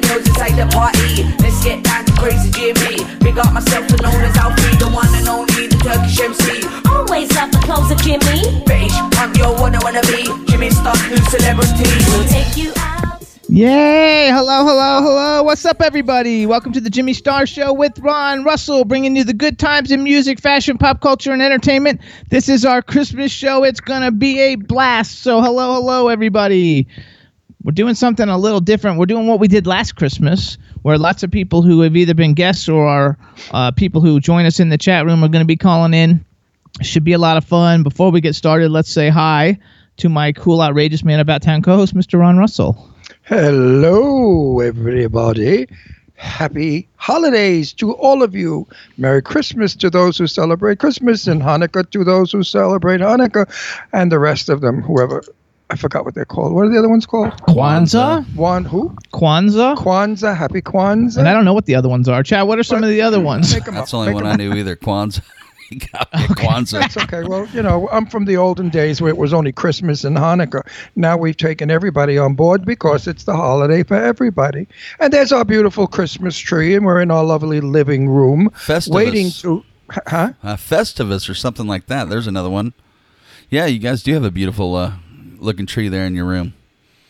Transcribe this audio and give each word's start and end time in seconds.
The 0.00 0.06
girls 0.08 0.26
inside 0.28 0.56
the 0.56 0.66
party. 0.74 1.24
Let's 1.40 1.62
get 1.64 1.82
down 1.82 2.04
to 2.04 2.12
crazy 2.12 2.50
Jimmy. 2.50 3.04
Big 3.20 3.38
up 3.38 3.52
myself, 3.52 3.88
and 3.88 4.02
known 4.02 4.20
as 4.20 4.36
Alfie, 4.36 4.76
the 4.76 4.88
one 4.90 5.08
and 5.14 5.28
only, 5.28 5.68
the 5.68 5.78
Turkish 5.80 6.20
MC. 6.20 6.66
Always 6.88 7.32
love 7.34 7.50
the 7.52 7.60
clothes 7.64 7.90
of 7.90 7.98
Jimmy. 8.02 8.64
British 8.64 8.92
punk, 9.16 9.38
yo, 9.38 9.52
wanna 9.60 9.78
wanna 9.82 10.02
be 10.02 10.28
Jimmy 10.48 10.70
Star, 10.70 10.96
new 11.08 11.16
celebrity. 11.32 11.88
We'll 12.12 12.28
take 12.28 12.56
you 12.56 12.72
out. 12.76 13.22
Yay! 13.48 14.28
Hello, 14.28 14.66
hello, 14.66 15.02
hello. 15.02 15.42
What's 15.44 15.64
up, 15.64 15.80
everybody? 15.80 16.46
Welcome 16.46 16.72
to 16.72 16.80
the 16.80 16.90
Jimmy 16.90 17.14
Star 17.14 17.46
Show 17.46 17.72
with 17.72 17.98
Ron 18.00 18.44
Russell, 18.44 18.84
bringing 18.84 19.16
you 19.16 19.24
the 19.24 19.32
good 19.32 19.58
times 19.58 19.90
in 19.92 20.02
music, 20.02 20.40
fashion, 20.40 20.76
pop 20.76 21.00
culture, 21.00 21.32
and 21.32 21.40
entertainment. 21.40 22.00
This 22.28 22.48
is 22.48 22.64
our 22.64 22.82
Christmas 22.82 23.32
show. 23.32 23.64
It's 23.64 23.80
going 23.80 24.02
to 24.02 24.10
be 24.10 24.40
a 24.40 24.56
blast. 24.56 25.20
So, 25.20 25.40
hello, 25.40 25.74
hello, 25.74 26.08
everybody. 26.08 26.88
We're 27.66 27.72
doing 27.72 27.96
something 27.96 28.28
a 28.28 28.38
little 28.38 28.60
different. 28.60 28.96
We're 28.96 29.06
doing 29.06 29.26
what 29.26 29.40
we 29.40 29.48
did 29.48 29.66
last 29.66 29.96
Christmas, 29.96 30.56
where 30.82 30.96
lots 30.98 31.24
of 31.24 31.32
people 31.32 31.62
who 31.62 31.80
have 31.80 31.96
either 31.96 32.14
been 32.14 32.32
guests 32.32 32.68
or 32.68 32.86
are 32.86 33.18
uh, 33.50 33.72
people 33.72 34.00
who 34.00 34.20
join 34.20 34.46
us 34.46 34.60
in 34.60 34.68
the 34.68 34.78
chat 34.78 35.04
room 35.04 35.24
are 35.24 35.28
going 35.28 35.42
to 35.42 35.46
be 35.46 35.56
calling 35.56 35.92
in. 35.92 36.24
Should 36.82 37.02
be 37.02 37.12
a 37.12 37.18
lot 37.18 37.36
of 37.36 37.44
fun. 37.44 37.82
Before 37.82 38.12
we 38.12 38.20
get 38.20 38.36
started, 38.36 38.70
let's 38.70 38.88
say 38.88 39.08
hi 39.08 39.58
to 39.96 40.08
my 40.08 40.30
cool, 40.30 40.62
outrageous 40.62 41.02
man 41.02 41.18
about 41.18 41.42
town 41.42 41.60
co 41.60 41.74
host, 41.74 41.92
Mr. 41.92 42.20
Ron 42.20 42.38
Russell. 42.38 42.88
Hello, 43.22 44.60
everybody. 44.60 45.66
Happy 46.14 46.88
holidays 46.94 47.72
to 47.72 47.94
all 47.94 48.22
of 48.22 48.36
you. 48.36 48.64
Merry 48.96 49.22
Christmas 49.22 49.74
to 49.74 49.90
those 49.90 50.16
who 50.16 50.28
celebrate 50.28 50.78
Christmas, 50.78 51.26
and 51.26 51.42
Hanukkah 51.42 51.90
to 51.90 52.04
those 52.04 52.30
who 52.30 52.44
celebrate 52.44 53.00
Hanukkah, 53.00 53.50
and 53.92 54.12
the 54.12 54.20
rest 54.20 54.48
of 54.48 54.60
them, 54.60 54.82
whoever. 54.82 55.24
I 55.68 55.76
forgot 55.76 56.04
what 56.04 56.14
they're 56.14 56.24
called. 56.24 56.52
What 56.52 56.64
are 56.66 56.68
the 56.68 56.78
other 56.78 56.88
ones 56.88 57.06
called? 57.06 57.32
Kwanzaa? 57.42 58.24
One 58.36 58.64
who? 58.64 58.94
Kwanzaa? 59.12 59.76
Kwanzaa. 59.76 60.36
Happy 60.36 60.62
Kwanzaa. 60.62 61.18
And 61.18 61.28
I 61.28 61.32
don't 61.32 61.44
know 61.44 61.54
what 61.54 61.66
the 61.66 61.74
other 61.74 61.88
ones 61.88 62.08
are. 62.08 62.22
Chad, 62.22 62.46
what 62.46 62.58
are 62.58 62.62
some 62.62 62.84
of 62.84 62.88
the 62.88 63.02
other 63.02 63.20
ones? 63.20 63.52
Make 63.52 63.66
'em 63.66 63.74
That's 63.74 63.88
up. 63.88 63.90
the 63.90 63.96
only 63.96 64.08
Make 64.08 64.14
one 64.22 64.26
'em 64.26 64.32
I 64.32 64.36
knew 64.36 64.54
either. 64.54 64.76
Kwanzaa. 64.76 65.22
He 65.68 65.78
got 65.78 66.12
me 66.14 66.22
a 66.24 66.28
Kwanzaa. 66.28 66.84
It's 66.84 66.96
okay. 66.96 67.24
Well, 67.24 67.48
you 67.52 67.60
know, 67.60 67.88
I'm 67.90 68.06
from 68.06 68.24
the 68.26 68.36
olden 68.36 68.68
days 68.68 69.00
where 69.02 69.10
it 69.10 69.16
was 69.16 69.34
only 69.34 69.50
Christmas 69.50 70.04
and 70.04 70.16
Hanukkah. 70.16 70.62
Now 70.94 71.16
we've 71.16 71.36
taken 71.36 71.72
everybody 71.72 72.16
on 72.18 72.34
board 72.34 72.64
because 72.64 73.08
it's 73.08 73.24
the 73.24 73.34
holiday 73.34 73.82
for 73.82 73.96
everybody. 73.96 74.68
And 75.00 75.12
there's 75.12 75.32
our 75.32 75.44
beautiful 75.44 75.88
Christmas 75.88 76.38
tree, 76.38 76.76
and 76.76 76.86
we're 76.86 77.00
in 77.00 77.10
our 77.10 77.24
lovely 77.24 77.60
living 77.60 78.08
room 78.08 78.50
Festivus. 78.54 78.94
waiting 78.94 79.30
to. 79.42 79.64
Huh? 80.06 80.34
uh, 80.44 80.54
Festivus 80.54 81.28
or 81.28 81.34
something 81.34 81.66
like 81.66 81.86
that. 81.86 82.08
There's 82.08 82.28
another 82.28 82.50
one. 82.50 82.72
Yeah, 83.50 83.66
you 83.66 83.80
guys 83.80 84.04
do 84.04 84.14
have 84.14 84.22
a 84.24 84.30
beautiful 84.30 84.76
uh, 84.76 84.92
looking 85.38 85.66
tree 85.66 85.88
there 85.88 86.06
in 86.06 86.14
your 86.14 86.24
room. 86.24 86.54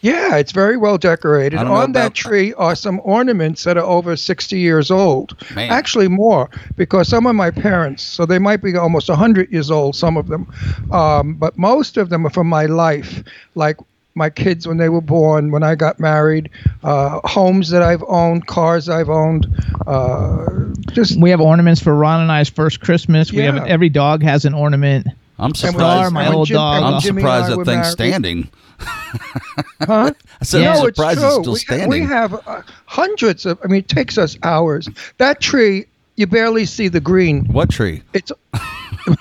Yeah, 0.03 0.37
it's 0.37 0.53
very 0.53 0.77
well 0.77 0.99
decorated. 0.99 1.59
I 1.59 1.65
don't 1.65 1.73
On 1.73 1.93
that 1.93 2.15
tree 2.15 2.53
are 2.55 2.77
some 2.77 3.01
ornaments 3.03 3.65
that 3.65 3.77
are 3.77 3.85
over 3.85 4.15
60 4.15 4.59
years 4.59 4.91
old. 4.91 5.37
Man. 5.55 5.71
Actually, 5.71 6.09
more, 6.09 6.51
because 6.77 7.09
some 7.09 7.27
of 7.27 7.35
my 7.35 7.51
parents, 7.51 8.05
so 8.05 8.27
they 8.27 8.39
might 8.39 8.63
be 8.63 8.77
almost 8.77 9.09
100 9.09 9.51
years 9.51 9.71
old, 9.71 9.97
some 9.97 10.17
of 10.17 10.29
them. 10.29 10.53
Um, 10.93 11.35
but 11.35 11.59
most 11.59 11.97
of 11.97 12.11
them 12.11 12.27
are 12.27 12.31
from 12.31 12.47
my 12.47 12.67
life, 12.67 13.25
like 13.55 13.79
my 14.15 14.31
kids 14.31 14.67
when 14.67 14.77
they 14.77 14.89
were 14.89 15.01
born, 15.01 15.51
when 15.51 15.63
I 15.63 15.75
got 15.75 15.99
married, 15.99 16.51
uh, 16.85 17.21
homes 17.25 17.71
that 17.71 17.83
I've 17.83 18.05
owned, 18.07 18.47
cars 18.47 18.89
I've 18.89 19.11
owned. 19.11 19.47
Uh, 19.87 20.47
just 20.93 21.19
We 21.19 21.31
have 21.31 21.41
ornaments 21.41 21.83
for 21.83 21.95
Ron 21.95 22.23
and 22.23 22.31
I's 22.31 22.49
first 22.49 22.81
Christmas. 22.81 23.33
We 23.33 23.43
have 23.43 23.57
every 23.67 23.89
dog 23.89 24.23
has 24.23 24.45
an 24.45 24.55
ornament. 24.55 25.07
I'm 25.39 25.49
when- 25.49 25.55
surprised. 25.55 26.13
my 26.15 26.33
old 26.33 26.49
Jim- 26.49 26.57
dog. 26.57 26.83
I'm 26.83 27.01
Jimmy 27.01 27.21
surprised 27.23 27.51
that 27.51 27.57
thing's 27.57 27.67
married- 27.67 27.87
standing. 27.93 28.51
Huh? 28.79 30.13
I 30.41 30.45
said, 30.45 30.63
Yeah. 30.63 30.73
I'm 30.75 30.79
No, 30.81 30.87
it's 30.87 30.97
surprised 30.97 31.21
true. 31.21 31.29
it's 31.29 31.37
still 31.39 31.53
we, 31.55 31.59
standing. 31.59 31.89
We 31.89 32.01
have 32.03 32.35
uh, 32.47 32.63
hundreds 32.87 33.47
of. 33.47 33.59
I 33.65 33.69
mean, 33.69 33.81
it 33.81 33.89
takes 33.89 34.19
us 34.19 34.37
hours. 34.43 34.89
That 35.19 35.41
tree, 35.41 35.87
you 36.17 36.27
barely 36.27 36.65
see 36.67 36.89
the 36.89 37.01
green. 37.01 37.45
what 37.47 37.71
tree? 37.71 38.03
It's 38.13 38.33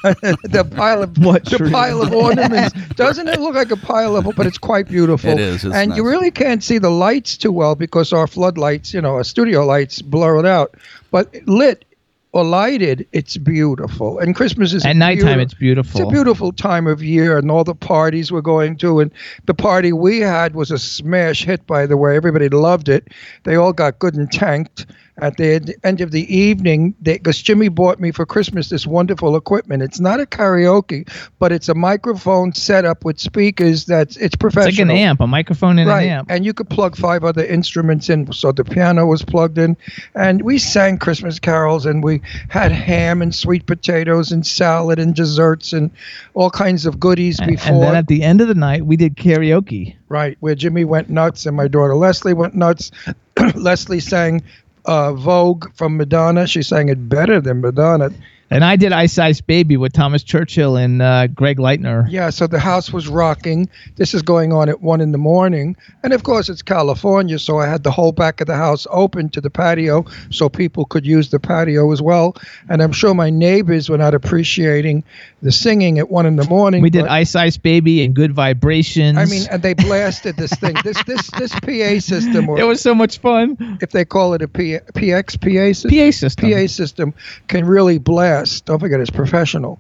the 0.03 0.67
pile 0.75 1.03
of 1.03 1.17
What 1.19 1.45
the 1.45 1.57
tree? 1.57 1.71
pile 1.71 2.01
of 2.01 2.13
ornaments. 2.13 2.73
Doesn't 2.95 3.27
it 3.27 3.39
look 3.39 3.55
like 3.55 3.71
a 3.71 3.77
pile 3.77 4.15
of? 4.15 4.33
But 4.35 4.45
it's 4.45 4.57
quite 4.57 4.87
beautiful. 4.87 5.29
It 5.31 5.39
is, 5.39 5.63
it's 5.65 5.73
and 5.75 5.95
you 5.95 6.05
really 6.05 6.31
can't 6.31 6.63
see 6.63 6.77
the 6.77 6.89
lights 6.89 7.37
too 7.37 7.51
well 7.51 7.75
because 7.75 8.11
our 8.13 8.27
floodlights, 8.27 8.93
you 8.93 9.01
know, 9.01 9.13
our 9.15 9.23
studio 9.23 9.65
lights 9.65 10.01
blur 10.01 10.39
it 10.39 10.45
out. 10.45 10.75
But 11.11 11.33
lit 11.47 11.85
or 12.35 12.43
lighted, 12.43 13.07
it's 13.13 13.37
beautiful. 13.37 14.19
And 14.19 14.35
Christmas 14.35 14.73
is 14.73 14.85
At 14.85 14.97
nighttime, 14.97 15.37
beautiful- 15.37 15.41
it's 15.41 15.53
beautiful. 15.53 16.01
It's 16.01 16.09
a 16.09 16.13
beautiful 16.13 16.51
time 16.51 16.85
of 16.85 17.01
year, 17.01 17.37
and 17.37 17.49
all 17.49 17.63
the 17.63 17.73
parties 17.73 18.29
we're 18.29 18.41
going 18.41 18.75
to. 18.79 18.99
And 18.99 19.09
the 19.45 19.53
party 19.53 19.93
we 19.93 20.19
had 20.19 20.53
was 20.53 20.69
a 20.69 20.77
smash 20.77 21.45
hit, 21.45 21.65
by 21.65 21.85
the 21.85 21.95
way. 21.95 22.17
Everybody 22.17 22.49
loved 22.49 22.89
it. 22.89 23.07
They 23.45 23.55
all 23.55 23.71
got 23.71 23.99
good 23.99 24.15
and 24.15 24.29
tanked. 24.29 24.85
At 25.17 25.37
the 25.37 25.53
end- 25.53 25.73
end 25.83 26.01
of 26.01 26.11
the 26.11 26.35
evening, 26.35 26.93
because 27.01 27.41
Jimmy 27.41 27.69
bought 27.69 28.01
me 28.01 28.11
for 28.11 28.25
Christmas 28.25 28.67
this 28.67 28.85
wonderful 28.85 29.37
equipment. 29.37 29.81
It's 29.81 29.99
not 30.01 30.19
a 30.19 30.25
karaoke, 30.25 31.07
but 31.39 31.53
it's 31.53 31.69
a 31.69 31.73
microphone 31.73 32.51
setup 32.53 33.05
with 33.05 33.17
speakers. 33.17 33.85
That's 33.85 34.17
it's 34.17 34.25
It's 34.25 34.35
professional. 34.35 34.87
like 34.87 34.95
an 34.97 35.01
amp, 35.03 35.21
a 35.21 35.27
microphone 35.27 35.79
and 35.79 35.89
Right, 35.89 36.01
an 36.03 36.09
amp. 36.09 36.31
and 36.31 36.45
you 36.45 36.53
could 36.53 36.69
plug 36.69 36.97
five 36.97 37.23
other 37.23 37.45
instruments 37.45 38.09
in. 38.09 38.29
So 38.33 38.51
the 38.51 38.65
piano 38.65 39.05
was 39.05 39.23
plugged 39.23 39.57
in, 39.57 39.77
and 40.15 40.41
we 40.41 40.57
sang 40.57 40.97
Christmas 40.97 41.39
carols, 41.39 41.85
and 41.85 42.03
we 42.03 42.21
had 42.49 42.73
ham 42.73 43.21
and 43.21 43.33
sweet 43.33 43.65
potatoes 43.67 44.33
and 44.33 44.45
salad 44.45 44.99
and 44.99 45.15
desserts 45.15 45.71
and 45.71 45.91
all 46.33 46.49
kinds 46.49 46.85
of 46.85 46.99
goodies 46.99 47.39
And, 47.39 47.51
before. 47.51 47.73
and 47.73 47.83
then 47.83 47.95
at 47.95 48.07
the 48.07 48.21
end 48.21 48.41
of 48.41 48.49
the 48.49 48.55
night, 48.55 48.85
we 48.85 48.97
did 48.97 49.15
karaoke. 49.15 49.95
right, 50.09 50.35
where 50.41 50.55
Jimmy 50.55 50.83
went 50.83 51.09
nuts 51.09 51.45
and 51.45 51.55
my 51.55 51.69
daughter 51.69 51.95
Leslie 51.95 52.33
went 52.33 52.53
nuts. 52.53 52.91
Leslie 53.55 53.99
sang 53.99 54.41
uh, 54.85 55.13
Vogue 55.13 55.67
from 55.75 55.97
Madonna. 55.97 56.47
She 56.47 56.63
sang 56.63 56.89
it 56.89 57.09
better 57.09 57.41
than 57.41 57.61
Madonna. 57.61 58.11
And 58.55 58.63
I 58.63 58.77
did 58.77 58.93
Ice 58.93 59.19
Ice 59.19 59.41
Baby 59.41 59.75
with 59.75 59.91
Thomas 59.91 60.23
Churchill 60.23 60.77
and 60.77 61.01
uh, 61.01 61.27
Greg 61.27 61.57
Leitner. 61.57 62.07
Yeah, 62.09 62.29
so 62.29 62.47
the 62.47 62.57
house 62.57 62.93
was 62.93 63.09
rocking. 63.09 63.67
This 63.97 64.13
is 64.13 64.21
going 64.21 64.53
on 64.53 64.69
at 64.69 64.79
one 64.79 65.01
in 65.01 65.11
the 65.11 65.17
morning. 65.17 65.75
And 66.03 66.13
of 66.13 66.23
course, 66.23 66.47
it's 66.47 66.61
California, 66.61 67.37
so 67.37 67.59
I 67.59 67.67
had 67.67 67.83
the 67.83 67.91
whole 67.91 68.13
back 68.13 68.39
of 68.39 68.47
the 68.47 68.55
house 68.55 68.87
open 68.91 69.27
to 69.31 69.41
the 69.41 69.49
patio 69.49 70.05
so 70.29 70.47
people 70.47 70.85
could 70.85 71.05
use 71.05 71.31
the 71.31 71.39
patio 71.39 71.91
as 71.91 72.01
well. 72.01 72.37
And 72.69 72.81
I'm 72.81 72.93
sure 72.93 73.13
my 73.13 73.29
neighbors 73.29 73.89
were 73.89 73.97
not 73.97 74.13
appreciating 74.13 75.03
the 75.41 75.51
singing 75.51 75.99
at 75.99 76.09
one 76.09 76.25
in 76.25 76.37
the 76.37 76.47
morning. 76.47 76.81
We 76.81 76.89
did 76.89 77.07
Ice 77.07 77.35
Ice 77.35 77.57
Baby 77.57 78.05
and 78.05 78.15
Good 78.15 78.31
Vibrations. 78.31 79.17
I 79.17 79.25
mean, 79.25 79.47
and 79.51 79.63
they 79.63 79.73
blasted 79.73 80.37
this 80.37 80.53
thing. 80.53 80.77
This 80.81 81.03
this 81.03 81.29
this 81.31 81.51
PA 81.51 81.99
system, 81.99 82.47
or 82.47 82.57
it 82.61 82.63
was 82.63 82.79
so 82.79 82.95
much 82.95 83.17
fun. 83.17 83.77
if 83.81 83.91
they 83.91 84.05
call 84.05 84.33
it 84.33 84.41
a 84.41 84.47
P, 84.47 84.79
PX 84.93 85.41
PA 85.41 85.73
system, 85.73 85.91
PA 85.91 86.11
system. 86.11 86.51
PA 86.51 86.67
system 86.67 87.13
can 87.49 87.65
really 87.65 87.97
blast. 87.97 88.44
Don't 88.61 88.79
forget, 88.79 88.99
it's 88.99 89.09
professional. 89.09 89.79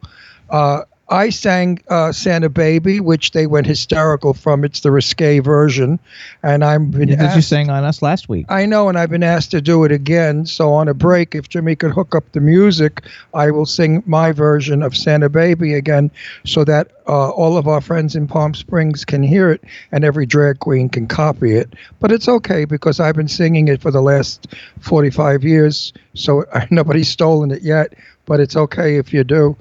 Uh, 0.49 0.81
I 1.07 1.29
sang 1.29 1.79
uh, 1.87 2.11
Santa 2.11 2.49
Baby, 2.49 2.99
which 2.99 3.31
they 3.31 3.45
went 3.45 3.67
hysterical 3.67 4.33
from. 4.33 4.63
It's 4.63 4.79
the 4.79 4.89
risque 4.89 5.37
version, 5.39 5.99
and 6.41 6.65
I'm 6.65 6.89
been 6.89 7.09
That 7.09 7.35
you 7.35 7.43
sang 7.43 7.69
on 7.69 7.83
us 7.83 8.01
last 8.01 8.27
week. 8.27 8.47
I 8.49 8.65
know, 8.65 8.89
and 8.89 8.97
I've 8.97 9.11
been 9.11 9.21
asked 9.21 9.51
to 9.51 9.61
do 9.61 9.83
it 9.83 9.91
again. 9.91 10.47
So 10.47 10.73
on 10.73 10.87
a 10.87 10.95
break, 10.95 11.35
if 11.35 11.47
Jimmy 11.47 11.75
could 11.75 11.91
hook 11.91 12.15
up 12.15 12.31
the 12.31 12.39
music, 12.39 13.03
I 13.35 13.51
will 13.51 13.67
sing 13.67 14.01
my 14.07 14.31
version 14.31 14.81
of 14.81 14.97
Santa 14.97 15.29
Baby 15.29 15.75
again, 15.75 16.09
so 16.43 16.63
that 16.63 16.89
uh, 17.07 17.29
all 17.29 17.55
of 17.55 17.67
our 17.67 17.81
friends 17.81 18.15
in 18.15 18.27
Palm 18.27 18.55
Springs 18.55 19.05
can 19.05 19.21
hear 19.21 19.51
it, 19.51 19.63
and 19.91 20.03
every 20.03 20.25
drag 20.25 20.57
queen 20.57 20.89
can 20.89 21.05
copy 21.05 21.55
it. 21.55 21.71
But 21.99 22.11
it's 22.11 22.27
okay 22.27 22.65
because 22.65 22.99
I've 22.99 23.15
been 23.15 23.27
singing 23.27 23.67
it 23.67 23.79
for 23.79 23.91
the 23.91 24.01
last 24.01 24.47
45 24.79 25.43
years, 25.43 25.93
so 26.15 26.45
nobody's 26.71 27.09
stolen 27.09 27.51
it 27.51 27.61
yet. 27.61 27.93
But 28.25 28.39
it's 28.39 28.55
okay 28.55 28.97
if 28.97 29.13
you 29.13 29.23
do. 29.23 29.55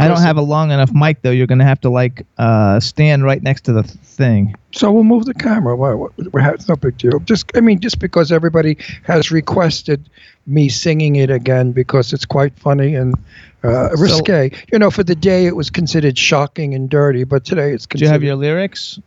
I 0.00 0.08
don't 0.08 0.22
have 0.22 0.38
a 0.38 0.42
long 0.42 0.70
enough 0.70 0.92
mic 0.92 1.22
though. 1.22 1.30
You're 1.30 1.46
gonna 1.46 1.64
have 1.64 1.80
to 1.82 1.90
like 1.90 2.26
uh, 2.38 2.80
stand 2.80 3.24
right 3.24 3.42
next 3.42 3.62
to 3.62 3.72
the 3.72 3.82
thing. 3.82 4.54
So 4.72 4.90
we'll 4.90 5.04
move 5.04 5.26
the 5.26 5.34
camera. 5.34 5.76
What, 5.76 6.12
it's 6.18 6.68
no 6.68 6.76
big 6.76 6.96
deal. 6.98 7.20
Just, 7.20 7.50
I 7.54 7.60
mean, 7.60 7.80
just 7.80 7.98
because 7.98 8.32
everybody 8.32 8.76
has 9.04 9.30
requested 9.30 10.08
me 10.46 10.68
singing 10.68 11.16
it 11.16 11.30
again 11.30 11.72
because 11.72 12.12
it's 12.12 12.24
quite 12.24 12.58
funny 12.58 12.94
and 12.94 13.14
uh, 13.62 13.90
risque. 13.96 14.50
you 14.72 14.78
know, 14.78 14.90
for 14.90 15.04
the 15.04 15.14
day 15.14 15.46
it 15.46 15.54
was 15.54 15.70
considered 15.70 16.18
shocking 16.18 16.74
and 16.74 16.88
dirty, 16.90 17.24
but 17.24 17.44
today 17.44 17.72
it's 17.72 17.86
Do 17.86 17.96
you 17.96 18.00
considered. 18.00 18.12
have 18.12 18.22
your 18.22 18.36
lyrics? 18.36 18.98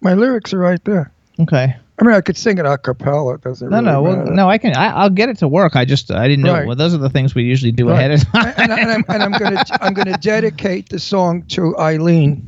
My 0.00 0.14
lyrics 0.14 0.52
are 0.52 0.58
right 0.58 0.84
there. 0.84 1.10
Okay. 1.40 1.76
I 1.98 2.04
mean, 2.04 2.14
I 2.14 2.20
could 2.20 2.36
sing 2.36 2.58
it 2.58 2.66
a 2.66 2.76
cappella. 2.76 3.34
It 3.34 3.42
doesn't 3.42 3.70
No, 3.70 3.76
really 3.78 3.86
no, 3.92 4.02
well, 4.02 4.26
no. 4.26 4.48
I 4.50 4.58
can. 4.58 4.74
I, 4.76 4.88
I'll 4.90 5.10
get 5.10 5.28
it 5.28 5.38
to 5.38 5.48
work. 5.48 5.76
I 5.76 5.84
just 5.84 6.10
I 6.10 6.26
didn't 6.26 6.44
know. 6.44 6.52
Right. 6.54 6.66
Well, 6.66 6.74
those 6.76 6.92
are 6.92 6.98
the 6.98 7.08
things 7.10 7.34
we 7.36 7.44
usually 7.44 7.70
do 7.72 7.88
Right. 7.88 7.98
ahead 7.98 8.10
of 8.10 8.24
time. 8.32 8.52
and, 8.56 8.72
and 8.72 8.90
I'm, 8.90 9.04
and 9.08 9.22
I'm 9.22 9.32
gonna 9.32 9.62
I'm 9.80 9.94
gonna 9.94 10.18
dedicate 10.18 10.88
the 10.88 10.98
song 10.98 11.42
to 11.50 11.76
Eileen, 11.78 12.44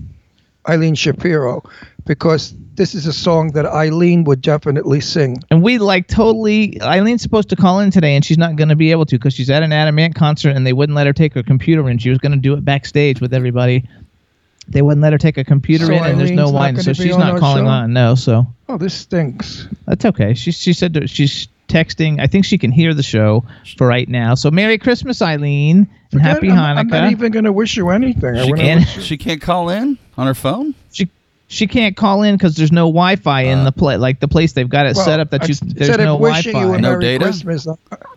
Eileen 0.69 0.97
Shapiro, 0.97 1.63
because 2.07 2.55
this 2.75 2.95
is 2.95 3.07
a 3.07 3.13
song 3.13 3.53
that 3.53 3.65
Eileen 3.67 4.25
would 4.25 4.43
definitely 4.43 5.01
sing. 5.01 5.37
And 5.53 5.63
we 5.63 5.79
like 5.79 6.09
totally. 6.09 6.81
Eileen's 6.83 7.23
supposed 7.23 7.49
to 7.51 7.57
call 7.57 7.79
in 7.79 7.93
today, 7.93 8.17
and 8.17 8.25
she's 8.25 8.39
not 8.39 8.57
going 8.57 8.69
to 8.69 8.77
be 8.77 8.91
able 8.91 9.07
to 9.07 9.17
because 9.17 9.33
she's 9.33 9.49
at 9.49 9.63
an 9.63 9.73
Adam 9.73 9.99
Ant 10.01 10.17
concert, 10.17 10.51
and 10.57 10.67
they 10.67 10.73
wouldn't 10.73 10.97
let 10.97 11.07
her 11.07 11.13
take 11.13 11.35
her 11.35 11.43
computer 11.45 11.89
in. 11.89 11.99
She 11.99 12.11
was 12.11 12.19
going 12.19 12.33
to 12.33 12.39
do 12.39 12.53
it 12.55 12.65
backstage 12.65 13.21
with 13.21 13.33
everybody. 13.33 13.89
They 14.69 14.83
wouldn't 14.83 15.03
let 15.03 15.13
her 15.13 15.19
take 15.19 15.39
a 15.39 15.45
computer 15.45 15.87
So 15.87 15.93
in, 15.93 16.03
and 16.05 16.19
there's 16.21 16.31
no 16.33 16.45
Eileen's 16.49 16.53
not 16.53 16.59
wine, 16.59 16.77
so 16.79 16.93
she's 16.93 17.13
on 17.15 17.21
not 17.21 17.39
calling 17.41 17.65
show? 17.65 17.69
on. 17.71 17.93
No, 17.93 18.15
so 18.17 18.47
Oh, 18.69 18.77
this 18.77 18.95
stinks. 18.95 19.69
that's 19.87 20.05
okay. 20.05 20.35
She 20.35 20.51
she 20.51 20.73
said 20.73 20.95
that 20.95 21.09
she's 21.09 21.47
texting. 21.69 22.21
I 22.21 22.27
think 22.27 22.45
she 22.45 22.59
can 22.59 22.71
hear 22.73 22.93
the 22.95 23.03
show 23.03 23.45
for 23.77 23.87
right 23.87 24.09
now. 24.09 24.35
So 24.35 24.51
Merry 24.51 24.77
Christmas, 24.79 25.23
Eileen, 25.23 25.79
and 25.79 25.89
Forget- 26.11 26.27
Happy 26.27 26.51
I'm, 26.51 26.77
Hanukkah. 26.77 26.79
I'm 26.81 26.89
not 26.89 27.11
even 27.13 27.33
gonna 27.33 27.53
wish 27.53 27.77
you 27.77 27.91
anything. 27.91 28.35
She 28.35 28.51
wanna 28.51 28.57
can't- 28.63 28.89
She 28.89 29.17
can't 29.17 29.41
call 29.41 29.69
in 29.69 29.99
on 30.19 30.27
her 30.27 30.35
phone. 30.35 30.75
she 30.93 31.09
she 31.49 31.69
can't 31.69 31.97
call 31.97 32.25
in 32.25 32.35
because 32.35 32.57
there's 32.57 32.73
no 32.73 32.87
Wi-Fi 32.87 33.43
in 33.43 33.63
the 33.63 33.69
uh. 33.69 33.71
play. 33.71 33.97
Like 33.99 34.19
the 34.19 34.27
place 34.29 34.53
they've 34.53 34.69
got 34.69 34.87
it 34.87 34.97
well, 34.97 35.05
set 35.05 35.21
up 35.21 35.31
that 35.31 35.49
you 35.49 35.55
there's 35.63 35.91
no 35.97 36.17
Wi-Fi. 36.19 36.51
you 36.51 36.73
a 36.73 36.79
No 36.81 36.91
Merry 36.91 37.01
data? 37.03 37.25
Christmas, 37.27 37.67
I'm 37.69 37.77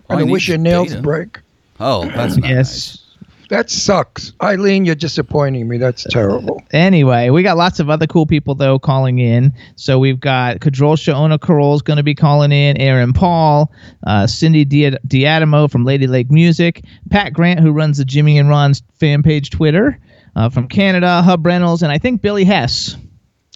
All 0.10 0.26
wish 0.26 0.48
your 0.48 0.58
nails 0.58 0.90
data. 0.90 1.02
break. 1.04 1.40
Oh, 1.80 2.06
that's 2.08 2.38
not 2.38 2.50
yes. 2.50 3.04
That 3.50 3.72
sucks, 3.72 4.32
Eileen. 4.44 4.86
You're 4.86 4.94
disappointing 4.94 5.68
me. 5.68 5.78
That's 5.78 6.04
terrible. 6.04 6.62
Anyway, 6.70 7.30
we 7.30 7.42
got 7.42 7.58
lots 7.58 7.80
of 7.80 7.90
other 7.90 8.06
cool 8.06 8.28
people 8.28 8.54
though 8.54 8.78
calling 8.78 9.18
in. 9.18 9.54
So 9.76 9.98
we've 9.98 10.20
got 10.20 10.60
Kadrolsha 10.60 11.14
Ona 11.16 11.40
Carole's 11.40 11.82
going 11.82 11.98
to 11.98 12.04
be 12.04 12.14
calling 12.14 12.52
in, 12.52 12.78
Aaron 12.78 13.12
Paul, 13.12 13.74
uh, 14.06 14.28
Cindy 14.28 14.66
Dia- 14.66 15.00
D'Adamo 15.08 15.70
from 15.70 15.84
Ladylake 15.84 16.30
Music, 16.30 16.84
Pat 17.10 17.34
Grant 17.34 17.60
who 17.60 17.72
runs 17.72 17.98
the 17.98 18.06
Jimmy 18.06 18.38
and 18.38 18.50
Ron's 18.50 18.84
fan 19.00 19.24
page 19.24 19.50
Twitter 19.50 20.00
uh, 20.36 20.50
from 20.50 20.68
Canada, 20.68 21.24
Hub 21.24 21.44
Reynolds, 21.44 21.82
and 21.82 21.92
I 21.92 21.98
think 21.98 22.22
Billy 22.22 22.44
Hess. 22.44 22.98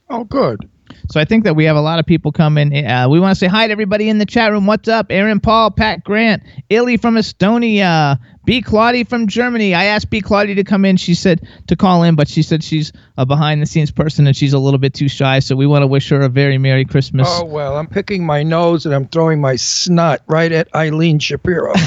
Oh, 0.09 0.23
good. 0.23 0.67
So 1.09 1.19
I 1.19 1.25
think 1.25 1.43
that 1.43 1.55
we 1.55 1.65
have 1.65 1.75
a 1.75 1.81
lot 1.81 1.99
of 1.99 2.05
people 2.05 2.31
coming. 2.31 2.85
Uh, 2.85 3.07
we 3.09 3.19
want 3.19 3.35
to 3.35 3.39
say 3.39 3.47
hi 3.47 3.67
to 3.67 3.71
everybody 3.71 4.09
in 4.09 4.17
the 4.17 4.25
chat 4.25 4.51
room. 4.51 4.65
What's 4.65 4.87
up? 4.87 5.07
Aaron 5.09 5.39
Paul, 5.39 5.71
Pat 5.71 6.03
Grant, 6.03 6.43
Illy 6.69 6.97
from 6.97 7.15
Estonia, 7.15 8.17
B. 8.45 8.61
Claudie 8.61 9.03
from 9.03 9.27
Germany. 9.27 9.73
I 9.73 9.85
asked 9.85 10.09
B. 10.09 10.19
Claudie 10.19 10.55
to 10.55 10.63
come 10.63 10.83
in. 10.85 10.97
She 10.97 11.15
said 11.15 11.47
to 11.67 11.75
call 11.75 12.03
in, 12.03 12.15
but 12.15 12.27
she 12.27 12.41
said 12.41 12.63
she's 12.63 12.91
a 13.17 13.25
behind 13.25 13.61
the 13.61 13.65
scenes 13.65 13.91
person 13.91 14.27
and 14.27 14.35
she's 14.35 14.53
a 14.53 14.59
little 14.59 14.77
bit 14.79 14.93
too 14.93 15.07
shy. 15.07 15.39
So 15.39 15.55
we 15.55 15.65
want 15.65 15.83
to 15.83 15.87
wish 15.87 16.09
her 16.09 16.21
a 16.21 16.29
very 16.29 16.57
Merry 16.57 16.85
Christmas. 16.85 17.27
Oh 17.29 17.45
well, 17.45 17.77
I'm 17.77 17.87
picking 17.87 18.25
my 18.25 18.43
nose 18.43 18.85
and 18.85 18.93
I'm 18.93 19.07
throwing 19.07 19.39
my 19.39 19.55
snot 19.55 20.21
right 20.27 20.51
at 20.51 20.73
Eileen 20.75 21.19
Shapiro. 21.19 21.73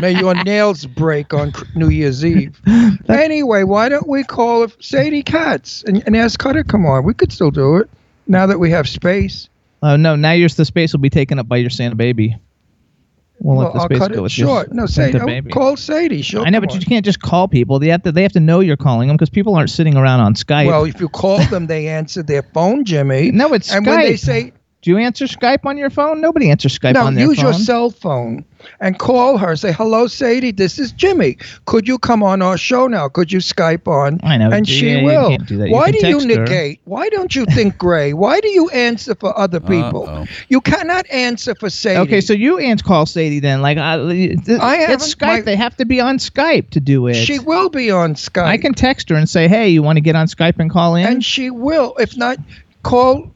May 0.00 0.18
your 0.18 0.34
nails 0.44 0.86
break 0.86 1.34
on 1.34 1.52
New 1.74 1.88
Year's 1.88 2.24
Eve. 2.24 2.60
Anyway, 3.08 3.62
why 3.62 3.88
don't 3.88 4.06
we 4.06 4.22
call 4.22 4.68
Sadie 4.80 5.22
Katz 5.22 5.82
and, 5.84 6.02
and 6.06 6.14
ask 6.14 6.42
her 6.42 6.52
to 6.52 6.62
come 6.62 6.84
on? 6.84 7.04
We 7.04 7.14
could 7.14 7.32
still 7.32 7.50
do 7.50 7.78
it 7.78 7.88
now 8.26 8.44
that 8.46 8.58
we 8.58 8.70
have 8.70 8.86
space. 8.86 9.48
Oh, 9.82 9.96
no, 9.96 10.14
now 10.14 10.32
your 10.32 10.50
the 10.50 10.66
space 10.66 10.92
will 10.92 11.00
be 11.00 11.08
taken 11.08 11.38
up 11.38 11.48
by 11.48 11.56
your 11.56 11.70
Santa 11.70 11.96
baby. 11.96 12.36
We'll, 13.40 13.56
Well, 13.56 13.72
I'll 13.74 13.88
cut 13.88 14.12
go 14.12 14.24
it 14.24 14.30
short. 14.30 14.72
No, 14.72 14.86
Santa 14.86 15.20
Sadie, 15.20 15.46
oh, 15.46 15.50
call 15.52 15.76
Sadie. 15.76 16.22
She'll 16.22 16.44
I 16.44 16.50
know, 16.50 16.60
but 16.60 16.74
you 16.74 16.80
can't 16.80 17.04
just 17.04 17.20
call 17.20 17.46
people. 17.46 17.78
They 17.78 17.88
have 17.88 18.02
to. 18.02 18.12
They 18.12 18.22
have 18.22 18.32
to 18.32 18.40
know 18.40 18.60
you're 18.60 18.76
calling 18.76 19.08
them 19.08 19.16
because 19.16 19.30
people 19.30 19.54
aren't 19.54 19.70
sitting 19.70 19.96
around 19.96 20.20
on 20.20 20.34
Skype. 20.34 20.66
Well, 20.66 20.84
if 20.84 21.00
you 21.00 21.08
call 21.08 21.38
them, 21.46 21.68
they 21.68 21.86
answer 21.86 22.22
their 22.22 22.42
phone, 22.42 22.84
Jimmy. 22.84 23.30
no, 23.30 23.52
it's 23.52 23.72
and 23.72 23.86
Skype. 23.86 23.90
when 23.90 24.00
they 24.00 24.16
say 24.16 24.52
Do 24.82 24.90
you 24.92 24.98
answer 24.98 25.24
Skype 25.26 25.64
on 25.66 25.76
your 25.76 25.90
phone? 25.90 26.20
Nobody 26.20 26.50
answers 26.52 26.78
Skype 26.78 26.94
no, 26.94 27.02
on 27.04 27.14
their 27.16 27.24
phone. 27.26 27.30
use 27.34 27.42
your 27.42 27.52
cell 27.52 27.90
phone 27.90 28.44
and 28.80 28.96
call 28.96 29.36
her. 29.36 29.56
Say 29.56 29.72
hello, 29.72 30.06
Sadie. 30.06 30.52
This 30.52 30.78
is 30.78 30.92
Jimmy. 30.92 31.36
Could 31.66 31.88
you 31.88 31.98
come 31.98 32.22
on 32.22 32.42
our 32.42 32.56
show 32.56 32.86
now? 32.86 33.08
Could 33.08 33.32
you 33.32 33.40
Skype 33.40 33.88
on? 33.88 34.20
I 34.22 34.36
know, 34.36 34.52
and 34.52 34.68
yeah, 34.68 34.74
she 34.78 34.90
you 34.98 35.04
will. 35.04 35.30
can't 35.30 35.46
do 35.48 35.56
that. 35.58 35.68
You 35.68 35.74
Why 35.74 35.90
can 35.90 36.00
do 36.00 36.08
you 36.08 36.20
text 36.20 36.28
her. 36.36 36.44
negate? 36.44 36.80
Why 36.84 37.08
don't 37.08 37.34
you 37.34 37.44
think 37.46 37.76
gray? 37.86 38.12
Why 38.12 38.38
do 38.40 38.48
you 38.50 38.68
answer 38.68 39.16
for 39.16 39.36
other 39.36 39.58
people? 39.58 40.06
Uh-oh. 40.08 40.26
You 40.48 40.60
cannot 40.60 41.10
answer 41.10 41.56
for 41.56 41.70
Sadie. 41.70 41.98
Okay, 42.02 42.20
so 42.20 42.32
you 42.32 42.58
answer 42.58 42.84
call 42.84 43.04
Sadie 43.04 43.40
then. 43.40 43.60
Like, 43.62 43.78
uh, 43.78 44.08
th- 44.08 44.38
I 44.60 44.76
it's 44.76 44.86
haven't- 44.86 45.00
Skype. 45.00 45.26
my- 45.26 45.40
they 45.40 45.56
have 45.56 45.76
to 45.78 45.86
be 45.86 46.00
on 46.00 46.18
Skype 46.18 46.70
to 46.70 46.78
do 46.78 47.08
it. 47.08 47.14
she 47.14 47.40
will 47.40 47.68
be 47.68 47.90
on 47.90 48.14
Skype. 48.14 48.44
I 48.44 48.56
can 48.56 48.74
text 48.74 49.08
her 49.08 49.16
and 49.16 49.28
say, 49.28 49.48
"Hey, 49.48 49.70
you 49.70 49.82
want 49.82 49.96
to 49.96 50.00
get 50.02 50.14
on 50.14 50.28
Skype 50.28 50.60
and 50.60 50.70
call 50.70 50.94
in?" 50.94 51.04
and 51.04 51.24
she 51.24 51.50
will. 51.50 51.96
If 51.98 52.16
not, 52.16 52.38
call 52.84 53.32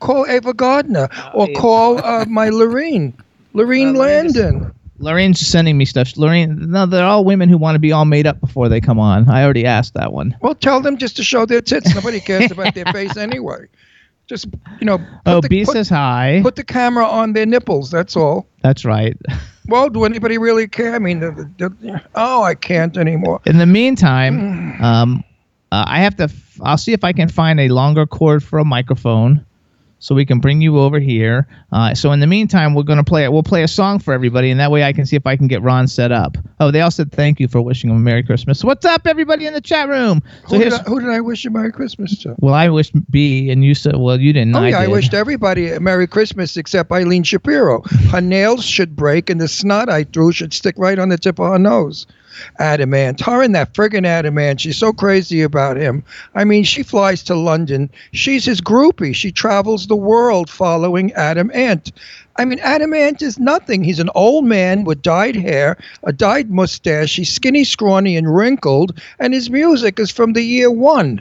call 0.00 0.26
Ava 0.26 0.52
Gardner 0.54 1.08
or 1.34 1.48
Ava 1.48 1.60
call 1.60 2.04
uh, 2.04 2.24
my 2.26 2.48
Lorene, 2.48 3.14
Lorene 3.54 3.88
Uh, 3.96 3.98
Landon. 3.98 4.72
Lorraine's 4.98 5.40
sending 5.40 5.78
me 5.78 5.86
stuff. 5.86 6.14
Lorraine, 6.18 6.70
no, 6.70 6.84
they're 6.84 7.06
all 7.06 7.24
women 7.24 7.48
who 7.48 7.56
want 7.56 7.74
to 7.74 7.78
be 7.78 7.90
all 7.90 8.04
made 8.04 8.26
up 8.26 8.38
before 8.38 8.68
they 8.68 8.82
come 8.82 8.98
on. 8.98 9.30
I 9.30 9.42
already 9.44 9.64
asked 9.64 9.94
that 9.94 10.12
one. 10.12 10.36
Well, 10.42 10.54
tell 10.54 10.82
them 10.82 10.98
just 10.98 11.16
to 11.16 11.24
show 11.24 11.46
their 11.46 11.62
tits. 11.62 11.94
Nobody 11.94 12.20
cares 12.20 12.50
about 12.52 12.74
their 12.74 12.84
face 12.92 13.16
anyway. 13.16 13.66
Just 14.26 14.46
you 14.78 14.84
know. 14.84 14.98
Put 14.98 15.06
Oh, 15.24 15.40
the, 15.40 15.48
B 15.48 15.64
put, 15.64 15.72
says 15.72 15.88
hi. 15.88 16.40
put 16.42 16.56
the 16.56 16.64
camera 16.64 17.06
on 17.06 17.32
their 17.32 17.46
nipples. 17.46 17.90
That's 17.90 18.14
all. 18.14 18.46
That's 18.62 18.84
right. 18.84 19.16
Well, 19.68 19.88
do 19.88 20.04
anybody 20.04 20.36
really 20.36 20.68
care? 20.68 20.94
I 20.94 20.98
mean, 20.98 21.20
the, 21.20 21.30
the, 21.56 21.68
the, 21.80 22.02
oh, 22.14 22.42
I 22.42 22.54
can't 22.54 22.96
anymore. 22.98 23.40
In 23.46 23.56
the 23.56 23.66
meantime, 23.66 24.82
um, 24.82 25.24
uh, 25.72 25.84
I 25.86 26.00
have 26.00 26.16
to. 26.16 26.24
F- 26.24 26.58
I'll 26.62 26.76
see 26.78 26.92
if 26.92 27.04
I 27.04 27.12
can 27.14 27.28
find 27.30 27.58
a 27.58 27.68
longer 27.68 28.04
cord 28.06 28.44
for 28.44 28.58
a 28.58 28.64
microphone, 28.66 29.46
so 30.00 30.14
we 30.14 30.26
can 30.26 30.40
bring 30.40 30.60
you 30.60 30.78
over 30.78 30.98
here. 30.98 31.46
Uh, 31.70 31.94
so 31.94 32.10
in 32.10 32.20
the 32.20 32.26
meantime, 32.26 32.74
we're 32.74 32.82
gonna 32.82 33.04
play. 33.04 33.28
We'll 33.28 33.42
play 33.42 33.62
a 33.62 33.68
song 33.68 34.00
for 34.00 34.12
everybody, 34.12 34.50
and 34.50 34.58
that 34.58 34.70
way 34.70 34.82
I 34.82 34.92
can 34.92 35.06
see 35.06 35.14
if 35.14 35.26
I 35.26 35.36
can 35.36 35.46
get 35.46 35.62
Ron 35.62 35.86
set 35.86 36.10
up. 36.10 36.36
Oh, 36.58 36.70
they 36.70 36.80
all 36.80 36.90
said 36.90 37.12
thank 37.12 37.38
you 37.38 37.46
for 37.46 37.60
wishing 37.62 37.88
them 37.88 37.98
a 37.98 38.00
Merry 38.00 38.22
Christmas. 38.22 38.64
What's 38.64 38.84
up, 38.84 39.06
everybody 39.06 39.46
in 39.46 39.54
the 39.54 39.60
chat 39.60 39.88
room? 39.88 40.22
So 40.48 40.56
Who 40.56 40.64
did. 40.64 40.72
I, 40.72 40.78
who 40.82 41.00
did 41.00 41.10
I 41.10 41.20
wish 41.20 41.44
a 41.44 41.50
Merry 41.50 41.70
Christmas 41.70 42.18
to? 42.22 42.34
Well, 42.38 42.54
I 42.54 42.68
wished 42.68 42.94
B, 43.10 43.50
and 43.50 43.64
you 43.64 43.74
said, 43.74 43.96
well, 43.96 44.18
you 44.18 44.32
didn't. 44.32 44.56
Oh, 44.56 44.64
yeah, 44.64 44.78
I 44.78 44.86
did. 44.86 44.92
wished 44.92 45.14
everybody 45.14 45.70
a 45.70 45.80
Merry 45.80 46.06
Christmas 46.06 46.56
except 46.56 46.90
Eileen 46.90 47.22
Shapiro. 47.22 47.82
Her 48.10 48.20
nails 48.20 48.64
should 48.64 48.96
break 48.96 49.30
and 49.30 49.40
the 49.40 49.48
snot 49.48 49.88
I 49.88 50.04
threw 50.04 50.32
should 50.32 50.52
stick 50.52 50.74
right 50.78 50.98
on 50.98 51.10
the 51.10 51.18
tip 51.18 51.38
of 51.38 51.52
her 51.52 51.58
nose. 51.58 52.06
Adam 52.58 52.94
Ant. 52.94 53.20
Her 53.20 53.42
and 53.42 53.54
that 53.54 53.74
friggin' 53.74 54.06
Adam 54.06 54.38
Ant. 54.38 54.60
She's 54.60 54.78
so 54.78 54.92
crazy 54.92 55.42
about 55.42 55.76
him. 55.76 56.04
I 56.34 56.44
mean, 56.44 56.64
she 56.64 56.82
flies 56.82 57.22
to 57.24 57.34
London. 57.34 57.90
She's 58.12 58.44
his 58.44 58.60
groupie. 58.60 59.14
She 59.14 59.32
travels 59.32 59.86
the 59.86 59.96
world 59.96 60.48
following 60.50 61.12
Adam 61.12 61.50
Ant. 61.54 61.92
I 62.36 62.44
mean, 62.44 62.58
Adam 62.60 62.94
Ant 62.94 63.20
is 63.20 63.38
nothing. 63.38 63.84
He's 63.84 63.98
an 64.00 64.10
old 64.14 64.44
man 64.46 64.84
with 64.84 65.02
dyed 65.02 65.36
hair, 65.36 65.76
a 66.04 66.12
dyed 66.12 66.50
mustache. 66.50 67.16
He's 67.16 67.30
skinny, 67.30 67.64
scrawny, 67.64 68.16
and 68.16 68.34
wrinkled, 68.34 68.98
and 69.18 69.34
his 69.34 69.50
music 69.50 69.98
is 69.98 70.10
from 70.10 70.32
the 70.32 70.42
year 70.42 70.70
one. 70.70 71.20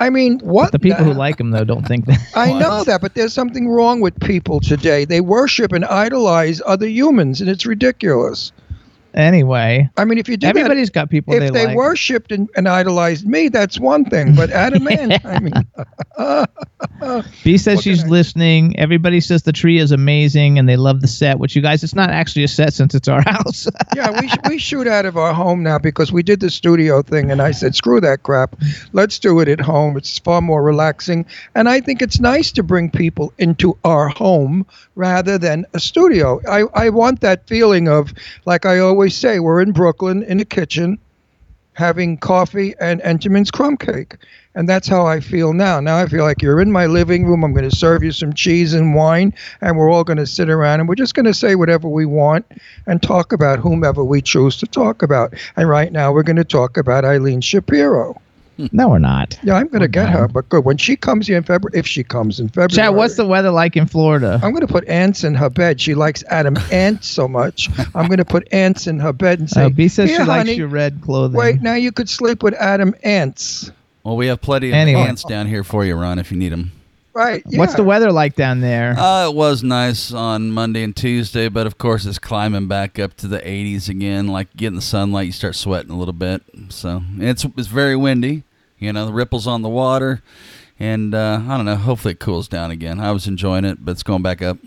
I 0.00 0.10
mean, 0.10 0.38
what? 0.40 0.70
The 0.72 0.78
people 0.78 1.04
the- 1.04 1.12
who 1.12 1.18
like 1.18 1.40
him 1.40 1.50
though 1.50 1.64
don't 1.64 1.86
think 1.86 2.06
that. 2.06 2.20
I 2.34 2.52
know 2.52 2.84
that, 2.84 3.00
but 3.00 3.14
there's 3.14 3.32
something 3.32 3.68
wrong 3.68 4.00
with 4.00 4.18
people 4.20 4.60
today. 4.60 5.04
They 5.04 5.20
worship 5.20 5.72
and 5.72 5.84
idolize 5.84 6.60
other 6.66 6.86
humans, 6.86 7.40
and 7.40 7.50
it's 7.50 7.66
ridiculous. 7.66 8.52
Anyway, 9.14 9.88
I 9.96 10.04
mean, 10.04 10.18
if 10.18 10.28
you 10.28 10.36
did 10.36 10.48
everybody's 10.50 10.90
got 10.90 11.08
people 11.10 11.32
that, 11.34 11.40
they, 11.40 11.46
if 11.46 11.52
they 11.52 11.66
like. 11.66 11.76
worshipped 11.76 12.30
and, 12.30 12.48
and 12.56 12.68
idolized 12.68 13.26
me, 13.26 13.48
that's 13.48 13.80
one 13.80 14.04
thing. 14.04 14.34
But 14.34 14.50
Adam 14.50 14.86
Ant, 14.90 15.24
I 15.24 15.38
mean, 15.40 15.52
B 17.44 17.56
says 17.58 17.82
she's 17.82 18.04
I- 18.04 18.08
listening. 18.08 18.78
Everybody 18.78 19.20
says 19.20 19.42
the 19.44 19.52
tree 19.52 19.78
is 19.78 19.92
amazing 19.92 20.58
and 20.58 20.68
they 20.68 20.76
love 20.76 21.00
the 21.00 21.08
set. 21.08 21.38
Which 21.38 21.56
you 21.56 21.62
guys, 21.62 21.82
it's 21.82 21.94
not 21.94 22.10
actually 22.10 22.44
a 22.44 22.48
set 22.48 22.74
since 22.74 22.94
it's 22.94 23.08
our 23.08 23.22
house. 23.26 23.66
yeah, 23.96 24.20
we 24.20 24.28
sh- 24.28 24.36
we 24.48 24.58
shoot 24.58 24.86
out 24.86 25.06
of 25.06 25.16
our 25.16 25.32
home 25.32 25.62
now 25.62 25.78
because 25.78 26.12
we 26.12 26.22
did 26.22 26.40
the 26.40 26.50
studio 26.50 27.02
thing, 27.02 27.30
and 27.30 27.40
I 27.40 27.50
said, 27.52 27.74
screw 27.74 28.00
that 28.00 28.22
crap. 28.24 28.56
Let's 28.92 29.18
do 29.18 29.40
it 29.40 29.48
at 29.48 29.60
home. 29.60 29.96
It's 29.96 30.18
far 30.18 30.40
more 30.40 30.62
relaxing, 30.62 31.24
and 31.54 31.68
I 31.68 31.80
think 31.80 32.02
it's 32.02 32.20
nice 32.20 32.52
to 32.52 32.62
bring 32.62 32.90
people 32.90 33.32
into 33.38 33.76
our 33.84 34.08
home 34.08 34.66
rather 34.96 35.38
than 35.38 35.64
a 35.74 35.80
studio. 35.80 36.40
I 36.48 36.64
I 36.74 36.90
want 36.90 37.20
that 37.20 37.46
feeling 37.48 37.88
of 37.88 38.12
like 38.44 38.66
I 38.66 38.78
always 38.78 39.07
say, 39.10 39.40
we're 39.40 39.60
in 39.60 39.72
Brooklyn 39.72 40.22
in 40.22 40.38
the 40.38 40.44
kitchen. 40.44 40.98
having 41.78 42.18
coffee 42.18 42.74
and 42.80 43.00
Entenmann's 43.02 43.52
crumb 43.52 43.76
cake. 43.76 44.16
And 44.56 44.68
that's 44.68 44.88
how 44.88 45.06
I 45.06 45.20
feel 45.20 45.52
now. 45.52 45.78
Now 45.78 45.96
I 45.98 46.06
feel 46.06 46.24
like 46.24 46.42
you're 46.42 46.60
in 46.60 46.72
my 46.72 46.86
living 46.86 47.24
room. 47.24 47.44
I'm 47.44 47.52
going 47.52 47.70
to 47.70 47.76
serve 47.76 48.02
you 48.02 48.10
some 48.10 48.32
cheese 48.32 48.74
and 48.74 48.96
wine, 48.96 49.32
and 49.60 49.78
we're 49.78 49.88
all 49.88 50.02
going 50.02 50.16
to 50.16 50.26
sit 50.26 50.50
around 50.50 50.80
and 50.80 50.88
we're 50.88 50.96
just 50.96 51.14
going 51.14 51.26
to 51.26 51.34
say 51.34 51.54
whatever 51.54 51.88
we 51.88 52.04
want 52.04 52.44
and 52.88 53.00
talk 53.00 53.32
about 53.32 53.60
whomever 53.60 54.02
we 54.02 54.20
choose 54.20 54.56
to 54.56 54.66
talk 54.66 55.02
about. 55.02 55.34
And 55.56 55.68
right 55.68 55.92
now 55.92 56.12
we're 56.12 56.24
going 56.24 56.36
to 56.36 56.44
talk 56.44 56.76
about 56.76 57.04
Eileen 57.04 57.40
Shapiro. 57.40 58.20
No, 58.72 58.88
we're 58.88 58.98
not. 58.98 59.38
Yeah, 59.42 59.54
I'm 59.54 59.68
going 59.68 59.82
to 59.82 59.88
get 59.88 60.08
her, 60.10 60.26
but 60.28 60.48
good. 60.48 60.64
When 60.64 60.76
she 60.76 60.96
comes 60.96 61.26
here 61.28 61.36
in 61.36 61.44
February, 61.44 61.78
if 61.78 61.86
she 61.86 62.02
comes 62.02 62.40
in 62.40 62.48
February. 62.48 62.68
Chad, 62.70 62.94
what's 62.94 63.14
the 63.16 63.24
weather 63.26 63.50
like 63.50 63.76
in 63.76 63.86
Florida? 63.86 64.40
I'm 64.42 64.50
going 64.52 64.66
to 64.66 64.72
put 64.72 64.86
ants 64.88 65.22
in 65.24 65.34
her 65.34 65.48
bed. 65.48 65.80
She 65.80 65.94
likes 65.94 66.24
Adam 66.28 66.56
Ant 66.72 67.04
so 67.04 67.28
much. 67.28 67.68
I'm 67.94 68.06
going 68.06 68.18
to 68.18 68.24
put 68.24 68.48
ants 68.52 68.86
in 68.86 68.98
her 69.00 69.12
bed 69.12 69.38
and 69.38 69.48
say, 69.48 69.64
Uh, 69.64 69.68
B 69.68 69.86
says 69.88 70.10
"Here, 70.10 70.18
she 70.20 70.24
likes 70.24 70.48
honey, 70.48 70.54
your 70.54 70.68
red 70.68 71.00
clothing. 71.02 71.38
Wait, 71.38 71.62
now 71.62 71.74
you 71.74 71.92
could 71.92 72.08
sleep 72.08 72.42
with 72.42 72.54
Adam 72.54 72.94
Ants. 73.04 73.70
Well, 74.02 74.16
we 74.16 74.26
have 74.26 74.40
plenty 74.40 74.68
of 74.68 74.74
Anyway. 74.74 75.02
ants 75.02 75.22
down 75.22 75.46
here 75.46 75.62
for 75.62 75.84
you, 75.84 75.94
Ron, 75.94 76.18
if 76.18 76.32
you 76.32 76.38
need 76.38 76.50
them. 76.50 76.72
Right. 77.14 77.42
What's 77.46 77.74
the 77.74 77.82
weather 77.82 78.12
like 78.12 78.36
down 78.36 78.60
there? 78.60 78.96
Uh, 78.96 79.28
it 79.28 79.34
was 79.34 79.64
nice 79.64 80.12
on 80.12 80.52
Monday 80.52 80.84
and 80.84 80.94
Tuesday, 80.94 81.48
but 81.48 81.66
of 81.66 81.76
course 81.76 82.06
it's 82.06 82.18
climbing 82.20 82.68
back 82.68 82.96
up 83.00 83.16
to 83.16 83.26
the 83.26 83.40
80s 83.40 83.88
again. 83.88 84.28
Like 84.28 84.54
getting 84.56 84.76
the 84.76 84.82
sunlight, 84.82 85.26
you 85.26 85.32
start 85.32 85.56
sweating 85.56 85.90
a 85.90 85.98
little 85.98 86.12
bit. 86.14 86.42
So 86.68 87.02
it's 87.18 87.44
it's 87.56 87.66
very 87.66 87.96
windy. 87.96 88.44
You 88.78 88.92
know, 88.92 89.06
the 89.06 89.12
ripples 89.12 89.46
on 89.46 89.62
the 89.62 89.68
water, 89.68 90.22
and 90.78 91.14
uh, 91.14 91.40
I 91.48 91.56
don't 91.56 91.66
know. 91.66 91.76
Hopefully 91.76 92.12
it 92.12 92.20
cools 92.20 92.48
down 92.48 92.70
again. 92.70 93.00
I 93.00 93.10
was 93.12 93.26
enjoying 93.26 93.64
it, 93.64 93.84
but 93.84 93.92
it's 93.92 94.02
going 94.04 94.22
back 94.22 94.40
up. 94.42 94.58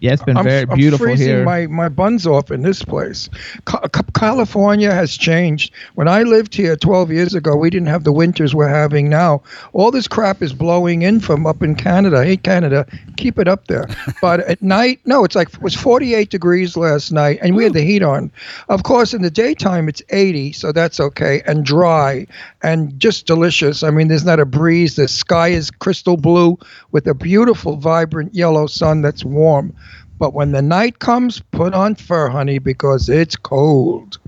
yeah, 0.00 0.12
it's 0.12 0.22
been 0.22 0.36
I'm, 0.36 0.44
very 0.44 0.66
I'm 0.68 0.76
beautiful 0.78 1.06
freezing 1.06 1.26
here. 1.28 1.44
my, 1.44 1.66
my 1.66 1.88
buns 1.88 2.26
off 2.26 2.50
in 2.50 2.62
this 2.62 2.82
place. 2.82 3.28
Ca- 3.66 3.86
Ca- 3.88 4.02
California 4.14 4.92
has 4.92 5.16
changed. 5.16 5.74
When 5.94 6.08
I 6.08 6.22
lived 6.22 6.54
here 6.54 6.74
12 6.74 7.10
years 7.12 7.34
ago, 7.34 7.54
we 7.54 7.68
didn't 7.70 7.88
have 7.88 8.04
the 8.04 8.12
winters 8.12 8.54
we're 8.54 8.68
having 8.68 9.08
now. 9.10 9.42
All 9.72 9.90
this 9.90 10.08
crap 10.08 10.42
is 10.42 10.52
blowing 10.54 11.02
in 11.02 11.20
from 11.20 11.46
up 11.46 11.62
in 11.62 11.74
Canada. 11.74 12.24
Hey, 12.24 12.36
Canada, 12.38 12.86
keep 13.16 13.38
it 13.38 13.46
up 13.46 13.66
there. 13.66 13.88
but 14.22 14.40
at 14.40 14.62
night, 14.62 15.00
no, 15.04 15.22
it's 15.24 15.36
like 15.36 15.52
it 15.52 15.60
was 15.62 15.74
48 15.74 16.30
degrees 16.30 16.76
last 16.76 17.12
night, 17.12 17.38
and 17.42 17.54
we 17.54 17.64
had 17.64 17.74
the 17.74 17.82
heat 17.82 18.02
on. 18.02 18.30
Of 18.68 18.82
course, 18.84 19.12
in 19.12 19.20
the 19.22 19.30
daytime, 19.30 19.88
it's 19.88 20.02
80, 20.08 20.52
so 20.52 20.72
that's 20.72 20.98
okay, 20.98 21.42
and 21.46 21.64
dry 21.64 22.26
and 22.62 22.98
just 22.98 23.26
delicious. 23.26 23.82
I 23.82 23.90
mean, 23.90 24.08
there's 24.08 24.24
not 24.24 24.40
a 24.40 24.44
breeze. 24.44 24.96
The 24.96 25.08
sky 25.08 25.48
is 25.48 25.70
crystal 25.70 26.16
blue 26.16 26.58
with 26.92 27.06
a 27.06 27.14
beautiful, 27.14 27.76
vibrant 27.76 28.34
yellow 28.34 28.66
sun 28.66 29.02
that's 29.02 29.24
warm. 29.24 29.74
But 30.18 30.34
when 30.34 30.52
the 30.52 30.60
night 30.60 30.98
comes, 30.98 31.40
put 31.50 31.72
on 31.72 31.94
fur, 31.94 32.28
honey, 32.28 32.58
because 32.58 33.08
it's 33.08 33.36
cold. 33.36 34.18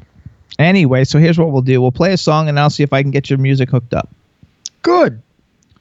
Anyway, 0.59 1.05
so 1.05 1.19
here's 1.19 1.39
what 1.39 1.51
we'll 1.51 1.63
do. 1.63 1.83
We'll 1.83 1.93
play 1.93 2.13
a 2.13 2.17
song 2.17 2.49
and 2.49 2.59
I'll 2.59 2.71
see 2.71 2.83
if 2.83 2.93
I 2.93 3.03
can 3.03 3.11
get 3.11 3.29
your 3.29 3.39
music 3.39 3.69
hooked 3.69 3.93
up. 3.93 4.09
Good. 4.83 5.21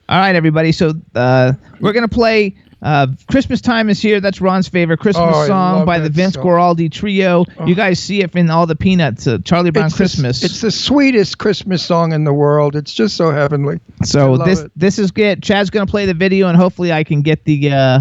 All 0.10 0.20
right, 0.20 0.36
everybody. 0.36 0.72
So 0.72 0.94
uh, 1.16 1.54
we're 1.80 1.94
gonna 1.94 2.08
play. 2.08 2.56
Uh, 2.82 3.08
Christmas 3.30 3.62
time 3.62 3.90
is 3.90 4.02
here. 4.02 4.20
That's 4.20 4.42
Ron's 4.42 4.68
favorite 4.68 4.98
Christmas 5.00 5.34
Oh, 5.36 5.46
song 5.48 5.86
by 5.86 6.00
the 6.00 6.10
Vince 6.10 6.34
song. 6.34 6.44
Guaraldi 6.44 6.92
Trio. 6.92 7.46
You 7.66 7.76
guys 7.76 8.00
see 8.00 8.22
it 8.22 8.36
in 8.36 8.50
all 8.50 8.66
the 8.66 8.76
Peanuts. 8.76 9.28
Uh, 9.28 9.38
Charlie 9.44 9.70
Brown 9.70 9.86
It's 9.86 9.94
the- 9.94 9.98
Christmas. 9.98 10.44
it's 10.44 10.62
the 10.62 10.72
sweetest 10.72 11.38
Christmas 11.38 11.84
song 11.84 12.12
in 12.12 12.24
the 12.24 12.34
world. 12.34 12.76
It's 12.76 12.92
just 12.92 13.16
so 13.16 13.32
heavenly. 13.32 13.80
so 14.04 14.36
this 14.38 14.62
it. 14.62 14.72
this 14.76 14.98
is 14.98 15.12
good. 15.12 15.44
Chad's 15.44 15.70
gonna 15.70 15.86
play 15.86 16.08
the 16.08 16.16
video, 16.16 16.48
and 16.48 16.58
hopefully 16.58 16.92
I 16.92 17.04
can 17.04 17.22
get 17.22 17.44
the 17.46 17.72
uh, 17.72 18.00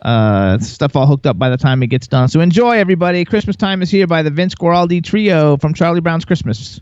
uh, 0.00 0.58
stuff 0.58 0.96
all 0.96 1.06
hooked 1.06 1.26
up 1.26 1.38
by 1.38 1.50
the 1.50 1.58
time 1.58 1.82
it 1.82 1.88
gets 1.88 2.06
done. 2.06 2.28
So 2.28 2.40
enjoy, 2.40 2.78
everybody. 2.78 3.26
Christmas 3.26 3.56
time 3.56 3.82
is 3.82 3.90
here 3.90 4.06
by 4.06 4.22
the 4.22 4.30
Vince 4.30 4.54
Guaraldi 4.54 5.04
Trio 5.04 5.58
from 5.58 5.74
Charlie 5.74 6.00
Brown's 6.00 6.24
Christmas. 6.24 6.80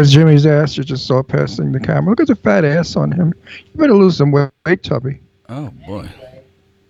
Was 0.00 0.10
Jimmy's 0.10 0.46
ass 0.46 0.78
you 0.78 0.82
just 0.82 1.06
saw 1.06 1.22
passing 1.22 1.72
the 1.72 1.80
camera. 1.80 2.10
Look 2.10 2.20
at 2.20 2.26
the 2.26 2.34
fat 2.34 2.64
ass 2.64 2.96
on 2.96 3.12
him. 3.12 3.34
You 3.72 3.80
better 3.80 3.94
lose 3.94 4.16
some 4.16 4.32
weight, 4.32 4.82
Tubby. 4.82 5.20
Oh 5.50 5.70
boy. 5.86 6.08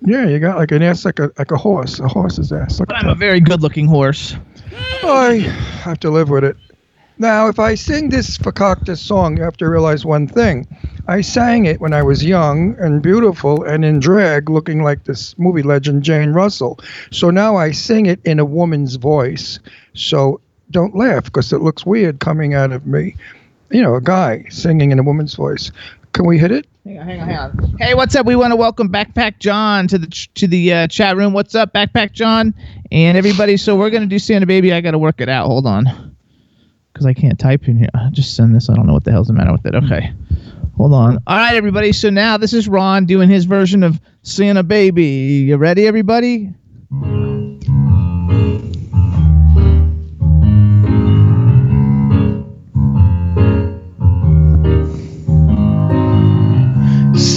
Yeah, 0.02 0.28
you 0.28 0.38
got 0.38 0.56
like 0.58 0.70
an 0.70 0.82
ass 0.82 1.04
like 1.04 1.18
a 1.18 1.32
like 1.36 1.50
a 1.50 1.56
horse, 1.56 1.98
a 1.98 2.06
horse's 2.06 2.52
ass. 2.52 2.78
Look 2.78 2.88
But 2.88 2.98
I'm 2.98 3.08
a 3.08 3.16
very 3.16 3.40
good-looking 3.40 3.88
horse. 3.88 4.36
I 5.02 5.38
have 5.82 5.98
to 6.00 6.10
live 6.10 6.30
with 6.30 6.44
it. 6.44 6.56
Now, 7.18 7.48
if 7.48 7.58
I 7.58 7.74
sing 7.74 8.10
this 8.10 8.38
Fakakta 8.38 8.96
song, 8.96 9.36
you 9.36 9.42
have 9.42 9.56
to 9.56 9.68
realize 9.68 10.06
one 10.06 10.28
thing. 10.28 10.68
I 11.08 11.20
sang 11.20 11.66
it 11.66 11.80
when 11.80 11.92
I 11.92 12.04
was 12.04 12.24
young 12.24 12.76
and 12.78 13.02
beautiful 13.02 13.64
and 13.64 13.84
in 13.84 13.98
drag, 13.98 14.48
looking 14.48 14.84
like 14.84 15.04
this 15.04 15.36
movie 15.36 15.62
legend 15.62 16.04
Jane 16.04 16.30
Russell. 16.30 16.78
So 17.10 17.28
now 17.30 17.56
I 17.56 17.72
sing 17.72 18.06
it 18.06 18.20
in 18.24 18.38
a 18.38 18.44
woman's 18.44 18.94
voice. 18.94 19.58
So 19.94 20.40
don't 20.70 20.94
laugh 20.94 21.24
because 21.24 21.52
it 21.52 21.58
looks 21.58 21.84
weird 21.84 22.20
coming 22.20 22.54
out 22.54 22.72
of 22.72 22.86
me. 22.86 23.16
You 23.70 23.82
know, 23.82 23.94
a 23.94 24.00
guy 24.00 24.44
singing 24.50 24.90
in 24.90 24.98
a 24.98 25.02
woman's 25.02 25.34
voice. 25.34 25.70
Can 26.12 26.26
we 26.26 26.38
hit 26.38 26.50
it? 26.50 26.66
Hang 26.84 26.98
on, 26.98 27.06
hang 27.06 27.20
on, 27.20 27.28
hang 27.28 27.38
on. 27.38 27.76
Hey, 27.78 27.94
what's 27.94 28.16
up? 28.16 28.26
We 28.26 28.34
want 28.34 28.52
to 28.52 28.56
welcome 28.56 28.88
Backpack 28.88 29.38
John 29.38 29.86
to 29.88 29.98
the 29.98 30.06
ch- 30.08 30.32
to 30.34 30.46
the 30.48 30.72
uh, 30.72 30.86
chat 30.88 31.16
room. 31.16 31.32
What's 31.32 31.54
up, 31.54 31.72
Backpack 31.72 32.12
John, 32.12 32.54
and 32.90 33.16
everybody? 33.16 33.56
So 33.56 33.76
we're 33.76 33.90
gonna 33.90 34.06
do 34.06 34.18
Santa 34.18 34.46
Baby. 34.46 34.72
I 34.72 34.80
gotta 34.80 34.98
work 34.98 35.20
it 35.20 35.28
out. 35.28 35.46
Hold 35.46 35.66
on, 35.66 36.16
because 36.92 37.06
I 37.06 37.12
can't 37.12 37.38
type 37.38 37.68
in 37.68 37.76
here. 37.78 37.88
I'll 37.94 38.10
just 38.10 38.34
send 38.34 38.54
this. 38.56 38.68
I 38.70 38.74
don't 38.74 38.86
know 38.86 38.94
what 38.94 39.04
the 39.04 39.12
hell's 39.12 39.28
the 39.28 39.34
matter 39.34 39.52
with 39.52 39.66
it. 39.66 39.74
Okay, 39.74 40.12
hold 40.76 40.94
on. 40.94 41.18
All 41.26 41.36
right, 41.36 41.54
everybody. 41.54 41.92
So 41.92 42.10
now 42.10 42.36
this 42.38 42.52
is 42.54 42.66
Ron 42.66 43.04
doing 43.06 43.28
his 43.28 43.44
version 43.44 43.82
of 43.84 44.00
Santa 44.22 44.62
Baby. 44.62 45.04
You 45.46 45.58
ready, 45.58 45.86
everybody? 45.86 46.52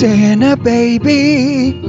Santa 0.04 0.58
baby, 0.58 1.80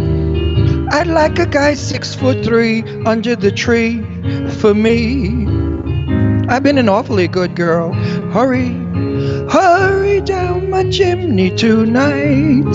I'd 0.92 1.08
like 1.08 1.36
a 1.40 1.46
guy 1.46 1.74
six 1.74 2.14
foot 2.14 2.44
three 2.44 2.84
under 3.04 3.34
the 3.34 3.50
tree 3.50 4.02
for 4.60 4.72
me. 4.72 5.48
I've 6.48 6.62
been 6.62 6.78
an 6.78 6.88
awfully 6.88 7.26
good 7.26 7.56
girl. 7.56 7.92
Hurry, 8.30 8.68
hurry 9.50 10.20
down 10.20 10.70
my 10.70 10.88
chimney 10.90 11.56
tonight. 11.56 12.72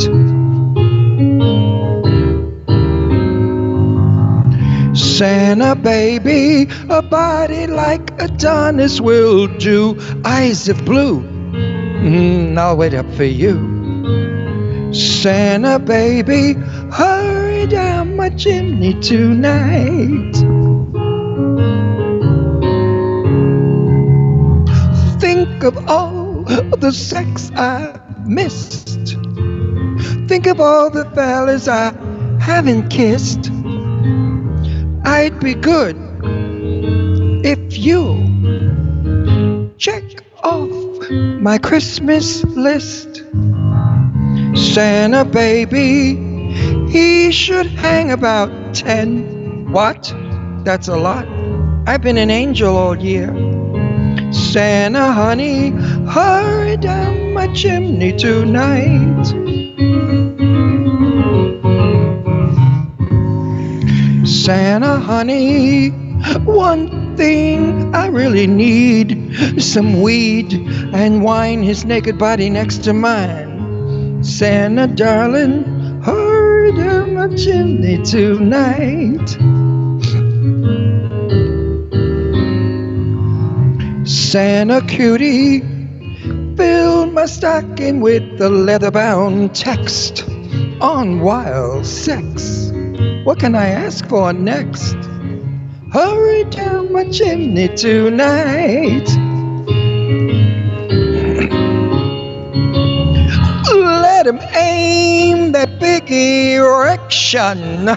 Santa 4.94 5.74
baby, 5.74 6.68
a 6.90 7.02
body 7.02 7.66
like 7.66 8.12
Adonis 8.22 9.00
will 9.00 9.48
do. 9.48 9.98
Eyes 10.26 10.68
of 10.68 10.84
blue, 10.84 11.22
mm, 11.22 12.58
I'll 12.58 12.76
wait 12.76 12.94
up 12.94 13.10
for 13.14 13.24
you. 13.24 13.79
Santa 14.92 15.78
baby, 15.78 16.54
hurry 16.92 17.68
down 17.68 18.16
my 18.16 18.30
chimney 18.32 19.00
tonight. 19.02 20.34
Think 25.20 25.64
of 25.64 25.78
all 25.88 26.44
the 26.44 26.92
sex 26.92 27.52
I 27.56 28.00
missed. 28.26 29.16
Think 30.28 30.48
of 30.48 30.60
all 30.60 30.90
the 30.90 31.06
fellas 31.14 31.68
I 31.68 31.94
haven't 32.40 32.90
kissed. 32.90 33.52
I'd 35.06 35.40
be 35.40 35.54
good 35.54 35.96
if 37.46 37.78
you 37.78 39.72
check 39.78 40.04
off 40.44 40.70
my 41.12 41.58
Christmas 41.60 42.44
list. 42.44 43.09
Santa 44.56 45.26
baby, 45.26 46.16
he 46.90 47.32
should 47.32 47.68
hang 47.68 48.12
about 48.12 48.50
10. 48.74 49.72
What? 49.72 50.14
That's 50.64 50.88
a 50.88 50.98
lot. 50.98 51.28
I've 51.88 52.02
been 52.02 52.18
an 52.18 52.30
angel 52.30 52.76
all 52.76 52.96
year. 52.98 53.28
Santa 54.32 55.12
honey, 55.12 55.70
hurry 56.08 56.78
down 56.78 57.34
my 57.34 57.48
chimney 57.54 58.14
tonight. 58.16 59.26
Santa 64.26 65.00
honey, 65.00 65.90
one 66.46 67.16
thing 67.18 67.94
I 67.96 68.08
really 68.08 68.48
need 68.48 69.62
some 69.62 70.02
weed 70.02 70.54
and 70.94 71.24
wine 71.24 71.64
his 71.64 71.86
naked 71.86 72.18
body 72.18 72.50
next 72.50 72.84
to 72.86 72.94
mine. 72.94 73.49
Santa 74.22 74.86
darling, 74.88 76.02
hurry 76.02 76.74
down 76.74 77.14
my 77.14 77.28
chimney 77.36 78.04
tonight. 78.04 79.30
Santa 84.06 84.82
cutie, 84.86 85.62
fill 86.58 87.06
my 87.08 87.26
stocking 87.26 88.02
with 88.02 88.38
the 88.38 88.50
leather 88.50 88.92
bound 88.92 89.56
text 89.56 90.28
on 90.82 91.22
wild 91.22 91.86
sex. 91.86 92.72
What 93.24 93.40
can 93.40 93.56
I 93.56 93.68
ask 93.68 94.06
for 94.10 94.34
next? 94.34 94.96
Hurry 95.94 96.44
down 96.46 96.92
my 96.92 97.06
chimney 97.10 97.70
tonight. 97.70 99.08
Him 104.30 104.40
aim 104.54 105.52
that 105.54 105.80
big 105.80 106.12
erection 106.12 107.90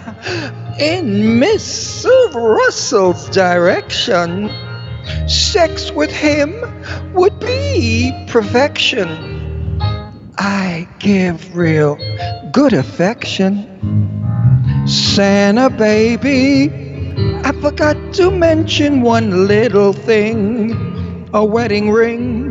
in 0.80 1.38
Miss 1.38 2.06
Russell's 2.32 3.28
direction. 3.28 4.50
Sex 5.28 5.92
with 5.92 6.10
him 6.10 6.50
would 7.12 7.38
be 7.38 8.12
perfection. 8.28 9.08
I 10.38 10.88
give 11.00 11.54
real 11.54 11.98
good 12.50 12.72
affection. 12.72 13.68
Santa 14.86 15.68
baby, 15.68 16.70
I 17.44 17.52
forgot 17.60 17.96
to 18.14 18.30
mention 18.30 19.02
one 19.02 19.46
little 19.46 19.92
thing 19.92 21.28
a 21.34 21.44
wedding 21.44 21.90
ring. 21.90 22.41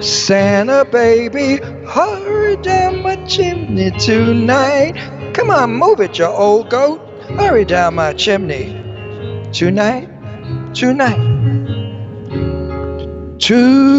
Santa 0.00 0.84
baby, 0.84 1.56
hurry 1.86 2.56
down 2.56 3.02
my 3.02 3.16
chimney 3.26 3.90
tonight. 3.92 4.94
Come 5.34 5.50
on, 5.50 5.74
move 5.74 6.00
it, 6.00 6.18
you 6.18 6.26
old 6.26 6.70
goat. 6.70 7.00
Hurry 7.36 7.64
down 7.64 7.96
my 7.96 8.12
chimney. 8.12 8.74
Tonight, 9.52 10.08
tonight, 10.72 11.18
tonight. 13.38 13.98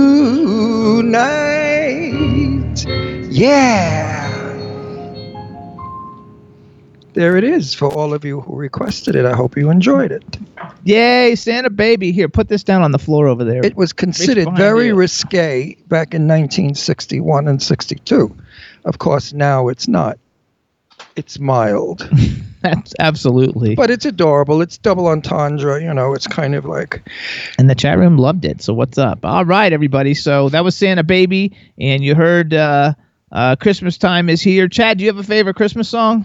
Yeah. 3.30 4.29
There 7.20 7.36
it 7.36 7.44
is 7.44 7.74
for 7.74 7.92
all 7.94 8.14
of 8.14 8.24
you 8.24 8.40
who 8.40 8.56
requested 8.56 9.14
it. 9.14 9.26
I 9.26 9.36
hope 9.36 9.58
you 9.58 9.70
enjoyed 9.70 10.10
it. 10.10 10.38
Yay, 10.86 11.36
Santa 11.36 11.70
Baby! 11.70 12.14
Here, 12.14 12.30
put 12.30 12.48
this 12.48 12.64
down 12.64 12.82
on 12.82 12.94
the 12.94 12.98
floor 12.98 13.28
over 13.28 13.44
there. 13.44 13.60
It 13.62 13.76
was 13.76 13.92
considered 13.92 14.48
very 14.56 14.88
you. 14.88 14.96
risque 14.96 15.76
back 15.90 16.14
in 16.14 16.30
1961 16.30 17.50
and 17.50 17.62
62. 17.62 18.34
Of 18.86 19.00
course, 19.00 19.34
now 19.34 19.68
it's 19.68 19.86
not. 19.86 20.18
It's 21.18 21.40
mild, 21.40 22.10
That's 22.62 22.96
absolutely. 23.00 23.76
but 23.76 23.92
it's 23.92 24.06
adorable. 24.06 24.62
It's 24.62 24.78
double 24.78 25.08
entendre. 25.08 25.84
You 25.84 25.94
know, 25.94 26.14
it's 26.14 26.26
kind 26.26 26.56
of 26.56 26.64
like 26.64 27.06
And 27.58 27.70
the 27.70 27.76
chat 27.76 27.98
room 27.98 28.18
loved 28.18 28.46
it. 28.46 28.62
So 28.62 28.74
what's 28.74 28.98
up? 28.98 29.26
All 29.26 29.44
right, 29.44 29.74
everybody. 29.74 30.14
So 30.14 30.48
that 30.48 30.64
was 30.64 30.74
Santa 30.74 31.04
Baby, 31.04 31.54
and 31.78 32.02
you 32.02 32.16
heard 32.16 32.54
uh, 32.54 32.94
uh, 33.34 33.58
Christmas 33.58 33.98
time 33.98 34.30
is 34.30 34.42
here. 34.42 34.70
Chad, 34.70 35.00
do 35.00 35.04
you 35.04 35.10
have 35.10 35.18
a 35.18 35.24
favorite 35.24 35.58
Christmas 35.58 35.90
song? 35.90 36.24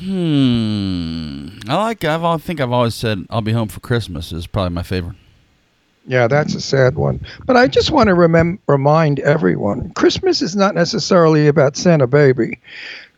Hmm. 0.00 1.48
I 1.68 1.76
like. 1.76 2.04
I've. 2.04 2.24
I 2.24 2.36
think 2.38 2.60
I've 2.60 2.72
always 2.72 2.94
said 2.94 3.26
"I'll 3.30 3.40
be 3.40 3.52
home 3.52 3.68
for 3.68 3.80
Christmas" 3.80 4.32
is 4.32 4.46
probably 4.46 4.74
my 4.74 4.82
favorite. 4.82 5.16
Yeah, 6.06 6.28
that's 6.28 6.54
a 6.54 6.60
sad 6.60 6.96
one. 6.96 7.24
But 7.46 7.56
I 7.56 7.66
just 7.66 7.90
want 7.90 8.08
to 8.08 8.14
remem- 8.14 8.58
remind 8.68 9.20
everyone 9.20 9.90
Christmas 9.94 10.42
is 10.42 10.54
not 10.54 10.74
necessarily 10.74 11.46
about 11.46 11.76
Santa 11.76 12.06
Baby. 12.06 12.58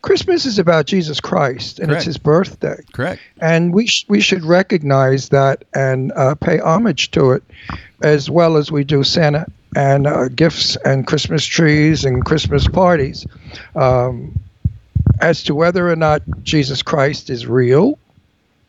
Christmas 0.03 0.45
is 0.45 0.57
about 0.57 0.85
Jesus 0.85 1.19
Christ, 1.19 1.79
and 1.79 1.89
Correct. 1.89 1.99
it's 1.99 2.05
his 2.05 2.17
birthday. 2.17 2.81
Correct. 2.93 3.19
And 3.41 3.73
we, 3.73 3.87
sh- 3.87 4.05
we 4.07 4.21
should 4.21 4.45
recognize 4.45 5.29
that 5.29 5.65
and 5.73 6.13
uh, 6.13 6.35
pay 6.35 6.59
homage 6.59 7.11
to 7.11 7.31
it 7.31 7.43
as 8.03 8.29
well 8.29 8.55
as 8.55 8.71
we 8.71 8.83
do 8.83 9.03
Santa 9.03 9.47
and 9.75 10.07
uh, 10.07 10.29
gifts 10.29 10.77
and 10.85 11.05
Christmas 11.07 11.45
trees 11.45 12.05
and 12.05 12.23
Christmas 12.23 12.67
parties. 12.67 13.25
Um, 13.75 14.39
as 15.19 15.43
to 15.43 15.55
whether 15.55 15.89
or 15.89 15.95
not 15.95 16.21
Jesus 16.43 16.81
Christ 16.81 17.29
is 17.29 17.47
real, 17.47 17.97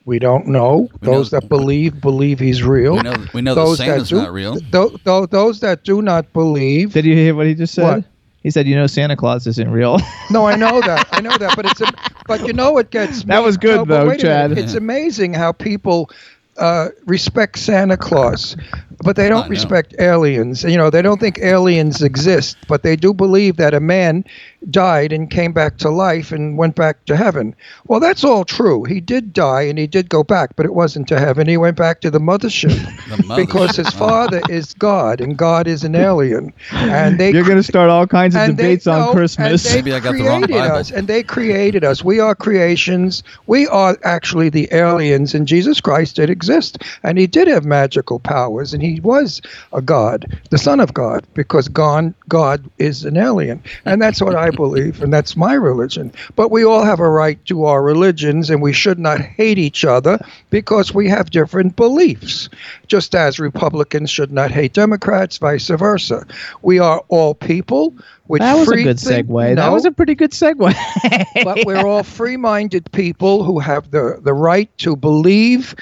we 0.04 0.18
don't 0.18 0.46
know. 0.46 0.88
We 1.00 1.08
know- 1.08 1.14
Those 1.18 1.30
that 1.30 1.48
believe, 1.48 2.00
believe 2.00 2.38
he's 2.38 2.62
real. 2.62 2.96
We 2.96 3.02
know. 3.02 3.14
We 3.34 3.42
know 3.42 3.54
those 3.54 3.78
that 3.78 3.84
Santa's 3.86 4.08
do, 4.08 4.16
not 4.16 4.32
real. 4.32 4.56
Th- 4.56 5.02
th- 5.04 5.28
those 5.30 5.60
that 5.60 5.84
do 5.84 6.00
not 6.02 6.32
believe. 6.32 6.92
Did 6.94 7.04
you 7.04 7.14
hear 7.14 7.34
what 7.34 7.46
he 7.46 7.54
just 7.54 7.74
said? 7.74 7.82
What? 7.82 8.04
He 8.42 8.50
said, 8.50 8.66
"You 8.66 8.76
know, 8.76 8.86
Santa 8.86 9.16
Claus 9.16 9.46
isn't 9.46 9.70
real." 9.70 9.98
No, 10.30 10.46
I 10.46 10.56
know 10.56 10.80
that. 10.82 11.08
I 11.12 11.20
know 11.20 11.36
that. 11.38 11.54
But 11.56 11.66
it's 11.66 11.80
a, 11.80 11.90
but 12.26 12.46
you 12.46 12.52
know 12.52 12.78
it 12.78 12.90
gets. 12.90 13.22
That 13.26 13.42
was 13.42 13.56
good, 13.56 13.76
no, 13.76 13.84
though, 13.84 14.06
wait 14.08 14.22
a 14.22 14.26
minute. 14.28 14.54
Chad. 14.56 14.64
It's 14.64 14.74
amazing 14.74 15.34
how 15.34 15.52
people 15.52 16.10
uh, 16.58 16.88
respect 17.06 17.58
Santa 17.58 17.96
Claus. 17.96 18.56
But 19.04 19.16
they 19.16 19.28
don't 19.28 19.42
I 19.44 19.44
know. 19.44 19.50
respect 19.50 19.94
aliens. 19.98 20.64
You 20.64 20.76
know, 20.76 20.90
they 20.90 21.02
don't 21.02 21.20
think 21.20 21.38
aliens 21.38 22.02
exist, 22.02 22.56
but 22.68 22.82
they 22.82 22.96
do 22.96 23.14
believe 23.14 23.56
that 23.56 23.74
a 23.74 23.80
man 23.80 24.24
died 24.70 25.12
and 25.12 25.30
came 25.30 25.52
back 25.52 25.76
to 25.78 25.88
life 25.88 26.32
and 26.32 26.58
went 26.58 26.74
back 26.74 27.04
to 27.04 27.16
heaven. 27.16 27.54
Well, 27.86 28.00
that's 28.00 28.24
all 28.24 28.44
true. 28.44 28.84
He 28.84 29.00
did 29.00 29.32
die 29.32 29.62
and 29.62 29.78
he 29.78 29.86
did 29.86 30.08
go 30.08 30.24
back, 30.24 30.56
but 30.56 30.66
it 30.66 30.74
wasn't 30.74 31.06
to 31.08 31.18
heaven. 31.20 31.46
He 31.46 31.56
went 31.56 31.76
back 31.76 32.00
to 32.00 32.10
the 32.10 32.18
mothership 32.18 32.74
The 33.16 33.22
mother- 33.24 33.46
because 33.46 33.76
his 33.76 33.88
father 33.90 34.40
is 34.50 34.74
God 34.74 35.20
and 35.20 35.36
God 35.36 35.66
is 35.68 35.84
an 35.84 35.94
alien. 35.94 36.52
And 36.72 37.18
they 37.20 37.30
You're 37.32 37.44
going 37.44 37.56
to 37.56 37.62
start 37.62 37.90
all 37.90 38.06
kinds 38.06 38.34
of 38.34 38.40
and 38.42 38.56
they- 38.56 38.62
debates 38.64 38.86
on 38.88 38.98
no, 39.00 39.12
Christmas. 39.12 39.64
and 39.64 39.72
they 39.72 39.78
Maybe 39.78 39.92
I 39.94 40.00
got 40.00 40.12
the 40.14 40.24
wrong 40.24 40.42
created 40.42 40.60
Bible. 40.60 40.76
us, 40.76 40.90
and 40.90 41.06
they 41.06 41.22
created 41.22 41.84
us. 41.84 42.02
We 42.02 42.18
are 42.20 42.34
creations. 42.34 43.22
We 43.46 43.68
are 43.68 43.96
actually 44.02 44.48
the 44.48 44.68
aliens, 44.72 45.34
and 45.34 45.46
Jesus 45.46 45.80
Christ 45.80 46.16
did 46.16 46.30
exist, 46.30 46.82
and 47.04 47.16
he 47.18 47.26
did 47.28 47.46
have 47.48 47.64
magical 47.64 48.18
powers, 48.18 48.74
and 48.74 48.82
he 48.82 48.87
was 48.96 49.40
a 49.72 49.80
God, 49.82 50.40
the 50.50 50.58
Son 50.58 50.80
of 50.80 50.94
God, 50.94 51.26
because 51.34 51.68
God, 51.68 52.14
God 52.28 52.64
is 52.78 53.04
an 53.04 53.16
alien, 53.16 53.62
and 53.84 54.00
that's 54.00 54.20
what 54.20 54.34
I 54.34 54.50
believe, 54.50 55.02
and 55.02 55.12
that's 55.12 55.36
my 55.36 55.54
religion. 55.54 56.12
But 56.36 56.50
we 56.50 56.64
all 56.64 56.84
have 56.84 57.00
a 57.00 57.08
right 57.08 57.42
to 57.46 57.64
our 57.64 57.82
religions, 57.82 58.50
and 58.50 58.62
we 58.62 58.72
should 58.72 58.98
not 58.98 59.20
hate 59.20 59.58
each 59.58 59.84
other 59.84 60.18
because 60.50 60.92
we 60.94 61.08
have 61.08 61.30
different 61.30 61.76
beliefs, 61.76 62.48
just 62.86 63.14
as 63.14 63.38
Republicans 63.38 64.10
should 64.10 64.32
not 64.32 64.50
hate 64.50 64.72
Democrats, 64.72 65.38
vice 65.38 65.68
versa. 65.68 66.26
We 66.62 66.78
are 66.78 67.02
all 67.08 67.34
people. 67.34 67.94
Which 68.26 68.40
that 68.40 68.54
was 68.56 68.70
a 68.70 68.82
good 68.82 68.98
segue. 68.98 69.54
That 69.54 69.66
No, 69.66 69.72
was 69.72 69.86
a 69.86 69.90
pretty 69.90 70.14
good 70.14 70.32
segue. 70.32 70.74
but 71.44 71.58
we're 71.66 71.86
all 71.86 72.02
free-minded 72.02 72.92
people 72.92 73.42
who 73.42 73.58
have 73.58 73.90
the, 73.90 74.18
the 74.20 74.34
right 74.34 74.68
to 74.78 74.96
believe 74.96 75.74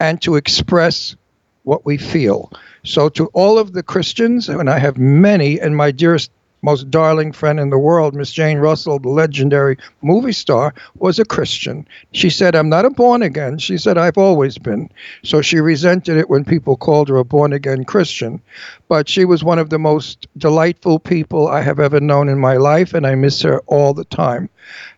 and 0.00 0.20
to 0.20 0.36
express 0.36 1.16
what 1.64 1.84
we 1.84 1.98
feel. 1.98 2.50
So 2.84 3.08
to 3.10 3.26
all 3.28 3.58
of 3.58 3.72
the 3.72 3.82
Christians, 3.82 4.48
and 4.48 4.70
I 4.70 4.78
have 4.78 4.96
many, 4.96 5.60
and 5.60 5.76
my 5.76 5.90
dearest, 5.90 6.30
most 6.62 6.90
darling 6.90 7.30
friend 7.30 7.60
in 7.60 7.68
the 7.68 7.78
world, 7.78 8.14
Miss 8.14 8.32
Jane 8.32 8.56
Russell, 8.56 8.98
the 8.98 9.10
legendary 9.10 9.76
movie 10.00 10.32
star, 10.32 10.72
was 10.96 11.18
a 11.18 11.24
Christian. 11.24 11.86
She 12.12 12.30
said, 12.30 12.54
I'm 12.54 12.70
not 12.70 12.86
a 12.86 12.90
born 12.90 13.20
again. 13.20 13.58
She 13.58 13.76
said, 13.76 13.98
I've 13.98 14.16
always 14.16 14.56
been. 14.56 14.88
So 15.22 15.42
she 15.42 15.58
resented 15.58 16.16
it 16.16 16.30
when 16.30 16.42
people 16.44 16.78
called 16.78 17.10
her 17.10 17.18
a 17.18 17.24
born 17.24 17.52
again 17.52 17.84
Christian. 17.84 18.40
But 18.88 19.10
she 19.10 19.26
was 19.26 19.44
one 19.44 19.58
of 19.58 19.68
the 19.68 19.78
most 19.78 20.26
delightful 20.38 20.98
people 21.00 21.48
I 21.48 21.60
have 21.60 21.80
ever 21.80 22.00
known 22.00 22.30
in 22.30 22.38
my 22.38 22.56
life, 22.56 22.94
and 22.94 23.06
I 23.06 23.14
miss 23.14 23.42
her 23.42 23.60
all 23.66 23.92
the 23.92 24.06
time. 24.06 24.48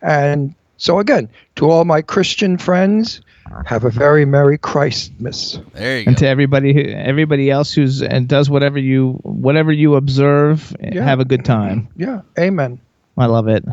And 0.02 0.54
so, 0.76 1.00
again, 1.00 1.28
to 1.56 1.68
all 1.68 1.84
my 1.84 2.00
Christian 2.00 2.58
friends, 2.58 3.20
have 3.64 3.84
a 3.84 3.90
very 3.90 4.24
Merry 4.24 4.58
Christmas. 4.58 5.58
There 5.74 5.98
you 6.00 6.04
and 6.06 6.16
go. 6.16 6.20
to 6.20 6.28
everybody 6.28 6.72
who, 6.74 6.80
everybody 6.92 7.50
else 7.50 7.72
who's 7.72 8.02
and 8.02 8.28
does 8.28 8.48
whatever 8.50 8.78
you 8.78 9.12
whatever 9.22 9.72
you 9.72 9.94
observe, 9.96 10.74
Yeah. 10.82 11.02
have 11.04 11.20
a 11.20 11.24
good 11.24 11.44
time. 11.44 11.88
Yeah, 11.96 12.22
amen. 12.38 12.80
I 13.18 13.26
love 13.26 13.48
it. 13.48 13.64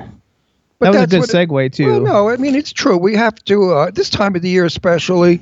But 0.80 0.92
that 0.92 1.00
was 1.00 1.04
a 1.04 1.08
good 1.08 1.20
what 1.20 1.30
it- 1.30 1.50
segue 1.50 1.74
too. 1.74 1.86
Well, 1.88 2.00
no, 2.02 2.30
I 2.30 2.36
mean 2.38 2.56
it's 2.56 2.74
true. 2.74 2.98
We 2.98 3.16
have 3.16 3.36
to 3.46 3.72
uh, 3.74 3.92
this 3.92 4.10
time 4.10 4.36
of 4.36 4.42
the 4.42 4.50
year, 4.50 4.66
especially, 4.66 5.40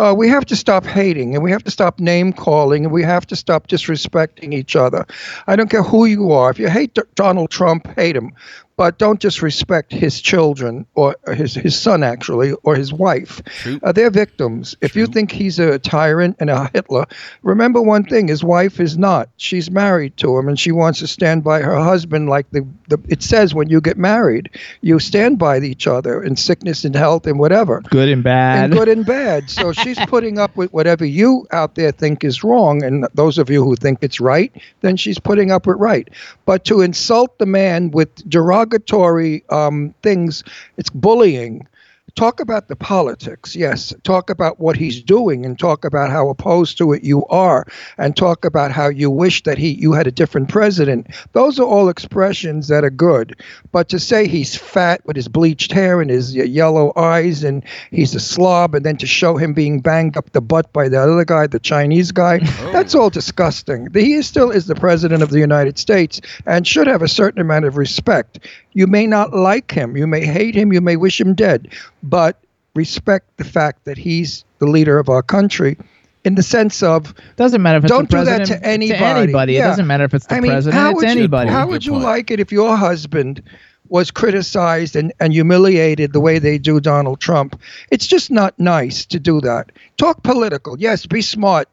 uh, 0.00 0.14
we 0.14 0.28
have 0.28 0.46
to 0.46 0.56
stop 0.56 0.86
hating 0.86 1.34
and 1.34 1.44
we 1.44 1.50
have 1.50 1.62
to 1.64 1.70
stop 1.70 2.00
name 2.00 2.32
calling 2.32 2.84
and 2.86 2.92
we 2.92 3.02
have 3.02 3.26
to 3.26 3.36
stop 3.36 3.68
disrespecting 3.68 4.54
each 4.54 4.74
other. 4.74 5.04
I 5.46 5.56
don't 5.56 5.70
care 5.70 5.82
who 5.82 6.06
you 6.06 6.32
are. 6.32 6.50
If 6.50 6.58
you 6.58 6.68
hate 6.68 6.94
D- 6.94 7.02
Donald 7.14 7.50
Trump, 7.50 7.86
hate 7.96 8.16
him, 8.16 8.32
but 8.80 8.96
don't 8.96 9.20
disrespect 9.20 9.92
his 9.92 10.22
children 10.22 10.86
or 10.94 11.14
his 11.34 11.52
his 11.52 11.78
son 11.78 12.02
actually 12.02 12.52
or 12.62 12.74
his 12.74 12.94
wife. 12.94 13.42
Uh, 13.82 13.92
they're 13.92 14.08
victims. 14.08 14.74
If 14.80 14.96
you 14.96 15.06
think 15.06 15.30
he's 15.30 15.58
a 15.58 15.78
tyrant 15.78 16.36
and 16.40 16.48
a 16.48 16.70
Hitler, 16.72 17.04
remember 17.42 17.82
one 17.82 18.04
thing: 18.04 18.28
his 18.28 18.42
wife 18.42 18.80
is 18.80 18.96
not. 18.96 19.28
She's 19.36 19.70
married 19.70 20.16
to 20.16 20.38
him, 20.38 20.48
and 20.48 20.58
she 20.58 20.72
wants 20.72 21.00
to 21.00 21.06
stand 21.06 21.44
by 21.44 21.60
her 21.60 21.78
husband. 21.78 22.30
Like 22.30 22.48
the, 22.52 22.66
the 22.88 22.98
it 23.08 23.22
says, 23.22 23.54
when 23.54 23.68
you 23.68 23.82
get 23.82 23.98
married, 23.98 24.48
you 24.80 24.98
stand 24.98 25.38
by 25.38 25.58
each 25.58 25.86
other 25.86 26.22
in 26.22 26.36
sickness 26.36 26.82
and 26.86 26.96
health 26.96 27.26
and 27.26 27.38
whatever, 27.38 27.82
good 27.90 28.08
and 28.08 28.24
bad. 28.24 28.64
and 28.64 28.72
good 28.72 28.88
and 28.88 29.04
bad. 29.04 29.50
So 29.50 29.74
she's 29.94 30.06
putting 30.06 30.38
up 30.38 30.56
with 30.56 30.72
whatever 30.72 31.04
you 31.04 31.46
out 31.52 31.74
there 31.74 31.90
think 31.92 32.24
is 32.24 32.44
wrong, 32.44 32.82
and 32.82 33.06
those 33.14 33.38
of 33.38 33.50
you 33.50 33.64
who 33.64 33.76
think 33.76 33.98
it's 34.02 34.20
right, 34.20 34.52
then 34.80 34.96
she's 34.96 35.18
putting 35.18 35.50
up 35.50 35.66
with 35.66 35.78
right. 35.78 36.08
But 36.46 36.64
to 36.66 36.80
insult 36.80 37.38
the 37.38 37.46
man 37.46 37.90
with 37.90 38.14
derogatory 38.28 39.44
um, 39.50 39.94
things, 40.02 40.44
it's 40.76 40.90
bullying. 40.90 41.66
Talk 42.14 42.40
about 42.40 42.68
the 42.68 42.76
politics, 42.76 43.54
yes. 43.56 43.94
Talk 44.04 44.30
about 44.30 44.60
what 44.60 44.76
he's 44.76 45.02
doing, 45.02 45.44
and 45.44 45.58
talk 45.58 45.84
about 45.84 46.10
how 46.10 46.28
opposed 46.28 46.78
to 46.78 46.92
it 46.92 47.04
you 47.04 47.26
are, 47.26 47.66
and 47.98 48.16
talk 48.16 48.44
about 48.44 48.72
how 48.72 48.88
you 48.88 49.10
wish 49.10 49.42
that 49.44 49.58
he 49.58 49.70
you 49.70 49.92
had 49.92 50.06
a 50.06 50.12
different 50.12 50.48
president. 50.48 51.08
Those 51.32 51.58
are 51.58 51.66
all 51.66 51.88
expressions 51.88 52.68
that 52.68 52.84
are 52.84 52.90
good. 52.90 53.40
But 53.72 53.88
to 53.90 53.98
say 53.98 54.26
he's 54.26 54.56
fat 54.56 55.04
with 55.06 55.16
his 55.16 55.28
bleached 55.28 55.72
hair 55.72 56.00
and 56.00 56.10
his 56.10 56.34
yellow 56.34 56.92
eyes, 56.96 57.44
and 57.44 57.64
he's 57.90 58.14
a 58.14 58.20
slob, 58.20 58.74
and 58.74 58.84
then 58.84 58.96
to 58.98 59.06
show 59.06 59.36
him 59.36 59.54
being 59.54 59.80
banged 59.80 60.16
up 60.16 60.30
the 60.32 60.40
butt 60.40 60.72
by 60.72 60.88
the 60.88 61.00
other 61.00 61.24
guy, 61.24 61.46
the 61.46 61.60
Chinese 61.60 62.12
guy, 62.12 62.40
oh. 62.42 62.72
that's 62.72 62.94
all 62.94 63.10
disgusting. 63.10 63.88
He 63.94 64.14
is 64.14 64.26
still 64.26 64.50
is 64.50 64.66
the 64.66 64.74
president 64.74 65.22
of 65.22 65.30
the 65.30 65.38
United 65.38 65.78
States 65.78 66.20
and 66.46 66.66
should 66.66 66.86
have 66.86 67.02
a 67.02 67.08
certain 67.08 67.40
amount 67.40 67.64
of 67.64 67.76
respect. 67.76 68.40
You 68.72 68.86
may 68.86 69.06
not 69.06 69.34
like 69.34 69.72
him, 69.72 69.96
you 69.96 70.06
may 70.06 70.24
hate 70.24 70.54
him, 70.54 70.72
you 70.72 70.80
may 70.80 70.96
wish 70.96 71.20
him 71.20 71.34
dead, 71.34 71.68
but 72.02 72.38
respect 72.74 73.36
the 73.36 73.44
fact 73.44 73.84
that 73.84 73.98
he's 73.98 74.44
the 74.58 74.66
leader 74.66 74.98
of 74.98 75.08
our 75.08 75.22
country 75.22 75.76
in 76.24 76.34
the 76.34 76.42
sense 76.42 76.82
of 76.82 77.14
doesn't 77.36 77.62
matter 77.62 77.78
if 77.78 77.84
it's 77.84 77.92
don't 77.92 78.10
the 78.10 78.18
do 78.18 78.24
that 78.24 78.36
president. 78.38 78.62
to 78.62 78.68
anybody. 78.68 79.22
anybody. 79.22 79.56
It 79.56 79.62
doesn't 79.62 79.86
matter 79.86 80.04
if 80.04 80.14
it's 80.14 80.26
the 80.26 80.34
I 80.34 80.40
mean, 80.40 80.52
president. 80.52 80.80
how 80.80 80.90
It's 80.90 80.96
would 80.96 81.04
you- 81.04 81.10
anybody. 81.10 81.50
how 81.50 81.66
would 81.66 81.84
you 81.84 81.92
point. 81.92 82.04
like 82.04 82.30
it 82.30 82.40
if 82.40 82.52
your 82.52 82.76
husband 82.76 83.42
was 83.88 84.10
criticized 84.10 84.94
and, 84.94 85.12
and 85.18 85.32
humiliated 85.32 86.12
the 86.12 86.20
way 86.20 86.38
they 86.38 86.58
do 86.58 86.78
Donald 86.78 87.20
Trump? 87.20 87.60
It's 87.90 88.06
just 88.06 88.30
not 88.30 88.58
nice 88.58 89.04
to 89.06 89.18
do 89.18 89.40
that. 89.40 89.72
Talk 89.96 90.22
political. 90.22 90.78
Yes, 90.78 91.06
be 91.06 91.22
smart. 91.22 91.68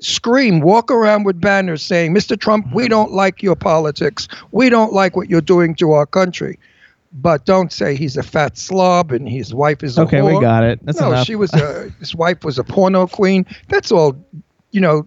Scream, 0.00 0.60
walk 0.60 0.92
around 0.92 1.24
with 1.24 1.40
banners 1.40 1.82
saying, 1.82 2.14
Mr. 2.14 2.38
Trump, 2.38 2.72
we 2.72 2.84
mm-hmm. 2.84 2.90
don't 2.90 3.12
like 3.12 3.42
your 3.42 3.56
politics. 3.56 4.28
We 4.52 4.70
don't 4.70 4.92
like 4.92 5.16
what 5.16 5.28
you're 5.28 5.40
doing 5.40 5.74
to 5.74 5.90
our 5.92 6.06
country. 6.06 6.58
But 7.12 7.46
don't 7.46 7.72
say 7.72 7.96
he's 7.96 8.16
a 8.16 8.22
fat 8.22 8.58
slob 8.58 9.12
and 9.12 9.28
his 9.28 9.54
wife 9.54 9.82
is 9.82 9.96
a 9.96 10.02
okay, 10.02 10.20
we 10.20 10.38
got 10.40 10.62
it. 10.62 10.78
That's 10.84 11.00
no, 11.00 11.08
enough. 11.08 11.26
she 11.26 11.36
was 11.36 11.52
a 11.54 11.90
his 11.98 12.14
wife 12.14 12.44
was 12.44 12.58
a 12.58 12.64
porno 12.64 13.06
queen. 13.06 13.46
That's 13.68 13.90
all, 13.90 14.16
you 14.72 14.80
know, 14.80 15.06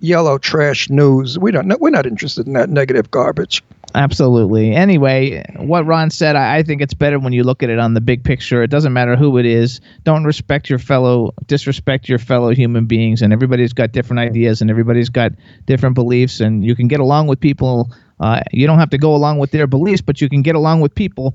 yellow 0.00 0.38
trash 0.38 0.90
news. 0.90 1.38
We 1.38 1.52
don't 1.52 1.66
know. 1.66 1.76
We're 1.78 1.90
not 1.90 2.06
interested 2.06 2.46
in 2.46 2.54
that 2.54 2.68
negative 2.68 3.10
garbage. 3.10 3.62
Absolutely. 3.96 4.74
Anyway, 4.74 5.42
what 5.56 5.86
Ron 5.86 6.10
said, 6.10 6.36
I, 6.36 6.58
I 6.58 6.62
think 6.62 6.82
it's 6.82 6.92
better 6.92 7.18
when 7.18 7.32
you 7.32 7.42
look 7.44 7.62
at 7.62 7.70
it 7.70 7.78
on 7.78 7.94
the 7.94 8.00
big 8.02 8.22
picture. 8.22 8.62
It 8.62 8.68
doesn't 8.68 8.92
matter 8.92 9.16
who 9.16 9.38
it 9.38 9.46
is. 9.46 9.80
Don't 10.04 10.24
respect 10.24 10.68
your 10.68 10.78
fellow, 10.78 11.32
disrespect 11.46 12.06
your 12.06 12.18
fellow 12.18 12.50
human 12.50 12.84
beings. 12.84 13.22
And 13.22 13.32
everybody's 13.32 13.72
got 13.72 13.92
different 13.92 14.20
ideas 14.20 14.60
and 14.60 14.70
everybody's 14.70 15.08
got 15.08 15.32
different 15.64 15.94
beliefs. 15.94 16.40
And 16.40 16.62
you 16.62 16.76
can 16.76 16.88
get 16.88 17.00
along 17.00 17.26
with 17.26 17.40
people. 17.40 17.90
Uh, 18.20 18.42
you 18.52 18.66
don't 18.66 18.78
have 18.78 18.90
to 18.90 18.98
go 18.98 19.14
along 19.14 19.38
with 19.38 19.50
their 19.50 19.66
beliefs, 19.66 20.02
but 20.02 20.20
you 20.20 20.28
can 20.28 20.42
get 20.42 20.54
along 20.54 20.82
with 20.82 20.94
people 20.94 21.34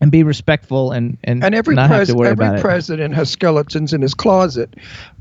and 0.00 0.10
be 0.10 0.22
respectful 0.24 0.90
and 0.90 1.16
and, 1.24 1.44
And 1.44 1.54
every 1.54 1.76
pres- 1.76 2.10
every 2.10 2.28
about 2.30 2.56
it. 2.56 2.60
president 2.60 3.14
has 3.14 3.30
skeletons 3.30 3.92
in 3.92 4.02
his 4.02 4.14
closet. 4.14 4.74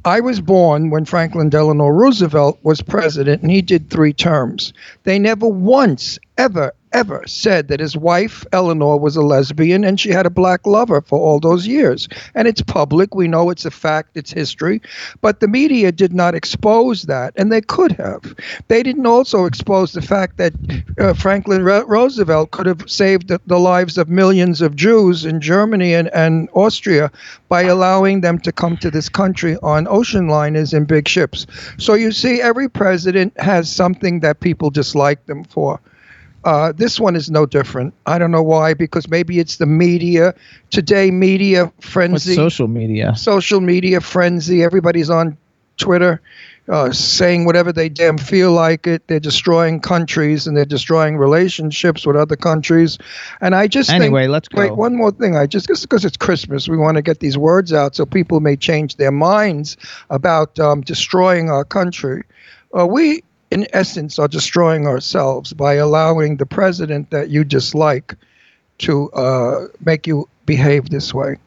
I 0.05 0.19
was 0.21 0.41
born 0.41 0.89
when 0.89 1.05
Franklin 1.05 1.49
Delano 1.49 1.87
Roosevelt 1.87 2.57
was 2.63 2.81
president, 2.81 3.43
and 3.43 3.51
he 3.51 3.61
did 3.61 3.89
three 3.89 4.11
terms. 4.11 4.73
They 5.03 5.19
never 5.19 5.47
once, 5.47 6.17
ever, 6.41 6.73
ever 6.91 7.21
said 7.27 7.67
that 7.67 7.79
his 7.79 7.95
wife 7.95 8.43
Eleanor 8.51 8.97
was 8.97 9.15
a 9.15 9.21
lesbian 9.21 9.83
and 9.83 9.99
she 9.99 10.09
had 10.09 10.25
a 10.25 10.31
black 10.31 10.65
lover 10.65 10.99
for 10.99 11.19
all 11.19 11.39
those 11.39 11.67
years. 11.67 12.07
And 12.33 12.47
it's 12.47 12.63
public. 12.63 13.13
We 13.13 13.27
know 13.27 13.51
it's 13.51 13.63
a 13.63 13.69
fact. 13.69 14.17
It's 14.17 14.31
history. 14.31 14.81
But 15.21 15.39
the 15.39 15.47
media 15.47 15.91
did 15.91 16.13
not 16.13 16.33
expose 16.33 17.03
that, 17.03 17.33
and 17.35 17.51
they 17.51 17.61
could 17.61 17.91
have. 17.91 18.35
They 18.69 18.81
didn't 18.81 19.05
also 19.05 19.45
expose 19.45 19.93
the 19.93 20.01
fact 20.01 20.37
that 20.37 20.53
uh, 20.97 21.13
Franklin 21.13 21.63
Ro- 21.63 21.85
Roosevelt 21.85 22.49
could 22.49 22.65
have 22.65 22.89
saved 22.89 23.27
the, 23.27 23.39
the 23.45 23.59
lives 23.59 23.99
of 23.99 24.09
millions 24.09 24.61
of 24.61 24.75
Jews 24.75 25.25
in 25.25 25.41
Germany 25.41 25.93
and, 25.93 26.07
and 26.09 26.49
Austria 26.53 27.11
by 27.49 27.61
allowing 27.61 28.21
them 28.21 28.39
to 28.39 28.51
come 28.51 28.77
to 28.77 28.89
this 28.89 29.09
country 29.09 29.57
on 29.61 29.87
ocean 29.87 30.27
liners 30.27 30.73
and 30.73 30.87
big 30.87 31.07
ships. 31.07 31.45
So 31.77 31.93
you 31.93 32.11
see, 32.11 32.41
every 32.41 32.67
president 32.67 33.39
has 33.39 33.71
something 33.71 34.21
that 34.21 34.39
people 34.39 34.71
dislike 34.71 35.27
them 35.27 35.43
for. 35.43 35.79
Uh, 36.43 36.71
this 36.71 36.99
one 36.99 37.15
is 37.15 37.29
no 37.29 37.45
different. 37.45 37.93
I 38.05 38.17
don't 38.17 38.31
know 38.31 38.43
why, 38.43 38.73
because 38.73 39.07
maybe 39.07 39.39
it's 39.39 39.57
the 39.57 39.65
media. 39.65 40.33
Today, 40.69 41.11
media 41.11 41.71
frenzy 41.79 42.35
social 42.35 42.67
media? 42.67 43.15
social 43.15 43.61
media 43.61 44.01
frenzy. 44.01 44.63
Everybody's 44.63 45.09
on 45.09 45.37
Twitter 45.77 46.21
uh, 46.69 46.91
saying 46.91 47.45
whatever 47.45 47.71
they 47.73 47.89
damn 47.89 48.17
feel 48.17 48.51
like 48.51 48.87
it. 48.87 49.07
They're 49.07 49.19
destroying 49.19 49.79
countries 49.79 50.47
and 50.47 50.55
they're 50.55 50.65
destroying 50.65 51.17
relationships 51.17 52.05
with 52.05 52.15
other 52.15 52.35
countries. 52.35 52.97
And 53.41 53.55
I 53.55 53.67
just 53.67 53.89
Anyway, 53.89 54.23
think, 54.23 54.31
let's 54.31 54.47
go. 54.47 54.61
Wait, 54.61 54.75
one 54.75 54.95
more 54.95 55.11
thing. 55.11 55.35
I 55.35 55.47
just 55.47 55.67
just 55.67 55.81
because 55.83 56.05
it's 56.05 56.17
Christmas, 56.17 56.69
we 56.69 56.77
want 56.77 56.95
to 56.95 57.01
get 57.01 57.19
these 57.19 57.37
words 57.37 57.73
out 57.73 57.95
so 57.95 58.05
people 58.05 58.39
may 58.39 58.55
change 58.55 58.95
their 58.95 59.11
minds 59.11 59.77
about 60.09 60.59
um, 60.59 60.81
destroying 60.81 61.49
our 61.49 61.65
country. 61.65 62.23
Uh, 62.77 62.87
we, 62.87 63.23
in 63.51 63.67
essence, 63.73 64.17
are 64.17 64.27
destroying 64.27 64.87
ourselves 64.87 65.53
by 65.53 65.75
allowing 65.75 66.37
the 66.37 66.45
president 66.45 67.09
that 67.11 67.29
you 67.29 67.43
dislike 67.43 68.15
to 68.79 69.11
uh, 69.11 69.67
make 69.85 70.07
you 70.07 70.27
behave 70.45 70.89
this 70.89 71.13
way. 71.13 71.37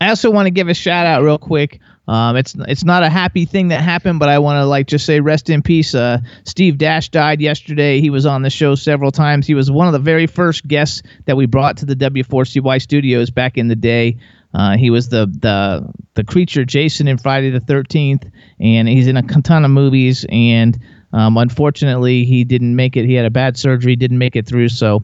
I 0.00 0.08
also 0.08 0.30
want 0.30 0.46
to 0.46 0.50
give 0.50 0.68
a 0.68 0.74
shout 0.74 1.06
out 1.06 1.22
real 1.22 1.38
quick. 1.38 1.80
Um, 2.08 2.36
it's 2.36 2.56
it's 2.66 2.84
not 2.84 3.02
a 3.02 3.08
happy 3.08 3.44
thing 3.44 3.68
that 3.68 3.82
happened, 3.82 4.18
but 4.18 4.28
I 4.28 4.38
want 4.38 4.60
to 4.60 4.64
like 4.64 4.86
just 4.86 5.06
say 5.06 5.20
rest 5.20 5.48
in 5.48 5.62
peace. 5.62 5.94
Uh, 5.94 6.18
Steve 6.44 6.78
Dash 6.78 7.08
died 7.08 7.40
yesterday. 7.40 8.00
He 8.00 8.10
was 8.10 8.26
on 8.26 8.42
the 8.42 8.50
show 8.50 8.74
several 8.74 9.12
times. 9.12 9.46
He 9.46 9.54
was 9.54 9.70
one 9.70 9.86
of 9.86 9.92
the 9.92 9.98
very 9.98 10.26
first 10.26 10.66
guests 10.66 11.02
that 11.26 11.36
we 11.36 11.46
brought 11.46 11.76
to 11.78 11.86
the 11.86 11.94
W4CY 11.94 12.82
studios 12.82 13.30
back 13.30 13.56
in 13.56 13.68
the 13.68 13.76
day. 13.76 14.16
Uh, 14.54 14.76
he 14.76 14.90
was 14.90 15.10
the 15.10 15.26
the 15.26 15.88
the 16.14 16.24
creature 16.24 16.64
Jason 16.64 17.06
in 17.06 17.16
Friday 17.16 17.50
the 17.50 17.60
Thirteenth, 17.60 18.28
and 18.58 18.88
he's 18.88 19.06
in 19.06 19.16
a 19.16 19.22
ton 19.22 19.64
of 19.64 19.70
movies. 19.70 20.26
And 20.30 20.80
um, 21.12 21.36
unfortunately, 21.36 22.24
he 22.24 22.44
didn't 22.44 22.76
make 22.76 22.96
it. 22.96 23.04
He 23.04 23.14
had 23.14 23.26
a 23.26 23.30
bad 23.30 23.56
surgery, 23.56 23.96
didn't 23.96 24.18
make 24.18 24.36
it 24.36 24.46
through. 24.46 24.68
So 24.68 25.02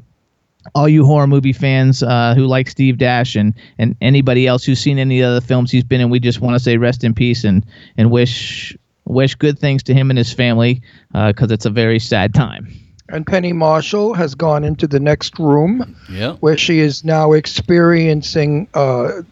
all 0.74 0.88
you 0.88 1.04
horror 1.06 1.26
movie 1.26 1.52
fans 1.52 2.02
uh, 2.02 2.34
who 2.36 2.46
like 2.46 2.68
Steve 2.68 2.98
Dash 2.98 3.36
and, 3.36 3.54
and 3.78 3.96
anybody 4.00 4.46
else 4.46 4.64
who's 4.64 4.80
seen 4.80 4.98
any 4.98 5.20
of 5.20 5.30
the 5.30 5.36
other 5.36 5.46
films 5.46 5.70
he's 5.70 5.84
been 5.84 6.00
in, 6.00 6.10
we 6.10 6.18
just 6.20 6.40
want 6.40 6.54
to 6.54 6.60
say 6.60 6.76
rest 6.76 7.04
in 7.04 7.14
peace 7.14 7.44
and 7.44 7.64
and 7.96 8.10
wish 8.10 8.76
wish 9.04 9.36
good 9.36 9.58
things 9.58 9.82
to 9.84 9.94
him 9.94 10.10
and 10.10 10.18
his 10.18 10.32
family 10.32 10.82
because 11.12 11.52
it's 11.52 11.66
a 11.66 11.70
very 11.70 12.00
sad 12.00 12.34
time. 12.34 12.66
And 13.08 13.24
Penny 13.24 13.52
Marshall 13.52 14.14
has 14.14 14.34
gone 14.34 14.64
into 14.64 14.88
the 14.88 14.98
next 14.98 15.38
room 15.38 15.96
Yeah. 16.10 16.32
where 16.40 16.56
she 16.56 16.80
is 16.80 17.04
now 17.04 17.32
experiencing, 17.32 18.66
uh, 18.74 19.22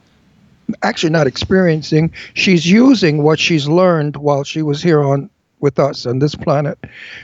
actually 0.85 1.11
not 1.11 1.27
experiencing, 1.27 2.13
she's 2.35 2.65
using 2.71 3.25
what 3.25 3.41
she's 3.41 3.67
learned 3.67 4.17
while 4.17 4.45
she 4.45 4.63
was 4.63 4.81
here 4.81 5.03
on 5.03 5.29
with 5.65 5.79
us 5.81 6.07
on 6.07 6.21
this 6.21 6.37
planet, 6.37 6.79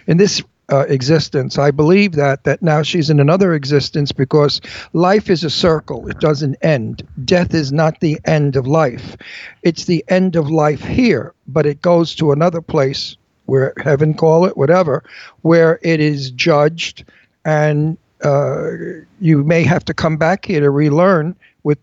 in 0.09 0.17
this 0.17 0.43
uh, 0.73 0.87
existence. 0.89 1.59
I 1.59 1.71
believe 1.71 2.13
that 2.13 2.45
that 2.45 2.63
now 2.63 2.83
she's 2.83 3.11
in 3.11 3.21
another 3.21 3.55
existence 3.55 4.13
because 4.13 4.61
life 4.93 5.31
is 5.31 5.45
a 5.45 5.51
circle; 5.51 6.09
it 6.09 6.19
doesn't 6.19 6.57
end. 6.63 7.07
Death 7.25 7.55
is 7.55 7.71
not 7.71 8.01
the 8.01 8.19
end 8.25 8.57
of 8.57 8.67
life; 8.67 9.17
it's 9.63 9.85
the 9.85 10.05
end 10.09 10.37
of 10.37 10.51
life 10.51 10.83
here, 10.83 11.35
but 11.47 11.67
it 11.67 11.83
goes 11.83 12.15
to 12.17 12.33
another 12.33 12.63
place 12.63 13.17
where 13.47 13.73
heaven 13.83 14.15
call 14.15 14.47
it 14.47 14.57
whatever, 14.57 15.05
where 15.43 15.79
it 15.83 16.01
is 16.01 16.31
judged 16.31 17.05
and 17.45 17.99
uh, 18.23 18.71
you 19.21 19.43
may 19.45 19.63
have 19.63 19.85
to 19.87 19.95
come 19.95 20.17
back 20.17 20.45
here 20.45 20.61
to 20.61 20.71
relearn 20.71 21.35
with 21.63 21.79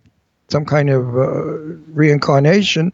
some 0.49 0.65
kind 0.65 0.89
of 0.89 1.17
uh, 1.17 1.57
reincarnation. 1.93 2.93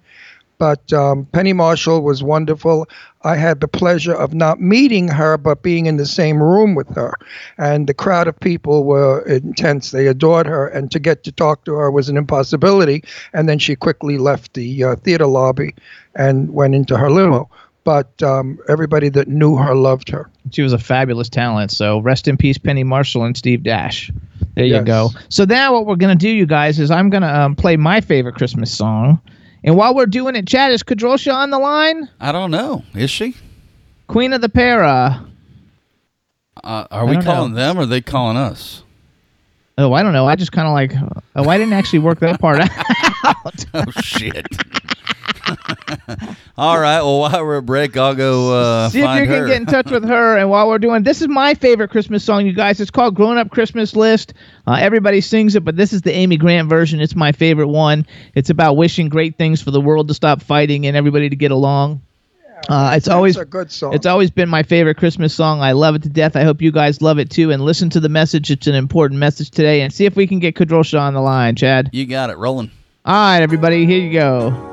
But 0.57 0.93
um, 0.93 1.25
Penny 1.25 1.53
Marshall 1.53 2.01
was 2.01 2.23
wonderful. 2.23 2.87
I 3.23 3.37
had 3.37 3.61
the 3.61 3.67
pleasure 3.67 4.13
of 4.13 4.33
not 4.33 4.59
meeting 4.59 5.07
her, 5.07 5.37
but 5.37 5.63
being 5.63 5.85
in 5.85 5.97
the 5.97 6.05
same 6.05 6.41
room 6.41 6.75
with 6.75 6.93
her. 6.95 7.13
And 7.57 7.87
the 7.87 7.93
crowd 7.93 8.27
of 8.27 8.39
people 8.39 8.83
were 8.83 9.21
intense. 9.21 9.91
They 9.91 10.07
adored 10.07 10.45
her, 10.45 10.67
and 10.67 10.91
to 10.91 10.99
get 10.99 11.23
to 11.23 11.31
talk 11.31 11.65
to 11.65 11.73
her 11.73 11.89
was 11.89 12.09
an 12.09 12.17
impossibility. 12.17 13.03
And 13.33 13.47
then 13.47 13.59
she 13.59 13.75
quickly 13.75 14.17
left 14.17 14.53
the 14.53 14.83
uh, 14.83 14.95
theater 14.97 15.27
lobby 15.27 15.75
and 16.15 16.53
went 16.53 16.75
into 16.75 16.97
her 16.97 17.09
limo. 17.09 17.49
But 17.85 18.21
um, 18.23 18.59
everybody 18.69 19.09
that 19.09 19.27
knew 19.27 19.57
her 19.57 19.75
loved 19.75 20.09
her. 20.09 20.29
She 20.51 20.61
was 20.61 20.71
a 20.71 20.77
fabulous 20.77 21.27
talent. 21.27 21.71
So 21.71 21.99
rest 21.99 22.27
in 22.27 22.37
peace, 22.37 22.57
Penny 22.57 22.83
Marshall 22.83 23.25
and 23.25 23.35
Steve 23.35 23.63
Dash. 23.63 24.09
There 24.55 24.65
you 24.65 24.81
go. 24.83 25.09
So 25.29 25.45
now 25.45 25.73
what 25.73 25.85
we're 25.85 25.95
gonna 25.95 26.15
do, 26.15 26.29
you 26.29 26.45
guys, 26.45 26.79
is 26.79 26.91
I'm 26.91 27.09
gonna 27.09 27.27
um, 27.27 27.55
play 27.55 27.75
my 27.75 27.99
favorite 28.01 28.35
Christmas 28.35 28.71
song. 28.75 29.19
And 29.63 29.77
while 29.77 29.95
we're 29.95 30.05
doing 30.05 30.35
it, 30.35 30.45
Chad, 30.47 30.71
is 30.71 30.83
Kadrolsha 30.83 31.33
on 31.33 31.49
the 31.49 31.59
line? 31.59 32.09
I 32.19 32.31
don't 32.31 32.51
know. 32.51 32.83
Is 32.93 33.09
she? 33.09 33.35
Queen 34.07 34.33
of 34.33 34.41
the 34.41 34.49
Para. 34.49 35.25
Uh, 36.63 36.87
are 36.91 37.05
we 37.05 37.17
calling 37.21 37.53
know. 37.53 37.59
them 37.59 37.77
or 37.77 37.81
are 37.81 37.85
they 37.85 38.01
calling 38.01 38.37
us? 38.37 38.82
Oh, 39.77 39.93
I 39.93 40.03
don't 40.03 40.13
know. 40.13 40.27
I 40.27 40.35
just 40.35 40.51
kind 40.51 40.67
of 40.67 40.73
like. 40.73 40.93
Oh, 41.35 41.49
I 41.49 41.57
didn't 41.57 41.73
actually 41.73 41.99
work 41.99 42.19
that 42.19 42.39
part 42.39 42.59
out. 43.23 43.65
Oh 43.73 43.89
shit. 44.01 44.45
All 46.57 46.79
right. 46.79 47.01
Well, 47.01 47.19
while 47.19 47.43
we're 47.45 47.57
at 47.57 47.65
break, 47.65 47.97
I'll 47.97 48.13
go 48.15 48.53
uh, 48.53 48.89
See 48.89 48.99
if 48.99 49.03
you 49.19 49.25
can 49.25 49.27
her. 49.41 49.47
get 49.47 49.57
in 49.61 49.65
touch 49.65 49.89
with 49.89 50.03
her. 50.03 50.37
And 50.37 50.49
while 50.49 50.67
we're 50.67 50.77
doing 50.77 51.03
this, 51.03 51.21
is 51.21 51.27
my 51.27 51.53
favorite 51.55 51.89
Christmas 51.89 52.23
song, 52.23 52.45
you 52.45 52.53
guys. 52.53 52.79
It's 52.79 52.91
called 52.91 53.15
"Grown 53.15 53.37
Up 53.37 53.49
Christmas 53.49 53.95
List." 53.95 54.33
Uh, 54.67 54.77
everybody 54.79 55.21
sings 55.21 55.55
it, 55.55 55.63
but 55.65 55.75
this 55.75 55.93
is 55.93 56.01
the 56.03 56.11
Amy 56.13 56.37
Grant 56.37 56.69
version. 56.69 56.99
It's 56.99 57.15
my 57.15 57.31
favorite 57.31 57.67
one. 57.69 58.05
It's 58.35 58.49
about 58.49 58.75
wishing 58.77 59.09
great 59.09 59.37
things 59.37 59.61
for 59.61 59.71
the 59.71 59.81
world 59.81 60.07
to 60.09 60.13
stop 60.13 60.41
fighting 60.41 60.85
and 60.85 60.95
everybody 60.95 61.29
to 61.29 61.35
get 61.35 61.51
along. 61.51 62.01
Uh, 62.69 62.93
it's 62.95 63.07
always 63.07 63.37
a 63.37 63.45
good 63.45 63.71
song. 63.71 63.93
It's 63.93 64.05
always 64.05 64.31
been 64.31 64.49
my 64.49 64.63
favorite 64.63 64.95
Christmas 64.97 65.33
song. 65.33 65.61
I 65.61 65.73
love 65.73 65.95
it 65.95 66.03
to 66.03 66.09
death. 66.09 66.35
I 66.35 66.43
hope 66.43 66.61
you 66.61 66.71
guys 66.71 67.01
love 67.01 67.19
it 67.19 67.29
too. 67.29 67.51
And 67.51 67.63
listen 67.63 67.89
to 67.91 67.99
the 67.99 68.09
message. 68.09 68.49
It's 68.51 68.67
an 68.67 68.75
important 68.75 69.19
message 69.19 69.51
today. 69.51 69.81
And 69.81 69.93
see 69.93 70.05
if 70.05 70.15
we 70.15 70.27
can 70.27 70.39
get 70.39 70.55
Kadrolsha 70.55 70.99
on 70.99 71.13
the 71.13 71.21
line, 71.21 71.55
Chad. 71.55 71.89
you 71.91 72.05
got 72.05 72.29
it. 72.29 72.37
Rolling. 72.37 72.71
All 73.05 73.13
right, 73.13 73.41
everybody, 73.41 73.85
here 73.85 73.99
you 73.99 74.13
go. 74.13 74.72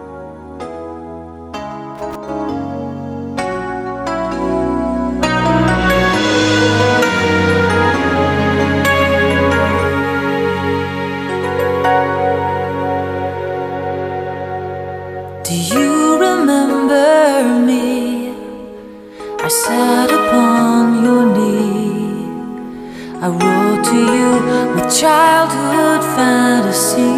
You 15.72 16.18
remember 16.18 17.44
me? 17.66 18.34
I 19.38 19.48
sat 19.48 20.10
upon 20.10 21.04
your 21.04 21.24
knee. 21.36 22.24
I 23.24 23.28
wrote 23.28 23.84
to 23.90 23.98
you 24.16 24.30
with 24.74 24.88
childhood 25.00 26.02
fantasies. 26.16 27.10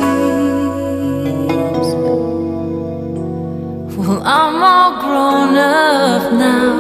Well, 3.97 4.21
I'm 4.23 4.63
all 4.73 4.93
grown 5.03 5.57
up 5.57 6.33
now 6.33 6.77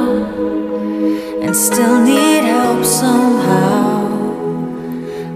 and 1.43 1.57
still 1.57 1.99
need 2.05 2.45
help 2.55 2.85
somehow. 2.85 3.93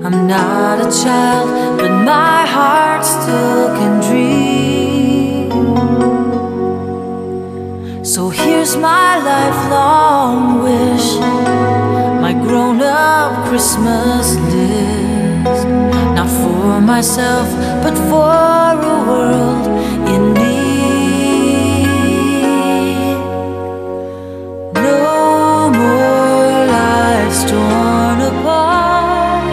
I'm 0.04 0.26
not 0.26 0.80
a 0.86 0.90
child, 1.02 1.78
but 1.78 1.90
my 2.04 2.44
heart 2.46 3.04
still 3.04 3.68
can 3.78 4.00
dream. 4.00 4.85
So 8.16 8.24
here's 8.30 8.74
my 8.78 9.18
lifelong 9.18 10.62
wish, 10.62 11.18
my 12.24 12.32
grown 12.32 12.80
up 12.80 13.46
Christmas 13.46 14.36
list. 14.54 15.66
Not 16.16 16.30
for 16.40 16.80
myself, 16.80 17.46
but 17.84 17.94
for 18.08 18.32
a 18.88 18.96
world 19.06 19.66
in 20.14 20.32
need. 20.32 21.86
No 24.88 25.68
more 25.80 26.48
lives 26.72 27.40
torn 27.50 28.18
apart, 28.32 29.44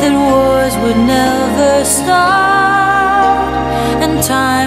that 0.00 0.14
wars 0.26 0.74
would 0.82 1.00
never 1.16 1.84
start, 1.84 3.52
and 4.02 4.22
time 4.22 4.57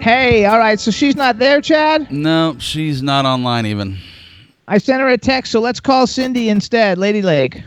Hey, 0.00 0.44
all 0.44 0.58
right. 0.58 0.78
So 0.78 0.90
she's 0.90 1.16
not 1.16 1.38
there, 1.38 1.60
Chad. 1.60 2.10
No, 2.10 2.56
she's 2.58 3.02
not 3.02 3.24
online 3.24 3.66
even. 3.66 3.98
I 4.68 4.78
sent 4.78 5.00
her 5.00 5.08
a 5.08 5.18
text, 5.18 5.52
so 5.52 5.60
let's 5.60 5.80
call 5.80 6.06
Cindy 6.06 6.48
instead, 6.48 6.98
Lady 6.98 7.22
Lake. 7.22 7.62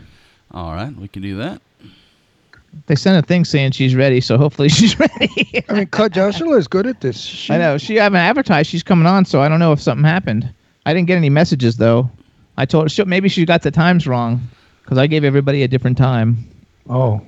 All 0.52 0.72
right, 0.72 0.94
we 0.96 1.08
can 1.08 1.22
do 1.22 1.36
that. 1.36 1.60
They 2.86 2.94
sent 2.94 3.22
a 3.22 3.26
thing 3.26 3.44
saying 3.44 3.72
she's 3.72 3.94
ready, 3.94 4.20
so 4.20 4.36
hopefully 4.36 4.68
she's 4.68 4.98
ready. 4.98 5.64
I 5.68 5.72
mean, 5.72 5.86
Kajashula 5.86 6.58
is 6.58 6.66
good 6.68 6.86
at 6.86 7.00
this. 7.00 7.20
She, 7.20 7.52
I 7.52 7.58
know 7.58 7.78
she 7.78 7.96
haven't 7.96 8.20
advertised 8.20 8.68
she's 8.70 8.82
coming 8.82 9.06
on, 9.06 9.24
so 9.24 9.40
I 9.40 9.48
don't 9.48 9.60
know 9.60 9.72
if 9.72 9.80
something 9.80 10.04
happened. 10.04 10.52
I 10.86 10.94
didn't 10.94 11.06
get 11.06 11.16
any 11.16 11.30
messages 11.30 11.76
though. 11.76 12.10
I 12.56 12.66
told 12.66 12.86
her 12.86 12.88
she, 12.88 13.04
maybe 13.04 13.28
she 13.28 13.44
got 13.44 13.62
the 13.62 13.70
times 13.70 14.06
wrong 14.06 14.40
because 14.82 14.98
I 14.98 15.06
gave 15.06 15.22
everybody 15.22 15.62
a 15.62 15.68
different 15.68 15.98
time. 15.98 16.48
Oh, 16.88 17.20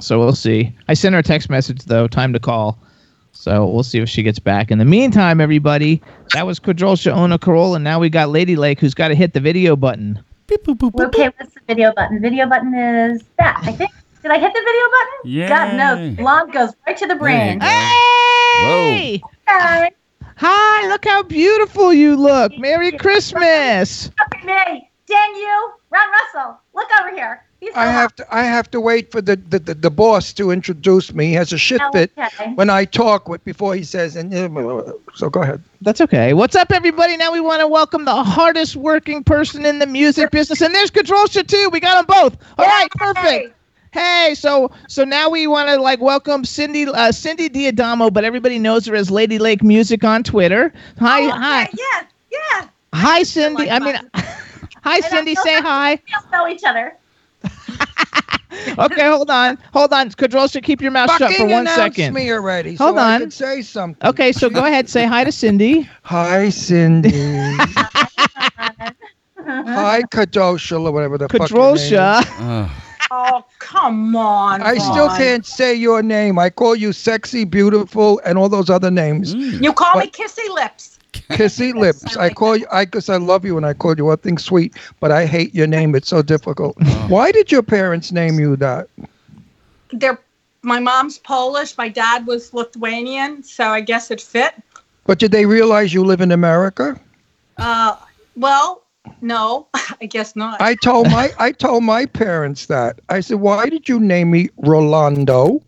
So 0.00 0.18
we'll 0.18 0.34
see. 0.34 0.74
I 0.88 0.94
sent 0.94 1.12
her 1.14 1.18
a 1.18 1.22
text 1.22 1.50
message 1.50 1.84
though, 1.84 2.08
time 2.08 2.32
to 2.32 2.40
call. 2.40 2.78
So 3.32 3.66
we'll 3.66 3.84
see 3.84 3.98
if 4.00 4.08
she 4.08 4.22
gets 4.22 4.38
back. 4.38 4.70
In 4.70 4.78
the 4.78 4.84
meantime, 4.84 5.40
everybody, 5.40 6.02
that 6.34 6.46
was 6.46 6.58
Kadrolsha 6.58 7.14
Ona 7.14 7.38
Carole, 7.38 7.74
and 7.74 7.84
now 7.84 8.00
we 8.00 8.10
got 8.10 8.28
Lady 8.30 8.56
Lake 8.56 8.80
who's 8.80 8.94
got 8.94 9.08
to 9.08 9.14
hit 9.14 9.34
the 9.34 9.40
video 9.40 9.76
button. 9.76 10.22
Okay, 10.52 11.30
what's 11.38 11.54
the 11.54 11.60
video 11.68 11.92
button? 11.94 12.20
Video 12.20 12.46
button 12.46 12.74
is 12.74 13.22
that, 13.38 13.60
I 13.62 13.72
think. 13.72 13.90
Did 14.22 14.32
I 14.32 14.38
hit 14.38 14.52
the 14.52 14.60
video 14.60 14.88
button? 14.90 15.48
God 15.48 15.70
Yay. 15.72 16.16
knows. 16.16 16.52
Goes 16.52 16.74
right 16.86 16.96
to 16.96 17.06
the 17.06 17.14
There 17.14 17.14
you 17.14 17.18
brain. 17.18 17.58
go. 17.60 17.66
Hey! 17.66 19.22
Hi. 19.46 19.90
Hi, 20.36 20.88
look 20.88 21.04
how 21.04 21.22
beautiful 21.22 21.92
you 21.92 22.16
look. 22.16 22.56
Merry 22.58 22.92
Christmas. 22.92 24.06
Look 24.06 24.34
at 24.34 24.44
me. 24.44 24.90
Dang 25.06 25.34
you. 25.36 25.72
Ron 25.90 26.08
Russell. 26.10 26.60
Look 26.74 26.88
over 27.00 27.14
here. 27.14 27.44
He's 27.60 27.74
I 27.74 27.86
have 27.86 28.16
to. 28.16 28.34
I 28.34 28.42
have 28.44 28.70
to 28.70 28.80
wait 28.80 29.12
for 29.12 29.20
the 29.20 29.36
the, 29.36 29.58
the, 29.58 29.74
the 29.74 29.90
boss 29.90 30.32
to 30.34 30.50
introduce 30.50 31.12
me. 31.12 31.26
He 31.26 31.34
has 31.34 31.52
a 31.52 31.58
shit 31.58 31.82
fit 31.92 32.10
Okay. 32.16 32.52
when 32.54 32.70
I 32.70 32.86
talk 32.86 33.28
with 33.28 33.44
before 33.44 33.74
he 33.74 33.82
says. 33.84 34.16
And 34.16 34.32
so 35.14 35.28
go 35.28 35.42
ahead. 35.42 35.62
That's 35.82 36.00
okay. 36.00 36.32
What's 36.32 36.56
up, 36.56 36.72
everybody? 36.72 37.16
Now 37.18 37.32
we 37.32 37.40
want 37.40 37.60
to 37.60 37.66
welcome 37.68 38.06
the 38.06 38.24
hardest 38.24 38.76
working 38.76 39.22
person 39.22 39.66
in 39.66 39.78
the 39.78 39.86
music 39.86 40.30
business, 40.30 40.62
and 40.62 40.74
there's 40.74 40.90
Kadrolsha 40.90 41.46
too. 41.46 41.68
We 41.70 41.80
got 41.80 41.96
them 41.96 42.06
both. 42.06 42.38
All 42.58 42.64
right, 42.66 42.88
perfect. 42.96 43.54
Hey, 43.92 44.34
so 44.36 44.70
so 44.88 45.04
now 45.04 45.28
we 45.28 45.46
want 45.46 45.68
to 45.68 45.76
like 45.76 46.00
welcome 46.00 46.44
Cindy 46.46 46.86
uh, 46.86 47.12
Cindy 47.12 47.48
D'Adamo, 47.50 48.10
but 48.12 48.24
everybody 48.24 48.58
knows 48.58 48.86
her 48.86 48.94
as 48.94 49.10
Ladylake 49.10 49.62
Music 49.62 50.02
on 50.04 50.22
Twitter. 50.22 50.72
Hi, 50.98 51.20
Oh, 51.22 51.30
hi, 51.30 51.64
okay, 51.64 51.72
Yeah, 51.76 52.06
yeah. 52.30 52.68
hi, 52.94 53.22
Cindy. 53.24 53.68
I 53.70 53.78
mean, 53.80 53.96
hi, 54.82 55.00
Cindy. 55.00 55.34
Say 55.34 55.60
hi. 55.60 55.90
We 56.06 56.12
don't 56.12 56.30
know 56.32 56.48
each 56.48 56.64
other. 56.64 56.96
Okay, 58.78 59.06
hold 59.06 59.30
on, 59.30 59.58
hold 59.72 59.92
on. 59.92 60.10
Kadrolsha, 60.10 60.62
keep 60.62 60.80
your 60.80 60.90
mouth 60.90 61.10
shut 61.10 61.32
for 61.32 61.38
Fucking 61.38 61.50
one 61.50 61.66
announce 61.66 61.98
me 61.98 62.30
already. 62.30 62.74
Hold 62.76 62.96
so 62.96 63.00
on. 63.00 63.20
can 63.20 63.30
say 63.30 63.62
something. 63.62 64.08
Okay, 64.08 64.32
so 64.32 64.48
go 64.50 64.64
ahead, 64.64 64.88
say 64.88 65.06
hi 65.06 65.24
to 65.24 65.32
Cindy. 65.32 65.88
Hi, 66.02 66.48
Cindy. 66.50 67.10
Hi, 69.46 70.02
Kadosha, 70.12 70.84
or 70.84 70.92
whatever 70.92 71.18
the 71.18 71.28
fuck 71.28 71.50
your 71.50 71.74
name 71.74 71.94
is. 71.94 72.70
Oh, 73.12 73.44
come 73.58 74.14
on. 74.14 74.62
I 74.62 74.78
still 74.78 75.08
Ron. 75.08 75.16
can't 75.18 75.44
say 75.46 75.74
your 75.74 76.00
name. 76.00 76.38
I 76.38 76.48
call 76.48 76.76
you 76.76 76.92
sexy, 76.92 77.44
beautiful, 77.44 78.20
and 78.24 78.38
all 78.38 78.48
those 78.48 78.70
other 78.70 78.90
names. 78.90 79.34
Mm. 79.34 79.64
You 79.64 79.72
call 79.72 79.98
me 79.98 80.08
Kissy 80.08 80.48
Lips. 80.54 80.99
Kissy 81.30 81.74
lips. 81.74 82.16
I 82.16 82.30
call 82.30 82.56
you. 82.56 82.66
I 82.70 82.84
guess 82.84 83.08
I 83.08 83.16
love 83.16 83.44
you, 83.44 83.56
and 83.56 83.64
I 83.64 83.72
call 83.74 83.96
you 83.96 84.06
one 84.06 84.18
thing 84.18 84.38
sweet, 84.38 84.76
but 85.00 85.10
I 85.10 85.26
hate 85.26 85.54
your 85.54 85.66
name. 85.66 85.94
It's 85.94 86.08
so 86.08 86.22
difficult. 86.22 86.76
Why 87.08 87.32
did 87.32 87.50
your 87.50 87.62
parents 87.62 88.12
name 88.12 88.38
you 88.38 88.56
that? 88.56 88.88
They're 89.92 90.18
my 90.62 90.78
mom's 90.78 91.18
Polish. 91.18 91.76
My 91.78 91.88
dad 91.88 92.26
was 92.26 92.52
Lithuanian, 92.52 93.42
so 93.42 93.68
I 93.68 93.80
guess 93.80 94.10
it 94.10 94.20
fit. 94.20 94.54
But 95.04 95.18
did 95.18 95.32
they 95.32 95.46
realize 95.46 95.94
you 95.94 96.04
live 96.04 96.20
in 96.20 96.30
America? 96.30 97.00
Uh, 97.56 97.96
well, 98.36 98.82
no, 99.20 99.68
I 99.74 100.06
guess 100.06 100.36
not. 100.36 100.60
I 100.60 100.74
told 100.76 101.10
my 101.10 101.30
I 101.38 101.52
told 101.52 101.84
my 101.84 102.06
parents 102.06 102.66
that. 102.66 103.00
I 103.08 103.20
said, 103.20 103.38
"Why 103.38 103.68
did 103.68 103.88
you 103.88 103.98
name 103.98 104.30
me 104.30 104.50
Rolando? 104.58 105.62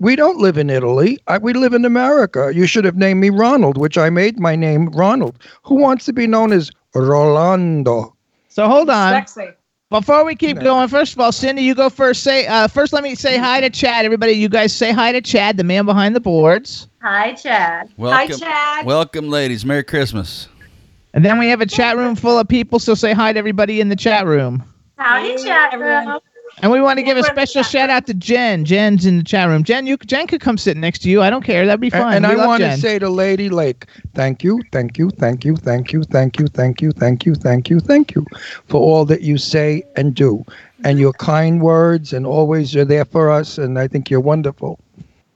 We 0.00 0.16
don't 0.16 0.38
live 0.38 0.56
in 0.56 0.70
Italy. 0.70 1.18
I, 1.26 1.36
we 1.36 1.52
live 1.52 1.74
in 1.74 1.84
America. 1.84 2.50
You 2.54 2.66
should 2.66 2.86
have 2.86 2.96
named 2.96 3.20
me 3.20 3.28
Ronald, 3.28 3.76
which 3.76 3.98
I 3.98 4.08
made 4.08 4.40
my 4.40 4.56
name 4.56 4.86
Ronald. 4.88 5.38
Who 5.64 5.74
wants 5.74 6.06
to 6.06 6.14
be 6.14 6.26
known 6.26 6.52
as 6.52 6.70
Rolando?" 6.94 8.16
So 8.48 8.66
hold 8.66 8.88
on. 8.88 9.12
Sexy. 9.12 9.50
Before 9.90 10.24
we 10.24 10.36
keep 10.36 10.56
No. 10.56 10.62
going, 10.62 10.88
first 10.88 11.12
of 11.12 11.20
all, 11.20 11.32
Cindy, 11.32 11.62
you 11.62 11.74
go 11.74 11.90
first. 11.90 12.22
Say 12.22 12.46
uh, 12.46 12.66
first. 12.66 12.94
Let 12.94 13.02
me 13.02 13.14
say 13.14 13.36
hi 13.36 13.60
to 13.60 13.68
Chad. 13.68 14.06
Everybody, 14.06 14.32
you 14.32 14.48
guys 14.48 14.74
say 14.74 14.90
hi 14.90 15.12
to 15.12 15.20
Chad, 15.20 15.58
the 15.58 15.64
man 15.64 15.84
behind 15.84 16.16
the 16.16 16.20
boards. 16.20 16.88
Hi, 17.02 17.32
Chad. 17.34 17.90
Welcome, 17.98 18.38
Chad. 18.38 18.86
welcome, 18.86 19.28
ladies. 19.28 19.66
Merry 19.66 19.84
Christmas. 19.84 20.48
And 21.12 21.24
then 21.24 21.38
we 21.38 21.48
have 21.48 21.60
a 21.60 21.66
chat 21.66 21.96
room 21.98 22.14
full 22.16 22.38
of 22.38 22.48
people. 22.48 22.78
So 22.78 22.94
say 22.94 23.12
hi 23.12 23.32
to 23.34 23.38
everybody 23.38 23.80
in 23.80 23.88
the 23.90 23.96
chat 23.96 24.24
room. 24.26 24.62
Howdy, 24.96 25.32
Hey, 25.32 25.44
chat 25.44 25.74
everyone. 25.74 26.06
room. 26.08 26.18
And 26.62 26.70
we 26.70 26.80
want 26.82 26.98
to 26.98 27.02
give 27.02 27.16
a 27.16 27.20
Everyone 27.20 27.30
in 27.30 27.34
the 27.36 27.46
special 27.46 27.62
shout 27.62 27.88
out 27.88 28.06
to 28.06 28.14
Jen. 28.14 28.66
Jen's 28.66 29.06
in 29.06 29.16
the 29.16 29.22
chat 29.22 29.48
room. 29.48 29.64
Jen, 29.64 29.86
you 29.86 29.96
Jen 29.96 30.26
could 30.26 30.42
come 30.42 30.58
sit 30.58 30.76
next 30.76 30.98
to 31.00 31.08
you. 31.10 31.22
I 31.22 31.30
don't 31.30 31.42
care. 31.42 31.64
That'd 31.64 31.80
be 31.80 31.90
And, 31.92 32.14
and 32.16 32.26
I 32.26 32.34
love 32.34 32.48
want 32.48 32.62
to 32.62 32.76
say 32.76 32.98
to 32.98 33.08
Lady 33.08 33.48
Lake, 33.48 33.86
thank 34.14 34.44
you, 34.44 34.60
thank 34.70 34.98
you, 34.98 35.08
thank 35.10 35.44
you, 35.44 35.56
thank 35.56 35.92
you, 35.92 36.02
thank 36.04 36.38
you, 36.38 36.46
thank 36.48 36.82
you, 36.82 36.90
thank 36.92 37.24
you, 37.24 37.34
thank 37.34 37.70
you, 37.70 37.80
thank 37.80 38.14
you 38.14 38.26
for 38.66 38.78
all 38.78 39.06
that 39.06 39.22
you 39.22 39.38
say 39.38 39.82
and 39.96 40.14
do, 40.14 40.44
and 40.84 40.98
your 40.98 41.14
kind 41.14 41.62
words, 41.62 42.12
and 42.12 42.26
always 42.26 42.74
you're 42.74 42.84
there 42.84 43.06
for 43.06 43.30
us. 43.30 43.56
And 43.56 43.78
I 43.78 43.88
think 43.88 44.10
you're 44.10 44.20
wonderful. 44.20 44.78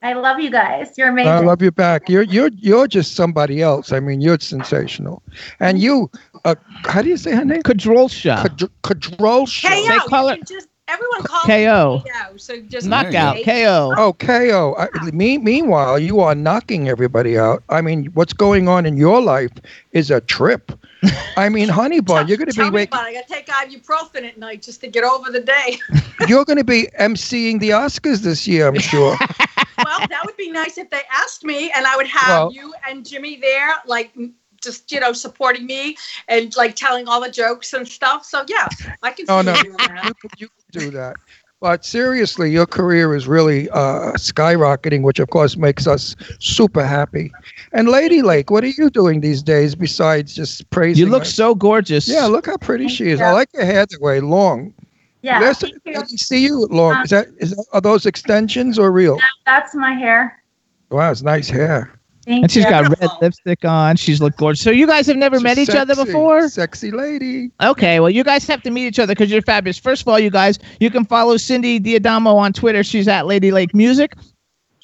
I 0.03 0.13
love 0.13 0.39
you 0.39 0.51
guys. 0.51 0.93
You're 0.99 1.09
amazing. 1.09 1.33
I 1.33 1.39
love 1.39 1.63
you 1.63 1.71
back. 1.71 2.11
You're 2.11 2.25
you're 2.25 2.51
you're 2.59 2.87
just 2.87 3.15
somebody 3.15 3.63
else. 3.63 3.91
I 3.91 4.01
mean, 4.01 4.21
you're 4.21 4.39
sensational. 4.39 5.23
And 5.61 5.79
you, 5.79 6.11
uh, 6.45 6.57
how 6.85 7.01
do 7.01 7.09
you 7.09 7.17
say 7.17 7.33
her 7.33 7.45
name? 7.47 7.63
Kadrolsha. 7.63 8.45
Kadr- 8.45 8.71
Kadrolsha. 8.83 9.69
KO. 9.71 9.89
They 9.89 9.99
call 10.11 10.27
you 10.27 10.33
it- 10.35 10.47
can 10.47 10.57
just 10.57 10.69
everyone 10.89 11.23
calls 11.23 11.45
KO. 11.45 12.03
me 12.05 12.11
KO. 12.11 12.37
So 12.37 12.61
just 12.63 12.87
Knockout. 12.87 13.39
Okay. 13.39 13.65
KO. 13.65 13.93
Oh, 13.97 14.13
KO. 14.15 14.75
I, 14.79 15.11
me, 15.11 15.39
meanwhile, 15.39 15.99
you 15.99 16.21
are 16.21 16.35
knocking 16.35 16.89
everybody 16.89 17.39
out. 17.39 17.63
I 17.69 17.81
mean, 17.81 18.07
what's 18.15 18.33
going 18.33 18.69
on 18.69 18.87
in 18.87 18.97
your 18.97 19.21
life 19.21 19.53
is 19.93 20.11
a 20.11 20.21
trip. 20.21 20.73
I 21.37 21.49
mean, 21.49 21.69
honey 21.69 22.01
bun, 22.01 22.29
you're 22.29 22.39
going 22.39 22.51
to 22.51 22.57
be 22.57 22.65
me 22.65 22.71
wait. 22.71 22.89
I 22.93 23.13
got 23.13 23.27
to 23.27 23.33
take 23.33 23.47
ibuprofen 23.47 24.27
at 24.27 24.39
night 24.39 24.63
just 24.63 24.81
to 24.83 24.89
get 24.89 25.05
over 25.05 25.31
the 25.31 25.41
day. 25.41 25.79
you're 26.29 26.45
going 26.45 26.59
to 26.59 26.65
be 26.65 26.89
emceeing 26.99 27.61
the 27.61 27.71
Oscars 27.71 28.21
this 28.21 28.47
year, 28.47 28.69
I'm 28.69 28.79
sure. 28.79 29.17
well, 29.85 30.07
that 30.09 30.23
would 30.25 30.37
be 30.37 30.51
nice 30.51 30.79
if 30.79 30.89
they 30.91 31.03
asked 31.13 31.45
me, 31.45 31.71
and 31.73 31.87
I 31.87 31.97
would 31.97 32.07
have 32.07 32.29
Well- 32.29 32.53
you 32.53 32.75
and 32.89 33.05
Jimmy 33.05 33.37
there, 33.37 33.75
like 33.87 34.13
m- 34.17 34.35
just 34.65 34.91
you 34.91 35.01
know 35.01 35.13
supporting 35.13 35.67
me 35.67 35.97
and 36.29 36.55
like 36.57 36.75
telling 36.75 37.07
all 37.09 37.21
the 37.21 37.31
jokes 37.31 37.73
and 37.73 37.87
stuff. 37.87 38.25
So 38.25 38.45
yeah, 38.49 38.69
I 39.03 39.11
can 39.13 39.27
see 39.27 39.33
Oh, 39.33 39.39
you 39.39 39.45
no. 39.45 39.55
you, 39.55 40.15
could, 40.21 40.31
you 40.39 40.49
could 40.49 40.81
do 40.81 40.91
that. 40.91 41.17
But 41.61 41.83
seriously, 41.85 42.51
your 42.51 42.67
career 42.67 43.15
is 43.15 43.27
really 43.27 43.71
uh, 43.71 44.13
skyrocketing, 44.19 45.03
which 45.03 45.19
of 45.19 45.31
course 45.31 45.57
makes 45.57 45.87
us 45.87 46.15
super 46.39 46.85
happy. 46.85 47.33
And 47.73 47.89
Lady 47.89 48.21
Lake, 48.21 48.51
what 48.51 48.65
are 48.65 48.69
you 48.77 48.91
doing 48.91 49.21
these 49.23 49.43
days 49.43 49.75
besides 49.75 50.35
just 50.35 50.69
praising? 50.69 51.07
You 51.07 51.11
look 51.11 51.23
us? 51.23 51.33
so 51.33 51.55
gorgeous. 51.55 52.07
Yeah, 52.07 52.27
look 52.27 52.47
how 52.47 52.59
pretty 52.59 52.89
she 52.89 53.09
is. 53.09 53.19
Yeah. 53.21 53.31
I 53.31 53.33
like 53.33 53.49
your 53.55 53.65
hair 53.65 53.87
that 53.87 54.01
way, 54.03 54.21
long. 54.21 54.75
Yeah, 55.23 55.41
There's- 55.41 55.61
thank 55.61 55.97
I 55.97 56.03
you. 56.07 56.19
see 56.19 56.43
you 56.43 56.67
long. 56.67 57.03
Is 57.03 57.11
that 57.11 57.29
is 57.39 57.53
that, 57.53 57.65
are 57.73 57.81
those 57.81 58.05
extensions 58.05 58.79
or 58.79 58.93
real? 58.93 59.19
That's 59.47 59.75
my 59.75 59.93
hair. 59.95 60.43
Wow, 60.91 61.11
it's 61.13 61.23
nice 61.23 61.49
hair. 61.49 61.99
Thank 62.27 62.43
And 62.45 62.51
she's 62.51 62.65
you. 62.65 62.71
got 62.71 62.89
red 63.01 63.11
lipstick 63.21 63.65
on. 63.65 63.97
She's 63.97 64.21
looked 64.21 64.39
gorgeous. 64.39 64.63
So 64.63 64.71
you 64.71 64.87
guys 64.87 65.07
have 65.07 65.17
never 65.17 65.41
met 65.41 65.59
each 65.59 65.71
other 65.71 65.95
before? 65.95 66.49
Sexy 66.49 66.91
lady. 66.91 67.51
Okay, 67.63 68.01
well, 68.01 68.11
you 68.11 68.25
guys 68.25 68.47
have 68.47 68.63
to 68.63 68.71
meet 68.71 68.87
each 68.87 68.99
other 68.99 69.15
because 69.15 69.31
you're 69.31 69.43
fabulous. 69.43 69.79
First 69.79 70.03
of 70.03 70.09
all, 70.09 70.19
you 70.19 70.31
guys, 70.31 70.59
you 70.81 70.91
can 70.91 71.05
follow 71.05 71.37
Cindy 71.37 71.79
D'Adamo 71.79 72.35
on 72.35 72.53
Twitter. 72.53 72.83
She's 72.83 73.09
at 73.09 73.27
Ladylake 73.27 73.75
Music. 73.75 74.15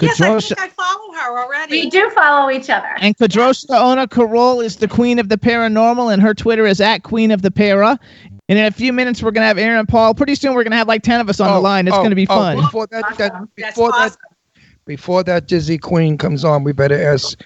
Yes, 0.01 0.18
I 0.20 0.41
think 0.41 0.59
I 0.59 0.68
follow 0.68 1.12
her 1.12 1.38
already. 1.45 1.82
We 1.82 1.91
do 1.91 2.09
follow 2.11 2.51
each 2.51 2.70
other. 2.70 2.88
and 3.01 3.14
Kadrolsha 3.18 3.68
Ona 3.78 4.09
Carole 4.09 4.61
is 4.62 4.76
the 4.76 4.88
queen 4.88 5.18
of 5.18 5.28
the 5.28 5.36
paranormal, 5.36 6.11
and 6.11 6.22
her 6.22 6.32
Twitter 6.32 6.66
is 6.66 6.80
at 6.80 7.03
Queen 7.03 7.30
of 7.30 7.43
the 7.43 7.51
Para. 7.51 7.99
And 8.49 8.59
in 8.59 8.64
a 8.64 8.70
few 8.70 8.95
minutes, 8.95 9.22
we're 9.22 9.30
gonna 9.30 9.47
have 9.47 9.59
Aaron 9.59 9.84
Paul. 9.86 10.14
Pretty 10.14 10.34
soon, 10.36 10.55
we're 10.55 10.64
gonna 10.64 10.76
have 10.76 10.88
like 10.88 11.03
ten 11.03 11.20
of 11.20 11.28
us 11.28 11.38
on 11.38 11.49
the 11.51 11.59
Oh, 11.59 11.61
line. 11.61 11.86
It's 11.86 11.95
oh, 11.95 12.03
gonna 12.03 12.14
be 12.14 12.26
oh, 12.30 12.34
fun. 12.34 12.57
Before 12.57 12.86
that, 12.86 13.16
that 13.18 13.32
Awesome. 13.32 13.51
That's 13.59 13.74
before 13.76 13.91
that, 13.93 13.99
awesome. 13.99 14.18
Before 14.86 15.22
that 15.24 15.46
dizzy 15.46 15.78
queen 15.78 16.18
comes 16.18 16.44
on, 16.44 16.64
we 16.64 16.72
better 16.72 17.00
ask 17.00 17.40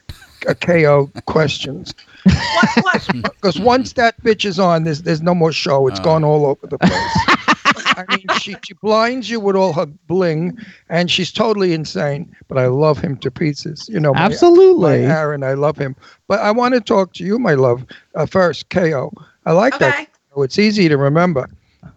a 0.47 0.55
KO 0.55 1.11
questions. 1.26 1.95
Because 2.24 3.59
once 3.61 3.93
that 3.95 4.20
bitch 4.22 4.45
is 4.45 4.59
on, 4.59 4.85
there's 4.85 5.03
there's 5.03 5.22
no 5.22 5.35
more 5.35 5.53
show. 5.53 5.87
It's 5.89 6.01
Oh. 6.01 6.05
gone 6.05 6.24
all 6.24 6.47
over 6.47 6.66
the 6.66 6.78
place. 6.78 6.93
I 7.97 8.05
mean, 8.09 8.26
she, 8.41 8.57
she 8.64 8.74
blinds 8.82 9.30
you 9.30 9.39
with 9.39 9.55
all 9.57 9.72
her 9.72 9.87
bling, 9.87 10.59
and 10.89 11.11
she's 11.11 11.30
totally 11.32 11.72
insane. 11.72 12.35
But 12.49 12.59
I 12.59 12.66
love 12.66 12.99
him 12.99 13.16
to 13.18 13.30
pieces. 13.30 13.89
You 13.89 14.01
know, 14.01 14.12
my- 14.14 14.20
Absolutely. 14.22 15.07
my 15.07 15.12
Aaron, 15.14 15.43
I 15.45 15.53
love 15.55 15.76
him. 15.78 15.95
But 16.26 16.41
I 16.41 16.51
want 16.51 16.74
to 16.74 16.80
talk 16.80 17.12
to 17.14 17.24
you, 17.24 17.39
my 17.39 17.55
love. 17.55 17.87
Uh, 18.14 18.26
first, 18.26 18.68
KO. 18.70 19.12
I 19.47 19.53
like 19.53 19.78
that. 19.78 19.95
Okay. 19.95 20.09
Oh, 20.35 20.43
It's 20.43 20.59
easy 20.59 20.89
to 20.89 20.97
remember. 20.97 21.49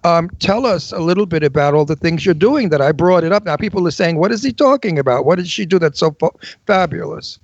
Um, 0.03 0.29
tell 0.39 0.65
us 0.65 0.91
a 0.91 0.99
little 0.99 1.25
bit 1.25 1.43
about 1.43 1.73
all 1.73 1.85
the 1.85 1.95
things 1.95 2.25
you're 2.25 2.33
doing 2.33 2.69
that 2.69 2.81
I 2.81 2.91
brought 2.91 3.23
it 3.23 3.31
up. 3.31 3.45
Now, 3.45 3.57
people 3.57 3.88
are 3.88 3.91
saying, 3.91 4.17
what 4.17 4.31
is 4.31 4.43
he 4.43 4.53
talking 4.53 4.97
about? 4.99 5.25
What 5.25 5.38
did 5.38 5.47
she 5.47 5.65
do 5.65 5.79
that's 5.79 5.99
so 5.99 6.11
fa- 6.11 6.31
fabulous? 6.65 7.39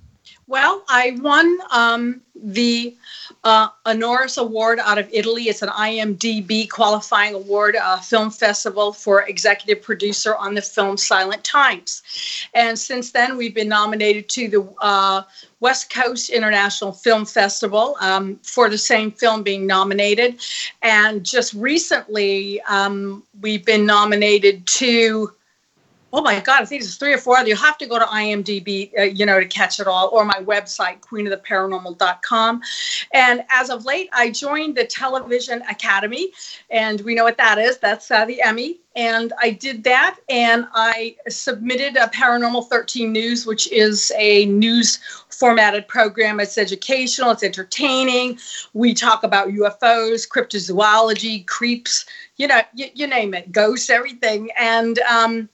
Well, 0.46 0.84
I 0.88 1.18
won 1.22 1.58
um, 1.70 2.20
the 2.34 2.94
uh, 3.44 3.68
Award 3.86 4.78
out 4.78 4.98
of 4.98 5.08
Italy. 5.12 5.44
It's 5.44 5.62
an 5.62 5.70
IMDb 5.70 6.68
qualifying 6.68 7.34
award, 7.34 7.76
uh, 7.76 7.98
film 7.98 8.30
festival 8.30 8.92
for 8.92 9.22
executive 9.22 9.82
producer 9.82 10.34
on 10.36 10.54
the 10.54 10.62
film 10.62 10.96
Silent 10.96 11.44
Times. 11.44 12.02
And 12.52 12.78
since 12.78 13.12
then, 13.12 13.36
we've 13.36 13.54
been 13.54 13.68
nominated 13.68 14.28
to 14.30 14.48
the 14.48 14.74
uh, 14.80 15.22
West 15.64 15.88
Coast 15.88 16.28
International 16.28 16.92
Film 16.92 17.24
Festival 17.24 17.96
um, 18.00 18.38
for 18.42 18.68
the 18.68 18.76
same 18.76 19.10
film 19.10 19.42
being 19.42 19.66
nominated. 19.66 20.38
And 20.82 21.24
just 21.24 21.54
recently, 21.54 22.60
um, 22.68 23.22
we've 23.40 23.64
been 23.64 23.86
nominated 23.86 24.66
to 24.66 25.32
oh 26.14 26.22
my 26.22 26.38
god 26.40 26.62
i 26.62 26.64
think 26.64 26.80
it's 26.80 26.94
three 26.94 27.12
or 27.12 27.18
four 27.18 27.38
you 27.44 27.56
have 27.56 27.76
to 27.76 27.86
go 27.86 27.98
to 27.98 28.04
imdb 28.06 28.96
uh, 28.98 29.02
you 29.02 29.26
know 29.26 29.40
to 29.40 29.46
catch 29.46 29.80
it 29.80 29.86
all 29.86 30.08
or 30.12 30.24
my 30.24 30.40
website 30.40 31.00
queenoftheparanormal.com 31.00 32.62
and 33.12 33.44
as 33.50 33.68
of 33.68 33.84
late 33.84 34.08
i 34.12 34.30
joined 34.30 34.76
the 34.76 34.84
television 34.84 35.60
academy 35.62 36.30
and 36.70 37.00
we 37.00 37.14
know 37.14 37.24
what 37.24 37.36
that 37.36 37.58
is 37.58 37.78
that's 37.78 38.10
uh, 38.10 38.24
the 38.24 38.40
emmy. 38.40 38.78
And 38.96 39.32
i 39.42 39.50
did 39.50 39.82
that 39.84 40.20
and 40.28 40.66
i 40.72 41.16
submitted 41.28 41.96
a 41.96 42.06
paranormal 42.06 42.68
13 42.68 43.10
news 43.10 43.44
which 43.44 43.70
is 43.72 44.12
a 44.16 44.46
news 44.46 45.00
formatted 45.30 45.88
program. 45.88 46.38
It's 46.38 46.56
educational 46.56 47.32
it's 47.32 47.42
entertaining. 47.42 48.38
We 48.72 48.94
talk 48.94 49.24
about 49.24 49.48
ufos 49.48 50.28
cryptozoology 50.28 51.44
creeps 51.46 52.06
you 52.36 52.46
know 52.46 52.60
you, 52.74 52.86
you 52.94 53.06
name 53.06 53.34
it 53.34 53.50
ghosts 53.50 53.90
everything. 53.90 54.50
And 54.56 54.98
um, 55.00 55.48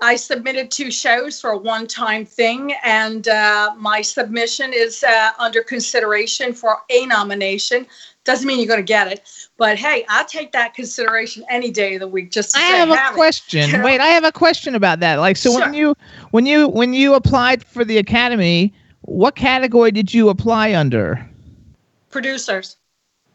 I 0.00 0.16
submitted 0.16 0.70
two 0.70 0.90
shows 0.90 1.40
for 1.40 1.50
a 1.50 1.58
one 1.58 1.86
time 1.86 2.26
thing, 2.26 2.74
and 2.84 3.26
uh, 3.28 3.74
my 3.78 4.02
submission 4.02 4.72
is 4.74 5.02
uh, 5.02 5.30
under 5.38 5.62
consideration 5.62 6.52
for 6.52 6.78
a 6.90 7.06
nomination. 7.06 7.86
Doesn't 8.24 8.46
mean 8.46 8.58
you're 8.58 8.68
going 8.68 8.80
to 8.80 8.84
get 8.84 9.10
it, 9.10 9.22
but 9.56 9.78
hey, 9.78 10.04
I'll 10.08 10.26
take 10.26 10.52
that 10.52 10.74
consideration 10.74 11.44
any 11.48 11.70
day 11.70 11.94
of 11.94 12.00
the 12.00 12.08
week. 12.08 12.30
Just 12.30 12.52
to 12.52 12.58
I 12.58 12.62
say, 12.62 12.78
have 12.78 12.90
a 12.90 13.14
question. 13.14 13.70
You 13.70 13.78
know? 13.78 13.84
Wait, 13.84 14.00
I 14.00 14.08
have 14.08 14.24
a 14.24 14.32
question 14.32 14.74
about 14.74 15.00
that. 15.00 15.16
Like, 15.16 15.36
so 15.36 15.54
when 15.58 15.72
you 15.72 15.96
when 16.32 16.44
you 16.44 16.68
when 16.68 16.92
you 16.92 17.14
applied 17.14 17.64
for 17.64 17.84
the 17.84 17.98
academy, 17.98 18.74
what 19.02 19.36
category 19.36 19.92
did 19.92 20.12
you 20.12 20.28
apply 20.28 20.74
under? 20.74 21.26
producers 22.16 22.76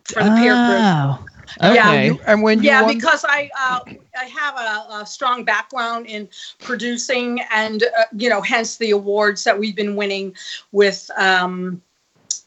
for 0.06 0.24
the 0.24 0.32
peer 0.32 0.56
group. 0.56 1.30
Oh, 1.60 1.74
Yeah. 1.74 2.04
You- 2.04 2.20
and 2.28 2.42
when 2.42 2.60
you 2.60 2.66
yeah, 2.66 2.82
won- 2.84 2.96
because 2.96 3.26
I 3.28 3.50
uh, 3.60 3.80
I 4.20 4.26
have 4.26 4.56
a, 4.56 5.02
a 5.02 5.06
strong 5.06 5.44
background 5.44 6.06
in 6.08 6.28
producing, 6.60 7.42
and 7.52 7.84
uh, 7.84 8.06
you 8.16 8.30
know, 8.30 8.42
hence 8.42 8.78
the 8.78 8.92
awards 8.92 9.44
that 9.44 9.58
we've 9.58 9.76
been 9.76 9.96
winning 9.96 10.36
with 10.72 11.10
um, 11.18 11.82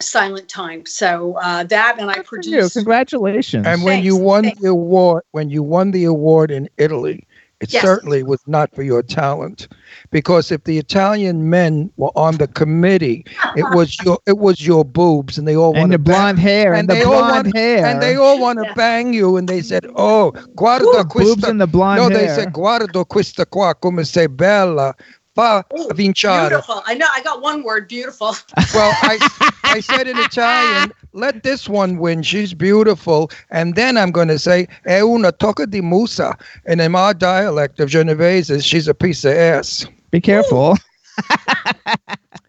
Silent 0.01 0.49
Time. 0.49 0.85
So 0.87 1.37
uh, 1.43 1.65
that, 1.65 1.97
and 1.99 2.11
I 2.11 2.15
Good 2.17 2.27
for 2.27 2.37
you. 2.37 2.43
produce. 2.43 2.73
Congratulations. 2.75 3.67
And 3.67 3.83
when 3.85 4.03
you 4.05 4.17
won 4.17 4.45
thanks. 4.45 4.61
the 4.61 4.69
award, 4.69 5.25
when 5.33 5.51
you 5.51 5.63
won 5.63 5.91
the 5.91 6.05
award 6.05 6.51
in 6.51 6.69
Italy, 6.77 7.27
it 7.65 7.73
Yes. 7.73 7.83
certainly 7.83 8.23
was 8.23 8.41
not 8.47 8.75
for 8.75 8.83
your 8.83 9.03
talent, 9.03 9.69
because 10.11 10.53
if 10.53 10.65
the 10.65 10.79
Italian 10.79 11.49
men 11.51 11.91
were 11.97 12.13
on 12.17 12.37
the 12.39 12.49
committee, 12.49 13.25
it 13.55 13.69
was 13.71 14.01
your 14.05 14.19
it 14.27 14.39
was 14.39 14.67
your 14.67 14.85
boobs, 14.85 15.39
and 15.39 15.47
they 15.49 15.57
all 15.57 15.75
and 15.77 15.93
the 15.93 15.99
blonde 15.99 16.39
hair 16.39 16.75
and, 16.75 16.89
the 16.89 16.95
they 16.95 17.05
all 17.05 17.25
blonde 17.25 17.29
want, 17.29 17.57
hair 17.57 17.87
and 17.87 18.01
they 18.03 18.17
all 18.17 18.39
want 18.39 18.59
to 18.59 18.67
Yeah. 18.67 18.75
bang 18.75 19.13
you, 19.15 19.37
and 19.37 19.49
they 19.49 19.63
said, 19.63 19.87
"Oh, 19.97 20.33
guarda 20.57 21.01
Ooh, 21.01 21.05
boobs 21.17 21.47
questa." 21.47 21.49
and 21.49 21.61
the 21.61 21.67
blonde 21.67 21.99
no, 21.99 22.09
hair. 22.09 22.19
they 22.19 22.29
said, 22.29 22.53
"Guarda 22.53 23.05
questa 23.09 23.47
qua 23.47 23.75
come 23.75 24.05
sei 24.05 24.27
bella." 24.27 24.95
Fa 25.35 25.65
Ooh, 25.77 25.89
vinciare. 25.95 26.49
Beautiful. 26.49 26.83
I 26.87 26.95
know. 26.95 27.07
I 27.13 27.23
got 27.23 27.43
one 27.43 27.63
word. 27.65 27.89
Beautiful. 27.89 28.35
Well, 28.75 28.93
I, 29.03 29.19
I 29.65 29.81
said 29.91 30.09
in 30.09 30.17
Italian, 30.19 30.93
let 31.13 31.43
this 31.43 31.69
one 31.69 31.99
win. 31.99 32.23
She's 32.23 32.55
beautiful. 32.55 33.31
And 33.51 33.75
then 33.77 33.97
I'm 33.97 34.11
going 34.11 34.29
to 34.29 34.39
say, 34.39 34.67
è 34.85 35.01
una 35.01 35.31
tocca 35.33 35.67
di 35.69 35.81
musa. 35.81 36.37
And 36.67 36.81
in 36.81 36.93
my 36.93 37.13
dialect 37.13 37.79
of 37.81 37.89
Genovese, 37.89 38.65
she's 38.65 38.89
a 38.89 38.95
piece 38.95 39.25
of 39.25 39.33
ass. 39.37 39.87
Be 40.11 40.21
careful. 40.21 40.77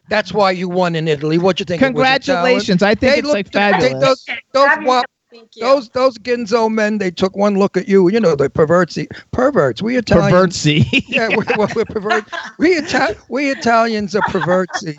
That's 0.09 0.31
why 0.33 0.51
you 0.51 0.69
won 0.69 0.95
in 0.95 1.07
Italy. 1.07 1.38
What 1.39 1.59
you 1.59 1.65
think? 1.65 1.81
it 1.81 1.93
was 1.93 2.01
a 2.01 2.19
talent? 2.19 2.23
Congratulations. 2.25 2.83
I 2.83 2.93
think 2.95 3.13
They 3.13 3.19
it's 3.19 3.27
looked- 3.27 3.33
like 3.33 3.51
they- 3.51 3.59
fabulous. 3.79 4.03
those 4.03 4.25
those, 4.53 4.65
Fabulous. 4.67 4.88
wa- 4.88 5.03
Thank 5.36 5.55
you. 5.55 5.61
those 5.63 5.89
those 5.89 6.17
Ginzo 6.19 6.71
men, 6.71 6.97
they 6.97 7.11
took 7.11 7.36
one 7.36 7.57
look 7.59 7.75
at 7.77 7.88
you. 7.88 8.09
You 8.09 8.19
know, 8.19 8.36
the 8.36 8.49
perverts, 8.49 8.97
perverts. 9.31 9.81
We 9.81 9.97
Italians. 9.97 10.31
Pervertsy. 10.31 11.03
Yeah, 11.07 11.29
we're, 11.29 11.43
we're, 11.57 11.67
we're 11.75 11.86
pervert. 11.86 12.25
We 12.57 12.77
Ita- 12.77 13.17
we 13.29 13.51
Italians 13.51 14.15
are 14.15 14.21
pervertsy. 14.21 14.97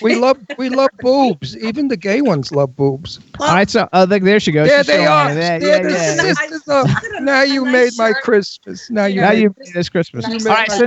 We 0.00 0.14
love 0.14 0.38
we 0.56 0.68
love 0.68 0.90
boobs. 1.00 1.56
Even 1.56 1.88
the 1.88 1.96
gay 1.96 2.20
ones 2.20 2.52
love 2.52 2.74
boobs. 2.76 3.18
All 3.40 3.48
right, 3.54 3.68
so 3.68 3.88
oh, 3.92 4.04
look, 4.04 4.22
there 4.22 4.38
she 4.40 4.52
goes. 4.52 4.68
There 4.68 4.84
She's 4.84 4.86
they 4.86 5.06
are. 5.06 5.28
you. 5.28 5.34
There, 5.34 5.58
They're 5.58 5.90
yeah, 5.90 6.14
yeah. 6.22 6.32
sisters 6.34 6.62
of- 6.68 6.88
now 7.20 7.42
you 7.42 7.64
nice 7.64 7.72
made 7.72 7.92
my 7.96 8.12
shirt. 8.12 8.22
Christmas. 8.22 8.90
Now 8.90 9.06
you 9.06 9.20
Now 9.20 9.30
made, 9.30 9.40
you 9.40 9.54
made 9.58 9.74
this 9.74 9.88
Christmas. 9.88 10.26
Nice 10.26 10.46
All 10.46 10.54
right, 10.54 10.70
so 10.70 10.86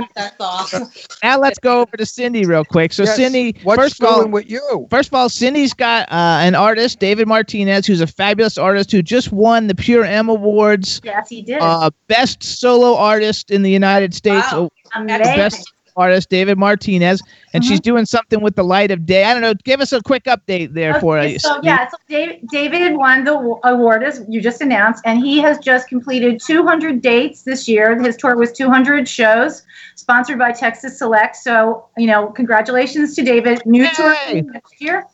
now 1.22 1.38
let's 1.38 1.58
go 1.58 1.80
over 1.80 1.96
to 1.96 2.06
Cindy 2.06 2.44
real 2.46 2.64
quick. 2.64 2.92
So 2.92 3.04
Yes. 3.04 3.16
Cindy, 3.16 3.56
What's 3.62 3.78
first 3.80 4.00
of 4.00 4.06
all, 4.08 4.26
with 4.28 4.48
you? 4.50 4.86
First 4.90 5.08
of 5.08 5.14
all, 5.14 5.28
Cindy's 5.28 5.74
got 5.74 6.10
uh, 6.10 6.38
an 6.42 6.54
artist, 6.54 6.98
David 7.00 7.28
Martinez, 7.28 7.86
who's 7.86 8.00
a 8.00 8.06
fabulous 8.06 8.58
artist 8.58 8.90
who 8.92 9.02
just 9.02 9.32
won 9.32 9.66
the 9.68 9.74
Pure 9.74 10.04
M 10.04 10.28
Awards, 10.28 11.00
Yes, 11.04 11.28
he 11.28 11.42
did. 11.42 11.58
uh, 11.60 11.90
best 12.08 12.42
solo 12.42 12.96
artist 12.96 13.50
in 13.50 13.62
the 13.62 13.70
United 13.70 14.14
States. 14.14 14.50
Wow. 14.52 14.70
Oh, 14.96 15.00
Amazing. 15.00 15.24
best 15.36 15.73
artist, 15.96 16.28
David 16.28 16.58
Martinez, 16.58 17.22
and 17.52 17.64
she's 17.64 17.80
doing 17.80 18.04
something 18.04 18.40
with 18.40 18.56
the 18.56 18.62
Light 18.62 18.90
of 18.90 19.06
Day. 19.06 19.24
I 19.24 19.32
don't 19.32 19.42
know. 19.42 19.54
Give 19.64 19.80
us 19.80 19.92
a 19.92 20.02
quick 20.02 20.24
update 20.24 20.74
there 20.74 21.00
for 21.00 21.18
us. 21.18 21.42
so 21.42 21.60
yeah, 21.62 21.88
so 21.88 21.96
David, 22.08 22.48
David 22.50 22.96
won 22.96 23.24
the 23.24 23.34
award 23.64 24.02
as 24.02 24.24
you 24.28 24.40
just 24.40 24.60
announced, 24.60 25.02
and 25.04 25.18
he 25.18 25.38
has 25.38 25.58
just 25.58 25.88
completed 25.88 26.40
200 26.44 27.00
dates 27.00 27.42
this 27.42 27.68
year. 27.68 28.00
His 28.02 28.16
tour 28.16 28.36
was 28.36 28.52
200 28.52 29.08
shows, 29.08 29.62
sponsored 29.94 30.38
by 30.38 30.52
Texas 30.52 30.98
Select. 30.98 31.36
So 31.36 31.88
you 31.96 32.06
know, 32.06 32.28
congratulations 32.28 33.14
to 33.16 33.22
David. 33.22 33.62
New 33.66 33.88
tour 33.94 34.14
next 34.32 34.80
year, 34.80 35.04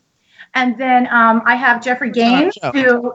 and 0.55 0.77
then 0.77 1.07
um, 1.07 1.41
I 1.45 1.55
have 1.55 1.83
Jeffrey 1.83 2.11
Gaines 2.11 2.57
who. 2.73 3.13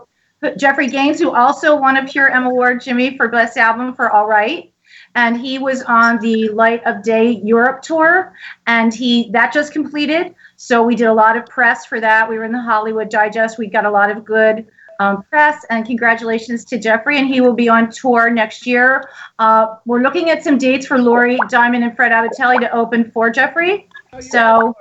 Jeffrey 0.59 0.87
Gaines, 0.87 1.19
who 1.19 1.35
also 1.35 1.75
won 1.75 1.97
a 1.97 2.07
Pure 2.07 2.29
M 2.31 2.45
Award, 2.47 2.83
Jimmy, 2.83 3.17
for 3.17 3.27
Best 3.27 3.57
Album 3.57 3.95
for 3.95 4.11
All 4.11 4.27
Right, 4.27 4.71
and 5.17 5.41
he 5.41 5.59
was 5.59 5.83
on 5.83 6.19
the 6.21 6.51
Light 6.51 6.83
of 6.85 7.03
Day 7.03 7.41
Europe 7.43 7.83
tour, 7.83 8.35
and 8.67 8.95
he 8.95 9.31
that 9.31 9.53
just 9.53 9.73
completed. 9.73 10.35
So 10.57 10.83
we 10.83 10.95
did 10.95 11.07
a 11.07 11.13
lot 11.13 11.37
of 11.37 11.47
press 11.47 11.87
for 11.87 11.99
that. 12.01 12.29
We 12.29 12.39
were 12.39 12.45
in 12.45 12.53
the 12.53 12.61
Hollywood 12.61 13.09
Digest. 13.09 13.59
We 13.59 13.67
got 13.67 13.87
a 13.87 13.91
lot 13.91 14.11
of 14.11 14.25
good 14.25 14.67
um, 15.01 15.23
press, 15.25 15.65
and 15.71 15.85
congratulations 15.85 16.65
to 16.67 16.79
Jeffrey. 16.79 17.19
And 17.19 17.27
he 17.27 17.41
will 17.41 17.55
be 17.55 17.69
on 17.69 17.91
tour 17.91 18.31
next 18.31 18.67
year. 18.67 19.09
Uh, 19.39 19.77
we're 19.87 20.03
looking 20.03 20.31
at 20.31 20.45
some 20.45 20.59
dates 20.59 20.87
for 20.87 20.99
Lori 20.99 21.39
Diamond 21.49 21.83
and 21.85 21.97
Fred 21.97 22.13
Abatelli 22.13 22.61
to 22.61 22.71
open 22.73 23.11
for 23.11 23.31
Jeffrey. 23.31 23.89
So 24.21 24.75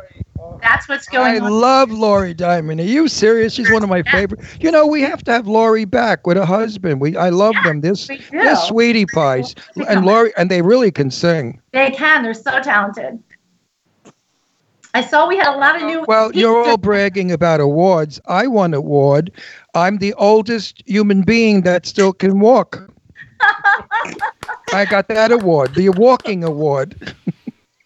that's 0.62 0.88
what's 0.88 1.08
I 1.10 1.12
going 1.12 1.42
on. 1.42 1.48
I 1.48 1.50
love 1.50 1.92
Lori 1.92 2.34
Diamond. 2.34 2.80
Are 2.80 2.84
you 2.84 3.08
serious? 3.08 3.54
She's 3.54 3.72
one 3.72 3.84
of 3.84 3.90
my 3.90 4.04
favorite. 4.04 4.42
You 4.60 4.72
know, 4.72 4.86
we 4.86 5.02
have 5.02 5.24
to 5.26 5.32
have 5.32 5.48
Lori 5.48 5.86
back 5.86 6.26
with 6.26 6.38
her 6.38 6.46
husband. 6.46 7.02
We 7.02 7.16
I 7.16 7.30
love 7.30 7.56
them. 7.64 7.82
This 7.82 8.08
we 8.08 8.22
sweetie 8.68 9.06
pies. 9.06 9.56
And 9.88 10.06
Lori 10.06 10.34
and 10.38 10.50
they 10.50 10.62
really 10.62 10.92
can 10.92 11.12
sing. 11.12 11.62
They 11.72 11.92
can. 11.92 12.24
They're 12.24 12.34
so 12.34 12.62
talented. 12.62 13.22
I 14.96 15.02
saw 15.02 15.28
we 15.28 15.36
had 15.38 15.54
a 15.54 15.58
lot 15.58 15.76
of 15.76 15.84
new. 15.84 16.06
Well, 16.08 16.32
you're 16.34 16.66
all 16.66 16.78
bragging 16.78 17.30
about 17.30 17.60
awards. 17.60 18.22
I 18.28 18.48
won 18.48 18.74
an 18.74 18.78
award. 18.78 19.30
I'm 19.74 19.98
the 19.98 20.14
oldest 20.14 20.82
human 20.86 21.22
being 21.22 21.64
that 21.64 21.86
still 21.86 22.14
can 22.14 22.40
walk. 22.40 22.90
I 24.74 24.86
got 24.90 25.10
that 25.10 25.32
award, 25.34 25.76
the 25.76 25.90
walking 25.90 26.44
award. 26.46 27.14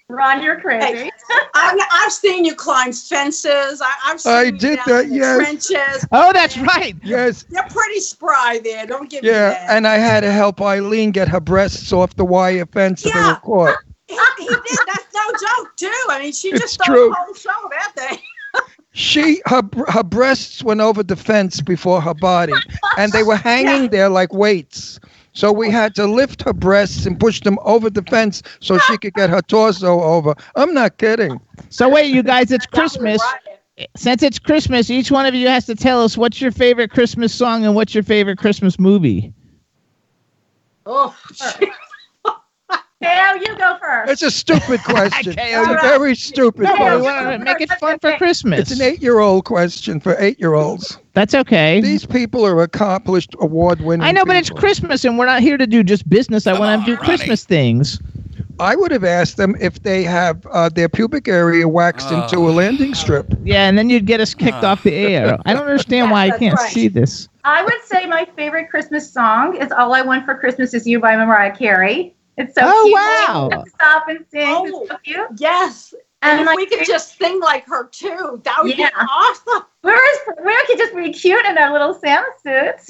Ron, 0.10 0.42
you're 0.42 0.60
crazy. 0.60 1.04
Hey, 1.04 1.12
I've, 1.54 1.80
I've 1.92 2.12
seen 2.12 2.44
you 2.44 2.56
climb 2.56 2.92
fences. 2.92 3.80
I, 3.80 3.94
I've 4.06 4.20
seen 4.20 4.34
I 4.34 4.44
you 4.44 4.52
did 4.54 4.80
that, 4.88 5.08
yes. 5.10 5.38
trenches. 5.38 6.06
Oh, 6.12 6.34
that's 6.34 6.58
right. 6.58 6.96
Yes. 7.04 7.46
You're 7.52 7.64
pretty 7.70 8.00
spry 8.00 8.60
there. 8.64 8.88
Don't 8.88 9.08
give 9.10 9.24
me 9.24 9.30
Yeah, 9.30 9.52
that. 9.52 9.70
and 9.70 9.88
I 9.88 9.98
had 9.98 10.22
to 10.22 10.32
help 10.32 10.62
Eileen 10.62 11.12
get 11.12 11.28
her 11.28 11.40
breasts 11.40 11.94
off 11.94 12.16
the 12.16 12.26
wire 12.26 12.66
fence 12.66 13.06
if 13.06 13.14
they 13.14 13.20
Yeah. 13.20 13.34
were 13.34 13.40
caught. 13.42 13.78
he, 14.08 14.16
he 14.40 14.48
did. 14.48 14.80
That's 14.88 15.06
no 15.14 15.32
joke 15.48 15.76
too. 15.76 16.06
I 16.10 16.20
mean, 16.24 16.34
she 16.34 16.50
It's 16.50 16.60
just 16.62 16.74
stole 16.74 17.10
the 17.10 17.16
whole 17.16 17.34
show 17.36 17.70
that 17.70 17.92
day. 17.96 18.20
She 18.94 19.40
her 19.46 19.62
her 19.90 20.04
breasts 20.04 20.64
went 20.64 20.82
over 20.82 21.04
the 21.04 21.16
fence 21.16 21.62
before 21.62 22.02
her 22.02 22.16
body, 22.16 22.54
and 22.98 23.14
they 23.14 23.22
were 23.24 23.36
hanging 23.52 23.92
there 23.92 24.10
like 24.10 24.34
weights. 24.34 25.00
So 25.40 25.54
we 25.54 25.72
had 25.72 25.96
to 25.96 26.06
lift 26.06 26.42
her 26.42 26.52
breasts 26.52 27.06
and 27.06 27.18
push 27.18 27.40
them 27.40 27.58
over 27.64 27.90
the 27.90 28.02
fence 28.02 28.44
so 28.60 28.78
she 28.78 28.98
could 28.98 29.14
get 29.14 29.30
her 29.30 29.42
torso 29.42 30.02
over. 30.02 30.36
I'm 30.58 30.74
not 30.74 30.98
kidding. 30.98 31.40
So 31.70 31.88
wait, 31.88 32.08
you 32.14 32.24
guys, 32.24 32.52
it's 32.52 32.66
Christmas. 32.66 33.22
Since 33.96 34.22
it's 34.22 34.38
Christmas, 34.38 34.90
each 34.90 35.12
one 35.12 35.26
of 35.26 35.34
you 35.34 35.48
has 35.48 35.66
to 35.68 35.76
tell 35.76 36.04
us 36.04 36.18
what's 36.18 36.42
your 36.42 36.52
favorite 36.52 36.92
Christmas 36.92 37.34
song 37.34 37.64
and 37.64 37.74
what's 37.74 37.96
your 37.96 38.04
favorite 38.04 38.38
Christmas 38.38 38.78
movie. 38.78 39.34
Oh, 40.86 41.16
Kale, 43.02 43.38
you 43.38 43.58
go 43.58 43.78
first. 43.80 44.12
It's 44.12 44.22
a 44.24 44.32
stupid 44.32 44.80
question. 44.84 45.34
Kale, 45.36 45.62
it's 45.62 45.84
a 45.84 45.88
very 45.88 46.16
stupid 46.16 46.64
No, 46.64 46.76
question. 46.76 47.44
make 47.44 47.62
it 47.62 47.72
fun 47.74 47.98
for 48.00 48.18
Christmas. 48.18 48.60
It's 48.60 48.72
an 48.72 48.82
eight-year-old 48.82 49.46
question 49.46 50.00
for 50.02 50.16
eight-year-olds. 50.20 50.98
That's 51.20 51.36
okay. 51.36 51.82
These 51.82 52.06
people 52.06 52.46
are 52.46 52.62
accomplished, 52.62 53.36
award-winning. 53.42 54.08
I 54.08 54.14
know, 54.14 54.24
but 54.24 54.38
it's. 54.38 54.50
Christmas, 54.50 55.04
and 55.04 55.20
we're 55.20 55.26
not 55.26 55.42
here 55.42 55.58
to 55.58 55.68
do 55.68 55.84
just 55.84 56.08
business. 56.08 56.48
I 56.48 56.58
want 56.58 56.86
to 56.86 56.92
do 56.92 56.96
Christmas 56.96 57.44
things. 57.44 58.00
I 58.58 58.78
would 58.78 58.90
have 58.92 59.04
asked 59.04 59.36
them 59.36 59.54
if 59.60 59.84
they 59.84 60.04
have 60.04 60.46
uh, 60.46 60.70
their 60.70 60.88
pubic 60.88 61.28
area 61.28 61.68
waxed 61.68 62.10
into 62.10 62.38
a 62.38 62.52
landing 62.52 62.94
strip. 62.94 63.34
Yeah, 63.44 63.68
and 63.68 63.78
then 63.78 63.90
you'd 63.90 64.06
get 64.06 64.22
us 64.22 64.34
kicked 64.34 64.64
off 64.64 64.84
the 64.84 64.94
air. 64.94 65.38
I 65.46 65.52
don't 65.52 65.68
understand 65.68 66.10
why 66.10 66.28
I 66.28 66.38
can't 66.38 66.56
right. 66.56 66.72
see 66.72 66.88
this. 66.88 67.28
I 67.44 67.64
would 67.64 67.84
say 67.84 68.06
my 68.06 68.26
favorite 68.38 68.70
Christmas 68.70 69.12
song 69.12 69.58
is 69.58 69.74
"All 69.74 69.94
I 69.94 70.02
Want 70.02 70.24
for 70.24 70.36
Christmas 70.36 70.74
Is 70.74 70.88
You" 70.88 71.02
by 71.02 71.18
Mariah 71.18 71.54
Carey. 71.54 72.16
It's 72.38 72.56
so 72.56 72.62
Oh, 72.64 72.84
cute. 72.86 72.96
wow. 72.96 73.64
Stop 73.76 74.08
and 74.08 74.26
sing. 74.32 74.46
Oh. 74.48 74.66
It's 74.84 74.90
so 74.90 74.98
cute. 75.04 75.28
yes. 75.36 75.94
And, 76.22 76.42
if 76.42 76.46
like, 76.48 76.58
we 76.58 76.66
could 76.66 76.86
just 76.86 77.18
sing 77.18 77.40
like 77.40 77.66
her 77.68 77.88
too, 77.88 78.42
that 78.44 78.58
would 78.62 78.78
Yeah. 78.78 78.90
be 78.90 78.94
awesome. 79.10 79.66
whereas 79.82 80.18
we 80.44 80.66
could 80.66 80.78
just 80.78 80.94
be 80.94 81.14
cute 81.14 81.46
in 81.46 81.58
our 81.58 81.72
little 81.72 81.94
Santa 81.94 82.26
suits. 82.44 82.88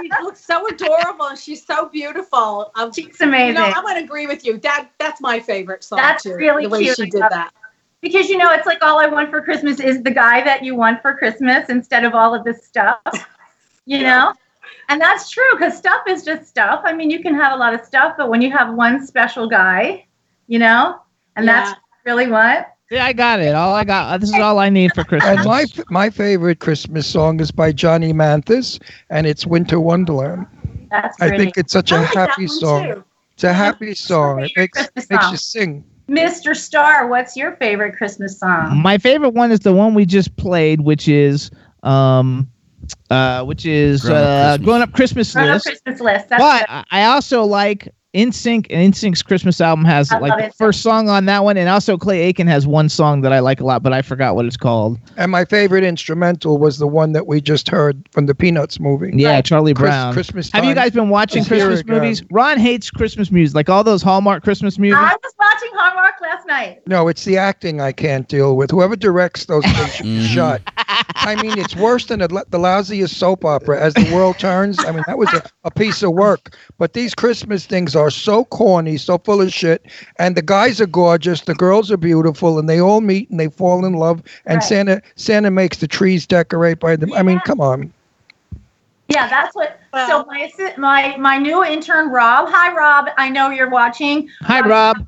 she 0.00 0.10
looks 0.22 0.42
so 0.44 0.66
adorable 0.68 1.26
and 1.26 1.38
she's 1.38 1.64
so 1.66 1.88
beautiful. 1.90 2.72
Um, 2.76 2.90
She's 2.92 3.20
amazing. 3.20 3.48
You 3.48 3.52
know, 3.54 3.72
I'm 3.76 3.84
to 3.98 4.02
agree 4.02 4.26
with 4.26 4.46
you. 4.46 4.56
That 4.58 4.88
that's 4.98 5.20
my 5.20 5.38
favorite 5.40 5.84
song 5.84 5.98
That's 5.98 6.22
too. 6.22 6.34
really 6.36 6.62
the 6.64 6.70
way 6.70 6.84
cute. 6.84 6.96
she 6.96 7.10
did 7.10 7.20
that. 7.20 7.52
because 8.00 8.30
you 8.30 8.38
know 8.38 8.50
it's 8.52 8.66
like 8.66 8.82
all 8.82 8.98
I 8.98 9.06
want 9.08 9.28
for 9.30 9.42
Christmas 9.42 9.78
is 9.80 10.02
the 10.02 10.10
guy 10.10 10.42
that 10.44 10.64
you 10.64 10.74
want 10.74 11.02
for 11.02 11.14
Christmas 11.14 11.68
instead 11.68 12.04
of 12.04 12.14
all 12.14 12.34
of 12.34 12.44
this 12.44 12.64
stuff. 12.66 13.00
You 13.86 14.00
know? 14.02 14.32
And 14.88 14.98
that's 14.98 15.28
true 15.28 15.50
because 15.52 15.76
stuff 15.76 16.00
is 16.08 16.24
just 16.24 16.46
stuff. 16.46 16.80
I 16.84 16.94
mean, 16.94 17.10
you 17.10 17.20
can 17.20 17.34
have 17.34 17.52
a 17.52 17.56
lot 17.56 17.74
of 17.74 17.84
stuff, 17.84 18.14
but 18.16 18.30
when 18.30 18.40
you 18.40 18.50
have 18.50 18.72
one 18.72 19.06
special 19.06 19.46
guy, 19.46 20.06
you 20.46 20.58
know, 20.58 21.00
and 21.36 21.44
Yeah. 21.44 21.52
that's 21.64 21.80
really 22.04 22.26
what. 22.28 22.70
Yeah, 22.90 23.06
I 23.06 23.12
got 23.12 23.40
it. 23.40 23.54
All 23.54 23.74
I 23.74 23.84
got. 23.84 24.20
This 24.20 24.30
is 24.30 24.38
all 24.38 24.58
I 24.58 24.68
need 24.68 24.92
for 24.94 25.04
Christmas. 25.04 25.38
And 25.38 25.40
Christmas. 25.48 25.86
my 25.90 26.04
my 26.04 26.10
favorite 26.10 26.60
Christmas 26.60 27.06
song 27.06 27.40
is 27.40 27.50
by 27.50 27.72
Johnny 27.72 28.12
Mathis, 28.12 28.78
and 29.10 29.26
it's 29.26 29.46
Winter 29.46 29.80
Wonderland. 29.80 30.46
That's 30.90 31.20
I 31.20 31.36
think 31.36 31.56
it's 31.56 31.72
such 31.72 31.92
I 31.92 31.98
a 31.98 32.00
like 32.02 32.14
happy 32.14 32.46
song. 32.46 32.84
too. 32.84 33.04
It's 33.32 33.44
a 33.44 33.52
happy 33.52 33.94
song. 33.94 34.44
It 34.44 34.52
makes 34.56 34.78
Christmas 34.78 35.10
makes 35.10 35.24
song. 35.24 35.32
you 35.32 35.38
sing. 35.38 35.84
Mr. 36.08 36.54
Star, 36.54 37.06
what's 37.08 37.34
your 37.36 37.56
favorite 37.56 37.96
Christmas 37.96 38.38
song? 38.38 38.76
My 38.82 38.98
favorite 38.98 39.30
one 39.30 39.50
is 39.50 39.60
the 39.60 39.72
one 39.72 39.94
we 39.94 40.04
just 40.04 40.36
played, 40.36 40.82
which 40.82 41.08
is 41.08 41.50
um, 41.82 42.46
uh, 43.10 43.42
which 43.44 43.64
is 43.64 44.02
Grown 44.02 44.12
Up 44.16 44.22
uh, 44.22 44.56
Christmas. 44.58 44.64
grown 44.66 44.82
up 44.82 44.92
Christmas 44.92 45.32
Grown 45.32 45.48
Up 45.48 45.54
list. 45.54 45.66
Christmas 45.66 46.00
list. 46.00 46.28
That's 46.28 46.42
But 46.42 46.60
good. 46.68 46.70
I- 46.70 46.84
I 46.90 47.04
also 47.06 47.44
like 47.44 47.88
NSYNC, 48.14 48.66
and 48.70 48.94
NSYNC's 48.94 49.22
Christmas 49.22 49.60
album 49.60 49.84
has 49.84 50.10
I 50.12 50.18
like 50.18 50.36
the 50.38 50.44
NSYNC. 50.48 50.56
first 50.56 50.82
song 50.82 51.08
on 51.08 51.24
that 51.26 51.44
one, 51.44 51.56
and 51.56 51.68
also 51.68 51.96
Clay 51.98 52.20
Aiken 52.22 52.46
has 52.46 52.66
one 52.66 52.88
song 52.88 53.20
that 53.22 53.32
I 53.32 53.40
like 53.40 53.60
a 53.60 53.64
lot, 53.64 53.82
but 53.82 53.92
I 53.92 54.02
forgot 54.02 54.36
what 54.36 54.44
it's 54.46 54.56
called. 54.56 54.98
And 55.16 55.32
my 55.32 55.44
favorite 55.44 55.82
instrumental 55.84 56.58
was 56.58 56.78
the 56.78 56.86
one 56.86 57.12
that 57.12 57.26
we 57.26 57.40
just 57.40 57.68
heard 57.68 58.06
from 58.12 58.26
the 58.26 58.34
Peanuts 58.34 58.78
movie. 58.78 59.10
Yeah, 59.14 59.34
Right. 59.34 59.44
Charlie 59.44 59.74
Chris- 59.74 59.88
Brown. 59.90 60.12
Christmas 60.12 60.50
Have 60.52 60.64
you 60.64 60.74
guys 60.74 60.92
been 60.92 61.08
watching 61.08 61.42
is 61.42 61.48
Christmas 61.48 61.84
movies? 61.84 62.22
Ron 62.30 62.58
hates 62.58 62.90
Christmas 62.90 63.30
music, 63.30 63.54
like 63.56 63.68
all 63.68 63.82
those 63.84 64.02
Hallmark 64.02 64.44
Christmas 64.44 64.78
music. 64.78 64.98
I 65.00 65.14
was 65.22 65.32
watching 65.38 65.70
Hallmark 65.74 66.14
last 66.22 66.46
night. 66.46 66.82
No, 66.86 67.08
it's 67.08 67.24
the 67.24 67.36
acting 67.36 67.80
I 67.80 67.92
can't 67.92 68.28
deal 68.28 68.56
with. 68.56 68.70
Whoever 68.70 68.94
directs 68.96 69.46
those 69.46 69.64
things 69.64 69.94
should 69.94 70.04
be 70.04 70.18
Mhm. 70.24 70.26
shot. 70.34 70.60
I 71.16 71.36
mean, 71.42 71.58
it's 71.58 71.74
worse 71.74 72.06
than 72.06 72.20
a, 72.22 72.28
the 72.28 72.58
lousiest 72.58 73.14
soap 73.14 73.44
opera. 73.44 73.80
As 73.80 73.94
the 73.94 74.10
world 74.14 74.38
turns, 74.38 74.78
I 74.84 74.92
mean, 74.92 75.02
that 75.06 75.18
was 75.18 75.32
a, 75.32 75.42
a 75.64 75.70
piece 75.70 76.02
of 76.02 76.12
work. 76.12 76.56
But 76.78 76.92
these 76.92 77.14
Christmas 77.14 77.64
things 77.66 77.96
are 77.96 78.03
so 78.10 78.44
corny, 78.46 78.96
so 78.96 79.18
full 79.18 79.40
of 79.40 79.52
shit. 79.52 79.84
And 80.18 80.36
the 80.36 80.42
guys 80.42 80.80
are 80.80 80.86
gorgeous, 80.86 81.42
the 81.42 81.54
girls 81.54 81.90
are 81.90 81.96
beautiful, 81.96 82.58
and 82.58 82.68
they 82.68 82.80
all 82.80 83.00
meet 83.00 83.30
and 83.30 83.38
they 83.38 83.48
fall 83.48 83.84
in 83.84 83.94
love. 83.94 84.22
And 84.46 84.56
Right. 84.56 84.64
Santa 84.64 85.02
Santa 85.16 85.50
makes 85.50 85.78
the 85.78 85.88
trees 85.88 86.26
decorate 86.26 86.80
by 86.80 86.96
them. 86.96 87.12
I 87.12 87.22
mean, 87.22 87.40
come 87.40 87.60
on. 87.60 87.92
Yeah, 89.08 89.28
that's 89.28 89.54
what. 89.54 89.78
Well- 89.92 90.08
so 90.08 90.24
my 90.26 90.50
my 90.76 91.16
my 91.18 91.38
new 91.38 91.64
intern 91.64 92.10
Rob. 92.10 92.48
Hi 92.48 92.74
Rob, 92.74 93.08
I 93.18 93.28
know 93.28 93.50
you're 93.50 93.70
watching. 93.70 94.28
Hi, 94.42 94.60
Rob. 94.60 95.06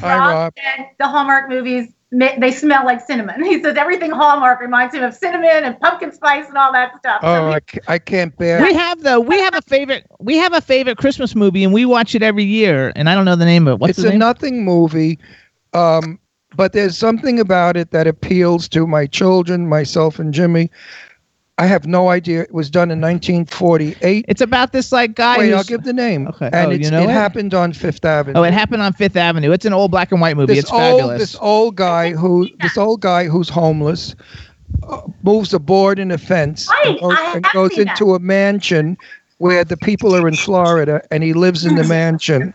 Hi, 0.00 0.16
Rob. 0.16 0.54
said 0.56 0.88
the 0.98 1.08
Hallmark 1.08 1.48
movies 1.48 1.88
ma- 1.88 1.92
they 2.12 2.52
smell 2.52 2.84
like 2.84 3.00
cinnamon. 3.00 3.42
He 3.44 3.62
says 3.62 3.76
everything 3.76 4.10
Hallmark 4.10 4.60
reminds 4.60 4.94
him 4.94 5.02
of 5.02 5.14
cinnamon 5.14 5.64
and 5.64 5.78
pumpkin 5.80 6.12
spice 6.12 6.46
and 6.48 6.56
all 6.58 6.72
that 6.72 6.92
stuff. 6.98 7.20
Oh, 7.22 7.48
he- 7.48 7.54
I, 7.54 7.60
ca- 7.60 7.80
I 7.88 7.98
can't 7.98 8.36
bear. 8.36 8.60
We 8.62 8.74
have 8.74 9.02
the 9.02 9.20
we 9.20 9.38
have 9.40 9.54
a 9.54 9.62
favorite 9.62 10.06
we 10.20 10.36
have 10.36 10.52
a 10.52 10.60
favorite 10.60 10.98
Christmas 10.98 11.34
movie, 11.34 11.64
and 11.64 11.72
we 11.72 11.84
watch 11.86 12.14
it 12.14 12.22
every 12.22 12.44
year. 12.44 12.92
And 12.94 13.08
I 13.08 13.14
don't 13.14 13.24
know 13.24 13.36
the 13.36 13.44
name 13.46 13.66
of 13.66 13.74
it. 13.74 13.78
What's 13.80 13.90
it's 13.92 14.02
the 14.02 14.08
a 14.08 14.10
name? 14.10 14.18
nothing 14.18 14.64
movie, 14.64 15.18
um, 15.72 16.18
but 16.54 16.72
there's 16.72 16.96
something 16.98 17.40
about 17.40 17.76
it 17.76 17.90
that 17.92 18.06
appeals 18.06 18.68
to 18.68 18.86
my 18.86 19.06
children, 19.06 19.66
myself, 19.68 20.18
and 20.18 20.32
Jimmy. 20.34 20.70
I 21.62 21.66
have 21.66 21.86
no 21.86 22.08
idea. 22.08 22.40
It 22.42 22.52
was 22.52 22.68
done 22.70 22.90
in 22.90 23.00
1948. 23.00 24.24
It's 24.26 24.40
about 24.40 24.72
this 24.72 24.90
like 24.90 25.14
guy. 25.14 25.38
Wait, 25.38 25.46
who's- 25.50 25.58
I'll 25.58 25.64
give 25.64 25.84
the 25.84 25.92
name. 25.92 26.26
Okay. 26.26 26.46
And 26.52 26.70
Oh, 26.72 26.74
it's, 26.74 26.84
you 26.84 26.90
know 26.90 27.02
it 27.02 27.10
it? 27.10 27.12
happened 27.12 27.54
on 27.54 27.72
Fifth 27.72 28.04
Avenue. 28.04 28.38
Oh, 28.40 28.42
it 28.42 28.52
happened 28.52 28.82
on 28.82 28.92
Fifth 28.94 29.16
Avenue. 29.16 29.52
It's 29.52 29.64
an 29.64 29.72
old 29.72 29.90
black 29.92 30.10
and 30.10 30.20
white 30.20 30.36
movie. 30.36 30.54
this 30.54 30.64
it's 30.64 30.72
old, 30.72 31.00
fabulous. 31.00 31.20
this 31.20 31.36
old 31.40 31.76
guy 31.76 32.10
who, 32.10 32.48
this 32.60 32.76
old 32.76 33.00
guy 33.00 33.26
who's 33.28 33.48
homeless, 33.48 34.16
uh, 34.88 35.02
moves 35.22 35.54
a 35.54 35.58
board 35.60 35.98
in 36.00 36.10
a 36.10 36.18
fence 36.18 36.68
Right, 36.68 36.86
and 36.88 37.00
goes, 37.00 37.16
and 37.34 37.44
goes 37.52 37.74
seen 37.76 37.84
that. 37.84 37.90
into 38.00 38.14
a 38.14 38.18
mansion 38.18 38.96
where 39.38 39.64
the 39.64 39.76
people 39.76 40.16
are 40.16 40.26
in 40.26 40.34
Florida, 40.34 41.00
and 41.12 41.22
he 41.22 41.32
lives 41.32 41.64
in 41.64 41.76
the 41.76 41.84
mansion. 41.84 42.54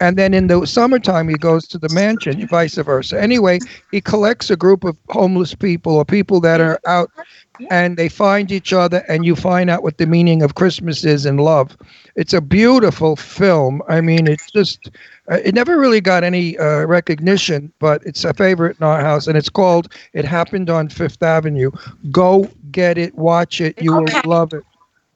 And 0.00 0.16
then 0.16 0.34
in 0.34 0.46
the 0.48 0.64
summertime, 0.66 1.28
he 1.28 1.38
goes 1.38 1.66
to 1.68 1.78
the 1.78 1.88
mansion, 1.88 2.46
vice 2.46 2.76
versa. 2.76 3.20
Anyway, 3.20 3.62
he 3.90 4.00
collects 4.00 4.50
a 4.50 4.56
group 4.56 4.84
of 4.84 4.96
homeless 5.08 5.54
people 5.54 5.94
or 5.96 6.04
people 6.04 6.40
that 6.40 6.60
are 6.60 6.80
out, 6.86 7.10
and 7.70 7.96
they 7.96 8.08
find 8.08 8.50
each 8.52 8.72
other, 8.72 9.02
and 9.08 9.24
you 9.24 9.34
find 9.34 9.70
out 9.70 9.82
what 9.82 9.98
the 9.98 10.06
meaning 10.06 10.42
of 10.42 10.54
Christmas 10.54 11.04
is 11.04 11.24
and 11.24 11.40
love. 11.40 11.76
It's 12.16 12.32
a 12.32 12.40
beautiful 12.40 13.16
film. 13.16 13.82
I 13.88 14.00
mean, 14.00 14.26
it's 14.26 14.50
just, 14.50 14.90
uh, 15.30 15.38
it 15.44 15.54
never 15.54 15.78
really 15.78 16.00
got 16.00 16.24
any 16.24 16.58
uh, 16.58 16.84
recognition, 16.86 17.72
but 17.78 18.02
it's 18.04 18.24
a 18.24 18.34
favorite 18.34 18.76
in 18.80 18.86
our 18.86 19.00
house, 19.00 19.26
and 19.26 19.36
it's 19.36 19.48
called 19.50 19.92
It 20.12 20.24
Happened 20.24 20.70
on 20.70 20.88
Fifth 20.88 21.22
Avenue. 21.22 21.70
Go 22.10 22.52
get 22.70 22.98
it, 22.98 23.14
watch 23.14 23.60
it. 23.60 23.76
You 23.80 23.94
Okay. 23.94 24.12
will 24.12 24.18
love 24.24 24.52
it. 24.52 24.64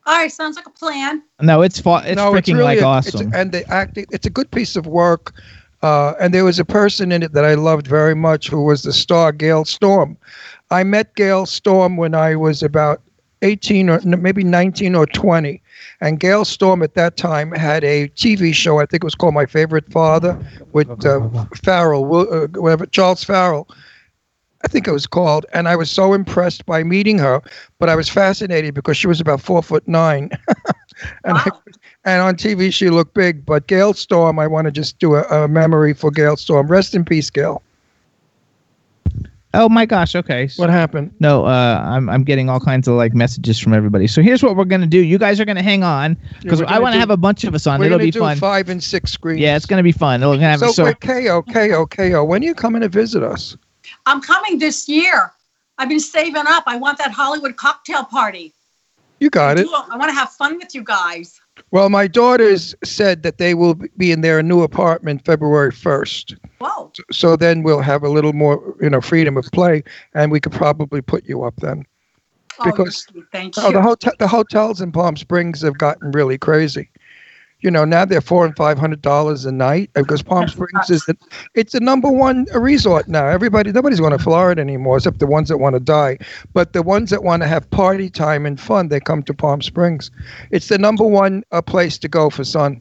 All 0.09 0.15
right, 0.15 0.33
sounds 0.33 0.57
like 0.57 0.67
a 0.67 0.71
plan. 0.71 1.23
no, 1.43 1.61
it's 1.61 1.79
fa- 1.79 2.03
it's 2.07 2.17
no, 2.17 2.33
freaking 2.33 2.55
really 2.55 2.65
like 2.65 2.81
a- 2.81 2.99
it's 3.07 3.15
awesome. 3.15 3.31
and 3.35 3.53
the 3.53 3.71
acting, 3.71 4.07
it's 4.11 4.27
a 4.27 4.31
good 4.31 4.51
piece 4.51 4.75
of 4.75 4.87
work. 4.87 5.35
Uh, 5.83 6.15
and 6.19 6.33
there 6.33 6.47
was 6.47 6.59
a 6.59 6.65
person 6.65 7.13
in 7.13 7.23
it 7.23 7.35
that 7.35 7.45
I 7.45 7.55
loved 7.55 7.87
very 7.87 8.15
much 8.15 8.49
who 8.49 8.65
was 8.65 8.83
the 8.83 8.93
star, 8.93 9.33
Gale 9.33 9.67
Storm. 9.67 10.17
I 10.71 10.83
met 10.83 11.15
Gale 11.15 11.45
Storm 11.45 11.99
when 11.99 12.15
I 12.15 12.37
was 12.37 12.63
about 12.63 13.03
18 13.43 13.91
or 13.91 14.01
maybe 14.01 14.43
19 14.43 14.95
or 14.95 15.05
20. 15.07 15.63
And 16.01 16.19
Gale 16.19 16.47
Storm 16.47 16.83
at 16.83 16.95
that 16.95 17.19
time 17.19 17.53
had 17.53 17.85
a 17.85 18.09
TV 18.09 18.55
show, 18.55 18.81
I 18.81 18.87
think 18.87 19.05
it 19.05 19.05
was 19.05 19.15
called 19.15 19.35
My 19.35 19.47
Favorite 19.47 19.93
Father, 19.93 20.37
with 20.73 20.89
uh, 21.05 21.21
Farrell, 21.63 22.17
uh, 22.17 22.47
whatever, 22.59 22.87
Charles 22.87 23.23
Farrell. 23.23 23.69
I 24.65 24.69
think 24.69 24.89
it 24.89 24.93
was 24.93 25.07
called, 25.07 25.47
and 25.53 25.69
I 25.69 25.77
was 25.77 25.91
so 25.91 26.15
impressed 26.15 26.67
by 26.67 26.83
meeting 26.83 27.19
her. 27.19 27.41
But 27.79 27.89
I 27.89 27.95
was 27.95 28.09
fascinated 28.09 28.75
because 28.75 28.97
she 28.97 29.07
was 29.07 29.21
about 29.21 29.41
four 29.41 29.63
foot 29.63 29.87
nine, 29.87 30.31
and 31.25 31.39
I, 31.39 31.51
and 32.05 32.23
on 32.23 32.35
TV 32.37 32.73
she 32.73 32.91
looked 32.91 33.15
big. 33.15 33.47
But 33.47 33.69
Gale 33.69 33.95
Storm, 33.95 34.39
I 34.39 34.47
want 34.49 34.65
to 34.65 34.73
just 34.73 34.99
do 34.99 35.15
a, 35.15 35.23
a 35.25 35.47
memory 35.49 35.95
for 35.95 36.11
Gale 36.11 36.37
Storm. 36.37 36.67
Rest 36.67 36.95
in 36.95 37.05
peace, 37.05 37.31
Gale. 37.31 37.63
oh 39.55 39.69
my 39.69 39.87
gosh. 39.87 40.17
Okay. 40.17 40.49
What 40.57 40.71
happened? 40.71 41.15
No, 41.21 41.45
uh, 41.47 41.81
I'm 41.87 42.09
I'm 42.09 42.25
getting 42.25 42.51
all 42.51 42.59
kinds 42.59 42.89
of 42.89 42.95
like 42.95 43.15
messages 43.15 43.61
from 43.61 43.75
everybody. 43.75 44.09
So 44.09 44.23
here's 44.23 44.43
what 44.43 44.57
we're 44.57 44.65
gonna 44.65 44.87
do. 44.89 44.99
You 45.05 45.19
guys 45.19 45.39
are 45.39 45.45
gonna 45.45 45.63
hang 45.63 45.85
on 45.85 46.17
because 46.43 46.61
we're 46.61 46.67
I 46.69 46.81
want 46.81 46.95
to 46.95 46.99
have 46.99 47.11
a 47.11 47.17
bunch 47.17 47.45
of 47.45 47.55
us 47.55 47.67
on. 47.69 47.79
We're 47.79 47.87
It'll 47.87 47.99
be 48.01 48.11
do 48.11 48.19
fun. 48.19 48.37
five 48.39 48.69
and 48.69 48.83
six 48.83 49.13
screens. 49.13 49.41
Yeah, 49.41 49.55
it's 49.55 49.67
gonna 49.67 49.85
be 49.85 49.93
fun. 49.93 50.21
It'll 50.21 50.37
have 50.37 50.59
So, 50.59 50.73
so. 50.73 50.85
wait, 50.85 51.01
KO, 51.01 51.43
KO, 51.43 51.87
KO. 51.87 52.25
When 52.25 52.43
are 52.43 52.47
you 52.47 52.55
coming 52.57 52.83
to 52.83 52.89
visit 52.89 53.23
us? 53.23 53.57
I'm 54.07 54.21
coming 54.21 54.59
this 54.59 54.89
year. 54.89 55.33
I've 55.79 55.89
been 55.89 56.01
saving 56.01 56.45
up. 56.47 56.65
I 56.67 56.77
want 56.77 56.99
that 56.99 57.13
Hollywood 57.13 57.57
cocktail 57.57 58.05
party. 58.05 58.53
You 59.21 59.31
got 59.31 59.59
it. 59.59 59.67
I 59.67 59.97
want 59.97 60.11
to 60.11 60.15
have 60.15 60.31
fun 60.31 60.59
with 60.59 60.75
you 60.75 60.83
guys. 60.85 61.41
Well, 61.73 61.89
my 61.89 62.07
daughters 62.07 62.75
said 62.85 63.25
that 63.25 63.39
they 63.39 63.55
will 63.55 63.75
be 63.97 64.13
in 64.13 64.21
their 64.21 64.43
new 64.43 64.63
apartment 64.63 65.25
February 65.25 65.73
1st. 65.73 66.37
Whoa. 66.61 66.93
so 67.13 67.37
then 67.37 67.63
we'll 67.63 67.81
have 67.81 68.03
a 68.03 68.09
little 68.09 68.33
more, 68.33 68.77
you 68.81 68.91
know, 68.91 69.01
freedom 69.01 69.37
of 69.37 69.45
play, 69.53 69.83
and 70.15 70.31
we 70.33 70.41
could 70.41 70.53
probably 70.53 71.01
put 71.01 71.25
you 71.29 71.43
up 71.45 71.55
then. 71.57 71.85
Oh, 72.61 72.65
Because- 72.65 73.07
Oh, 73.59 73.73
the 73.73 73.83
hotel, 73.83 74.13
the 74.19 74.29
hotels 74.29 74.81
in 74.81 74.91
Palm 74.93 75.17
Springs 75.17 75.63
have 75.63 75.79
gotten 75.79 76.11
really 76.13 76.39
crazy. 76.39 76.91
You 77.61 77.71
know, 77.73 77.85
now 77.85 78.05
they're 78.05 78.21
four 78.21 78.47
and 78.47 78.55
five 78.57 78.79
hundred 78.79 79.03
dollars 79.03 79.45
a 79.45 79.51
night 79.53 79.91
because 79.95 80.23
Palm 80.23 80.47
Springs 80.55 80.91
is 80.91 81.05
the, 81.07 81.17
it's 81.55 81.73
the 81.73 81.81
number 81.81 82.09
one 82.09 82.47
resort 82.55 83.09
now. 83.09 83.27
Everybody, 83.27 83.73
nobody's 83.73 83.99
going 83.99 84.13
to 84.17 84.19
Florida 84.23 84.61
anymore 84.61 84.97
except 84.99 85.19
the 85.19 85.27
ones 85.27 85.49
that 85.49 85.59
want 85.59 85.75
to 85.75 85.81
die. 85.81 86.19
But 86.53 86.73
the 86.73 86.83
ones 86.83 87.11
that 87.11 87.25
want 87.25 87.43
to 87.43 87.49
have 87.49 87.69
party 87.71 88.11
time 88.11 88.47
and 88.47 88.61
fun, 88.61 88.89
they 88.89 89.01
come 89.01 89.25
to 89.25 89.35
Palm 89.35 89.61
Springs. 89.61 90.11
It's 90.53 90.69
the 90.69 90.79
number 90.79 91.05
one 91.05 91.43
uh, 91.51 91.61
place 91.61 91.99
to 91.99 92.09
go 92.09 92.31
for 92.31 92.45
sun. 92.45 92.81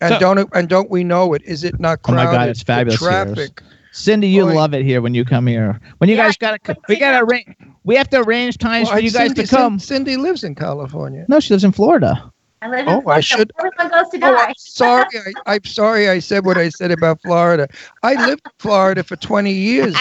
And 0.00 0.14
So- 0.14 0.18
don't 0.20 0.48
and 0.54 0.68
don't 0.68 0.90
we 0.90 1.04
know 1.04 1.34
it? 1.34 1.42
Is 1.44 1.62
it 1.64 1.78
not 1.78 2.00
Oh 2.08 2.12
my 2.12 2.24
crowded? 2.24 2.36
God, 2.38 2.48
it's 2.48 2.60
The 2.60 2.64
fabulous 2.66 3.00
here. 3.00 3.08
Traffic. 3.10 3.62
Cindy, 3.92 4.28
you 4.28 4.44
Boy. 4.44 4.54
love 4.54 4.74
it 4.74 4.84
here 4.84 5.00
when 5.00 5.14
you 5.14 5.24
come 5.24 5.46
here. 5.46 5.78
When 5.98 6.10
you 6.10 6.16
Yeah, 6.16 6.24
guys 6.26 6.36
got 6.36 6.62
to, 6.64 6.76
we 6.88 6.98
got 6.98 7.12
to 7.18 7.24
arrange. 7.24 7.46
We 7.84 7.96
have 7.96 8.08
to 8.10 8.20
arrange 8.22 8.58
times 8.58 8.88
Well, 8.88 8.96
for 8.98 9.02
you 9.02 9.10
guys 9.10 9.32
to 9.34 9.46
come. 9.46 9.78
Cindy 9.78 10.16
lives 10.18 10.44
in 10.44 10.54
California. 10.54 11.24
No, 11.28 11.40
she 11.40 11.54
lives 11.54 11.64
in 11.64 11.72
Florida. 11.72 12.30
I 12.62 12.68
live 12.68 12.80
in 12.80 12.88
Oh, 12.88 13.02
I 13.06 13.20
should- 13.20 13.52
Everyone 13.58 13.88
goes 13.90 14.10
to 14.10 14.18
Oh. 14.22 14.34
I'm 14.36 14.54
sorry. 14.56 15.04
I, 15.46 15.54
I'm 15.54 15.64
sorry 15.64 16.08
I 16.08 16.18
said 16.20 16.44
what 16.46 16.56
I 16.56 16.70
said 16.70 16.90
about 16.90 17.20
Florida. 17.22 17.68
I 18.02 18.14
lived 18.26 18.42
in 18.46 18.52
Florida 18.58 19.02
for 19.04 19.16
20 19.16 19.52
years 19.52 19.94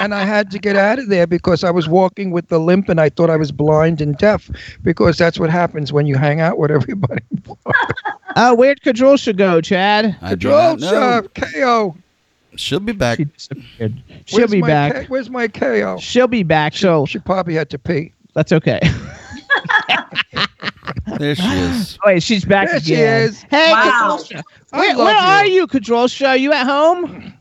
and 0.00 0.14
I 0.14 0.24
had 0.24 0.50
to 0.52 0.58
get 0.58 0.74
out 0.76 0.98
of 0.98 1.08
there 1.08 1.26
because 1.26 1.62
I 1.64 1.70
was 1.70 1.88
walking 1.88 2.30
with 2.30 2.48
the 2.48 2.58
limp 2.58 2.88
and 2.88 3.00
I 3.00 3.10
thought 3.10 3.28
I 3.30 3.36
was 3.36 3.52
blind 3.52 4.00
and 4.00 4.16
deaf 4.16 4.50
because 4.82 5.18
that's 5.18 5.38
what 5.38 5.50
happens 5.50 5.92
when 5.92 6.06
you 6.06 6.16
hang 6.16 6.40
out 6.40 6.58
with 6.58 6.70
everybody. 6.70 7.22
Uh, 8.34 8.54
where'd 8.56 8.80
should 9.18 9.36
go, 9.36 9.60
Chad? 9.60 10.16
I 10.22 10.34
do 10.34 10.48
Control 10.48 10.76
not 10.76 10.80
know. 10.80 10.90
shop, 10.90 11.24
KO. 11.34 11.96
She'll 12.56 12.80
be 12.80 12.92
back. 12.92 13.18
She 13.18 13.24
disappeared. 13.26 14.02
She'll 14.24 14.38
Where's 14.40 14.50
be 14.50 14.60
my 14.62 14.66
back. 14.68 14.94
K- 14.94 15.06
where's 15.08 15.28
my 15.28 15.48
KO? 15.48 15.98
She'll 15.98 16.28
be 16.28 16.42
back. 16.42 16.74
So 16.74 17.04
She 17.04 17.18
probably 17.18 17.52
had 17.54 17.68
to 17.68 17.78
pee. 17.78 18.14
that's 18.32 18.52
okay. 18.52 18.80
There 21.18 21.34
she 21.34 21.42
is. 21.44 21.98
Wait, 22.04 22.22
she's 22.22 22.44
back 22.44 22.68
There 22.68 22.80
she 22.80 22.94
again. 22.94 23.22
is. 23.28 23.42
Hey, 23.50 23.70
Wow. 23.72 24.18
Kadrolsha. 24.20 24.42
Where, 24.70 24.96
where 24.96 25.14
you. 25.14 25.20
are 25.20 25.46
you, 25.46 25.66
Kadrolsha? 25.66 26.28
Are 26.28 26.36
you 26.36 26.52
at 26.52 26.66
home? 26.66 27.34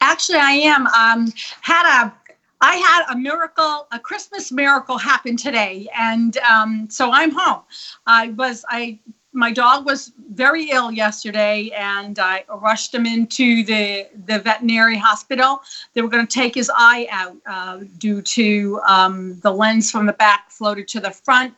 Actually, 0.00 0.38
I 0.38 0.52
am. 0.52 0.86
Um, 0.88 1.32
had 1.60 2.04
a, 2.06 2.12
I 2.60 2.76
had 2.76 3.12
a 3.12 3.16
miracle, 3.18 3.86
a 3.92 3.98
Christmas 3.98 4.50
miracle 4.52 4.98
happen 4.98 5.36
today, 5.36 5.88
and 5.96 6.36
um, 6.38 6.88
so 6.90 7.10
I'm 7.12 7.30
home. 7.32 7.62
I 8.06 8.30
was, 8.30 8.64
I, 8.68 8.98
my 9.32 9.52
dog 9.52 9.86
was 9.86 10.12
very 10.32 10.70
ill 10.70 10.90
yesterday, 10.92 11.70
and 11.76 12.18
I 12.18 12.44
rushed 12.60 12.94
him 12.94 13.06
into 13.06 13.64
the 13.64 14.08
the 14.26 14.38
veterinary 14.40 14.96
hospital. 14.96 15.62
They 15.94 16.02
were 16.02 16.08
going 16.08 16.26
to 16.26 16.32
take 16.32 16.54
his 16.54 16.70
eye 16.74 17.06
out 17.10 17.36
uh, 17.46 17.80
due 17.98 18.22
to 18.22 18.80
um, 18.86 19.40
the 19.40 19.50
lens 19.52 19.90
from 19.90 20.06
the 20.06 20.12
back 20.14 20.50
floated 20.50 20.86
to 20.88 21.00
the 21.00 21.10
front. 21.10 21.54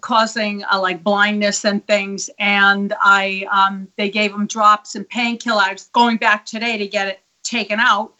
Causing 0.00 0.64
uh, 0.72 0.80
like 0.80 1.04
blindness 1.04 1.64
and 1.66 1.86
things, 1.86 2.30
and 2.38 2.94
I 3.00 3.46
um, 3.52 3.86
they 3.98 4.08
gave 4.08 4.32
him 4.32 4.46
drops 4.46 4.94
and 4.94 5.06
painkillers. 5.10 5.60
I 5.60 5.72
was 5.72 5.90
going 5.92 6.16
back 6.16 6.46
today 6.46 6.78
to 6.78 6.86
get 6.86 7.08
it 7.08 7.20
taken 7.42 7.78
out 7.78 8.14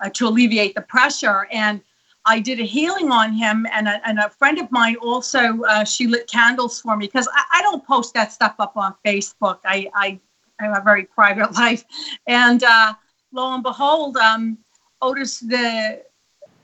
uh, 0.00 0.08
to 0.10 0.28
alleviate 0.28 0.74
the 0.74 0.80
pressure. 0.80 1.48
And 1.50 1.80
I 2.24 2.40
did 2.40 2.60
a 2.60 2.64
healing 2.64 3.10
on 3.10 3.32
him, 3.32 3.66
and 3.72 3.88
a, 3.88 4.00
and 4.06 4.18
a 4.18 4.30
friend 4.30 4.58
of 4.58 4.70
mine 4.70 4.96
also 4.96 5.62
uh, 5.62 5.84
she 5.84 6.06
lit 6.06 6.28
candles 6.28 6.80
for 6.80 6.96
me 6.96 7.06
because 7.06 7.28
I, 7.34 7.58
I 7.58 7.62
don't 7.62 7.84
post 7.86 8.14
that 8.14 8.32
stuff 8.32 8.54
up 8.58 8.76
on 8.76 8.94
Facebook. 9.04 9.58
I 9.64 9.90
I, 9.94 10.20
I 10.60 10.64
have 10.64 10.78
a 10.78 10.82
very 10.82 11.04
private 11.04 11.52
life, 11.58 11.84
and 12.26 12.62
uh, 12.62 12.94
lo 13.32 13.54
and 13.54 13.62
behold, 13.62 14.16
um, 14.18 14.58
Otis 15.02 15.40
the 15.40 16.02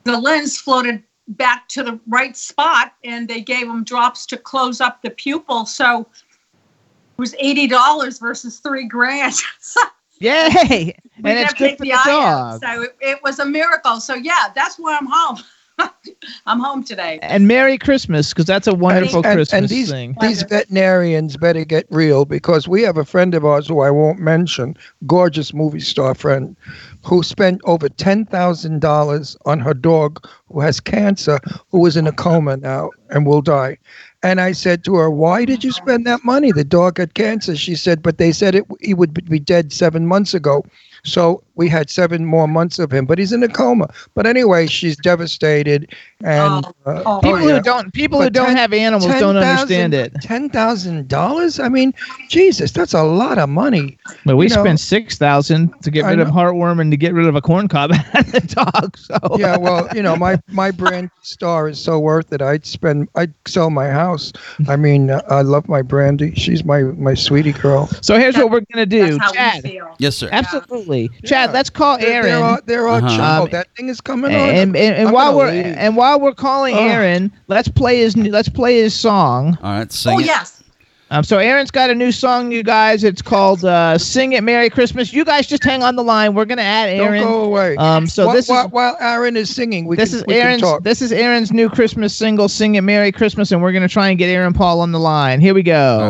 the 0.05 0.19
lens 0.19 0.59
floated 0.59 1.03
back 1.29 1.69
to 1.71 1.83
the 1.83 1.99
right 2.07 2.37
spot, 2.37 2.95
and 3.05 3.29
they 3.29 3.41
gave 3.41 3.67
him 3.67 3.85
drops 3.85 4.27
to 4.27 4.37
close 4.37 4.81
up 4.81 5.03
the 5.03 5.11
pupil. 5.11 5.67
So 5.67 6.01
it 6.01 7.19
was 7.19 7.35
eighty 7.39 7.67
dollars 7.67 8.19
versus 8.19 8.59
three 8.59 8.87
grand. 8.87 9.35
Yay! 10.21 10.97
and 11.17 11.39
it's 11.39 11.55
good 11.55 11.77
for 11.77 11.85
the 11.85 11.93
eye 11.93 12.03
out. 12.07 12.61
dog. 12.61 12.63
So 12.63 12.83
it, 12.83 12.97
it 13.01 13.23
was 13.23 13.39
a 13.41 13.45
miracle. 13.45 14.01
So 14.01 14.15
yeah, 14.15 14.49
that's 14.55 14.77
why 14.77 14.97
I'm 14.97 15.07
home. 15.07 15.39
I'm 16.47 16.61
home 16.61 16.85
today. 16.85 17.19
And 17.23 17.49
Merry 17.49 17.79
Christmas, 17.79 18.31
because 18.31 18.47
that's 18.47 18.67
a 18.67 18.75
wonderful 18.75 19.25
and, 19.25 19.37
Christmas 19.37 19.53
and 19.53 19.69
these 19.69 19.91
thing. 19.91 20.17
these 20.21 20.43
veterinarians 20.43 21.37
better 21.37 21.65
get 21.65 21.87
real 21.91 22.25
because 22.25 22.69
we 22.69 22.83
have 22.83 22.97
a 22.97 23.05
friend 23.05 23.35
of 23.35 23.45
ours 23.45 23.69
who 23.69 23.81
I 23.81 23.91
won't 23.91 24.19
mention, 24.19 24.77
gorgeous 25.07 25.53
movie 25.53 25.81
star 25.81 26.15
friend, 26.15 26.57
who 27.05 27.23
spent 27.23 27.61
over 27.65 27.89
ten 27.89 28.25
thousand 28.27 28.81
dollars 28.81 29.37
on 29.47 29.61
her 29.61 29.75
dog 29.75 30.27
who 30.51 30.61
has 30.61 30.81
cancer, 30.81 31.41
who 31.71 31.85
is 31.87 31.97
in 31.97 32.07
a 32.07 32.13
coma 32.13 32.57
now 32.57 32.91
and 33.11 33.27
will 33.27 33.43
die. 33.43 33.79
And 34.23 34.41
I 34.41 34.53
said 34.53 34.85
to 34.85 34.97
her, 34.97 35.11
"Why 35.11 35.45
did 35.45 35.65
you 35.65 35.73
spend 35.73 36.07
that 36.07 36.25
money? 36.25 36.53
The 36.53 36.65
dog 36.65 36.99
had 36.99 37.15
cancer." 37.15 37.57
She 37.57 37.75
said, 37.75 38.03
"But 38.03 38.19
they 38.19 38.33
said 38.33 38.55
it 38.55 38.65
he 38.81 38.95
would 38.95 39.29
be 39.29 39.39
dead 39.39 39.73
seven 39.73 40.07
months 40.07 40.35
ago." 40.35 40.65
So 41.05 41.43
we 41.55 41.69
had 41.69 41.91
seven 41.91 42.25
more 42.25 42.49
months 42.49 42.79
of 42.79 42.91
him, 42.93 43.05
but 43.07 43.19
he's 43.19 43.33
in 43.33 43.43
a 43.43 43.49
coma. 43.49 43.89
But 44.15 44.27
anyway, 44.27 44.67
she's 44.67 44.97
devastated, 44.97 45.95
and 46.25 46.65
Oh, 46.87 46.91
uh, 46.91 47.03
oh. 47.07 47.21
People 47.21 47.41
yeah. 47.49 47.57
who 47.57 47.63
don't 47.63 47.93
people 47.93 48.19
who 48.19 48.27
But 48.27 48.33
don't 48.33 48.47
ten- 48.47 48.57
have 48.57 48.73
animals 48.73 49.05
don't 49.21 49.37
understand 49.37 49.93
it. 49.95 50.15
Ten 50.23 50.49
thousand 50.49 51.09
dollars? 51.09 51.61
I 51.61 51.69
mean, 51.69 51.93
Jesus, 52.29 52.73
that's 52.73 52.95
a 52.95 53.03
lot 53.03 53.39
of 53.39 53.49
money. 53.51 53.99
But 54.27 54.37
we 54.37 54.49
you 54.49 54.55
know- 54.55 54.63
spent 54.65 54.81
six 54.81 55.19
thousand 55.19 55.73
to 55.83 55.91
get 55.91 56.05
rid 56.07 56.19
of 56.21 56.29
heartworm 56.29 56.81
and 56.81 56.91
to 56.91 56.97
get 56.97 57.13
rid 57.15 57.27
of 57.27 57.35
a 57.37 57.43
corn 57.43 57.69
cob 57.69 57.91
and 58.15 58.27
the 58.27 58.41
dog. 58.41 58.97
So 58.97 59.19
Yeah, 59.39 59.57
well, 59.57 59.89
you 59.95 60.03
know, 60.03 60.17
my 60.17 60.41
my 60.51 60.71
brand 60.71 61.11
star 61.23 61.69
is 61.69 61.79
so 61.79 61.99
worth 61.99 62.33
it. 62.33 62.41
I'd 62.43 62.65
spend, 62.67 63.09
I'd 63.17 63.33
sell 63.47 63.71
my 63.71 63.89
house. 63.91 64.33
I 64.69 64.77
mean, 64.77 65.11
uh, 65.11 65.21
I 65.29 65.43
love 65.43 65.69
my 65.69 65.83
Brandy. 65.83 66.35
She's 66.35 66.65
my 66.65 66.83
my 66.83 67.15
sweetie 67.15 67.53
girl. 67.53 67.87
So 68.01 68.19
here's 68.19 68.37
what 68.37 68.51
we're 68.51 68.63
gonna 68.73 68.87
do, 68.87 69.07
That's 69.19 69.19
how 69.19 69.33
Chad. 69.33 69.63
we 69.65 69.71
feel. 69.71 69.95
Yes, 69.99 70.17
sir. 70.17 70.29
Absolutely, 70.33 71.11
Yeah. 71.23 71.29
Chad. 71.29 71.53
Let's 71.53 71.71
call 71.71 71.99
There, 71.99 72.09
Aaron. 72.23 72.27
there 72.27 72.43
are, 72.45 72.61
there 72.67 72.89
are 72.89 72.99
Uh-huh. 73.03 73.39
oh, 73.41 73.43
Um, 73.45 73.51
that 73.51 73.69
thing 73.77 73.89
is 73.89 74.01
coming 74.01 74.35
on. 74.35 74.41
and, 74.41 74.77
and, 74.77 74.97
and 74.97 75.13
while 75.13 75.37
we're 75.37 75.51
leave. 75.53 75.67
and 75.67 75.97
while 75.97 76.19
we're 76.19 76.33
calling 76.35 76.75
Ugh. 76.75 76.81
Aaron, 76.81 77.31
let's 77.49 77.69
play 77.69 77.99
his 77.99 78.17
new- 78.17 78.31
let's 78.33 78.49
play 78.49 78.77
his 78.79 78.95
song. 78.95 79.59
All 79.63 79.73
right, 79.79 79.93
sing 79.93 80.17
Oh 80.17 80.21
it. 80.21 80.27
yes. 80.27 80.63
Um, 81.15 81.23
so 81.23 81.39
Aaron's 81.39 81.71
got 81.71 81.91
a 81.91 81.95
new 81.95 82.11
song, 82.11 82.51
you 82.51 82.65
guys. 82.65 83.05
It's 83.05 83.23
called 83.23 83.65
uh, 83.65 83.97
"Sing 83.99 84.33
It 84.33 84.43
Merry 84.43 84.69
Christmas." 84.69 85.13
You 85.13 85.25
guys 85.25 85.47
just 85.47 85.63
hang 85.63 85.81
on 85.85 85.95
the 85.95 86.03
line. 86.03 86.35
We're 86.35 86.45
gonna 86.45 86.63
add 86.63 86.89
Aaron. 86.89 87.23
Don't 87.23 87.31
go 87.31 87.45
away. 87.45 87.77
Um, 87.77 88.09
so 88.09 88.27
while, 88.27 88.35
this 88.35 88.49
while, 88.49 88.67
is 88.67 88.73
while 88.73 88.97
Aaron 88.99 89.37
is 89.37 89.55
singing, 89.55 89.85
we 89.85 89.95
this 89.95 90.11
can, 90.11 90.19
is 90.19 90.25
we 90.27 90.35
can 90.35 90.43
Aaron's 90.43 90.63
talk. 90.63 90.83
this 90.83 91.01
is 91.01 91.13
Aaron's 91.13 91.53
new 91.53 91.71
Christmas 91.71 92.13
single, 92.17 92.49
"Sing 92.49 92.75
It 92.75 92.81
Merry 92.81 93.13
Christmas," 93.13 93.53
and 93.53 93.63
we're 93.63 93.71
gonna 93.71 93.87
try 93.89 94.09
and 94.09 94.19
get 94.19 94.29
Aaron 94.29 94.53
Paul 94.55 94.81
on 94.81 94.91
the 94.91 94.99
line. 94.99 95.41
Here 95.41 95.55
we 95.55 95.63
go. 95.63 96.09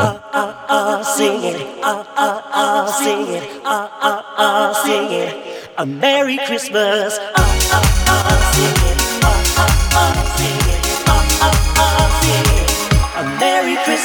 sing 1.19 1.45
it, 1.45 1.61
uh, 1.85 2.03
uh, 2.17 2.43
uh, 2.55 2.87
sing 2.87 3.29
it, 3.29 3.61
uh, 3.63 3.89
uh, 4.01 4.23
uh, 4.39 4.85
sing 4.85 5.13
it. 5.13 5.69
A 5.77 5.85
Merry 5.85 6.39
Christmas, 6.47 7.19
uh, 7.19 7.33
uh, 7.37 7.83
uh, 8.07 8.53
sing 8.53 8.91
it, 8.91 9.25
uh, 9.25 9.29
uh, 9.59 9.69
uh, 9.93 10.37
sing 10.37 10.47
it, 10.49 10.54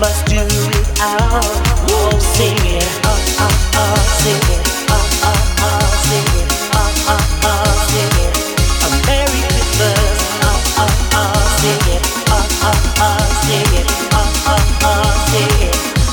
must 0.00 0.26
do 0.26 0.38
without. 0.38 1.44
Oh, 1.90 2.10
uh, 2.10 3.18
uh, 3.38 3.50
uh, 3.74 3.96
sing 4.20 4.36
it, 4.36 4.70
uh, 4.90 4.96
uh, 5.22 5.58
uh, 5.58 5.86
sing 6.06 6.42
it. 6.42 6.48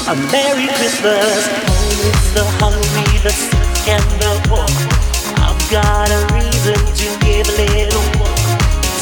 A 0.08 0.16
Merry 0.32 0.68
Christmas, 0.68 1.50
oh, 1.50 2.06
it's 2.06 2.34
the 2.34 2.46
hungry, 2.62 3.20
the 3.24 3.32
sick, 3.32 3.88
and 3.90 4.06
the 4.22 4.40
poor. 4.48 4.70
I've 5.42 5.60
got 5.72 6.12
a 6.12 6.34
reason 6.34 6.78
to 6.78 7.26
give 7.26 7.50
a 7.50 7.66
little 7.74 8.06
more. 8.20 8.30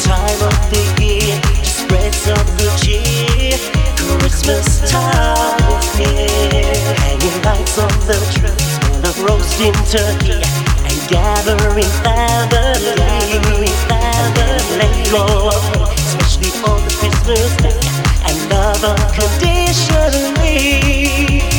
Time 0.02 0.40
of 0.42 0.56
the 0.70 0.80
year 1.02 1.38
to 1.40 1.64
spread 1.64 2.14
some 2.14 2.46
good 2.56 2.72
cheer. 2.80 3.83
Christmas 4.18 4.90
time 4.90 5.62
is 5.78 5.94
here. 5.96 6.96
Hanging 7.00 7.38
lights 7.42 7.78
on 7.78 7.88
the 8.06 8.18
tree, 8.34 8.58
smell 8.58 9.06
of 9.06 9.16
roasting 9.22 9.72
turkey, 9.88 10.42
and 10.84 11.08
gathering 11.08 11.90
family. 12.02 12.96
Gathering 12.96 13.76
family. 13.88 15.04
of 15.14 15.62
hate, 15.76 15.98
especially 15.98 16.50
on 16.68 16.78
the 16.84 16.90
Christmas 16.98 17.56
day, 17.62 17.80
and 18.26 18.36
love 18.50 18.82
unconditionally. 18.84 21.53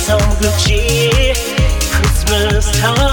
Some 0.00 0.18
good 0.40 0.58
cheer. 0.58 1.34
Christmas 1.92 2.70
time 2.80 3.09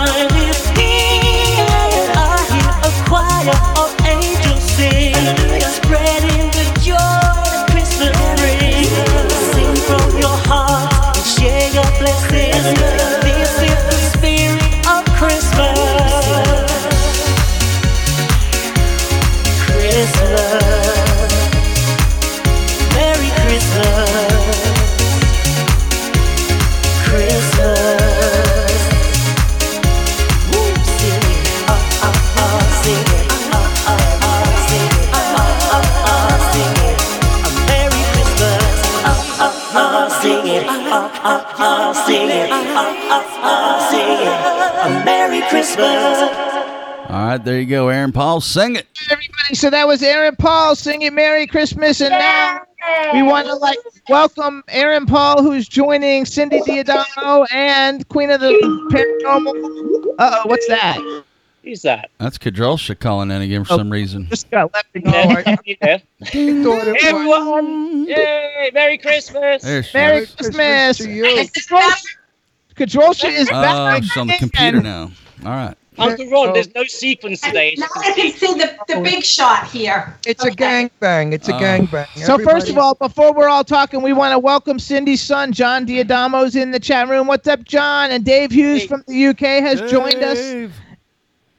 Uh, 41.30 41.44
uh, 41.58 41.94
sing 42.06 42.30
it. 42.30 42.50
Uh, 42.50 42.56
uh, 42.56 43.24
uh, 43.42 43.90
sing 43.90 44.00
it. 44.00 45.02
A 45.02 45.04
Merry 45.04 45.42
Christmas. 45.50 46.22
All 47.10 47.28
right, 47.28 47.38
there 47.38 47.60
you 47.60 47.66
go, 47.66 47.90
Aaron 47.90 48.14
Paul. 48.14 48.40
Sing 48.40 48.78
it. 48.78 48.88
everybody. 49.12 49.56
So 49.56 49.70
that 49.70 49.86
was 49.88 50.02
Aaron 50.02 50.38
Paul 50.38 50.74
singing 50.76 51.14
"Merry 51.14 51.46
Christmas," 51.46 52.00
and 52.00 52.12
now 52.12 52.62
we 53.14 53.24
want 53.24 53.46
to 53.48 53.56
like 53.56 53.78
welcome 54.08 54.64
Aaron 54.70 55.06
Paul, 55.06 55.44
who's 55.44 55.68
joining 55.68 56.24
Cindy 56.24 56.62
D'Adamo 56.62 57.46
and 57.52 58.08
Queen 58.08 58.30
of 58.30 58.40
the 58.40 58.54
Paranormal. 58.92 60.16
Uh 60.20 60.32
oh, 60.32 60.48
what's 60.48 60.68
that? 60.70 61.24
Who's 61.68 61.82
that? 61.82 62.10
That's 62.18 62.38
Kadrolsha 62.38 62.98
calling 62.98 63.30
in 63.30 63.42
again 63.42 63.66
for 63.66 63.74
Oh. 63.76 63.78
some 63.78 63.90
reason. 63.92 64.26
Just 64.30 64.50
got 64.50 64.74
left 64.74 64.94
to 64.94 65.02
go. 65.02 65.12
Yeah, 65.12 65.56
yeah. 65.66 65.98
He 66.32 66.64
thought 66.64 66.88
it 66.88 66.94
was. 66.94 67.04
Everyone, 67.04 68.08
yay! 68.08 68.72
Merry 68.74 68.98
Christmas! 68.98 69.64
There 69.64 69.84
she 69.84 69.98
Merry 69.98 70.18
is. 70.20 70.32
Christmas. 70.36 70.98
to 71.00 71.12
you. 71.12 71.26
Kadrolsha 72.76 73.30
is 73.30 73.50
Oh, 73.50 73.62
back. 73.62 74.04
she's 74.04 74.16
on 74.16 74.28
the 74.28 74.36
computer 74.38 74.82
now. 74.82 75.12
All 75.44 75.52
right. 75.52 75.76
Uncle 76.00 76.30
Ron, 76.30 76.54
there's 76.54 76.74
no 76.76 76.84
sequence 76.86 77.42
today. 77.42 77.74
Now 77.78 77.88
I 77.98 78.12
can 78.14 78.32
see 78.32 78.54
the, 78.54 78.78
the 78.88 79.02
big 79.02 79.24
shot 79.26 79.68
here. 79.68 80.16
It's 80.28 80.46
a 80.46 80.52
gang 80.52 80.90
bang. 81.00 81.34
It's 81.34 81.50
a 81.50 81.56
Oh. 81.56 81.60
gang 81.60 81.88
bang. 81.88 82.06
So 82.16 82.38
first 82.38 82.70
of 82.70 82.78
all, 82.78 82.94
before 82.96 83.34
we're 83.34 83.50
all 83.50 83.64
talking, 83.66 84.02
we 84.04 84.14
want 84.14 84.32
to 84.32 84.40
welcome 84.40 84.78
Cindy's 84.80 85.22
son, 85.22 85.52
John 85.52 85.86
D'Adamo's 85.86 86.56
in 86.56 86.70
the 86.72 86.80
chat 86.80 87.10
room. 87.10 87.26
What's 87.28 87.48
up, 87.48 87.64
John? 87.66 88.12
And 88.12 88.24
Dave 88.24 88.52
Hughes 88.52 88.84
Hey. 88.84 88.88
from 88.88 89.04
the 89.08 89.26
UK 89.28 89.40
has 89.62 89.82
joined 89.92 90.24
us. 90.24 90.38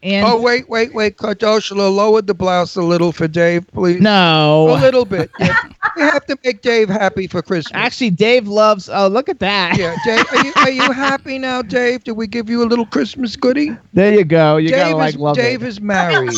Dave. 0.03 0.13
And 0.25 0.27
Oh 0.27 0.41
wait, 0.41 0.69
wait, 0.69 0.95
wait, 0.95 1.17
Kardoshla, 1.17 1.95
lower 1.95 2.23
the 2.23 2.35
blouse 2.35 2.77
a 2.77 2.83
little 2.83 3.13
for 3.13 3.27
Dave, 3.29 3.67
please. 3.73 4.01
no, 4.01 4.69
A 4.71 4.79
little 4.81 5.05
bit. 5.05 5.31
Yeah. 5.39 5.57
we 5.97 6.03
have 6.03 6.25
to 6.27 6.37
make 6.45 6.63
Dave 6.63 6.89
happy 6.89 7.27
for 7.27 7.43
Christmas. 7.43 7.73
actually, 7.75 8.11
Dave 8.11 8.47
loves. 8.47 8.89
Oh, 8.89 9.09
look 9.09 9.29
at 9.29 9.41
that. 9.41 9.77
yeah, 9.77 9.97
Dave, 10.05 10.25
are 10.33 10.45
you, 10.47 10.53
are 10.57 10.71
you 10.87 10.93
happy 10.93 11.39
now, 11.39 11.63
Dave? 11.63 12.05
Did 12.05 12.13
we 12.13 12.27
give 12.27 12.49
you 12.49 12.63
a 12.63 12.67
little 12.67 12.87
Christmas 12.87 13.35
goodie? 13.37 13.77
There 13.93 14.15
you 14.15 14.25
go. 14.25 14.57
You 14.59 14.69
Dave 14.69 14.79
gotta 14.79 14.97
like 14.97 15.15
is 15.15 15.21
love 15.21 15.37
Dave 15.37 15.63
it. 15.63 15.67
is 15.69 15.81
married. 15.81 16.31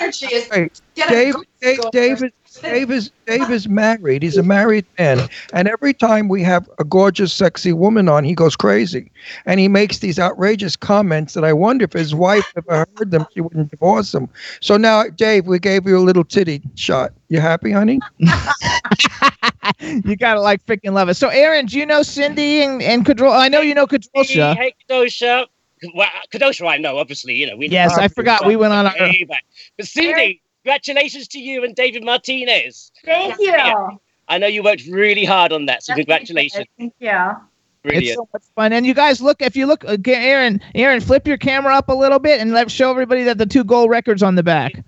Energy 0.00 0.26
is 0.26 0.48
Wait, 0.50 0.80
get 0.96 1.08
a 1.08 1.12
Dave, 1.12 1.34
Dave. 1.60 1.80
Dave, 1.92 2.22
is, 2.24 2.32
Dave 2.62 2.90
is 2.90 3.10
Dave 3.26 3.50
is 3.50 3.68
married. 3.68 4.22
He's 4.22 4.36
a 4.36 4.42
married 4.42 4.86
man, 4.98 5.28
and 5.52 5.68
every 5.68 5.94
time 5.94 6.28
we 6.28 6.42
have 6.42 6.68
a 6.78 6.84
gorgeous, 6.84 7.32
sexy 7.32 7.72
woman 7.72 8.08
on, 8.08 8.24
he 8.24 8.34
goes 8.34 8.56
crazy, 8.56 9.10
and 9.46 9.58
he 9.58 9.68
makes 9.68 9.98
these 9.98 10.18
outrageous 10.18 10.76
comments 10.76 11.34
that 11.34 11.44
I 11.44 11.52
wonder 11.52 11.84
if 11.84 11.92
his 11.92 12.14
wife 12.14 12.44
ever 12.56 12.86
heard 12.96 13.10
them, 13.10 13.26
she 13.34 13.40
wouldn't 13.40 13.70
divorce 13.70 14.14
him. 14.14 14.28
So 14.60 14.76
now, 14.76 15.04
Dave, 15.08 15.46
we 15.46 15.58
gave 15.58 15.86
you 15.86 15.96
a 15.96 16.00
little 16.00 16.24
titty 16.24 16.62
shot. 16.74 17.12
You 17.28 17.40
happy, 17.40 17.70
honey? 17.70 18.00
you 19.80 20.16
gotta 20.16 20.40
like 20.40 20.64
freaking 20.66 20.92
love 20.92 21.08
it. 21.08 21.14
So, 21.14 21.28
Aaron, 21.28 21.66
do 21.66 21.78
you 21.78 21.86
know 21.86 22.02
Cindy 22.02 22.62
and 22.62 22.82
and 22.82 23.04
Kadrol? 23.04 23.36
I 23.36 23.48
know 23.48 23.60
you 23.60 23.74
know 23.74 23.86
Kadrolsha. 23.86 24.56
Hey, 24.56 24.74
Kadosha. 24.88 25.46
Well, 25.94 26.08
Kadosha, 26.32 26.68
I 26.68 26.78
know, 26.78 26.98
obviously, 26.98 27.34
you 27.34 27.46
know. 27.46 27.56
We 27.56 27.68
Yes, 27.68 27.98
I 27.98 28.08
forgot. 28.08 28.46
We 28.46 28.56
went 28.56 28.72
on 28.72 28.86
our. 28.86 28.94
Way. 28.98 29.26
But 29.76 29.86
Cindy, 29.86 30.40
congratulations 30.64 31.28
to 31.28 31.38
you 31.38 31.62
and 31.64 31.74
David 31.74 32.04
Martinez. 32.04 32.90
Thank 33.04 33.38
you. 33.38 33.98
I 34.28 34.38
know 34.38 34.46
you 34.46 34.62
worked 34.62 34.86
really 34.86 35.24
hard 35.24 35.52
on 35.52 35.66
that, 35.66 35.82
so 35.82 35.94
congratulations. 35.94 36.66
Thank 36.78 36.94
you. 36.98 37.10
It's 37.10 37.92
Brilliant. 37.92 38.16
so 38.16 38.28
much 38.32 38.42
fun, 38.54 38.72
and 38.72 38.86
you 38.86 38.94
guys 38.94 39.20
look. 39.20 39.42
If 39.42 39.56
you 39.56 39.66
look, 39.66 39.84
again, 39.84 40.22
Aaron, 40.22 40.60
Aaron, 40.74 41.00
flip 41.02 41.26
your 41.26 41.36
camera 41.36 41.76
up 41.76 41.90
a 41.90 41.94
little 41.94 42.18
bit 42.18 42.40
and 42.40 42.52
let 42.52 42.70
show 42.70 42.90
everybody 42.90 43.24
that 43.24 43.36
the 43.36 43.44
two 43.44 43.62
gold 43.62 43.90
records 43.90 44.22
on 44.22 44.36
the 44.36 44.42
back. 44.42 44.82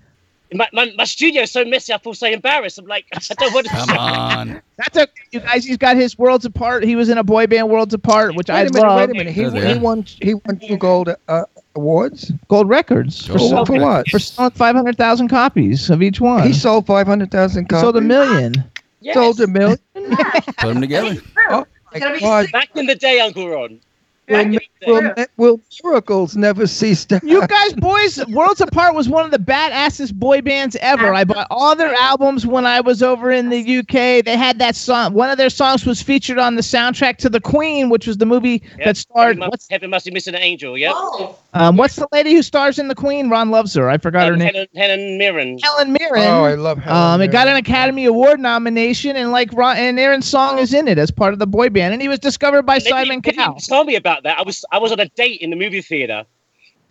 My, 0.51 0.67
my, 0.73 0.91
my 0.97 1.03
studio's 1.03 1.51
so 1.51 1.63
messy, 1.63 1.93
I 1.93 1.99
feel 1.99 2.15
so 2.15 2.25
embarrassed. 2.25 2.79
I'm 2.79 2.87
like, 2.87 3.05
I 3.13 3.19
don't 3.35 3.53
want 3.53 3.67
to 3.67 3.71
Come 3.73 3.89
on. 3.99 4.61
That's 4.77 4.97
okay, 4.97 5.11
you 5.31 5.41
guys. 5.41 5.63
He's 5.63 5.77
got 5.77 5.95
his 5.95 6.17
Worlds 6.17 6.45
Apart. 6.45 6.85
He 6.85 6.95
was 6.95 7.09
in 7.09 7.19
a 7.19 7.23
boy 7.23 7.45
band 7.45 7.69
Worlds 7.69 7.93
Apart, 7.93 8.33
which 8.33 8.49
I 8.49 8.63
Wait 8.63 8.71
a 8.71 8.73
minute, 8.73 8.87
love. 8.87 8.97
wait 8.97 9.09
a 9.11 9.13
minute. 9.13 9.33
He, 9.33 9.43
They're 9.43 9.75
he 9.75 9.79
won 9.79 10.01
he 10.03 10.33
won 10.33 10.57
two 10.57 10.77
gold 10.77 11.13
uh, 11.27 11.43
awards. 11.77 12.31
Gold 12.49 12.67
records 12.67 13.25
for, 13.25 13.37
Gold. 13.37 13.49
sell- 13.51 13.65
For 13.65 13.79
what? 13.79 14.07
for 14.09 14.19
selling 14.19 14.51
five 14.51 14.75
hundred 14.75 14.97
thousand 14.97 15.29
copies 15.29 15.89
of 15.89 16.01
each 16.03 16.19
one. 16.19 16.45
He 16.45 16.53
sold 16.53 16.85
five 16.85 17.07
hundred 17.07 17.31
thousand 17.31 17.63
He 17.63 17.67
copies. 17.69 17.81
sold 17.83 17.95
a 17.97 18.01
million. 18.01 18.53
Yes. 18.99 19.13
Sold 19.15 19.39
a 19.39 19.47
million. 19.47 19.77
Put 19.93 20.57
them 20.57 20.81
together. 20.81 21.15
Oh 21.49 21.65
It's 21.93 22.03
gonna 22.03 22.45
be 22.45 22.51
Back 22.51 22.69
in 22.75 22.85
the 22.87 22.95
day, 22.95 23.19
Uncle 23.21 23.47
Ron. 23.47 23.79
Will, 24.29 24.35
Back 24.37 24.45
in 24.47 24.51
the 24.51 24.59
day. 24.59 24.91
will, 24.91 25.13
will 25.37 25.61
miracles 25.83 26.35
never 26.35 26.67
cease 26.67 27.05
to 27.05 27.15
happen? 27.15 27.29
You 27.29 27.47
guys, 27.47 27.73
boys, 27.75 28.25
Worlds 28.27 28.59
Apart 28.59 28.93
was 28.93 29.07
one 29.07 29.23
of 29.23 29.31
the 29.31 29.39
badassest 29.39 30.13
boy 30.15 30.41
bands 30.41 30.75
ever. 30.81 31.13
I 31.13 31.23
bought 31.23 31.47
all 31.49 31.75
their 31.77 31.93
albums 31.93 32.45
when 32.45 32.65
I 32.65 32.81
was 32.81 33.01
over 33.01 33.31
in 33.31 33.47
the 33.47 33.77
UK. 33.79 34.25
They 34.25 34.35
had 34.37 34.59
that 34.59 34.75
song. 34.75 35.13
One 35.13 35.29
of 35.29 35.37
their 35.37 35.49
songs 35.49 35.85
was 35.85 36.01
featured 36.01 36.39
on 36.39 36.55
the 36.55 36.61
soundtrack 36.61 37.17
to 37.19 37.29
The 37.29 37.39
Queen, 37.39 37.89
which 37.89 38.05
was 38.05 38.17
the 38.17 38.25
movie 38.25 38.61
Yep. 38.77 38.85
that 38.85 38.97
starred. 38.97 39.27
Heaven 39.27 39.39
must, 39.39 39.49
What's, 39.51 39.67
Heaven 39.69 39.89
must 39.89 40.05
be 40.05 40.11
missing 40.11 40.35
an 40.35 40.41
angel, 40.41 40.77
yeah? 40.77 40.91
Oh, 40.93 41.37
um, 41.53 41.77
what's 41.77 41.95
the 41.95 42.07
lady 42.11 42.33
who 42.33 42.41
stars 42.41 42.79
in 42.79 42.89
The 42.89 42.95
Queen? 42.95 43.29
Ron 43.29 43.49
loves 43.49 43.73
her. 43.75 43.89
I 43.89 43.97
forgot 43.97 44.27
her 44.27 44.35
name. 44.35 44.53
Helen, 44.53 44.67
Helen 44.75 45.17
Mirren. 45.17 45.59
Helen 45.63 45.93
Mirren. 45.93 46.23
Oh, 46.23 46.43
I 46.43 46.55
love 46.55 46.79
Helen 46.79 47.13
Um, 47.15 47.21
it 47.21 47.31
got 47.31 47.47
an 47.47 47.55
Academy 47.55 48.03
Award 48.05 48.41
nomination, 48.41 49.15
and 49.15 49.31
like 49.31 49.53
Ron 49.53 49.77
and 49.77 49.97
Aaron's 49.97 50.27
song 50.27 50.59
is 50.59 50.73
in 50.73 50.89
it 50.89 50.97
as 50.97 51.11
part 51.11 51.31
of 51.31 51.39
the 51.39 51.47
boy 51.47 51.69
band, 51.69 51.93
and 51.93 52.01
he 52.01 52.09
was 52.09 52.19
discovered 52.19 52.63
by 52.63 52.79
They 52.79 52.89
Simon 52.89 53.21
didn't- 53.21 53.23
they 53.25 53.31
didn't 53.31 53.45
Cowell. 53.45 53.59
Tell 53.59 53.83
me 53.85 53.95
about 53.95 54.16
that. 54.23 54.37
I 54.39 54.43
was 54.43 54.63
I 54.71 54.77
was 54.79 54.91
on 54.91 54.99
a 54.99 55.07
date 55.09 55.41
in 55.41 55.49
the 55.49 55.55
movie 55.55 55.81
theater, 55.81 56.25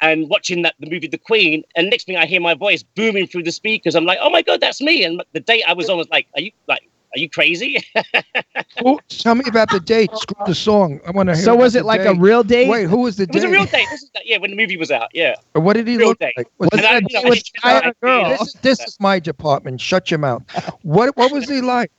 and 0.00 0.28
watching 0.28 0.62
that 0.62 0.74
the 0.80 0.88
movie 0.90 1.06
The 1.08 1.18
Queen, 1.18 1.62
and 1.74 1.88
next 1.90 2.04
thing 2.04 2.16
I 2.16 2.26
hear 2.26 2.40
my 2.40 2.54
voice 2.54 2.82
booming 2.82 3.26
through 3.26 3.44
the 3.44 3.52
speakers. 3.52 3.94
I'm 3.94 4.04
like, 4.04 4.18
oh 4.20 4.30
my 4.30 4.42
god, 4.42 4.60
that's 4.60 4.80
me! 4.80 5.04
And 5.04 5.22
the 5.32 5.40
date 5.40 5.64
I 5.66 5.72
was 5.72 5.88
on 5.88 5.96
was 5.98 6.08
like, 6.10 6.26
are 6.34 6.40
you 6.40 6.50
like, 6.68 6.82
are 7.14 7.18
you 7.18 7.30
crazy? 7.30 7.78
Who- 8.82 8.98
tell 9.08 9.34
me 9.34 9.44
about 9.46 9.70
the 9.70 9.80
date. 9.80 10.10
Screw 10.14 10.44
the 10.46 10.54
song. 10.54 11.00
I 11.06 11.10
want 11.12 11.28
to 11.28 11.34
hear. 11.34 11.44
So 11.44 11.54
was 11.54 11.74
it 11.74 11.84
like 11.86 12.00
a 12.02 12.14
real 12.14 12.42
date? 12.42 12.68
Wait, 12.68 12.88
who 12.88 12.98
was 13.02 13.16
the 13.16 13.22
it 13.24 13.32
was 13.32 13.42
date? 13.42 13.48
a 13.48 13.52
real 13.52 13.64
date. 13.64 13.86
This 13.90 14.02
is 14.02 14.10
yeah, 14.24 14.36
when 14.38 14.50
the 14.50 14.56
movie 14.56 14.76
was 14.76 14.90
out. 14.90 15.08
Yeah, 15.14 15.34
What 15.54 15.74
did 15.74 15.86
he 15.88 15.96
real 15.96 16.08
look 16.08 16.18
date. 16.18 16.34
like? 16.36 16.48
Was 16.58 16.68
Was 16.72 16.80
And 16.84 17.06
it 17.06 17.12
you 17.12 17.14
know, 17.16 17.22
date 17.22 17.26
I 17.26 17.28
with 17.30 17.42
didn't 17.44 17.62
guy 17.62 17.72
know 17.72 17.78
or 17.78 17.84
I- 17.88 17.92
girl? 18.22 18.28
this, 18.30 18.40
is, 18.42 18.52
this 18.60 18.80
is 18.80 18.96
my 19.00 19.18
department. 19.18 19.80
Shut 19.80 20.10
your 20.10 20.18
mouth. 20.18 20.42
What 20.82 21.16
what 21.16 21.32
was 21.32 21.48
he 21.48 21.60
like? 21.62 21.90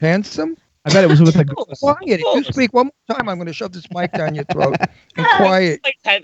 Handsome? 0.00 0.56
I 0.84 0.92
bet 0.92 1.04
it 1.04 1.06
was 1.08 1.20
with 1.20 1.36
a 1.36 1.44
girl. 1.44 1.64
Quiet. 1.64 2.20
If 2.20 2.20
you 2.46 2.52
speak 2.52 2.72
one 2.72 2.86
more 2.86 3.16
time, 3.16 3.28
I'm 3.28 3.36
going 3.36 3.46
to 3.46 3.52
shove 3.52 3.72
this 3.72 3.86
mic 3.92 4.12
down 4.12 4.34
your 4.34 4.44
throat. 4.44 4.76
And 5.16 5.26
quiet. 5.36 5.80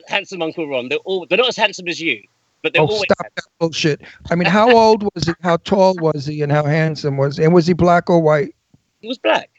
Handsome 0.09 0.43
Uncle 0.43 0.69
Ron. 0.69 0.89
They're 0.89 0.99
all 1.05 1.27
they're 1.27 1.39
not 1.39 1.49
as 1.49 1.57
handsome 1.57 1.87
as 1.89 2.01
you, 2.01 2.23
but 2.63 2.73
they're 2.73 2.83
Oh, 2.83 2.87
always 2.87 3.05
stop 3.13 3.33
that 3.37 3.45
bullshit. 3.61 4.01
I 4.31 4.35
mean, 4.35 4.47
how 4.47 4.75
old 4.75 5.05
was 5.15 5.27
he? 5.27 5.33
How 5.43 5.59
tall 5.59 5.95
was 6.01 6.27
he? 6.27 6.43
And 6.43 6.51
how 6.51 6.65
handsome 6.65 7.17
was 7.17 7.37
he? 7.37 7.45
And 7.45 7.55
was 7.55 7.67
he 7.67 7.73
black 7.73 8.11
or 8.11 8.21
white? 8.21 8.55
He 9.01 9.07
was 9.09 9.19
black. 9.19 9.51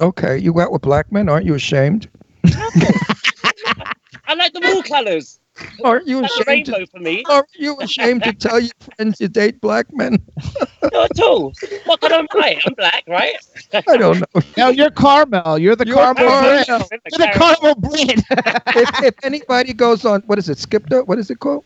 Okay, 0.00 0.38
you 0.38 0.54
go 0.54 0.60
out 0.60 0.72
with 0.72 0.82
black 0.82 1.12
men, 1.12 1.28
aren't 1.28 1.44
you 1.44 1.54
ashamed? 1.54 2.08
I 2.44 4.34
like 4.34 4.52
them 4.54 4.64
all 4.64 4.82
colours. 4.82 5.39
Aren't 5.84 6.06
you 6.06 6.24
ashamed? 6.24 6.66
To, 6.66 6.72
rainbow 6.72 6.86
for 6.86 7.00
me. 7.00 7.24
aren't 7.28 7.48
you 7.54 7.78
ashamed 7.80 8.22
to 8.24 8.32
tell 8.32 8.60
your 8.60 8.72
friends 8.96 9.20
you 9.20 9.28
date 9.28 9.60
black 9.60 9.86
men? 9.92 10.18
Not 10.92 11.10
at 11.10 11.20
all. 11.20 11.52
What 11.84 12.00
color 12.00 12.16
am 12.16 12.26
I? 12.32 12.60
I'm 12.66 12.74
black, 12.74 13.04
right? 13.08 13.34
I 13.72 13.96
don't 13.96 14.20
know. 14.20 14.42
No, 14.56 14.68
you're 14.68 14.90
Carmel. 14.90 15.58
You're 15.58 15.76
the 15.76 15.86
You're 15.86 15.96
Carmel 15.96 16.26
Carmel. 16.28 16.40
bread. 16.40 16.66
You're 16.68 17.18
the 17.18 17.32
Carmel 17.34 17.74
bread. 17.76 18.24
if, 18.76 19.02
if 19.02 19.14
anybody 19.24 19.72
goes 19.72 20.04
on, 20.04 20.22
what 20.26 20.38
is 20.38 20.48
it? 20.48 20.58
Skipta? 20.58 21.06
What 21.06 21.18
is 21.18 21.30
it 21.30 21.38
called? 21.38 21.64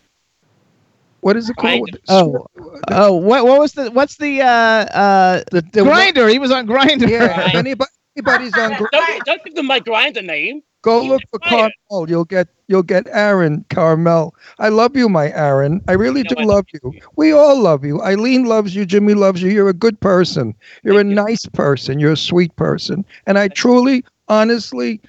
What 1.20 1.36
is 1.36 1.48
it 1.48 1.56
called? 1.56 1.96
Oh, 2.08 2.46
oh, 2.90 3.14
what 3.14 3.46
what 3.46 3.58
was 3.58 3.72
the 3.72 3.90
what's 3.90 4.18
the 4.18 4.42
uh 4.42 4.44
uh 4.44 5.42
the, 5.50 5.62
the 5.72 5.80
Grindr? 5.80 6.30
He 6.30 6.38
was 6.38 6.50
on 6.50 6.66
Grindr. 6.66 7.08
Yeah, 7.08 7.48
if 7.48 7.54
anybody, 7.54 7.90
anybody's 8.14 8.58
on. 8.58 8.74
Gr- 8.74 8.84
Don't, 8.92 9.24
don't 9.24 9.42
give 9.42 9.54
them 9.54 9.64
my 9.64 9.80
Grindr 9.80 10.22
name. 10.22 10.62
Go 10.82 11.02
look 11.02 11.22
for 11.30 11.38
Carmel. 11.38 12.10
You'll 12.10 12.26
get 12.26 12.48
you'll 12.68 12.82
get 12.82 13.06
Aaron 13.10 13.64
Carmel. 13.70 14.34
I 14.58 14.68
love 14.68 14.96
you, 14.96 15.08
my 15.08 15.30
Aaron. 15.32 15.80
I 15.88 15.92
really 15.92 16.22
do 16.22 16.34
love 16.36 16.66
you. 16.72 16.92
We 17.16 17.32
all 17.32 17.60
love 17.60 17.84
you. 17.84 18.00
Eileen 18.02 18.44
loves 18.44 18.74
you. 18.74 18.84
Jimmy 18.86 19.14
loves 19.14 19.42
you. 19.42 19.50
You're 19.50 19.68
a 19.68 19.74
good 19.74 19.98
person. 20.00 20.54
You're 20.82 21.00
a 21.00 21.04
nice 21.04 21.46
person. 21.46 21.98
You're 21.98 22.12
a 22.12 22.16
sweet 22.16 22.54
person. 22.56 23.04
And 23.26 23.38
I 23.38 23.48
truly, 23.48 24.04
honestly, 24.28 25.00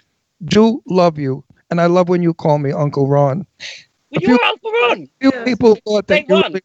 do 0.45 0.81
love 0.87 1.17
you. 1.17 1.43
And 1.69 1.81
I 1.81 1.87
love 1.87 2.09
when 2.09 2.21
you 2.21 2.33
call 2.33 2.59
me 2.59 2.71
Uncle 2.71 3.07
Ron. 3.07 3.45
Well, 4.11 4.21
you 4.21 4.35
are 4.35 4.43
Uncle 4.45 4.71
Ron. 4.71 5.09
few 5.19 5.31
people 5.43 5.77
thought 5.85 6.07
that 6.07 6.27
you 6.29 6.35
one. 6.35 6.59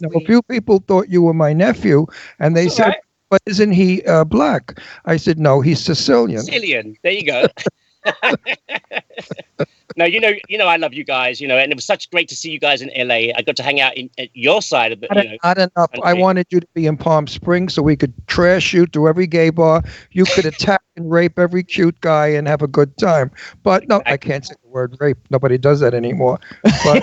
no, 0.00 0.10
a 0.14 0.20
few 0.20 0.42
people 0.42 0.82
thought 0.86 1.08
you 1.08 1.22
were 1.22 1.32
my 1.34 1.52
nephew, 1.52 2.06
and 2.40 2.56
they 2.56 2.66
It's 2.66 2.76
said, 2.76 2.82
all 2.82 2.88
right. 2.90 2.98
"But 3.30 3.42
isn't 3.46 3.72
he 3.72 4.02
uh, 4.04 4.24
black?" 4.24 4.80
I 5.06 5.16
said, 5.16 5.38
"No, 5.38 5.60
he's 5.60 5.80
Sicilian." 5.80 6.40
Sicilian. 6.42 6.96
There 7.02 7.12
you 7.12 7.24
go. 7.24 7.46
no, 9.96 10.04
you 10.04 10.20
know, 10.20 10.32
you 10.48 10.58
know, 10.58 10.66
I 10.66 10.76
love 10.76 10.92
you 10.94 11.04
guys. 11.04 11.40
You 11.40 11.48
know, 11.48 11.56
and 11.56 11.70
it 11.72 11.74
was 11.74 11.84
such 11.84 12.10
great 12.10 12.28
to 12.28 12.36
see 12.36 12.50
you 12.50 12.58
guys 12.58 12.82
in 12.82 12.90
LA. 12.96 13.32
I 13.36 13.42
got 13.44 13.56
to 13.56 13.62
hang 13.62 13.80
out 13.80 13.96
in 13.96 14.10
at 14.18 14.28
your 14.34 14.62
side 14.62 14.92
of 14.92 15.00
the. 15.00 15.08
Not, 15.10 15.24
You 15.24 15.30
know, 15.30 15.36
not 15.42 15.58
enough. 15.58 15.90
I 16.02 16.14
wanted 16.14 16.46
you 16.50 16.60
to 16.60 16.66
be 16.74 16.86
in 16.86 16.96
Palm 16.96 17.26
Springs 17.26 17.74
so 17.74 17.82
we 17.82 17.96
could 17.96 18.12
trash 18.26 18.72
you 18.72 18.86
to 18.88 19.08
every 19.08 19.26
gay 19.26 19.50
bar. 19.50 19.82
You 20.12 20.24
could 20.24 20.46
attack 20.46 20.82
and 20.96 21.10
rape 21.10 21.38
every 21.38 21.62
cute 21.64 22.00
guy 22.00 22.28
and 22.28 22.46
have 22.46 22.62
a 22.62 22.68
good 22.68 22.96
time. 22.98 23.30
But 23.62 23.88
no, 23.88 24.02
I 24.06 24.16
can't 24.16 24.44
say 24.44 24.54
the 24.62 24.68
word 24.68 24.96
rape. 25.00 25.18
Nobody 25.30 25.58
does 25.58 25.80
that 25.80 25.94
anymore. 25.94 26.38
But 26.84 27.02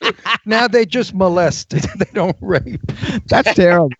now 0.46 0.68
they 0.68 0.84
just 0.86 1.14
molest. 1.14 1.70
they 1.98 2.10
don't 2.12 2.36
rape. 2.40 2.80
That's 3.26 3.54
terrible. 3.54 3.90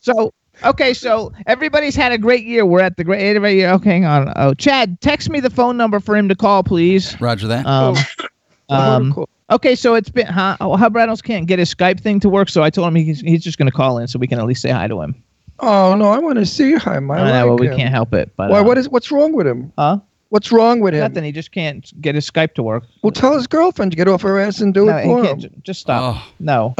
So 0.00 0.32
okay, 0.64 0.94
so 0.94 1.32
everybody's 1.46 1.94
had 1.96 2.12
a 2.12 2.18
great 2.18 2.44
year. 2.44 2.64
We're 2.66 2.80
at 2.80 2.96
the 2.96 3.04
great 3.04 3.22
everybody. 3.26 3.64
Okay, 3.66 3.90
hang 3.90 4.04
on. 4.04 4.32
Oh, 4.36 4.54
Chad, 4.54 5.00
text 5.00 5.30
me 5.30 5.40
the 5.40 5.50
phone 5.50 5.76
number 5.76 6.00
for 6.00 6.16
him 6.16 6.28
to 6.28 6.34
call, 6.34 6.62
please. 6.62 7.18
Roger 7.20 7.46
that. 7.48 7.66
Um, 7.66 7.96
um, 8.68 9.24
okay, 9.50 9.74
so 9.74 9.94
it's 9.94 10.10
been 10.10 10.26
huh? 10.26 10.56
Oh, 10.60 10.76
Hub 10.76 10.94
Reynolds 10.94 11.22
can't 11.22 11.46
get 11.46 11.58
his 11.58 11.74
Skype 11.74 12.00
thing 12.00 12.20
to 12.20 12.28
work, 12.28 12.48
so 12.48 12.62
I 12.62 12.70
told 12.70 12.88
him 12.88 12.94
he's, 12.96 13.20
he's 13.20 13.42
just 13.44 13.58
going 13.58 13.70
to 13.70 13.76
call 13.76 13.98
in 13.98 14.08
so 14.08 14.18
we 14.18 14.26
can 14.26 14.38
at 14.38 14.46
least 14.46 14.62
say 14.62 14.70
hi 14.70 14.86
to 14.88 15.00
him. 15.00 15.14
Oh 15.60 15.94
no, 15.94 16.10
I 16.10 16.18
want 16.18 16.38
to 16.38 16.44
see 16.46 16.72
him. 16.72 17.10
I 17.10 17.16
I 17.16 17.24
know, 17.24 17.30
like 17.32 17.44
well, 17.46 17.56
we 17.56 17.68
him. 17.68 17.76
can't 17.76 17.90
help 17.90 18.12
it. 18.12 18.30
But 18.36 18.50
Why? 18.50 18.58
uh, 18.60 18.64
What 18.64 18.76
is? 18.76 18.88
What's 18.90 19.10
wrong 19.10 19.32
with 19.32 19.46
him? 19.46 19.72
Huh? 19.78 20.00
What's 20.28 20.50
wrong 20.52 20.80
with 20.80 20.92
him? 20.92 21.00
Nothing. 21.00 21.24
He 21.24 21.32
just 21.32 21.52
can't 21.52 21.90
get 22.02 22.14
his 22.14 22.28
Skype 22.30 22.52
to 22.54 22.62
work. 22.62 22.82
Well, 23.02 23.12
tell 23.12 23.34
his 23.34 23.46
girlfriend 23.46 23.92
to 23.92 23.96
get 23.96 24.06
off 24.08 24.20
her 24.22 24.38
ass 24.38 24.60
and 24.60 24.74
do 24.74 24.84
No, 24.86 24.96
it 24.96 25.04
he 25.04 25.08
for 25.08 25.22
can't. 25.22 25.44
him. 25.44 25.62
Just 25.62 25.80
stop. 25.80 26.22
No. 26.40 26.74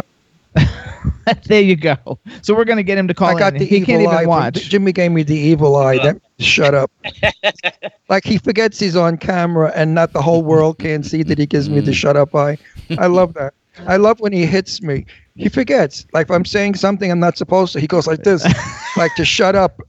there 1.45 1.61
you 1.61 1.77
go. 1.77 2.19
So 2.43 2.55
we're 2.55 2.65
going 2.65 2.77
to 2.77 2.83
get 2.83 2.99
him 2.99 3.09
to 3.09 3.15
call. 3.15 3.29
I 3.29 3.39
got 3.39 3.55
in. 3.55 3.61
the 3.61 3.65
he 3.65 3.77
evil 3.77 3.87
can't 3.87 4.01
eye. 4.01 4.05
even 4.05 4.19
from- 4.19 4.29
watch. 4.29 4.55
Jimmy 4.69 4.93
gave 4.93 5.13
me 5.13 5.23
the 5.23 5.37
evil 5.37 5.77
eye. 5.77 5.99
That, 5.99 6.21
shut 6.39 6.75
up. 6.75 6.91
like 8.09 8.25
he 8.25 8.39
forgets 8.39 8.79
he's 8.79 8.97
on 8.97 9.17
camera 9.19 9.73
and 9.75 9.95
not 9.95 10.13
the 10.13 10.23
whole 10.23 10.43
world 10.43 10.79
can 10.79 11.03
see 11.03 11.23
that 11.23 11.39
he 11.39 11.47
gives 11.47 11.69
me 11.69 11.81
the 11.81 11.93
mm. 11.93 11.95
shut 11.95 12.17
up 12.17 12.35
eye. 12.35 12.59
I 12.99 13.07
love 13.07 13.35
that. 13.35 13.55
I 13.87 13.97
love 13.97 14.21
when 14.21 14.33
he 14.33 14.47
hits 14.47 14.81
me. 14.83 15.07
He 15.35 15.49
forgets. 15.49 16.07
Like 16.13 16.29
if 16.29 16.31
I'm 16.31 16.45
saying 16.45 16.77
something 16.77 17.11
I'm 17.11 17.21
not 17.21 17.37
supposed 17.37 17.75
to, 17.75 17.81
he 17.81 17.87
goes 17.87 18.07
like 18.07 18.25
this, 18.25 18.45
like 18.97 19.15
to 19.17 19.25
shut 19.25 19.55
up. 19.55 19.81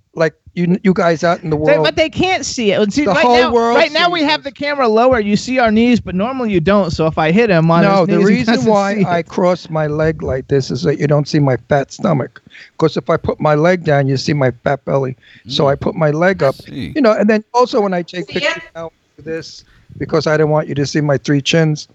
Like 0.58 0.70
you, 0.70 0.80
you 0.84 0.93
guys 0.93 1.24
out 1.24 1.43
in 1.43 1.49
the 1.49 1.55
They- 1.58 1.62
world. 1.74 1.84
but 1.84 1.95
they 1.95 2.10
can't 2.10 2.45
see 2.45 2.72
it. 2.72 2.91
See, 2.93 3.05
The 3.05 3.12
right 3.12 3.26
whole 3.26 3.38
now, 3.38 3.51
world 3.53 3.78
right 3.78 3.91
now 3.91 4.10
we 4.10 4.24
have 4.24 4.43
the 4.43 4.51
camera 4.51 4.88
lower. 4.88 5.20
You 5.20 5.36
see 5.36 5.60
our 5.60 5.72
knees, 5.72 5.99
but 5.99 6.16
normally 6.16 6.51
you 6.51 6.60
don't. 6.60 6.91
So 6.91 7.05
if 7.08 7.18
I 7.18 7.32
hit 7.32 7.49
him 7.49 7.70
on 7.72 7.84
no, 7.84 7.99
his 7.99 8.08
the 8.08 8.18
knees, 8.18 8.28
he 8.30 8.36
reason 8.36 8.66
why 8.66 9.03
I 9.08 9.22
cross 9.24 9.70
my 9.70 9.88
leg 9.88 10.24
like 10.24 10.47
this 10.47 10.72
is 10.72 10.84
that 10.84 10.99
you 10.99 11.08
don't 11.08 11.28
see 11.28 11.39
my 11.39 11.58
fat 11.70 11.91
stomach. 11.91 12.41
Because 12.74 12.97
if 12.97 13.10
I 13.10 13.18
put 13.18 13.39
my 13.39 13.55
leg 13.55 13.84
down, 13.84 14.08
you 14.08 14.18
see 14.18 14.34
my 14.34 14.51
fat 14.64 14.84
belly. 14.86 15.16
So 15.47 15.68
I 15.68 15.76
put 15.76 15.95
my 15.95 16.12
leg 16.12 16.41
up. 16.43 16.55
You 16.68 17.01
know, 17.01 17.14
and 17.14 17.30
then 17.30 17.43
also 17.53 17.82
when 17.82 17.93
I 17.93 18.01
take 18.01 18.28
pictures 18.28 18.64
now 18.76 18.91
with 19.16 19.26
this, 19.26 19.64
because 19.97 20.28
I 20.28 20.38
don't 20.38 20.49
want 20.49 20.68
you 20.68 20.76
to 20.76 20.86
see 20.86 21.01
my 21.01 21.18
three 21.18 21.41
chins. 21.41 21.88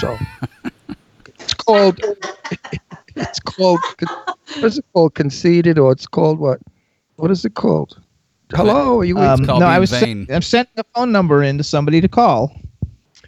So 0.00 0.18
it's 1.26 1.54
called. 1.54 2.00
It's 3.16 3.38
called. 3.40 3.80
What 4.00 4.64
is 4.64 4.78
it 4.78 4.84
called? 4.92 5.14
Conceited, 5.14 5.78
or 5.78 5.92
it's 5.92 6.06
called 6.06 6.38
what? 6.40 6.60
What 7.16 7.30
is 7.30 7.44
it 7.44 7.54
called? 7.54 8.00
Hello, 8.52 9.00
are 9.00 9.04
you? 9.04 9.18
Um, 9.18 9.42
no, 9.42 9.60
I 9.60 9.78
was. 9.78 9.90
sen- 9.90 10.26
I'm 10.30 10.42
sending 10.42 10.74
a 10.76 10.84
phone 10.94 11.12
number 11.12 11.42
in 11.42 11.58
to 11.58 11.64
somebody 11.64 12.00
to 12.00 12.08
call. 12.08 12.54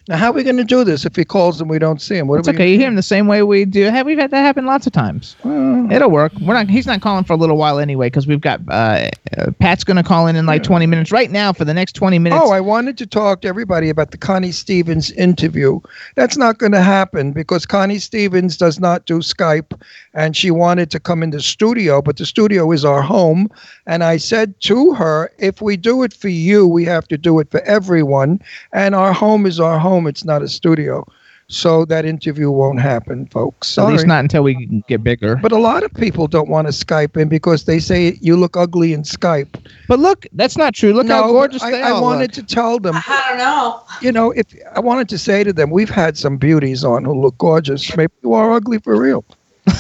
Now, 0.09 0.18
how 0.18 0.30
are 0.30 0.34
we 0.34 0.44
going 0.44 0.57
to 0.57 0.64
do 0.64 0.84
this 0.84 1.04
if 1.04 1.16
he 1.16 1.24
calls 1.24 1.61
and 1.61 1.68
we 1.68 1.80
don't 1.80 2.00
see 2.00 2.16
him? 2.16 2.28
What 2.28 2.38
It's 2.38 2.48
are 2.48 2.52
we 2.52 2.57
okay. 2.57 2.72
You 2.72 2.78
hear 2.78 2.86
him 2.86 2.94
the 2.94 3.02
same 3.02 3.26
way 3.26 3.42
we 3.42 3.64
do. 3.64 3.84
Have 3.90 4.07
we've 4.07 4.18
had 4.18 4.30
that 4.30 4.42
happen 4.42 4.64
lots 4.64 4.86
of 4.86 4.92
times. 4.92 5.34
It'll 5.44 6.11
work. 6.11 6.32
We're 6.40 6.54
not. 6.54 6.70
He's 6.70 6.86
not 6.86 7.00
calling 7.00 7.24
for 7.24 7.32
a 7.32 7.36
little 7.36 7.57
while 7.57 7.80
anyway 7.80 8.07
because 8.07 8.26
we've 8.26 8.40
got 8.40 8.61
uh, 8.68 9.09
uh, 9.36 9.50
Pat's 9.59 9.82
going 9.82 9.96
to 9.96 10.04
call 10.04 10.28
in 10.28 10.36
in 10.36 10.46
like 10.46 10.62
20 10.62 10.86
minutes. 10.86 11.11
Right 11.11 11.30
now, 11.30 11.52
for 11.52 11.64
the 11.64 11.74
next 11.74 11.94
20 11.94 12.18
minutes. 12.20 12.40
Oh, 12.44 12.52
I 12.52 12.61
wanted 12.61 12.98
to 12.98 13.07
talk 13.07 13.40
to 13.40 13.48
everybody 13.48 13.88
about 13.88 14.12
the 14.12 14.18
Connie 14.18 14.52
Stevens 14.52 15.11
interview. 15.12 15.80
That's 16.14 16.36
not 16.36 16.59
going 16.59 16.72
to 16.72 16.82
happen 16.82 17.32
because 17.32 17.66
Connie 17.66 17.98
Stevens 17.98 18.57
does 18.57 18.78
not 18.78 19.07
do 19.07 19.18
Skype 19.18 19.80
and 20.14 20.36
she 20.36 20.50
wanted 20.50 20.90
to 20.90 21.00
come 21.00 21.22
in 21.22 21.30
the 21.30 21.42
studio, 21.42 22.00
but 22.00 22.16
the 22.16 22.26
studio 22.26 22.72
is 22.72 22.84
our 22.84 23.02
home. 23.02 23.48
And 23.86 24.02
I 24.02 24.16
said 24.16 24.59
to 24.62 24.94
her, 24.94 25.30
if 25.38 25.61
we 25.61 25.76
do 25.76 26.02
it 26.02 26.12
for 26.12 26.28
you, 26.28 26.66
we 26.66 26.84
have 26.84 27.07
to 27.09 27.18
do 27.18 27.38
it 27.38 27.50
for 27.50 27.61
everyone. 27.61 28.40
And 28.72 28.94
our 28.94 29.12
home 29.12 29.46
is 29.46 29.61
our 29.61 29.78
home, 29.78 29.95
it's 30.05 30.24
not 30.24 30.42
a 30.42 30.49
studio. 30.49 31.07
So 31.49 31.84
that 31.84 32.05
interview 32.05 32.51
won't 32.51 32.80
happen, 32.80 33.26
folks. 33.26 33.78
at 33.78 33.86
least 33.86 34.05
not 34.05 34.18
until 34.18 34.42
we 34.42 34.82
get 34.88 35.05
bigger. 35.05 35.36
But 35.36 35.53
a 35.53 35.59
lot 35.59 35.84
of 35.84 35.94
people 35.94 36.26
don't 36.26 36.49
want 36.49 36.66
to 36.66 36.72
Skype 36.72 37.16
in 37.16 37.28
because 37.28 37.66
they 37.66 37.78
say 37.78 38.18
you 38.20 38.34
look 38.36 38.57
ugly 38.57 38.92
in 38.92 39.03
Skype. 39.05 39.55
But 39.86 40.01
look, 40.01 40.26
that's 40.32 40.57
not 40.57 40.74
true. 40.74 40.92
Look 40.92 41.07
how 41.07 41.24
No, 41.26 41.32
gorgeous 41.32 41.62
I, 41.62 41.70
they 41.70 41.82
I 41.82 41.90
all 41.92 42.03
wanted 42.03 42.36
look. 42.36 42.47
to 42.49 42.55
tell 42.55 42.80
them. 42.80 42.97
I 42.97 43.26
don't 43.28 43.38
know. 43.38 43.80
You 44.03 44.11
know, 44.11 44.32
if 44.32 44.47
I 44.74 44.80
wanted 44.80 45.09
to 45.11 45.18
say 45.18 45.44
to 45.44 45.53
them, 45.53 45.70
we've 45.70 45.88
had 45.88 46.18
some 46.18 46.36
beauties 46.36 46.82
on 46.82 47.05
who 47.05 47.14
look 47.14 47.38
gorgeous. 47.38 47.97
Maybe 47.97 48.12
you 48.24 48.32
are 48.32 48.51
ugly 48.51 48.78
for 48.80 49.01
real. 49.01 49.24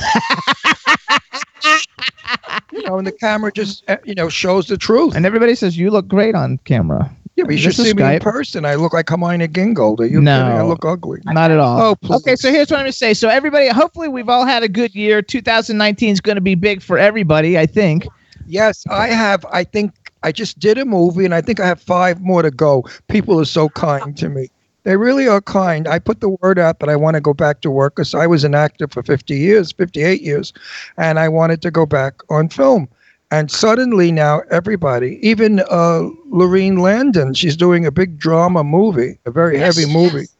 you 2.72 2.82
know, 2.84 2.98
and 2.98 3.06
the 3.06 3.12
camera 3.12 3.50
just 3.52 3.82
uh, 3.88 3.96
you 4.04 4.14
know 4.14 4.28
shows 4.28 4.68
the 4.68 4.76
truth. 4.76 5.14
And 5.16 5.26
everybody 5.26 5.54
says 5.56 5.76
you 5.76 5.90
look 5.90 6.06
great 6.08 6.34
on 6.36 6.58
camera. 6.58 7.10
Yeah, 7.36 7.44
but 7.44 7.52
you 7.52 7.58
should 7.58 7.78
is 7.78 7.90
see 7.90 7.92
me 7.92 8.14
in 8.14 8.20
person. 8.20 8.64
I 8.64 8.76
look 8.76 8.94
like 8.94 9.10
Hermione 9.10 9.46
Gingold. 9.48 10.00
Are 10.00 10.06
you 10.06 10.22
No. 10.22 10.42
kidding? 10.42 10.58
I 10.58 10.62
look 10.62 10.84
ugly. 10.86 11.20
Not 11.26 11.50
at 11.50 11.58
all. 11.58 11.80
Oh, 11.80 11.94
please. 11.96 12.16
okay, 12.16 12.36
so 12.36 12.50
here's 12.50 12.70
what 12.70 12.78
I'm 12.78 12.84
going 12.84 12.92
to 12.92 12.96
say. 12.96 13.12
So, 13.12 13.28
everybody, 13.28 13.68
hopefully, 13.68 14.08
we've 14.08 14.30
all 14.30 14.46
had 14.46 14.62
a 14.62 14.68
good 14.68 14.94
year. 14.94 15.20
2019 15.20 16.10
is 16.10 16.20
going 16.22 16.36
to 16.36 16.40
be 16.40 16.54
big 16.54 16.82
for 16.82 16.96
everybody, 16.96 17.58
I 17.58 17.66
think. 17.66 18.06
Yes, 18.46 18.84
I 18.88 19.08
have. 19.08 19.44
I 19.52 19.64
think 19.64 19.92
I 20.22 20.32
just 20.32 20.58
did 20.58 20.78
a 20.78 20.84
movie, 20.86 21.26
and 21.26 21.34
I 21.34 21.42
think 21.42 21.60
I 21.60 21.66
have 21.66 21.80
five 21.80 22.22
more 22.22 22.40
to 22.40 22.50
go. 22.50 22.84
People 23.08 23.38
are 23.38 23.44
so 23.44 23.68
kind 23.68 24.16
to 24.16 24.28
me. 24.30 24.48
They 24.84 24.96
really 24.96 25.26
are 25.28 25.40
kind. 25.40 25.88
I 25.88 25.98
put 25.98 26.20
the 26.20 26.28
word 26.40 26.58
out 26.60 26.78
that 26.78 26.88
I 26.88 26.94
want 26.96 27.16
to 27.16 27.20
go 27.20 27.34
back 27.34 27.60
to 27.62 27.70
work 27.70 27.96
because 27.96 28.14
I 28.14 28.26
was 28.26 28.44
an 28.44 28.54
actor 28.54 28.86
for 28.86 29.02
50 29.02 29.36
years, 29.36 29.72
58 29.72 30.22
years, 30.22 30.52
and 30.96 31.18
I 31.18 31.28
wanted 31.28 31.60
to 31.62 31.72
go 31.72 31.86
back 31.86 32.14
on 32.30 32.48
film. 32.48 32.88
And 33.30 33.50
suddenly 33.50 34.12
now 34.12 34.42
everybody, 34.50 35.18
even 35.26 35.60
uh, 35.60 36.08
Laurene 36.30 36.78
Landon, 36.78 37.34
she's 37.34 37.56
doing 37.56 37.84
a 37.84 37.90
big 37.90 38.18
drama 38.18 38.62
movie, 38.62 39.18
a 39.26 39.30
very 39.30 39.58
Yes, 39.58 39.76
heavy 39.76 39.92
movie 39.92 40.22
is. 40.22 40.36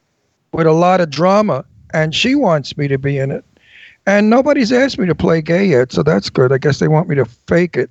with 0.53 0.67
a 0.67 0.73
lot 0.73 1.01
of 1.01 1.11
drama, 1.11 1.65
and 1.93 2.15
she 2.15 2.35
wants 2.35 2.77
me 2.77 2.87
to 2.89 2.99
be 2.99 3.19
in 3.19 3.31
it. 3.31 3.45
And 4.07 4.31
nobody's 4.31 4.73
asked 4.73 4.99
me 4.99 5.07
to 5.07 5.15
play 5.17 5.43
gay 5.43 5.67
yet, 5.67 5.93
so 5.93 6.03
that's 6.03 6.31
good. 6.31 6.53
I 6.53 6.59
guess 6.59 6.79
they 6.79 6.87
want 6.89 7.09
me 7.09 7.17
to 7.17 7.25
fake 7.25 7.77
it. 7.77 7.91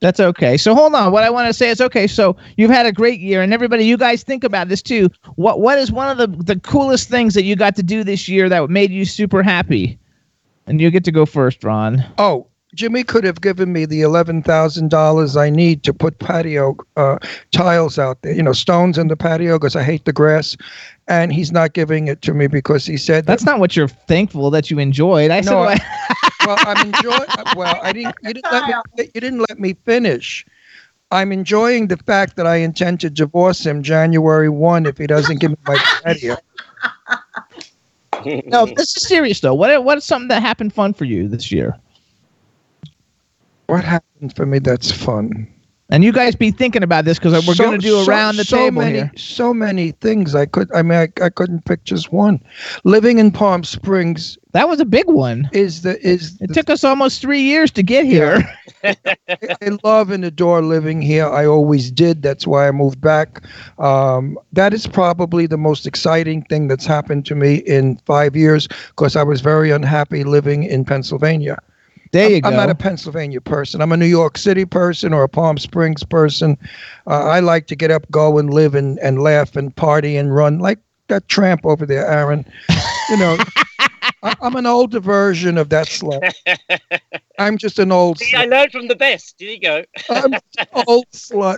That's 0.00 0.18
okay. 0.18 0.56
So 0.56 0.74
hold 0.74 0.94
on. 0.94 1.12
What 1.12 1.24
I 1.24 1.30
want 1.30 1.46
to 1.48 1.52
say 1.52 1.68
is 1.70 1.80
okay. 1.80 2.06
So 2.06 2.36
you've 2.56 2.70
had 2.70 2.86
a 2.86 2.92
great 2.92 3.20
year, 3.20 3.42
and 3.42 3.52
everybody, 3.54 3.84
you 3.84 3.96
guys 3.96 4.22
think 4.24 4.42
about 4.44 4.68
this 4.68 4.82
too. 4.82 5.10
What 5.36 5.60
What 5.60 5.78
is 5.78 5.92
one 5.92 6.08
of 6.08 6.18
the 6.18 6.26
the 6.42 6.58
coolest 6.60 7.08
things 7.08 7.34
that 7.34 7.44
you 7.44 7.54
got 7.54 7.76
to 7.76 7.82
do 7.82 8.02
this 8.02 8.28
year 8.28 8.48
that 8.48 8.68
made 8.70 8.90
you 8.90 9.04
super 9.04 9.42
happy? 9.42 9.98
And 10.66 10.80
you 10.80 10.90
get 10.90 11.04
to 11.04 11.12
go 11.12 11.26
first, 11.26 11.62
Ron. 11.64 12.04
Oh, 12.18 12.46
Jimmy 12.74 13.02
could 13.02 13.24
have 13.24 13.40
given 13.40 13.72
me 13.72 13.84
the 13.84 14.02
eleven 14.02 14.42
thousand 14.42 14.90
dollars 14.90 15.36
I 15.36 15.50
need 15.50 15.82
to 15.84 15.92
put 15.92 16.18
patio 16.18 16.76
uh, 16.96 17.18
tiles 17.50 17.98
out 17.98 18.22
there. 18.22 18.32
You 18.32 18.42
know, 18.42 18.52
stones 18.52 18.96
in 18.96 19.08
the 19.08 19.16
patio 19.16 19.58
because 19.58 19.76
I 19.76 19.82
hate 19.82 20.04
the 20.04 20.12
grass, 20.12 20.56
and 21.08 21.32
he's 21.32 21.50
not 21.50 21.72
giving 21.72 22.08
it 22.08 22.22
to 22.22 22.34
me 22.34 22.46
because 22.46 22.86
he 22.86 22.96
said 22.96 23.26
That's 23.26 23.44
not 23.44 23.58
what 23.58 23.76
you're 23.76 23.88
thankful 23.88 24.50
that 24.50 24.70
you 24.70 24.78
enjoyed. 24.78 25.30
I 25.30 25.40
said, 25.40 25.50
No, 25.50 25.60
well, 25.60 25.78
well, 26.46 26.56
I'm 26.60 26.86
enjoying. 26.86 27.28
Well, 27.56 27.80
I 27.82 27.92
didn't. 27.92 28.14
You 28.22 28.34
didn't 28.34 28.52
let 28.52 28.68
me. 28.68 29.10
You 29.14 29.20
didn't 29.20 29.44
let 29.48 29.58
me 29.58 29.74
finish. 29.84 30.46
I'm 31.12 31.32
enjoying 31.32 31.88
the 31.88 31.96
fact 31.96 32.36
that 32.36 32.46
I 32.46 32.56
intend 32.56 33.00
to 33.00 33.10
divorce 33.10 33.66
him 33.66 33.82
January 33.82 34.48
1 34.48 34.86
if 34.86 34.96
he 34.96 35.08
doesn't 35.08 35.40
give 35.40 35.50
me 35.50 35.56
my 35.66 35.76
patio. 36.04 36.36
No, 38.46 38.66
this 38.66 38.94
is 38.98 39.08
serious 39.08 39.40
though. 39.40 39.54
What 39.54 39.82
what 39.82 39.96
is 39.96 40.04
something 40.04 40.28
that 40.28 40.42
happened 40.42 40.74
fun 40.74 40.92
for 40.92 41.06
you 41.06 41.26
this 41.26 41.50
year? 41.50 41.74
What 43.70 43.84
happened 43.84 44.34
for 44.36 44.46
me 44.46 44.58
that's 44.58 44.90
fun? 44.92 45.46
And 45.92 46.04
you 46.04 46.12
guys 46.12 46.36
be 46.36 46.52
thinking 46.52 46.84
about 46.84 47.04
this 47.04 47.18
because 47.18 47.32
we're 47.48 47.54
So- 47.54 47.64
going 47.64 47.80
to 47.80 47.84
do 47.84 48.04
so- 48.04 48.08
around 48.08 48.36
the 48.36 48.44
so 48.44 48.56
table 48.56 48.82
many, 48.82 48.98
here. 48.98 49.10
So 49.16 49.52
many 49.52 49.90
things 49.90 50.36
I 50.36 50.46
could. 50.46 50.70
I 50.72 50.82
mean, 50.82 50.96
I, 50.96 51.08
I 51.24 51.30
couldn't 51.30 51.64
pick 51.64 51.82
just 51.82 52.12
one. 52.12 52.40
Living 52.84 53.18
in 53.18 53.32
Palm 53.32 53.64
Springs 53.64 54.38
That 54.52 54.68
was 54.68 54.78
a 54.78 54.84
big 54.84 55.06
one. 55.08 55.48
is 55.52 55.82
the 55.82 56.00
is. 56.06 56.38
It 56.40 56.54
took 56.54 56.70
us 56.70 56.84
almost 56.84 57.20
three 57.20 57.40
years 57.42 57.72
to 57.72 57.82
get 57.82 58.04
here. 58.06 58.38
I 58.84 59.78
love 59.82 60.10
and 60.10 60.24
adore 60.24 60.62
living 60.62 61.02
here. 61.02 61.26
I 61.28 61.44
always 61.44 61.90
did. 61.90 62.22
That's 62.22 62.46
why 62.46 62.68
I 62.68 62.70
moved 62.70 63.00
back. 63.00 63.42
Um, 63.80 64.38
that 64.52 64.72
is 64.72 64.86
probably 64.86 65.46
the 65.46 65.58
most 65.58 65.88
exciting 65.88 66.42
thing 66.42 66.68
that's 66.68 66.86
happened 66.86 67.26
to 67.26 67.34
me 67.34 67.56
in 67.66 67.96
five 68.06 68.36
years 68.36 68.68
because 68.90 69.16
I 69.16 69.24
was 69.24 69.40
very 69.40 69.72
unhappy 69.72 70.22
living 70.22 70.62
in 70.62 70.84
Pennsylvania. 70.84 71.58
There 72.12 72.28
you 72.28 72.36
I'm, 72.36 72.42
go. 72.42 72.48
I'm 72.48 72.56
not 72.56 72.70
a 72.70 72.74
Pennsylvania 72.74 73.40
person. 73.40 73.80
I'm 73.80 73.92
a 73.92 73.96
New 73.96 74.06
York 74.06 74.36
City 74.36 74.64
person 74.64 75.12
or 75.12 75.22
a 75.22 75.28
Palm 75.28 75.58
Springs 75.58 76.02
person. 76.02 76.58
Uh, 77.06 77.24
I 77.24 77.40
like 77.40 77.66
to 77.68 77.76
get 77.76 77.90
up, 77.90 78.10
go 78.10 78.38
and 78.38 78.52
live 78.52 78.74
and, 78.74 78.98
and 78.98 79.22
laugh 79.22 79.56
and 79.56 79.74
party 79.74 80.16
and 80.16 80.34
run 80.34 80.58
like 80.58 80.78
that 81.08 81.28
tramp 81.28 81.64
over 81.64 81.86
there, 81.86 82.06
Aaron. 82.06 82.44
You 83.10 83.16
know, 83.16 83.36
I, 84.22 84.34
I'm 84.40 84.56
an 84.56 84.66
older 84.66 85.00
version 85.00 85.58
of 85.58 85.68
that 85.68 85.86
slut. 85.86 86.32
I'm 87.40 87.56
just 87.56 87.78
an 87.78 87.90
old 87.90 88.18
See, 88.18 88.36
I 88.36 88.44
learned 88.44 88.70
from 88.70 88.88
the 88.88 88.94
best. 88.94 89.36
There 89.38 89.48
you 89.48 89.58
go. 89.58 89.82
I'm 90.10 90.34
an 90.34 90.40
old 90.86 91.10
slut. 91.10 91.56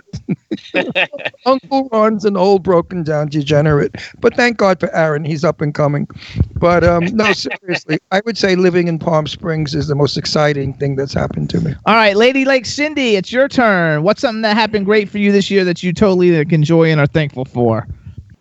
Uncle 1.45 1.89
Ron's 1.91 2.23
an 2.23 2.37
old, 2.37 2.63
broken 2.63 3.03
down 3.03 3.27
degenerate. 3.27 3.93
But 4.21 4.33
thank 4.37 4.55
God 4.55 4.79
for 4.79 4.89
Aaron. 4.95 5.25
He's 5.25 5.43
up 5.43 5.59
and 5.59 5.75
coming. 5.75 6.07
But 6.55 6.85
um, 6.85 7.03
no, 7.07 7.33
seriously, 7.33 7.99
I 8.11 8.21
would 8.25 8.37
say 8.37 8.55
living 8.55 8.87
in 8.87 8.97
Palm 8.97 9.27
Springs 9.27 9.75
is 9.75 9.89
the 9.89 9.95
most 9.95 10.15
exciting 10.17 10.73
thing 10.73 10.95
that's 10.95 11.13
happened 11.13 11.49
to 11.49 11.59
me. 11.59 11.75
All 11.85 11.95
right, 11.95 12.15
Lady 12.15 12.45
Lake 12.45 12.65
Cindy, 12.65 13.17
it's 13.17 13.33
your 13.33 13.49
turn. 13.49 14.03
What's 14.03 14.21
something 14.21 14.43
that 14.43 14.55
happened 14.55 14.85
great 14.85 15.09
for 15.09 15.17
you 15.17 15.33
this 15.33 15.51
year 15.51 15.65
that 15.65 15.83
you 15.83 15.91
totally 15.91 16.31
like, 16.31 16.53
enjoy 16.53 16.91
and 16.91 17.01
are 17.01 17.07
thankful 17.07 17.43
for? 17.43 17.85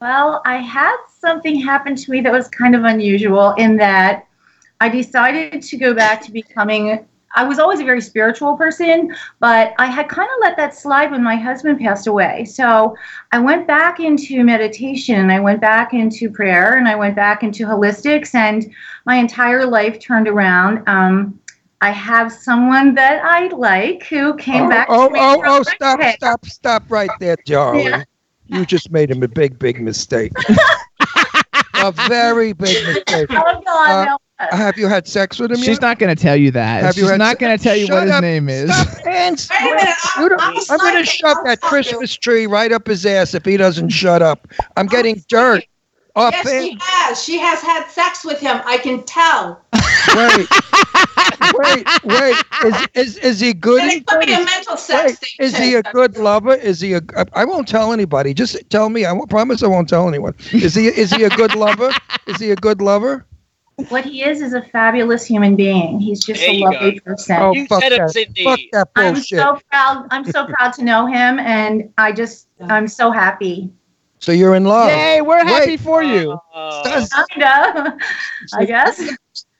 Well, 0.00 0.42
I 0.46 0.58
had 0.58 0.96
something 1.18 1.60
happen 1.60 1.96
to 1.96 2.10
me 2.12 2.20
that 2.20 2.32
was 2.32 2.46
kind 2.46 2.76
of 2.76 2.84
unusual 2.84 3.50
in 3.54 3.76
that 3.78 4.28
I 4.80 4.88
decided 4.88 5.60
to 5.62 5.76
go 5.76 5.92
back 5.92 6.20
to 6.22 6.30
becoming. 6.30 7.04
I 7.34 7.44
was 7.44 7.58
always 7.58 7.80
a 7.80 7.84
very 7.84 8.00
spiritual 8.00 8.56
person, 8.56 9.14
but 9.40 9.74
I 9.78 9.86
had 9.86 10.08
kind 10.08 10.28
of 10.28 10.36
let 10.40 10.56
that 10.56 10.74
slide 10.74 11.10
when 11.10 11.22
my 11.22 11.36
husband 11.36 11.80
passed 11.80 12.06
away. 12.06 12.44
So 12.44 12.96
I 13.32 13.38
went 13.38 13.66
back 13.66 14.00
into 14.00 14.44
meditation 14.44 15.16
and 15.16 15.32
I 15.32 15.40
went 15.40 15.60
back 15.60 15.94
into 15.94 16.30
prayer 16.30 16.76
and 16.76 16.86
I 16.86 16.94
went 16.94 17.16
back 17.16 17.42
into 17.42 17.64
holistics, 17.64 18.34
and 18.34 18.70
my 19.06 19.16
entire 19.16 19.66
life 19.66 19.98
turned 19.98 20.28
around. 20.28 20.86
Um, 20.88 21.38
I 21.80 21.90
have 21.90 22.32
someone 22.32 22.94
that 22.94 23.24
I 23.24 23.48
like 23.48 24.04
who 24.04 24.36
came 24.36 24.66
oh, 24.66 24.68
back. 24.68 24.86
oh, 24.88 25.10
oh, 25.14 25.42
oh, 25.44 25.62
stop, 25.64 25.98
Winnipeg. 25.98 26.16
stop, 26.16 26.46
stop 26.46 26.90
right 26.90 27.10
there, 27.18 27.36
Charlie. 27.44 27.84
Yeah. 27.84 28.04
You 28.46 28.64
just 28.64 28.92
made 28.92 29.10
him 29.10 29.22
a 29.22 29.28
big, 29.28 29.58
big 29.58 29.80
mistake. 29.80 30.32
a 31.74 31.92
very 32.08 32.52
big 32.52 32.86
mistake. 32.86 33.26
Oh, 33.30 33.62
God, 33.64 33.90
Uh, 33.90 34.04
no. 34.04 34.18
Have 34.50 34.76
you 34.76 34.88
had 34.88 35.06
sex 35.06 35.38
with 35.38 35.50
him 35.50 35.58
She's 35.58 35.68
yet? 35.68 35.80
not 35.82 35.98
going 35.98 36.14
to 36.14 36.20
tell 36.20 36.36
you 36.36 36.50
that. 36.50 36.82
Have 36.82 36.96
you 36.96 37.02
She's 37.04 37.10
had 37.10 37.18
not 37.18 37.36
se- 37.38 37.40
going 37.40 37.56
to 37.58 37.62
tell 37.62 37.76
you 37.76 37.86
Shut 37.86 37.94
what 37.94 38.02
his 38.04 38.12
up. 38.12 38.22
name 38.22 38.48
is. 38.48 38.70
Stop, 38.74 39.04
hands. 39.06 39.48
Wait 39.50 39.60
a 39.60 39.74
minute. 39.76 39.94
I'm, 40.16 40.22
I'm 40.40 40.52
going 40.52 40.54
to 40.54 40.64
sliding. 40.64 41.04
shove 41.04 41.36
I'll 41.38 41.44
that 41.44 41.58
stop 41.58 41.62
you. 41.64 41.68
Christmas 41.68 42.14
tree 42.16 42.46
right 42.46 42.72
up 42.72 42.86
his 42.86 43.06
ass 43.06 43.34
if 43.34 43.44
he 43.44 43.56
doesn't 43.56 43.90
shut 43.90 44.20
up. 44.22 44.48
I'm 44.76 44.86
getting 44.86 45.22
dirt. 45.28 45.64
Off 46.14 46.32
Yes, 46.34 46.46
in- 46.46 46.62
she 46.64 46.78
has. 46.80 47.22
She 47.24 47.38
has 47.38 47.60
had 47.62 47.88
sex 47.88 48.24
with 48.24 48.38
him. 48.38 48.60
I 48.66 48.76
can 48.76 49.02
tell. 49.04 49.62
Wait, 50.14 50.46
wait, 51.54 51.86
wait. 52.04 52.36
Is 52.64 52.88
is 52.94 53.16
is 53.18 53.40
he 53.40 53.54
good? 53.54 53.80
And 53.82 53.90
in 53.92 53.98
it 53.98 54.06
could 54.06 54.20
be 54.26 54.32
a 54.32 54.36
bed? 54.36 54.44
mental 54.44 54.76
sex 54.76 55.12
Wait, 55.12 55.18
thing. 55.18 55.30
is 55.46 55.56
he 55.56 55.74
a 55.74 55.82
good 55.84 56.18
lover? 56.18 56.54
Is 56.54 56.80
he 56.80 56.92
a? 56.94 57.00
I 57.32 57.44
won't 57.46 57.66
tell 57.66 57.92
anybody. 57.94 58.34
Just 58.34 58.58
tell 58.68 58.90
me. 58.90 59.04
I 59.06 59.12
won't 59.12 59.30
promise. 59.30 59.62
I 59.62 59.68
won't 59.68 59.88
tell 59.88 60.06
anyone. 60.08 60.34
Is 60.52 60.74
he? 60.74 60.88
Is 60.88 61.12
he 61.12 61.22
a 61.24 61.30
good 61.30 61.54
lover? 61.54 61.90
Is 62.26 62.36
he 62.38 62.50
a 62.50 62.56
good 62.56 62.82
lover? 62.82 63.24
What 63.88 64.04
he 64.04 64.22
is 64.22 64.42
is 64.42 64.52
a 64.52 64.62
fabulous 64.62 65.24
human 65.26 65.56
being. 65.56 65.98
He's 65.98 66.20
just 66.24 66.40
There 66.40 66.50
a 66.50 66.58
lovely 66.58 66.92
go. 66.92 67.00
person. 67.00 67.36
Oh, 67.40 67.54
You 67.54 67.66
fuck 67.66 67.82
said 67.82 67.92
it, 67.92 67.98
that. 67.98 68.10
Sydney. 68.10 68.44
Fuck 68.44 68.60
that 68.72 68.88
I'm 68.96 69.16
so 69.16 69.58
proud. 69.70 70.06
I'm 70.10 70.24
so 70.24 70.46
proud 70.46 70.72
to 70.74 70.84
know 70.84 71.06
him, 71.06 71.38
and 71.38 71.92
I 71.98 72.12
just 72.12 72.48
I'm 72.60 72.86
so 72.86 73.10
happy. 73.10 73.70
So 74.18 74.30
you're 74.30 74.54
in 74.54 74.64
love. 74.64 74.90
Yay, 74.90 75.20
we're 75.20 75.44
happy 75.44 75.72
Wait. 75.72 75.80
for 75.80 76.02
you. 76.02 76.38
Uh, 76.54 77.04
Kinda, 77.28 77.98
I 78.54 78.64
guess. 78.64 79.02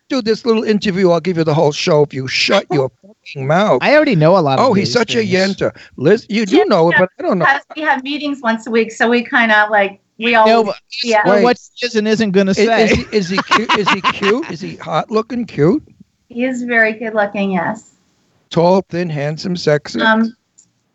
do 0.09 0.23
this 0.23 0.45
little 0.45 0.63
interview. 0.63 1.11
I'll 1.11 1.21
give 1.21 1.37
you 1.39 1.45
the 1.45 1.55
whole 1.55 1.73
show 1.73 2.03
if 2.03 2.13
you 2.15 2.29
shut 2.29 2.67
your 2.71 2.91
fucking 3.03 3.47
mouth. 3.47 3.79
I 3.83 3.97
already 3.97 4.15
know 4.15 4.37
a 4.37 4.41
lot 4.41 4.59
of 4.59 4.67
Oh, 4.67 4.73
he's 4.75 4.89
these 4.89 4.93
such 4.93 5.15
a 5.15 5.19
things. 5.25 5.57
yenta. 5.57 5.75
Liz, 5.97 6.27
you 6.29 6.47
do 6.47 6.59
Yeah, 6.59 6.65
know 6.65 6.91
it, 6.91 6.97
but 6.99 7.09
I 7.19 7.23
don't 7.23 7.39
know. 7.39 7.47
We 7.75 7.83
have 7.83 8.05
meetings 8.05 8.41
once 8.43 8.67
a 8.67 8.71
week, 8.71 8.93
so 8.93 9.09
we 9.09 9.23
kind 9.25 9.51
of 9.51 9.71
like 9.71 10.01
we 10.23 10.35
all 10.35 10.47
No, 10.47 10.75
yeah. 11.03 11.23
know 11.25 11.33
Wait. 11.35 11.45
what 11.45 11.59
she 11.73 11.87
is 11.87 11.97
and 11.97 12.07
isn't 12.07 12.31
going 12.31 12.47
to 12.47 12.55
say. 12.55 12.85
is 12.85 12.91
he, 12.91 13.17
is 13.17 13.29
he 13.29 13.39
cute? 13.43 13.79
Is 13.79 13.89
he 13.91 14.01
cute? 14.01 14.51
Is 14.51 14.61
he 14.61 14.77
hot 14.77 15.11
looking, 15.11 15.45
cute, 15.45 15.83
He 16.29 16.45
is 16.45 16.63
very 16.63 16.93
good 16.93 17.15
looking. 17.15 17.53
Yes. 17.53 17.93
tall, 18.51 18.83
thin, 18.89 19.09
handsome, 19.11 19.57
sexy? 19.57 20.01
Um, 20.01 20.37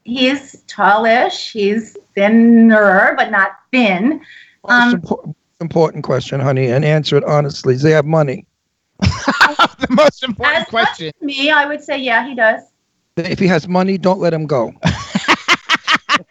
he's 0.03 0.63
tallish. 0.67 1.51
He's 1.51 1.97
thinner, 2.15 3.13
but 3.17 3.31
not 3.31 3.51
thin. 3.71 4.21
Most 4.67 4.93
um, 4.93 5.01
impor- 5.01 5.35
important 5.61 6.03
question, 6.03 6.39
honey, 6.39 6.67
and 6.67 6.83
answer 6.85 7.17
it 7.17 7.23
honestly. 7.23 7.73
Does 7.75 7.83
he 7.83 7.91
have 7.91 8.05
money? 8.05 8.45
the 8.99 9.87
most 9.91 10.23
important 10.23 10.63
As 10.63 10.69
question. 10.69 11.11
as 11.15 11.21
me, 11.21 11.51
I 11.51 11.65
would 11.67 11.83
say 11.83 11.97
yeah, 11.99 12.27
he 12.27 12.33
does. 12.35 12.61
If 13.17 13.39
he 13.39 13.47
has 13.47 13.67
money, 13.67 13.97
don't 13.97 14.19
let 14.19 14.33
him 14.33 14.45
go. 14.45 14.73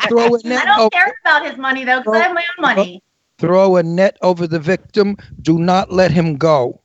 throw 0.09 0.35
a 0.35 0.39
I 0.45 0.49
net. 0.49 0.65
don't 0.67 0.81
Over, 0.81 0.91
care 0.91 1.15
about 1.25 1.47
his 1.47 1.59
money 1.59 1.85
though, 1.85 2.01
because 2.01 2.17
I 2.17 2.23
have 2.25 2.35
my 2.35 2.45
own 2.59 2.63
money. 2.63 3.03
throw 3.39 3.77
a 3.77 3.83
net 3.83 4.17
over 4.23 4.47
the 4.47 4.59
victim. 4.59 5.17
Do 5.43 5.59
not 5.59 5.93
let 5.93 6.11
him 6.11 6.37
go. 6.37 6.81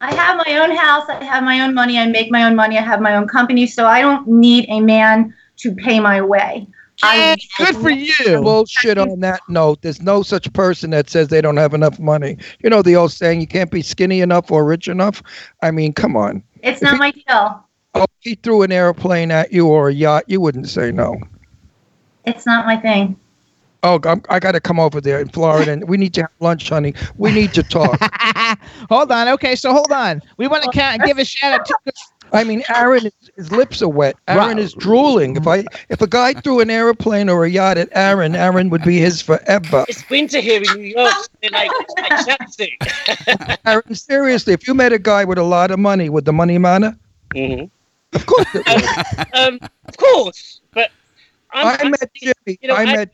I 0.00 0.14
have 0.14 0.36
my 0.46 0.56
own 0.58 0.70
house. 0.74 1.08
I 1.08 1.22
have 1.24 1.42
my 1.44 1.60
own 1.60 1.74
money. 1.74 1.98
I 1.98 2.06
make 2.06 2.30
my 2.30 2.44
own 2.44 2.56
money. 2.56 2.78
I 2.78 2.82
have 2.82 3.00
my 3.00 3.16
own 3.16 3.28
company, 3.28 3.66
so 3.66 3.86
I 3.86 4.00
don't 4.00 4.26
need 4.26 4.66
a 4.68 4.80
man 4.80 5.34
to 5.58 5.74
pay 5.74 6.00
my 6.00 6.22
way. 6.22 6.66
I 7.02 7.36
good 7.58 7.76
for 7.76 7.90
you. 7.90 8.40
Bullshit 8.42 8.98
on 8.98 9.20
that 9.20 9.40
note. 9.48 9.82
There's 9.82 10.02
no 10.02 10.22
such 10.22 10.52
person 10.52 10.90
that 10.90 11.08
says 11.08 11.28
they 11.28 11.40
don't 11.40 11.56
have 11.56 11.74
enough 11.74 11.98
money. 11.98 12.36
You 12.62 12.70
know 12.70 12.82
the 12.82 12.96
old 12.96 13.12
saying, 13.12 13.40
you 13.40 13.46
can't 13.46 13.70
be 13.70 13.82
skinny 13.82 14.20
enough 14.20 14.50
or 14.50 14.64
rich 14.64 14.88
enough? 14.88 15.22
I 15.62 15.70
mean, 15.70 15.92
come 15.92 16.16
on. 16.16 16.42
It's 16.62 16.82
not 16.82 16.98
my 16.98 17.10
deal. 17.10 17.64
Oh, 17.94 18.02
if 18.02 18.08
he 18.20 18.34
threw 18.34 18.62
an 18.62 18.72
airplane 18.72 19.30
at 19.30 19.52
you 19.52 19.66
or 19.66 19.88
a 19.88 19.94
yacht, 19.94 20.24
you 20.28 20.40
wouldn't 20.40 20.68
say 20.68 20.92
no. 20.92 21.18
It's 22.30 22.46
not 22.46 22.66
my 22.66 22.76
thing. 22.76 23.16
Oh, 23.82 23.98
I'm, 24.04 24.22
I 24.28 24.38
got 24.40 24.52
to 24.52 24.60
come 24.60 24.78
over 24.78 25.00
there 25.00 25.20
in 25.20 25.28
Florida, 25.28 25.72
and 25.72 25.88
we 25.88 25.96
need 25.96 26.12
to 26.14 26.22
have 26.22 26.30
lunch, 26.40 26.68
honey. 26.68 26.94
We 27.16 27.32
need 27.32 27.54
to 27.54 27.62
talk. 27.62 27.98
hold 28.90 29.10
on. 29.10 29.28
Okay, 29.28 29.56
so 29.56 29.72
hold 29.72 29.90
on. 29.92 30.20
We 30.36 30.48
want 30.48 30.64
to 30.64 30.70
count, 30.70 31.02
give 31.02 31.18
a 31.18 31.24
shout 31.24 31.52
out 31.54 31.64
to. 31.64 31.74
I 32.32 32.44
mean, 32.44 32.62
Aaron, 32.68 33.04
his, 33.04 33.30
his 33.36 33.50
lips 33.52 33.82
are 33.82 33.88
wet. 33.88 34.16
Aaron 34.28 34.46
Right. 34.48 34.58
is 34.58 34.74
drooling. 34.74 35.34
If 35.36 35.46
I 35.48 35.64
if 35.88 36.00
a 36.00 36.06
guy 36.06 36.34
threw 36.34 36.60
an 36.60 36.70
airplane 36.70 37.28
or 37.28 37.44
a 37.44 37.50
yacht 37.50 37.76
at 37.78 37.88
Aaron, 37.92 38.36
Aaron 38.36 38.68
would 38.70 38.82
be 38.84 38.98
his 38.98 39.20
forever. 39.20 39.84
it's 39.88 40.08
winter 40.08 40.40
here 40.40 40.62
in 40.62 40.72
New 40.74 40.84
York. 40.86 41.14
They're 41.40 41.50
like, 41.50 41.70
it's 41.72 42.58
like. 42.58 43.58
Aaron, 43.66 43.94
seriously, 43.94 44.52
if 44.52 44.68
you 44.68 44.74
met 44.74 44.92
a 44.92 44.98
guy 44.98 45.24
with 45.24 45.38
a 45.38 45.42
lot 45.42 45.70
of 45.70 45.78
money, 45.78 46.08
would 46.08 46.24
the 46.24 46.32
money 46.32 46.58
matter? 46.58 46.96
hmm 47.34 47.64
Of 48.12 48.26
course 48.26 48.46
it 48.54 48.66
would. 48.68 48.90
um, 49.32 49.58
of 49.88 49.96
course, 49.96 50.59
but 50.59 50.59
I'm, 51.52 51.66
I 51.66 51.70
I'm- 51.76 51.90
met 51.90 52.10
Jimmy. 52.14 52.58
you 52.60 52.68
know, 52.68 52.74
I 52.74 52.82
I- 52.82 52.96
met 52.96 53.10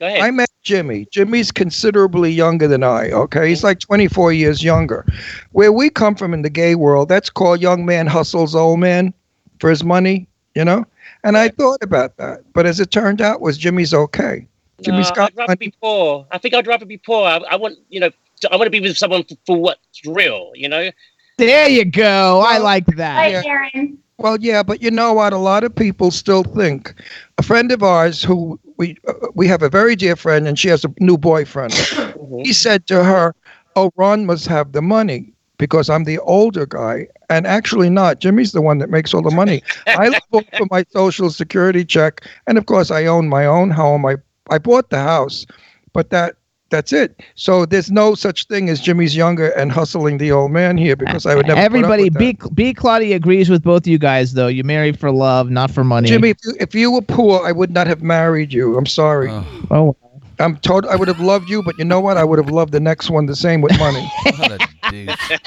Go 0.00 0.06
ahead. 0.06 0.20
I 0.20 0.30
met 0.30 0.48
Jimmy. 0.62 1.08
Jimmy's 1.10 1.50
considerably 1.50 2.30
younger 2.30 2.68
than 2.68 2.84
I, 2.84 3.10
okay? 3.10 3.48
He's 3.48 3.64
like 3.64 3.80
24 3.80 4.32
years 4.32 4.62
younger. 4.62 5.04
Where 5.50 5.72
we 5.72 5.90
come 5.90 6.14
from 6.14 6.32
in 6.32 6.42
the 6.42 6.50
gay 6.50 6.76
world, 6.76 7.08
that's 7.08 7.28
called 7.30 7.60
young 7.60 7.84
man 7.84 8.06
hustles 8.06 8.54
old 8.54 8.78
man 8.78 9.12
for 9.58 9.68
his 9.70 9.82
money, 9.82 10.28
you 10.54 10.64
know? 10.64 10.84
And 11.24 11.36
I 11.36 11.48
thought 11.48 11.82
about 11.82 12.16
that. 12.18 12.42
But 12.52 12.64
as 12.64 12.78
it 12.78 12.92
turned 12.92 13.20
out, 13.20 13.40
was 13.40 13.58
Jimmy's 13.58 13.92
okay. 13.92 14.46
Jimmy's 14.82 15.08
no, 15.08 15.14
got 15.16 15.32
I'd 15.32 15.36
rather 15.36 15.50
money. 15.50 15.58
be 15.66 15.74
poor. 15.82 16.24
I 16.30 16.38
think 16.38 16.54
I'd 16.54 16.68
rather 16.68 16.86
be 16.86 16.98
poor. 16.98 17.26
I, 17.26 17.38
I 17.50 17.56
want, 17.56 17.76
you 17.88 17.98
know, 17.98 18.10
to- 18.42 18.52
I 18.52 18.54
want 18.54 18.66
to 18.66 18.70
be 18.70 18.78
with 18.80 18.96
someone 18.96 19.24
for, 19.24 19.34
for 19.46 19.56
what's 19.60 20.06
real, 20.06 20.52
you 20.54 20.68
know? 20.68 20.90
There 21.38 21.68
you 21.68 21.84
go. 21.84 22.40
I 22.46 22.58
like 22.58 22.86
that. 22.86 23.16
Hi, 23.16 23.28
Yeah. 23.30 23.42
Aaron. 23.44 23.98
Well, 24.18 24.38
yeah, 24.40 24.62
but 24.62 24.82
you 24.82 24.90
know 24.90 25.14
what? 25.14 25.32
A 25.32 25.38
lot 25.38 25.64
of 25.64 25.74
people 25.74 26.10
still 26.10 26.42
think. 26.42 26.94
A 27.38 27.42
friend 27.42 27.70
of 27.72 27.82
ours 27.82 28.22
who 28.22 28.58
we 28.76 28.96
uh, 29.06 29.12
we 29.34 29.46
have 29.48 29.62
a 29.62 29.68
very 29.68 29.94
dear 29.96 30.16
friend, 30.16 30.46
and 30.48 30.58
she 30.58 30.68
has 30.68 30.84
a 30.84 30.92
new 31.00 31.16
boyfriend. 31.18 31.74
he 32.42 32.52
said 32.52 32.86
to 32.88 33.04
her, 33.04 33.34
"Oh, 33.76 33.90
Ron 33.96 34.26
must 34.26 34.46
have 34.48 34.72
the 34.72 34.82
money." 34.82 35.32
because 35.58 35.90
I'm 35.90 36.04
the 36.04 36.18
older 36.20 36.66
guy. 36.66 37.08
And 37.30 37.46
actually, 37.46 37.90
not. 37.90 38.20
Jimmy's 38.20 38.52
the 38.52 38.62
one 38.62 38.78
that 38.78 38.90
makes 38.90 39.12
all 39.12 39.22
the 39.22 39.30
money. 39.30 39.62
I 39.92 40.08
live 40.10 40.20
off 40.32 40.44
for 40.56 40.66
my 40.70 40.84
social 40.90 41.30
security 41.30 41.84
check, 41.84 42.20
and 42.46 42.58
of 42.58 42.66
course, 42.66 42.90
I 42.92 43.06
own 43.06 43.28
my 43.28 43.44
own 43.46 43.70
home. 43.70 44.04
I 44.06 44.16
I 44.50 44.58
bought 44.58 44.90
the 44.90 44.98
house, 45.00 45.46
but 45.92 46.10
that 46.10 46.36
that's 46.70 46.92
it. 46.92 47.22
So 47.34 47.64
there's 47.66 47.90
no 47.90 48.14
such 48.14 48.46
thing 48.46 48.68
as 48.68 48.80
Jimmy's 48.80 49.16
younger 49.16 49.50
and 49.50 49.72
hustling 49.72 50.18
the 50.18 50.32
old 50.32 50.50
man 50.50 50.76
here 50.76 50.96
because 50.96 51.26
I 51.26 51.34
would 51.34 51.46
never. 51.46 51.56
put 51.56 51.60
up 51.60 51.64
Everybody, 51.64 52.04
with 52.04 52.14
that. 52.14 52.18
B, 52.18 52.38
B. 52.54 52.74
Claudia 52.74 53.16
agrees 53.16 53.48
with 53.48 53.62
both 53.62 53.82
of 53.82 53.86
you 53.88 53.98
guys, 53.98 54.34
though. 54.34 54.48
You 54.48 54.64
married 54.64 54.98
for 54.98 55.10
love, 55.10 55.50
not 55.50 55.70
for 55.70 55.84
money. 55.84 56.08
Jimmy, 56.08 56.30
if 56.30 56.38
you, 56.44 56.54
if 56.60 56.74
you 56.74 56.90
were 56.90 57.02
poor, 57.02 57.44
I 57.44 57.52
would 57.52 57.70
not 57.70 57.86
have 57.86 58.02
married 58.02 58.52
you. 58.52 58.76
I'm 58.76 58.86
sorry. 58.86 59.30
Oh. 59.70 59.96
I'm 60.40 60.56
told 60.58 60.86
I 60.86 60.94
would 60.94 61.08
have 61.08 61.18
loved 61.20 61.50
you, 61.50 61.64
but 61.64 61.76
you 61.78 61.84
know 61.84 62.00
what? 62.00 62.16
I 62.16 62.22
would 62.22 62.38
have 62.38 62.50
loved 62.50 62.72
the 62.72 62.80
next 62.80 63.10
one 63.10 63.26
the 63.26 63.34
same 63.34 63.60
with 63.60 63.76
money. 63.78 64.08
What 64.38 64.52
a 64.52 64.68
douche. 64.90 65.38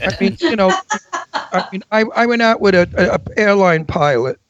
I 0.00 0.16
mean, 0.20 0.36
you 0.40 0.56
know, 0.56 0.72
I 1.34 1.68
mean, 1.70 1.82
I, 1.92 2.04
I 2.16 2.24
went 2.24 2.40
out 2.40 2.60
with 2.60 2.74
a, 2.74 2.88
a, 2.96 3.16
a 3.16 3.38
airline 3.38 3.84
pilot 3.84 4.40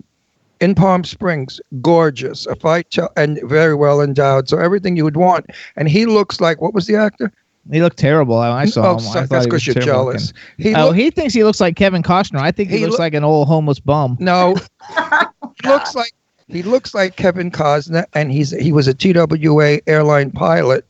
in 0.60 0.74
Palm 0.74 1.04
Springs, 1.04 1.60
gorgeous, 1.80 2.46
a 2.46 2.56
fight 2.56 2.90
tell, 2.90 3.10
and 3.16 3.38
very 3.44 3.74
well 3.74 4.00
endowed, 4.00 4.48
so 4.48 4.58
everything 4.58 4.96
you 4.96 5.04
would 5.04 5.16
want. 5.16 5.46
And 5.76 5.88
he 5.88 6.06
looks 6.06 6.40
like 6.40 6.60
what 6.60 6.74
was 6.74 6.86
the 6.86 6.96
actor? 6.96 7.32
He 7.70 7.82
looked 7.82 7.98
terrible. 7.98 8.38
I, 8.38 8.62
I 8.62 8.64
saw 8.64 8.92
Oh, 8.92 8.94
him. 8.94 9.00
so- 9.00 9.10
I 9.10 9.12
that's 9.12 9.28
thought 9.28 9.40
he 9.42 9.46
'cause 9.50 9.52
was 9.52 9.66
you're 9.66 9.74
jealous. 9.84 10.32
He 10.56 10.74
oh, 10.74 10.86
look- 10.86 10.96
he 10.96 11.10
thinks 11.10 11.34
he 11.34 11.44
looks 11.44 11.60
like 11.60 11.76
Kevin 11.76 12.02
Costner. 12.02 12.40
I 12.40 12.50
think 12.50 12.70
he, 12.70 12.78
He 12.78 12.82
looks 12.84 12.92
look- 12.92 13.00
like 13.00 13.14
an 13.14 13.24
old 13.24 13.46
homeless 13.46 13.78
bum. 13.78 14.16
No, 14.20 14.56
he 15.62 15.68
looks 15.68 15.94
like 15.94 16.12
he 16.48 16.62
looks 16.62 16.94
like 16.94 17.16
Kevin 17.16 17.50
Costner, 17.50 18.06
and 18.14 18.32
he's 18.32 18.50
he 18.58 18.72
was 18.72 18.88
a 18.88 18.94
TWA 18.94 19.80
airline 19.86 20.30
pilot, 20.30 20.86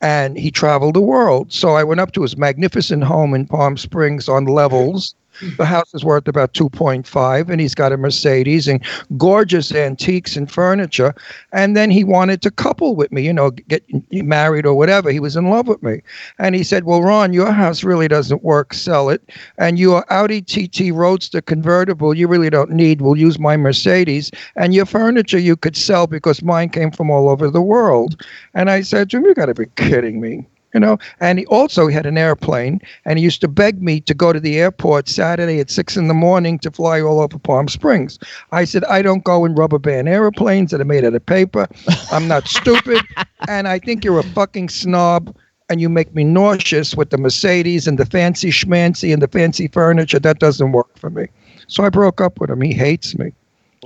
and 0.00 0.38
he 0.38 0.50
traveled 0.50 0.94
the 0.94 1.02
world. 1.02 1.52
So 1.52 1.74
I 1.74 1.84
went 1.84 2.00
up 2.00 2.12
to 2.12 2.22
his 2.22 2.38
magnificent 2.38 3.04
home 3.04 3.34
in 3.34 3.46
Palm 3.46 3.76
Springs 3.76 4.26
on 4.28 4.46
levels. 4.46 5.14
The 5.56 5.64
house 5.64 5.92
is 5.94 6.04
worth 6.04 6.28
about 6.28 6.54
2.5 6.54 7.48
and 7.48 7.60
he's 7.60 7.74
got 7.74 7.92
a 7.92 7.96
Mercedes 7.96 8.68
and 8.68 8.84
gorgeous 9.16 9.74
antiques 9.74 10.36
and 10.36 10.50
furniture 10.50 11.14
and 11.52 11.76
then 11.76 11.90
he 11.90 12.04
wanted 12.04 12.42
to 12.42 12.50
couple 12.50 12.96
with 12.96 13.12
me, 13.12 13.22
you 13.22 13.32
know, 13.32 13.50
get 13.50 13.84
married 14.12 14.66
or 14.66 14.74
whatever. 14.74 15.10
He 15.10 15.20
was 15.20 15.36
in 15.36 15.50
love 15.50 15.68
with 15.68 15.82
me. 15.82 16.02
And 16.38 16.54
he 16.54 16.62
said, 16.62 16.84
"Well, 16.84 17.02
Ron, 17.02 17.32
your 17.32 17.52
house 17.52 17.84
really 17.84 18.08
doesn't 18.08 18.42
work. 18.42 18.74
Sell 18.74 19.08
it. 19.08 19.22
And 19.58 19.78
your 19.78 20.04
Audi 20.12 20.42
TT 20.42 20.92
Roadster 20.92 21.40
convertible, 21.40 22.14
you 22.14 22.28
really 22.28 22.50
don't 22.50 22.70
need. 22.70 23.00
We'll 23.00 23.16
use 23.16 23.38
my 23.38 23.56
Mercedes. 23.56 24.30
And 24.56 24.74
your 24.74 24.86
furniture 24.86 25.38
you 25.38 25.56
could 25.56 25.76
sell 25.76 26.06
because 26.06 26.42
mine 26.42 26.70
came 26.70 26.90
from 26.90 27.10
all 27.10 27.28
over 27.28 27.50
the 27.50 27.62
world." 27.62 28.22
And 28.54 28.70
I 28.70 28.82
said, 28.82 29.08
"Jim, 29.08 29.24
you 29.24 29.34
got 29.34 29.46
to 29.46 29.54
be 29.54 29.66
kidding 29.76 30.20
me." 30.20 30.46
You 30.74 30.80
know 30.80 30.98
and 31.20 31.38
he 31.38 31.46
also 31.46 31.88
had 31.88 32.04
an 32.04 32.18
airplane 32.18 32.80
and 33.06 33.18
he 33.18 33.24
used 33.24 33.40
to 33.40 33.48
beg 33.48 33.80
me 33.80 34.00
to 34.00 34.12
go 34.12 34.32
to 34.32 34.40
the 34.40 34.58
airport 34.58 35.08
saturday 35.08 35.60
at 35.60 35.70
six 35.70 35.96
in 35.96 36.08
the 36.08 36.14
morning 36.14 36.58
to 36.58 36.70
fly 36.70 37.00
all 37.00 37.20
over 37.20 37.38
palm 37.38 37.68
springs 37.68 38.18
i 38.52 38.64
said 38.64 38.84
i 38.84 39.00
don't 39.00 39.24
go 39.24 39.44
in 39.44 39.54
rubber 39.54 39.78
band 39.78 40.08
airplanes 40.08 40.70
that 40.70 40.80
are 40.80 40.84
made 40.84 41.04
out 41.04 41.14
of 41.14 41.24
paper 41.24 41.66
i'm 42.12 42.28
not 42.28 42.46
stupid 42.48 43.00
and 43.48 43.66
i 43.68 43.78
think 43.78 44.04
you're 44.04 44.18
a 44.18 44.24
fucking 44.34 44.68
snob 44.68 45.34
and 45.70 45.80
you 45.80 45.88
make 45.88 46.14
me 46.14 46.24
nauseous 46.24 46.94
with 46.94 47.08
the 47.08 47.16
mercedes 47.18 47.86
and 47.86 47.98
the 47.98 48.04
fancy 48.04 48.50
schmancy 48.50 49.12
and 49.12 49.22
the 49.22 49.28
fancy 49.28 49.68
furniture 49.68 50.18
that 50.18 50.38
doesn't 50.38 50.72
work 50.72 50.98
for 50.98 51.08
me 51.08 51.26
so 51.68 51.84
i 51.84 51.88
broke 51.88 52.20
up 52.20 52.38
with 52.40 52.50
him 52.50 52.60
he 52.60 52.74
hates 52.74 53.16
me 53.16 53.32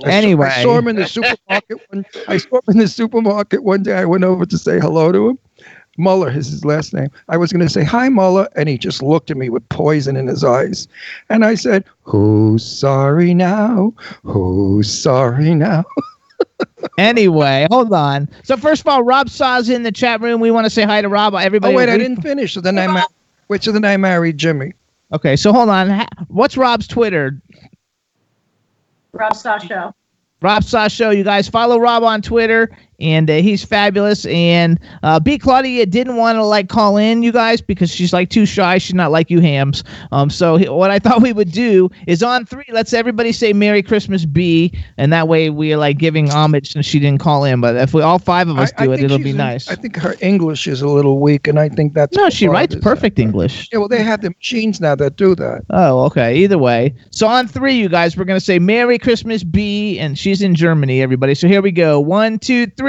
Anyway. 0.05 0.47
I 0.47 0.63
saw 0.63 0.77
him 0.77 0.87
in 0.87 0.95
the 0.95 1.05
supermarket. 1.09 1.77
One, 1.89 2.05
I 2.29 2.37
saw 2.37 2.55
him 2.55 2.63
in 2.69 2.77
the 2.77 2.87
supermarket 2.87 3.63
one 3.63 3.83
day. 3.83 3.93
I 3.93 4.05
went 4.05 4.23
over 4.23 4.45
to 4.45 4.57
say 4.57 4.79
hello 4.79 5.11
to 5.11 5.29
him. 5.29 5.39
Muller 5.99 6.31
is 6.31 6.47
his 6.47 6.65
last 6.65 6.93
name. 6.93 7.09
I 7.27 7.37
was 7.37 7.51
going 7.51 7.65
to 7.65 7.71
say, 7.71 7.83
Hi, 7.83 8.09
Muller. 8.09 8.47
And 8.55 8.67
he 8.69 8.77
just 8.77 9.03
looked 9.03 9.29
at 9.29 9.37
me 9.37 9.49
with 9.49 9.67
poison 9.69 10.15
in 10.15 10.27
his 10.27 10.43
eyes. 10.43 10.87
And 11.29 11.45
I 11.45 11.55
said, 11.55 11.83
Who's 12.03 12.65
sorry 12.65 13.33
now? 13.33 13.93
Who's 14.23 14.91
sorry 14.91 15.53
now? 15.53 15.83
Anyway, 16.97 17.67
hold 17.71 17.91
on. 17.93 18.29
So 18.43 18.55
first 18.57 18.81
of 18.81 18.87
all, 18.87 19.03
Rob 19.03 19.29
Saw's 19.29 19.69
in 19.69 19.83
the 19.83 19.91
chat 19.91 20.19
room. 20.21 20.39
We 20.41 20.51
want 20.51 20.65
to 20.65 20.69
say 20.69 20.83
hi 20.83 21.01
to 21.01 21.09
Rob. 21.09 21.33
Everybody. 21.33 21.73
oh, 21.73 21.77
wait, 21.77 21.89
I 21.89 21.93
we- 21.93 21.99
didn't 21.99 22.21
finish. 22.21 22.53
So 22.53 22.61
then 22.61 22.77
I, 22.77 22.87
ma- 22.87 23.03
wait, 23.49 23.63
so 23.63 23.71
then 23.71 23.83
I 23.85 23.95
married 23.97 24.37
Jimmy. 24.37 24.73
Okay, 25.13 25.35
so 25.35 25.51
hold 25.53 25.69
on. 25.69 26.05
What's 26.27 26.55
Rob's 26.57 26.87
Twitter? 26.87 27.41
Rob 29.11 29.35
Saw 29.35 29.57
Show. 29.57 29.93
Rob 30.41 30.63
Saw 30.63 30.87
Show. 30.87 31.09
You 31.09 31.23
guys 31.23 31.47
follow 31.49 31.79
Rob 31.79 32.03
on 32.03 32.21
Twitter, 32.21 32.69
and 32.99 33.29
uh, 33.29 33.35
he's 33.35 33.63
fabulous. 33.63 34.25
And 34.25 34.79
uh, 35.03 35.19
B 35.19 35.37
Claudia 35.37 35.85
didn't 35.85 36.15
want 36.17 36.35
to 36.37 36.43
like 36.43 36.69
call 36.69 36.97
in, 36.97 37.23
you 37.23 37.31
guys, 37.31 37.61
because 37.61 37.89
she's 37.91 38.13
like 38.13 38.29
too 38.29 38.45
shy. 38.45 38.77
She's 38.77 38.93
not 38.95 39.11
like 39.11 39.29
you 39.29 39.39
hams. 39.39 39.83
Um, 40.11 40.29
so 40.29 40.57
he- 40.57 40.69
what 40.69 40.91
I 40.91 40.99
thought 40.99 41.21
we 41.21 41.33
would 41.33 41.51
do 41.51 41.89
is 42.07 42.21
on 42.23 42.45
three, 42.45 42.65
let's 42.69 42.93
everybody 42.93 43.31
say 43.31 43.53
Merry 43.53 43.81
Christmas, 43.83 44.25
B, 44.25 44.71
and 44.97 45.11
that 45.13 45.27
way 45.27 45.49
we 45.49 45.73
are 45.73 45.77
like 45.77 45.97
giving 45.97 46.29
homage 46.29 46.73
since 46.73 46.85
she 46.85 46.99
didn't 46.99 47.21
call 47.21 47.43
in. 47.43 47.61
But 47.61 47.75
if 47.75 47.93
we 47.93 48.01
all 48.01 48.19
five 48.19 48.49
of 48.49 48.57
us 48.59 48.71
I- 48.77 48.83
I 48.83 48.85
do 48.87 48.93
it, 48.93 49.03
it'll 49.03 49.17
be 49.19 49.33
nice. 49.33 49.69
I 49.69 49.75
think 49.75 49.95
her 49.97 50.15
English 50.21 50.67
is 50.67 50.81
a 50.81 50.87
little 50.87 51.19
weak, 51.19 51.47
and 51.47 51.59
I 51.59 51.69
think 51.69 51.93
that's. 51.93 52.15
no, 52.17 52.29
she 52.29 52.47
writes 52.47 52.75
perfect 52.75 53.19
English. 53.19 53.69
Yeah, 53.71 53.79
well, 53.79 53.87
they 53.87 54.03
have 54.03 54.21
the 54.21 54.29
machines 54.31 54.79
now 54.81 54.95
that 54.95 55.15
do 55.15 55.35
that. 55.35 55.63
Oh, 55.69 56.03
okay. 56.05 56.35
Either 56.37 56.57
way. 56.57 56.93
So 57.11 57.27
on 57.27 57.47
three, 57.47 57.73
you 57.75 57.87
guys, 57.89 58.17
we're 58.17 58.25
gonna 58.25 58.39
say 58.39 58.59
Merry 58.59 58.97
Christmas, 58.97 59.43
B, 59.43 59.97
and 59.99 60.17
she's 60.17 60.41
in 60.41 60.55
Germany, 60.55 61.01
everybody. 61.01 61.35
So 61.35 61.47
here 61.47 61.61
we 61.61 61.71
go. 61.71 61.99
One, 61.99 62.39
two, 62.39 62.65
three. 62.67 62.88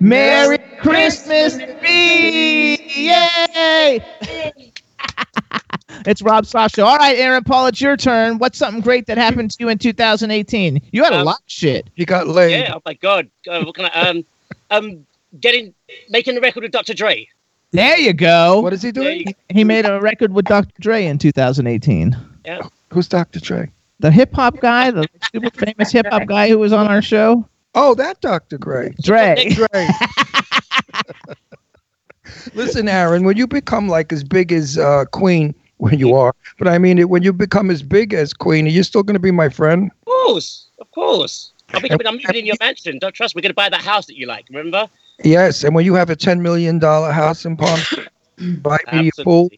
Merry 0.00 0.58
Christmas, 0.78 1.56
B! 1.82 2.76
Yay! 3.06 4.00
it's 6.06 6.22
Rob 6.22 6.46
Sasha. 6.46 6.84
All 6.84 6.96
right, 6.96 7.16
Aaron 7.18 7.42
Paul, 7.42 7.66
it's 7.66 7.80
your 7.80 7.96
turn. 7.96 8.38
What's 8.38 8.58
something 8.58 8.80
great 8.80 9.06
that 9.06 9.18
happened 9.18 9.50
to 9.50 9.56
you 9.58 9.68
in 9.68 9.78
2018? 9.78 10.80
You 10.92 11.02
had 11.02 11.12
a 11.12 11.18
Um, 11.18 11.24
lot 11.26 11.38
of 11.38 11.42
shit. 11.46 11.88
You 11.96 12.06
got 12.06 12.28
laid. 12.28 12.60
Yeah. 12.60 12.74
Oh 12.76 12.82
my 12.86 12.94
god. 12.94 13.28
Uh, 13.48 13.64
what 13.64 13.74
can 13.74 13.86
I? 13.86 13.88
Um, 14.08 14.24
um, 14.70 15.06
getting 15.40 15.74
making 16.08 16.36
the 16.36 16.40
record 16.40 16.62
with 16.62 16.70
Dr. 16.72 16.94
Dre. 16.94 17.26
There 17.72 17.98
you 17.98 18.12
go. 18.12 18.60
What 18.60 18.72
is 18.72 18.82
he 18.82 18.92
doing? 18.92 19.34
He 19.48 19.64
made 19.64 19.84
a 19.84 20.00
record 20.00 20.32
with 20.32 20.44
Dr. 20.44 20.70
Dre 20.80 21.06
in 21.06 21.18
2018. 21.18 22.16
Yeah. 22.46 22.60
Who's 22.92 23.08
Dr. 23.08 23.40
Dre? 23.40 23.68
The 23.98 24.12
hip 24.12 24.32
hop 24.32 24.60
guy, 24.60 24.92
the 24.92 25.08
super 25.32 25.50
famous 25.50 25.90
hip 25.90 26.06
hop 26.08 26.26
guy 26.26 26.48
who 26.48 26.58
was 26.60 26.72
on 26.72 26.86
our 26.86 27.02
show. 27.02 27.48
Oh, 27.74 27.94
that 27.94 28.20
Dr. 28.20 28.58
Gray. 28.58 28.94
Dre. 29.02 29.48
Dre. 29.50 29.88
Listen, 32.54 32.88
Aaron, 32.88 33.24
when 33.24 33.36
you 33.36 33.46
become 33.46 33.88
like 33.88 34.12
as 34.12 34.24
big 34.24 34.52
as 34.52 34.78
uh, 34.78 35.04
Queen, 35.06 35.54
when 35.78 35.98
you 35.98 36.14
are, 36.14 36.34
but 36.58 36.68
I 36.68 36.78
mean, 36.78 36.98
it, 36.98 37.10
when 37.10 37.22
you 37.22 37.32
become 37.32 37.70
as 37.70 37.82
big 37.82 38.14
as 38.14 38.32
Queen, 38.32 38.66
are 38.66 38.70
you 38.70 38.82
still 38.82 39.02
going 39.02 39.14
to 39.14 39.20
be 39.20 39.32
my 39.32 39.48
friend? 39.48 39.90
Of 40.02 40.04
course. 40.04 40.68
Of 40.78 40.90
course. 40.92 41.52
I'll 41.72 41.80
be 41.80 41.88
coming. 41.88 42.06
I'm 42.06 42.14
moving 42.14 42.36
in 42.36 42.46
your 42.46 42.56
mansion. 42.60 42.98
Don't 42.98 43.14
trust. 43.14 43.34
We're 43.34 43.40
gonna 43.40 43.54
buy 43.54 43.68
that 43.68 43.82
house 43.82 44.06
that 44.06 44.16
you 44.16 44.26
like. 44.26 44.46
Remember? 44.48 44.88
Yes, 45.22 45.64
and 45.64 45.74
when 45.74 45.84
you 45.84 45.94
have 45.94 46.10
a 46.10 46.16
ten 46.16 46.42
million 46.42 46.78
dollar 46.78 47.10
house 47.10 47.44
in 47.44 47.56
Palm, 47.56 47.78
Springs, 47.80 48.58
buy 48.58 48.78
me 48.92 49.10
a 49.18 49.24
pool. 49.24 49.50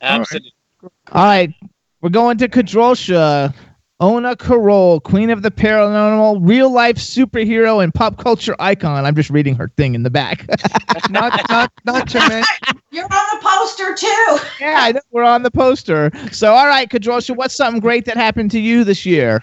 Absolutely. 0.00 0.52
Absolutely. 0.82 0.92
All 1.12 1.24
right, 1.24 1.54
we're 2.00 2.10
going 2.10 2.38
to 2.38 2.48
Kadrolsha. 2.48 3.54
Ona 4.00 4.36
Carole, 4.36 5.00
queen 5.00 5.30
of 5.30 5.40
the 5.40 5.50
paranormal, 5.50 6.40
real 6.42 6.70
life 6.70 6.96
superhero 6.96 7.82
and 7.82 7.94
pop 7.94 8.18
culture 8.18 8.54
icon. 8.58 9.06
I'm 9.06 9.14
just 9.14 9.30
reading 9.30 9.54
her 9.54 9.68
thing 9.68 9.94
in 9.94 10.02
the 10.02 10.10
back. 10.10 10.46
Not, 11.10 11.48
not, 11.48 11.72
not 11.84 12.08
to 12.08 12.18
mention. 12.18 12.44
You're 12.90 13.04
on 13.04 13.10
the 13.10 13.40
poster 13.40 13.94
too. 13.94 14.38
yeah, 14.60 14.78
I 14.80 14.92
know 14.92 15.00
we're 15.12 15.22
on 15.22 15.42
the 15.42 15.50
poster. 15.50 16.10
So, 16.32 16.52
all 16.52 16.66
right, 16.66 16.88
Kadrolsha, 16.88 17.36
what's 17.36 17.54
something 17.54 17.80
great 17.80 18.06
that 18.06 18.16
happened 18.16 18.50
to 18.52 18.58
you 18.58 18.82
this 18.82 19.06
year? 19.06 19.40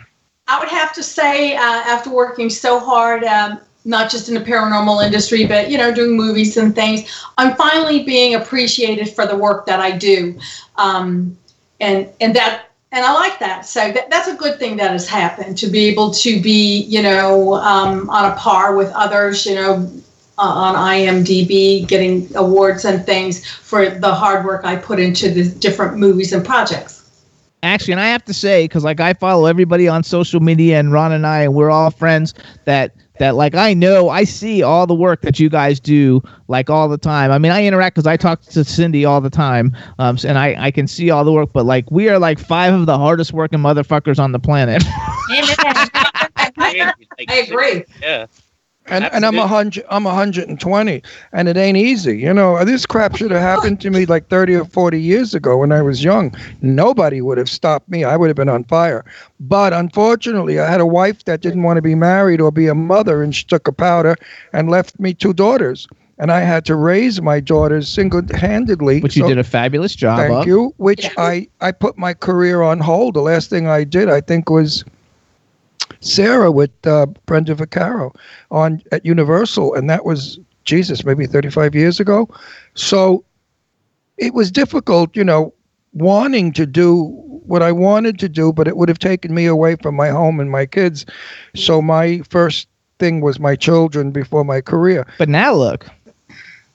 I 0.48 0.60
would 0.60 0.68
have 0.68 0.94
to 0.94 1.04
say, 1.04 1.56
uh, 1.56 1.62
after 1.62 2.10
working 2.10 2.50
so 2.50 2.80
hard, 2.80 3.24
um, 3.24 3.62
not 3.86 4.12
just 4.12 4.28
in 4.28 4.34
the 4.34 4.42
paranormal 4.42 5.06
industry, 5.06 5.46
but 5.46 5.70
you 5.70 5.78
know, 5.78 5.94
doing 5.94 6.18
movies 6.18 6.58
and 6.58 6.76
things, 6.76 7.10
I'm 7.38 7.56
finally 7.56 8.04
being 8.04 8.36
appreciated 8.36 9.10
for 9.10 9.26
the 9.26 9.38
work 9.38 9.66
that 9.68 9.80
I 9.80 9.92
do, 9.92 10.38
um, 10.76 11.38
and 11.80 12.10
and 12.20 12.36
that 12.36 12.73
and 12.94 13.04
I 13.04 13.12
like 13.12 13.40
that. 13.40 13.66
So 13.66 13.92
that, 13.92 14.10
that's 14.10 14.28
a 14.28 14.36
good 14.36 14.60
thing 14.60 14.78
that 14.78 14.92
has 14.92 15.10
happened 15.10 15.58
to 15.58 15.68
be 15.68 15.86
able 15.86 16.12
to 16.12 16.42
be, 16.42 16.84
you 16.84 17.02
know, 17.02 17.56
um, 17.56 18.10
on 18.10 18.32
a 18.32 18.36
par 18.36 18.76
with 18.76 18.92
others, 18.94 19.46
you 19.46 19.56
know. 19.56 19.92
Uh, 20.36 20.42
on 20.42 20.74
IMDb, 20.74 21.88
getting 21.88 22.28
awards 22.36 22.86
and 22.86 23.06
things 23.06 23.46
for 23.46 23.88
the 23.88 24.12
hard 24.12 24.44
work 24.44 24.66
I 24.66 24.76
put 24.76 25.00
into 25.00 25.30
the 25.30 25.48
different 25.48 25.98
movies 25.98 26.34
and 26.34 26.44
projects. 26.44 27.04
Actually, 27.62 27.94
and 27.94 28.02
I 28.02 28.08
have 28.08 28.26
to 28.26 28.34
say, 28.34 28.64
because 28.64 28.84
like 28.84 29.00
I 29.00 29.14
follow 29.14 29.46
everybody 29.46 29.88
on 29.88 30.04
social 30.04 30.40
media, 30.40 30.80
and 30.80 30.92
Ron 30.92 31.12
and 31.12 31.28
I, 31.28 31.44
and 31.44 31.54
we're 31.54 31.70
all 31.70 31.92
friends. 31.92 32.34
That 32.66 32.96
that 33.20 33.36
like 33.36 33.56
I 33.56 33.74
know, 33.74 34.10
I 34.10 34.24
see 34.24 34.64
all 34.64 34.88
the 34.88 34.96
work 34.96 35.22
that 35.22 35.40
you 35.40 35.50
guys 35.50 35.80
do, 35.80 36.22
like 36.48 36.70
all 36.70 36.90
the 36.90 36.98
time. 36.98 37.32
I 37.32 37.38
mean, 37.38 37.52
I 37.52 37.66
interact 37.66 37.96
because 37.96 38.08
I 38.08 38.18
talk 38.18 38.42
to 38.42 38.64
Cindy 38.64 39.06
all 39.06 39.22
the 39.22 39.30
time, 39.30 39.76
um, 40.00 40.18
and 40.26 40.38
I 40.38 40.56
I 40.58 40.72
can 40.72 40.88
see 40.88 41.10
all 41.10 41.24
the 41.24 41.32
work. 41.32 41.52
But 41.54 41.66
like, 41.66 41.90
we 41.92 42.10
are 42.10 42.20
like 42.20 42.40
five 42.40 42.74
of 42.74 42.86
the 42.86 42.98
hardest 42.98 43.34
working 43.34 43.60
motherfuckers 43.60 44.20
on 44.20 44.32
the 44.32 44.40
planet. 44.40 44.84
I 46.58 47.46
agree. 47.48 47.84
Yeah. 48.02 48.28
And, 48.88 49.06
and 49.06 49.26
I'm 49.26 49.38
a 49.38 49.48
hundred, 49.48 49.86
I'm 49.90 50.06
a 50.06 50.14
hundred 50.14 50.50
and 50.50 50.60
twenty, 50.60 51.02
and 51.32 51.48
it 51.48 51.56
ain't 51.56 51.78
easy. 51.78 52.18
You 52.20 52.34
know, 52.34 52.64
this 52.66 52.86
crap 52.86 53.16
should 53.16 53.32
have 53.32 53.42
happened 53.42 53.80
to 53.82 53.90
me 53.90 54.06
like 54.06 54.28
thirty 54.28 54.56
or 54.56 54.66
forty 54.66 55.00
years 55.02 55.34
ago 55.34 55.58
when 55.58 55.72
I 55.72 55.82
was 55.82 56.04
young. 56.04 56.36
Nobody 56.62 57.22
would 57.22 57.38
have 57.38 57.50
stopped 57.50 57.88
me. 57.90 58.04
I 58.04 58.18
would 58.18 58.28
have 58.28 58.36
been 58.36 58.50
on 58.50 58.66
fire. 58.66 59.06
But 59.40 59.72
unfortunately, 59.72 60.60
I 60.60 60.70
had 60.70 60.82
a 60.82 60.86
wife 60.86 61.24
that 61.26 61.40
didn't 61.42 61.64
want 61.64 61.78
to 61.78 61.82
be 61.82 61.96
married 61.96 62.42
or 62.42 62.52
be 62.52 62.68
a 62.68 62.76
mother, 62.76 63.24
and 63.24 63.34
she 63.34 63.46
took 63.46 63.68
a 63.68 63.72
powder 63.72 64.16
and 64.52 64.70
left 64.70 65.00
me 65.00 65.14
two 65.14 65.34
daughters. 65.34 65.88
And 66.20 66.32
I 66.32 66.42
had 66.42 66.64
to 66.66 66.76
raise 66.76 67.22
my 67.22 67.40
daughters 67.40 67.90
single-handedly. 67.90 69.00
Which 69.02 69.16
you 69.18 69.24
So- 69.24 69.30
did 69.30 69.40
a 69.40 69.44
fabulous 69.44 69.96
job 69.96 70.20
Thank 70.20 70.34
of. 70.34 70.46
you. 70.48 70.74
Which 70.78 71.10
I 71.18 71.48
I 71.62 71.72
put 71.72 71.98
my 71.98 72.14
career 72.14 72.62
on 72.62 72.80
hold. 72.80 73.16
The 73.16 73.22
last 73.22 73.50
thing 73.50 73.68
I 73.68 73.84
did, 73.84 74.10
I 74.10 74.22
think, 74.22 74.50
was 74.50 74.84
Sara 76.00 76.52
with 76.52 76.72
uh, 76.86 77.08
Brenda 77.26 77.56
Vaccaro 77.56 78.16
on 78.52 78.82
at 78.92 79.06
Universal, 79.06 79.74
and 79.76 79.90
that 79.90 80.06
was 80.06 80.40
Jesus, 80.64 81.04
maybe 81.04 81.28
35 81.28 81.76
years 81.76 82.00
ago. 82.00 82.30
So 82.76 83.26
it 84.18 84.34
was 84.34 84.52
difficult, 84.52 85.16
you 85.16 85.24
know, 85.24 85.54
wanting 85.94 86.54
to 86.54 86.66
do 86.66 87.06
what 87.46 87.62
I 87.62 87.72
wanted 87.72 88.20
to 88.20 88.30
do, 88.30 88.54
but 88.54 88.68
it 88.68 88.78
would 88.78 88.90
have 88.90 89.00
taken 89.00 89.34
me 89.34 89.46
away 89.46 89.76
from 89.76 89.96
my 89.96 90.10
home 90.10 90.40
and 90.40 90.50
my 90.50 90.66
kids. 90.66 91.06
So 91.56 91.82
my 91.82 92.20
first 92.30 92.68
thing 93.00 93.22
was 93.22 93.40
my 93.40 93.56
children 93.56 94.12
before 94.12 94.46
my 94.46 94.62
career. 94.62 95.06
But 95.18 95.30
now 95.30 95.54
look. 95.54 95.88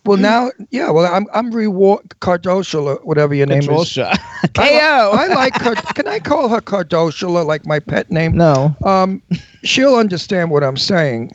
Well, 0.05 0.17
now, 0.17 0.51
yeah. 0.71 0.91
Well, 0.91 1.13
I'm 1.13 1.27
I'm 1.35 1.51
reward 1.51 2.09
Cardoshula, 2.21 3.05
whatever 3.05 3.35
your 3.35 3.47
name 3.47 3.69
is. 3.69 3.69
Cardoshula. 3.69 4.19
I, 4.57 4.71
KO. 4.71 5.11
I 5.13 5.27
like 5.29 5.57
her. 5.61 5.75
Can 5.95 6.09
I 6.09 6.19
call 6.19 6.49
her 6.49 6.61
Cardoshula 6.61 7.45
like 7.45 7.67
my 7.67 7.79
pet 7.79 8.11
name? 8.11 8.37
No. 8.37 8.75
Um, 8.85 9.23
she'll 9.63 9.97
understand 9.97 10.51
what 10.51 10.65
I'm 10.65 10.77
saying. 10.77 11.33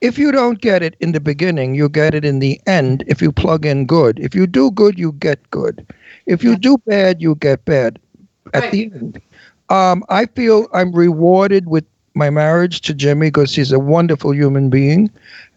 If 0.00 0.18
you 0.18 0.30
don't 0.30 0.60
get 0.60 0.82
it 0.82 0.96
in 1.00 1.12
the 1.12 1.20
beginning, 1.20 1.74
you 1.74 1.88
get 1.88 2.14
it 2.14 2.24
in 2.24 2.38
the 2.40 2.60
end. 2.66 3.04
If 3.06 3.22
you 3.22 3.32
plug 3.32 3.64
in 3.64 3.86
good, 3.86 4.18
if 4.18 4.34
you 4.34 4.46
do 4.46 4.70
good, 4.70 4.98
you 4.98 5.12
get 5.12 5.50
good. 5.50 5.86
If 6.26 6.44
you 6.44 6.56
do 6.56 6.76
bad, 6.78 7.22
you 7.22 7.34
get 7.36 7.64
bad. 7.64 7.98
At 8.52 8.70
the 8.70 8.84
end, 8.92 9.20
um, 9.70 10.04
I 10.10 10.26
feel 10.26 10.68
I'm 10.74 10.92
rewarded 10.92 11.68
with 11.68 11.84
my 12.14 12.28
marriage 12.28 12.82
to 12.82 12.94
Jimmy 12.94 13.28
because 13.28 13.54
he's 13.54 13.72
a 13.72 13.78
wonderful 13.78 14.34
human 14.34 14.68
being, 14.68 15.10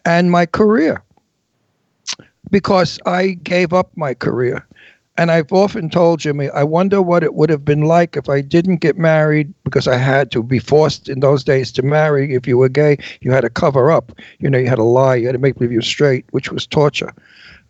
and 0.05 0.31
my 0.31 0.45
career 0.45 1.03
because 2.51 2.99
I 3.05 3.37
gave 3.43 3.73
up 3.73 3.91
my 3.95 4.13
career. 4.13 4.65
And 5.19 5.31
I've 5.31 5.51
often 5.51 5.89
told 5.89 6.19
Jimmy, 6.19 6.49
I 6.51 6.63
wonder 6.63 7.01
what 7.01 7.23
it 7.23 7.33
would 7.33 7.49
have 7.49 7.65
been 7.65 7.81
like 7.81 8.15
if 8.15 8.29
I 8.29 8.41
didn't 8.41 8.77
get 8.77 8.97
married 8.99 9.51
because 9.63 9.87
I 9.87 9.95
had 9.97 10.29
to 10.31 10.43
be 10.43 10.59
forced 10.59 11.09
in 11.09 11.21
those 11.21 11.43
days 11.43 11.71
to 11.73 11.81
marry. 11.81 12.35
If 12.35 12.45
you 12.45 12.57
were 12.59 12.69
gay, 12.69 12.97
you 13.21 13.31
had 13.31 13.41
to 13.41 13.49
cover 13.49 13.89
up. 13.89 14.11
You 14.37 14.49
know, 14.49 14.59
you 14.59 14.67
had 14.67 14.75
to 14.75 14.83
lie, 14.83 15.15
you 15.15 15.25
had 15.25 15.31
to 15.33 15.39
make 15.39 15.55
believe 15.55 15.71
you 15.71 15.79
were 15.79 15.81
straight, 15.81 16.25
which 16.31 16.51
was 16.51 16.67
torture. 16.67 17.11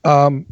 Um, 0.03 0.45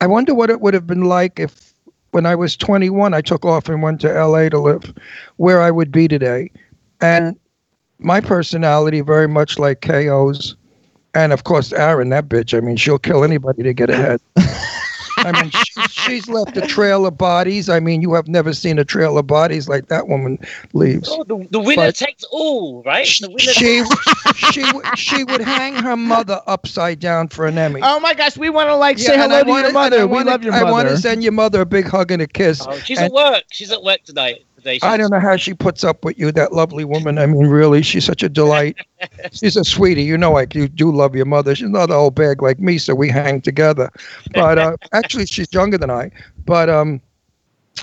I 0.00 0.08
wonder 0.08 0.34
what 0.34 0.50
it 0.50 0.60
would 0.60 0.74
have 0.74 0.88
been 0.88 1.04
like 1.04 1.38
if, 1.38 1.72
when 2.10 2.26
I 2.26 2.34
was 2.34 2.56
21, 2.56 3.14
I 3.14 3.20
took 3.20 3.44
off 3.44 3.68
and 3.68 3.80
went 3.80 4.00
to 4.00 4.12
LA 4.12 4.48
to 4.48 4.58
live, 4.58 4.92
where 5.36 5.62
I 5.62 5.70
would 5.70 5.92
be 5.92 6.08
today. 6.08 6.50
And 7.00 7.38
my 7.98 8.20
personality, 8.20 9.02
very 9.02 9.28
much 9.28 9.58
like 9.58 9.82
KO's, 9.82 10.56
and 11.16 11.32
of 11.32 11.44
course, 11.44 11.72
Aaron, 11.72 12.10
that 12.10 12.28
bitch, 12.28 12.56
I 12.56 12.60
mean, 12.60 12.76
she'll 12.76 12.98
kill 12.98 13.24
anybody 13.24 13.62
to 13.62 13.72
get 13.72 13.90
ahead. 13.90 14.20
I 15.18 15.32
mean, 15.42 15.50
she, 15.50 15.80
she's 15.88 16.28
left 16.28 16.58
a 16.58 16.60
trail 16.66 17.06
of 17.06 17.16
bodies. 17.16 17.70
I 17.70 17.80
mean, 17.80 18.02
you 18.02 18.12
have 18.12 18.28
never 18.28 18.52
seen 18.52 18.78
a 18.78 18.84
trail 18.84 19.16
of 19.16 19.26
bodies 19.26 19.66
like 19.66 19.88
that 19.88 20.08
woman 20.08 20.38
leaves. 20.74 21.08
Oh, 21.10 21.24
the, 21.24 21.48
the 21.50 21.58
winner 21.58 21.86
But- 21.86 21.96
takes 21.96 22.22
all, 22.24 22.82
right? 22.84 23.06
The 23.20 23.28
winner 23.28 23.38
She, 23.40 23.82
she, 24.52 24.72
would- 24.74 24.98
she 24.98 25.24
would 25.24 25.40
hang 25.40 25.74
her 25.74 25.96
mother 25.96 26.42
upside 26.46 27.00
down 27.00 27.28
for 27.28 27.46
an 27.46 27.56
Emmy. 27.56 27.80
Oh 27.82 27.98
my 27.98 28.12
gosh, 28.12 28.36
we 28.36 28.50
want 28.50 28.68
to 28.68 28.76
like 28.76 28.98
say 28.98 29.14
Yeah, 29.16 29.22
and 29.24 29.32
hello 29.32 29.36
I 29.40 29.42
to 29.44 29.48
wanna- 29.48 29.62
your 29.62 29.72
mother. 29.72 30.06
We 30.06 30.12
wanna- 30.12 30.30
love 30.30 30.42
your 30.44 30.52
mother. 30.52 30.66
I 30.66 30.70
want 30.70 30.88
to 30.88 30.98
send 30.98 31.22
your 31.22 31.32
mother 31.32 31.62
a 31.62 31.66
big 31.66 31.86
hug 31.88 32.10
and 32.10 32.20
a 32.20 32.26
kiss. 32.26 32.60
Oh, 32.68 32.78
she's 32.80 32.98
And 32.98 33.06
at 33.06 33.12
work. 33.12 33.44
She's 33.50 33.72
at 33.72 33.82
work 33.82 34.02
tonight. 34.04 34.44
Today. 34.66 34.80
I 34.82 34.96
don't 34.96 35.10
know 35.10 35.20
how 35.20 35.36
she 35.36 35.54
puts 35.54 35.84
up 35.84 36.04
with 36.04 36.18
you, 36.18 36.32
that 36.32 36.52
lovely 36.52 36.84
woman. 36.84 37.18
I 37.18 37.26
mean, 37.26 37.46
really, 37.46 37.82
she's 37.82 38.04
such 38.04 38.24
a 38.24 38.28
delight. 38.28 38.76
she's 39.32 39.56
a 39.56 39.62
sweetie. 39.62 40.02
You 40.02 40.18
know, 40.18 40.32
like 40.32 40.56
you 40.56 40.66
do 40.66 40.90
love 40.90 41.14
your 41.14 41.24
mother. 41.24 41.54
She's 41.54 41.68
not 41.68 41.90
an 41.90 41.94
old 41.94 42.16
bag 42.16 42.42
like 42.42 42.58
me, 42.58 42.78
so 42.78 42.92
we 42.94 43.08
hang 43.08 43.40
together. 43.40 43.90
But 44.34 44.58
uh, 44.58 44.76
actually, 44.92 45.26
she's 45.26 45.52
younger 45.52 45.78
than 45.78 45.90
I. 45.90 46.10
But 46.46 46.68
um, 46.68 47.00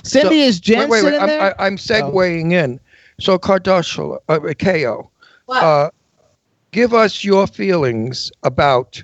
Cindy, 0.02 0.42
is 0.42 0.60
Jen 0.60 0.80
wait, 0.80 0.90
wait, 0.90 1.04
wait. 1.04 1.10
sitting 1.12 1.20
I'm, 1.20 1.26
there? 1.28 1.60
I, 1.60 1.66
I'm 1.66 1.76
segueing 1.76 2.52
in. 2.52 2.78
So, 3.18 3.38
Kardashian, 3.38 4.18
uh, 4.28 4.40
KO, 4.54 5.10
uh, 5.48 5.88
give 6.72 6.92
us 6.92 7.24
your 7.24 7.46
feelings 7.46 8.30
about 8.42 9.02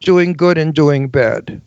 doing 0.00 0.32
good 0.32 0.58
and 0.58 0.74
doing 0.74 1.08
bad. 1.08 1.62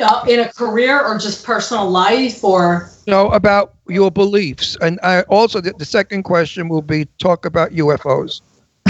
Uh, 0.00 0.24
in 0.28 0.40
a 0.40 0.52
career 0.52 1.04
or 1.04 1.18
just 1.18 1.44
personal 1.44 1.88
life 1.88 2.44
or 2.44 2.90
No, 3.06 3.30
about 3.30 3.74
your 3.88 4.10
beliefs. 4.10 4.76
And 4.80 5.00
I 5.02 5.22
also, 5.22 5.60
the, 5.60 5.72
the 5.72 5.84
second 5.84 6.22
question 6.22 6.68
will 6.68 6.82
be 6.82 7.06
talk 7.18 7.44
about 7.46 7.70
UFOs. 7.70 8.42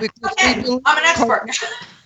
okay, 0.00 0.62
I'm 0.86 0.98
an 0.98 1.04
expert. 1.04 1.48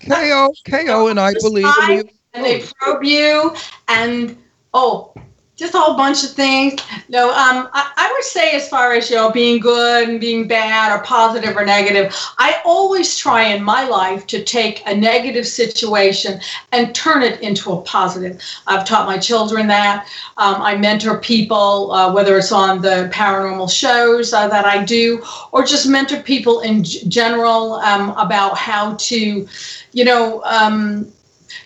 KO, 0.01 0.53
KO, 0.65 1.09
and 1.09 1.21
I 1.21 1.35
believe 1.35 1.73
in 1.89 1.97
you. 1.99 2.09
and 2.35 2.45
they 2.45 2.65
probe 2.81 3.05
you 3.05 3.55
and 3.89 4.37
oh 4.75 5.15
just 5.57 5.75
a 5.75 5.79
whole 5.79 5.97
bunch 5.97 6.23
of 6.23 6.31
things. 6.31 6.81
No 7.09 7.31
um 7.31 7.69
I, 7.73 7.93
I 7.97 8.13
would 8.13 8.25
say 8.25 8.53
as 8.53 8.69
far 8.69 8.93
as 8.93 9.11
you 9.11 9.17
know 9.17 9.31
being 9.31 9.59
good 9.59 10.09
and 10.09 10.21
being 10.21 10.47
bad 10.47 10.93
or 10.95 11.03
positive 11.03 11.57
or 11.57 11.65
negative 11.65 12.15
i 12.39 12.61
always 12.65 13.17
try 13.17 13.45
in 13.45 13.63
my 13.63 13.87
life 13.87 14.27
to 14.29 14.45
take 14.45 14.83
a 14.87 14.95
negative 14.95 15.47
situation 15.47 16.41
and 16.73 16.95
turn 16.95 17.23
it 17.23 17.41
into 17.41 17.73
a 17.73 17.81
positive. 17.83 18.43
I've 18.67 18.87
taught 18.87 19.07
my 19.07 19.19
children 19.19 19.67
that. 19.69 20.07
Um, 20.37 20.57
i 20.61 20.77
mentor 20.77 21.19
people 21.19 21.91
uh, 21.93 22.13
whether 22.13 22.37
it's 22.37 22.53
on 22.53 22.83
the 22.83 23.11
paranormal 23.13 23.71
shows 23.71 24.33
uh, 24.33 24.49
that 24.49 24.67
i 24.67 24.85
do 24.85 25.23
or 25.53 25.65
just 25.65 25.89
mentor 25.89 26.21
people 26.23 26.61
in 26.61 26.85
g- 26.85 27.09
general 27.09 27.75
um, 27.77 28.11
about 28.11 28.59
how 28.59 28.95
to 28.97 29.49
you 29.93 30.05
know 30.05 30.43
um, 30.45 31.11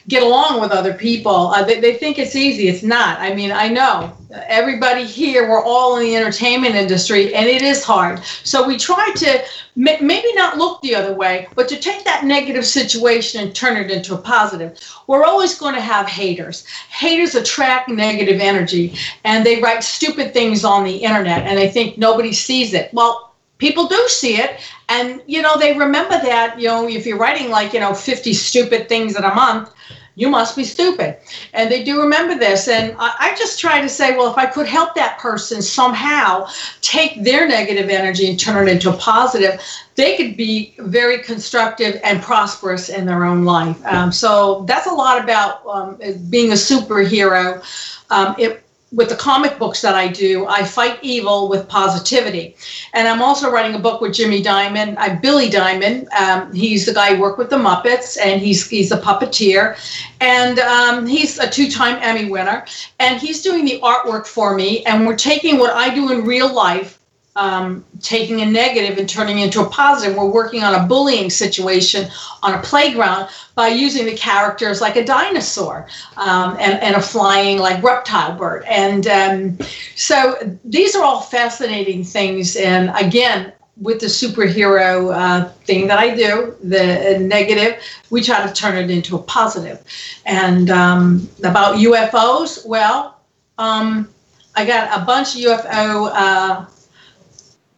get 0.09 0.23
along 0.23 0.61
with 0.61 0.71
other 0.71 0.95
people. 0.95 1.49
Uh, 1.49 1.65
they, 1.65 1.81
they 1.81 1.95
think 1.95 2.19
it's 2.19 2.37
easy. 2.37 2.69
It's 2.69 2.83
not. 2.83 3.19
I 3.21 3.35
mean, 3.35 3.53
I 3.53 3.69
know 3.69 4.17
everybody 4.33 5.05
here, 5.05 5.49
we're 5.49 5.63
all 5.63 5.97
in 5.97 6.05
the 6.05 6.17
entertainment 6.17 6.75
industry 6.75 7.35
and 7.35 7.47
it 7.49 7.63
is 7.63 7.83
hard. 7.83 8.23
So 8.45 8.67
we 8.67 8.77
try 8.77 9.13
to 9.17 9.45
ma- 9.77 10.01
maybe 10.01 10.33
not 10.35 10.57
look 10.57 10.81
the 10.83 10.95
other 10.95 11.15
way, 11.15 11.49
but 11.55 11.69
to 11.69 11.77
take 11.77 12.05
that 12.05 12.25
negative 12.25 12.65
situation 12.65 13.43
and 13.43 13.55
turn 13.55 13.77
it 13.77 13.91
into 13.91 14.15
a 14.15 14.19
positive. 14.19 14.79
We're 15.07 15.25
always 15.25 15.59
going 15.59 15.75
to 15.75 15.81
have 15.81 16.07
haters. 16.07 16.65
Haters 16.89 17.35
attract 17.35 17.89
negative 17.89 18.41
energy 18.41 18.95
and 19.25 19.45
they 19.45 19.61
write 19.61 19.83
stupid 19.83 20.33
things 20.33 20.65
on 20.65 20.85
the 20.85 20.97
internet 20.97 21.47
and 21.47 21.59
they 21.59 21.71
think 21.71 21.99
nobody 21.99 22.33
sees 22.33 22.75
it. 22.75 22.93
Well, 22.93 23.30
people 23.61 23.87
do 23.87 24.09
see 24.09 24.37
it 24.37 24.61
and 24.89 25.23
you 25.27 25.41
know 25.41 25.57
they 25.59 25.79
remember 25.79 26.19
that 26.19 26.59
you 26.59 26.67
know 26.67 26.89
if 26.89 27.07
you're 27.07 27.19
writing 27.19 27.51
like 27.51 27.73
you 27.73 27.81
know 27.81 27.95
50 27.95 28.33
stupid 28.33 28.89
things 28.89 29.17
in 29.17 29.23
a 29.23 29.35
month 29.35 29.73
you 30.17 30.29
must 30.29 30.55
be 30.57 30.65
stupid. 30.65 31.17
And 31.55 31.71
they 31.71 31.83
do 31.83 32.03
remember 32.03 32.37
this 32.37 32.69
and 32.69 32.95
I, 32.99 33.15
I 33.21 33.35
just 33.37 33.59
try 33.59 33.81
to 33.81 33.89
say 33.89 34.17
well 34.17 34.31
if 34.31 34.37
i 34.37 34.45
could 34.45 34.67
help 34.67 34.95
that 34.97 35.19
person 35.19 35.63
somehow 35.63 36.49
take 36.81 37.23
their 37.23 37.47
negative 37.47 37.89
energy 37.89 38.29
and 38.29 38.39
turn 38.39 38.69
it 38.69 38.73
into 38.73 38.91
a 38.91 38.97
positive 38.97 39.63
they 40.01 40.17
could 40.17 40.37
be 40.37 40.75
very 40.79 41.19
constructive 41.23 42.01
and 42.03 42.23
prosperous 42.23 42.89
in 42.89 43.05
their 43.05 43.25
own 43.25 43.45
life. 43.45 43.85
Um, 43.85 44.11
so 44.11 44.65
that's 44.67 44.87
a 44.87 44.95
lot 44.95 45.23
about 45.23 45.67
um, 45.67 45.99
being 46.31 46.53
a 46.53 46.55
superhero. 46.55 47.63
Um, 48.09 48.35
it, 48.39 48.65
with 48.93 49.09
the 49.09 49.17
comic 49.17 49.59
books 49.59 49.83
that 49.83 49.95
I 49.95 50.09
do, 50.09 50.47
I 50.47 50.65
fight 50.65 50.99
evil 51.03 51.49
with 51.49 51.69
positivity. 51.69 52.57
And 52.93 53.07
I'm 53.07 53.23
also 53.23 53.51
writing 53.51 53.75
a 53.75 53.79
book 53.79 54.01
with 54.01 54.15
Jimmy 54.15 54.43
Diamond, 54.43 54.99
uh, 54.99 55.17
Billy 55.21 55.49
Diamond. 55.49 56.09
Um, 56.09 56.53
he's 56.53 56.87
the 56.87 56.95
guy 56.95 57.15
who 57.15 57.21
worked 57.21 57.39
with 57.39 57.51
the 57.51 57.57
Muppets, 57.57 58.19
and 58.21 58.41
he's 58.41 58.69
he's 58.69 58.91
a 58.91 58.99
puppeteer, 58.99 59.77
and 60.21 60.59
um, 60.59 61.07
he's 61.07 61.39
a 61.39 61.49
two-time 61.49 61.99
Emmy 62.03 62.31
winner. 62.31 62.67
And 62.99 63.21
he's 63.21 63.43
doing 63.43 63.65
the 63.65 63.81
artwork 63.81 64.27
for 64.27 64.55
me, 64.55 64.85
and 64.85 65.07
we're 65.07 65.17
taking 65.17 65.59
what 65.59 65.73
I 65.73 65.95
do 65.95 66.11
in 66.13 66.25
real 66.25 66.53
life. 66.53 67.00
Um, 67.37 67.85
taking 68.01 68.41
a 68.41 68.45
negative 68.45 68.99
and 68.99 69.09
turning 69.09 69.39
into 69.39 69.61
a 69.61 69.69
positive. 69.69 70.17
We're 70.17 70.31
working 70.31 70.65
on 70.65 70.75
a 70.75 70.87
bullying 70.87 71.31
situation 71.31 72.09
on 72.43 72.55
a 72.55 72.63
playground 72.63 73.29
by 73.55 73.69
using 73.69 74.05
the 74.05 74.17
characters 74.17 74.81
like 74.81 74.97
a 74.97 75.05
dinosaur 75.05 75.87
um, 76.17 76.57
and, 76.59 76.83
and 76.83 76.97
a 76.97 77.01
flying 77.01 77.59
like 77.59 77.83
reptile 77.85 78.37
bird. 78.37 78.65
And 78.65 79.07
um, 79.07 79.59
so 79.95 80.35
these 80.65 80.97
are 80.97 81.05
all 81.05 81.21
fascinating 81.21 82.03
things. 82.03 82.57
And 82.57 82.91
again, 82.97 83.53
with 83.81 84.01
the 84.01 84.07
superhero 84.07 85.15
uh, 85.15 85.49
thing 85.65 85.87
that 85.89 85.99
I 85.99 86.15
do, 86.15 86.55
the 86.63 87.17
uh, 87.17 87.19
negative, 87.19 87.83
we 88.11 88.23
try 88.23 88.47
to 88.47 88.53
turn 88.53 88.77
it 88.77 88.91
into 88.91 89.17
a 89.17 89.23
positive. 89.23 89.83
And 90.27 90.71
um, 90.71 91.29
about 91.45 91.77
UFOs, 91.77 92.67
well, 92.67 93.21
um, 93.59 94.09
I 94.55 94.67
got 94.67 95.01
a 95.01 95.05
bunch 95.05 95.35
of 95.35 95.43
UFO 95.43 96.11
uh, 96.13 96.67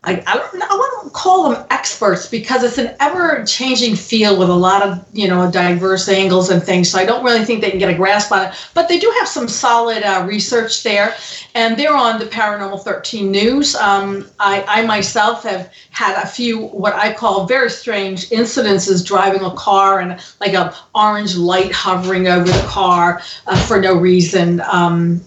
I, 0.04 0.20
I 0.26 0.36
don't 0.36 0.62
I 0.62 0.74
wouldn't 0.74 1.12
call 1.12 1.50
them 1.50 1.64
experts 1.70 2.26
because 2.28 2.64
it's 2.64 2.78
an 2.78 2.96
ever 2.98 3.44
changing 3.44 3.94
field 3.94 4.40
with 4.40 4.48
a 4.48 4.54
lot 4.54 4.82
of, 4.82 5.04
you 5.12 5.28
know, 5.28 5.48
diverse 5.48 6.08
angles 6.08 6.50
and 6.50 6.60
things. 6.60 6.90
So 6.90 6.98
I 6.98 7.04
don't 7.04 7.24
really 7.24 7.44
think 7.44 7.60
they 7.60 7.70
can 7.70 7.78
get 7.78 7.88
a 7.88 7.94
grasp 7.94 8.32
on 8.32 8.48
it. 8.48 8.54
But 8.74 8.88
they 8.88 8.98
do 8.98 9.12
have 9.20 9.28
some 9.28 9.46
solid 9.46 10.02
uh, 10.02 10.24
research 10.28 10.82
there. 10.82 11.14
And 11.54 11.76
they're 11.76 11.94
on 11.94 12.18
the 12.18 12.24
Paranormal 12.24 12.82
13 12.82 13.30
News. 13.30 13.76
Um, 13.76 14.28
I, 14.40 14.64
I 14.66 14.86
myself 14.86 15.44
have 15.44 15.72
had 15.90 16.20
a 16.20 16.26
few 16.26 16.66
what 16.66 16.94
I 16.94 17.12
call 17.12 17.46
very 17.46 17.70
strange 17.70 18.28
incidences 18.30 19.06
driving 19.06 19.42
a 19.42 19.54
car 19.54 20.00
and 20.00 20.20
like 20.40 20.54
a 20.54 20.74
orange 20.96 21.36
light 21.36 21.70
hovering 21.70 22.26
over 22.26 22.46
the 22.46 22.66
car 22.66 23.22
uh, 23.46 23.56
for 23.66 23.80
no 23.80 23.94
reason. 23.94 24.60
Um, 24.62 25.20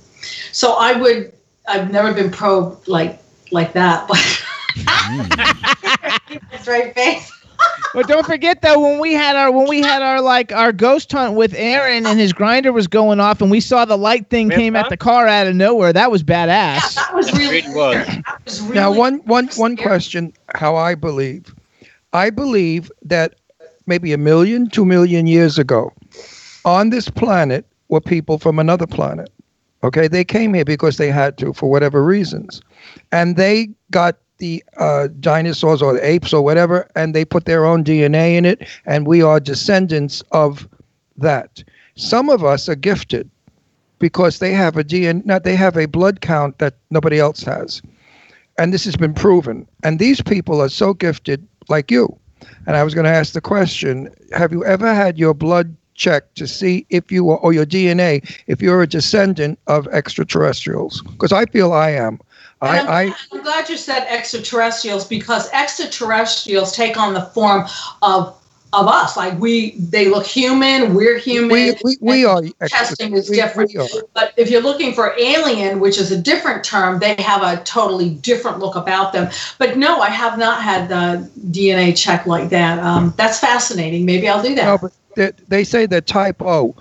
so 0.52 0.74
I 0.74 0.94
would, 0.94 1.32
I've 1.66 1.92
never 1.92 2.14
been 2.14 2.30
pro 2.30 2.78
like 2.88 3.22
like 3.52 3.74
that, 3.74 4.08
but 4.08 4.45
that's 4.84 6.68
right 6.68 6.94
face. 6.94 7.32
But 7.94 8.08
don't 8.08 8.26
forget 8.26 8.62
though, 8.62 8.80
when 8.80 9.00
we 9.00 9.14
had 9.14 9.36
our 9.36 9.52
when 9.52 9.68
we 9.68 9.82
had 9.82 10.02
our 10.02 10.22
like 10.22 10.52
our 10.52 10.74
ghost 10.74 11.12
hunt 11.12 11.36
with 11.36 11.54
Aaron 11.56 12.06
and 12.06 12.20
his 12.20 12.34
Grindr 12.34 12.74
was 12.74 12.88
going 12.88 13.20
off 13.20 13.42
and 13.42 13.50
we 13.50 13.62
saw 13.62 13.86
the 13.86 13.98
light 13.98 14.30
thing 14.30 14.50
came 14.50 14.76
at 14.76 14.90
the 14.90 14.98
car 14.98 15.28
out 15.28 15.48
of 15.48 15.56
nowhere. 15.56 15.94
That 15.94 16.12
was 16.12 16.22
badass. 16.24 16.96
That 16.96 17.14
was 17.14 17.32
really, 17.34 17.62
was. 17.74 18.06
that 18.06 18.42
was 18.44 18.62
really 18.62 18.76
Now, 18.76 18.92
one, 18.92 19.20
one, 19.26 19.48
one 19.56 19.78
question 19.78 20.34
how 20.54 20.76
I 20.76 20.96
believe. 20.96 21.56
I 22.12 22.30
believe 22.30 22.92
that 23.04 23.36
maybe 23.86 24.12
a 24.12 24.18
million, 24.18 24.70
two 24.70 24.86
million 24.86 25.28
years 25.28 25.58
ago, 25.58 25.94
on 26.66 26.90
this 26.90 27.10
planet 27.10 27.66
were 27.88 28.02
people 28.02 28.40
from 28.40 28.60
another 28.60 28.88
planet. 28.88 29.32
Okay, 29.84 30.08
they 30.08 30.24
came 30.24 30.54
here 30.54 30.66
because 30.66 30.98
they 30.98 31.12
had 31.12 31.38
to 31.38 31.54
for 31.54 31.70
whatever 31.70 32.04
reasons, 32.04 32.62
and 33.12 33.38
they 33.38 33.70
got 33.92 34.18
the 34.38 34.64
uh, 34.78 35.08
dinosaurs 35.20 35.82
or 35.82 35.94
the 35.94 36.06
apes 36.06 36.34
or 36.34 36.44
whatever, 36.44 36.90
and 36.96 37.14
they 37.14 37.26
put 37.26 37.46
their 37.46 37.66
own 37.66 37.84
DNA 37.84 38.36
in 38.36 38.46
it, 38.46 38.68
and 38.86 39.08
we 39.08 39.22
are 39.22 39.40
descendants 39.40 40.22
of 40.32 40.68
that. 41.18 41.64
Some 41.96 42.30
of 42.30 42.44
us 42.44 42.68
are 42.68 42.76
gifted 42.76 43.30
because 44.00 44.40
they 44.40 44.52
have 44.52 44.78
a 44.78 44.84
DNA, 44.84 45.42
they 45.44 45.56
have 45.56 45.78
a 45.78 45.86
blood 45.86 46.22
count 46.22 46.58
that 46.60 46.76
nobody 46.92 47.20
else 47.20 47.44
has, 47.44 47.82
and 48.58 48.74
this 48.74 48.86
has 48.86 48.98
been 48.98 49.14
proven. 49.14 49.68
And 49.84 50.00
these 50.00 50.22
people 50.22 50.62
are 50.62 50.70
so 50.70 50.94
gifted, 50.94 51.48
like 51.70 51.90
you. 51.90 52.16
And 52.68 52.76
I 52.76 52.84
was 52.84 52.94
going 52.94 53.06
to 53.06 53.12
ask 53.12 53.34
the 53.34 53.42
question: 53.42 54.14
Have 54.32 54.52
you 54.52 54.66
ever 54.66 54.94
had 54.94 55.18
your 55.18 55.34
blood 55.34 55.76
checked 55.96 56.36
to 56.36 56.48
see 56.48 56.86
if 56.90 57.12
you 57.12 57.30
are, 57.30 57.38
or 57.38 57.54
your 57.54 57.66
DNA, 57.66 58.22
if 58.48 58.62
you're 58.62 58.82
a 58.82 58.88
descendant 58.88 59.58
of 59.68 59.88
extraterrestrials? 59.88 61.02
Because 61.04 61.32
I 61.32 61.46
feel 61.46 61.72
I 61.72 61.92
am. 61.92 62.20
I, 62.62 62.80
And 62.80 62.88
I 62.90 63.02
I'm, 63.04 63.14
I'm 63.34 63.44
glad 63.44 63.70
you 63.70 63.78
said 63.78 64.06
extraterrestrials 64.08 65.06
because 65.08 65.50
extraterrestrials 65.52 66.74
take 66.76 66.98
on 66.98 67.14
the 67.14 67.22
form 67.22 67.68
of 68.02 68.36
of 68.76 68.88
us. 68.88 69.16
Like 69.16 69.40
we, 69.40 69.72
they 69.72 70.10
look 70.10 70.26
human. 70.26 70.94
We're 70.94 71.18
human. 71.18 71.50
we, 71.50 71.76
we, 71.84 71.98
we 72.02 72.26
are 72.26 72.42
testing 72.68 73.14
is 73.14 73.30
we- 73.30 73.38
different. 73.38 73.72
we. 73.74 74.02
But 74.14 74.34
if 74.38 74.50
you're 74.50 74.62
looking 74.62 74.94
for 74.94 75.16
alien, 75.18 75.80
which 75.80 75.98
is 75.98 76.12
a 76.12 76.22
different 76.22 76.64
term, 76.64 77.00
they 77.00 77.16
have 77.20 77.42
a 77.42 77.64
totally 77.64 78.10
different 78.16 78.60
look 78.60 78.76
about 78.76 79.14
them. 79.14 79.32
But 79.58 79.78
no, 79.78 80.00
I 80.00 80.10
have 80.10 80.38
not 80.38 80.62
had 80.62 80.90
the 80.90 81.30
DNA 81.50 81.98
check 81.98 82.26
like 82.26 82.50
that. 82.50 82.80
Um, 82.80 83.14
that's 83.16 83.40
fascinating. 83.40 84.06
Maybe 84.06 84.28
I'll 84.28 84.44
do 84.44 84.56
that. 84.56 84.66
No, 84.66 84.78
but 84.78 84.92
they, 85.16 85.32
they 85.48 85.64
say 85.64 85.86
that 85.86 86.06
type 86.06 86.42
O, 86.42 86.76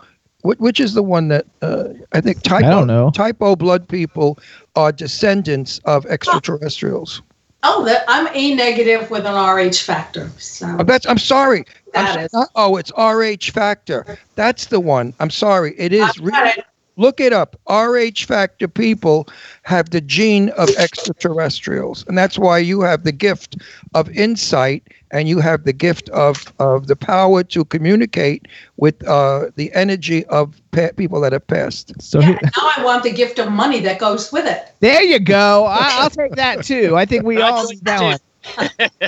which 0.45 0.79
is 0.79 0.93
the 0.95 1.03
one 1.03 1.29
that 1.29 1.47
uh, 1.63 1.89
I 2.13 2.21
think 2.21 2.43
type 2.43 2.65
I 2.65 2.71
don't 2.71 2.91
O, 2.91 3.05
know. 3.07 3.11
type 3.11 3.37
O 3.41 3.57
blood 3.57 3.89
people 3.89 4.39
are 4.77 4.93
descendants 4.93 5.79
of 5.87 6.05
extraterrestrials. 6.07 7.23
Oh, 7.63 7.83
that 7.87 8.05
I'm 8.09 8.29
A 8.35 8.55
negative 8.55 9.11
with 9.11 9.25
an 9.25 9.35
RH 9.35 9.79
factor. 9.79 10.31
So 10.39 10.67
Uh, 10.67 10.83
that's 10.83 11.07
I'm 11.07 11.19
sorry. 11.19 11.61
I'm 11.95 12.05
That 12.05 12.15
so- 12.15 12.21
is- 12.21 12.33
not- 12.35 12.49
oh, 12.57 12.77
it's 12.77 12.93
RH 12.97 13.51
factor. 13.53 14.19
That's 14.35 14.67
the 14.67 14.81
one. 14.81 15.15
I'm 15.19 15.31
sorry. 15.31 15.75
It 15.79 15.93
is. 15.95 16.03
I've 16.03 16.17
got 16.17 16.25
really- 16.43 16.51
it. 16.59 16.65
Look 16.97 17.21
it 17.21 17.33
up. 17.33 17.57
RH 17.69 18.25
factor 18.27 18.69
people 18.69 19.27
have 19.63 19.91
the 19.91 20.01
gene 20.01 20.51
of 20.51 20.71
extraterrestrials, 20.77 22.05
and 22.07 22.17
that's 22.17 22.39
why 22.39 22.59
you 22.59 22.83
have 22.83 23.03
the 23.05 23.13
gift 23.13 23.57
of 23.95 24.09
insight, 24.11 24.83
and 25.11 25.29
you 25.29 25.41
have 25.41 25.65
the 25.65 25.73
gift 25.73 26.09
of 26.11 26.53
of 26.59 26.87
the 26.87 26.97
power 26.97 27.43
to 27.45 27.65
communicate 27.65 28.47
with 28.77 29.07
uh, 29.09 29.47
the 29.57 29.73
energy 29.75 30.25
of 30.27 30.61
pa- 30.71 30.91
people 30.97 31.21
that 31.23 31.33
have 31.33 31.47
passed. 31.47 31.93
So 32.01 32.21
Yeah, 32.21 32.39
now 32.43 32.71
I 32.77 32.85
want 32.85 33.03
the 33.03 33.13
gift 33.13 33.39
of 33.39 33.51
money 33.51 33.81
that 33.81 33.99
goes 33.99 34.33
with 34.33 34.47
it. 34.47 34.73
there 34.81 35.03
you 35.03 35.19
go. 35.19 35.65
I, 35.67 35.93
I'll 35.97 36.11
take 36.11 36.35
that 36.37 36.63
too. 36.63 36.97
I 36.97 37.05
think 37.07 37.25
we 37.25 37.41
all 37.43 37.67
need 37.67 37.85
that 37.85 38.01
one. 38.01 38.19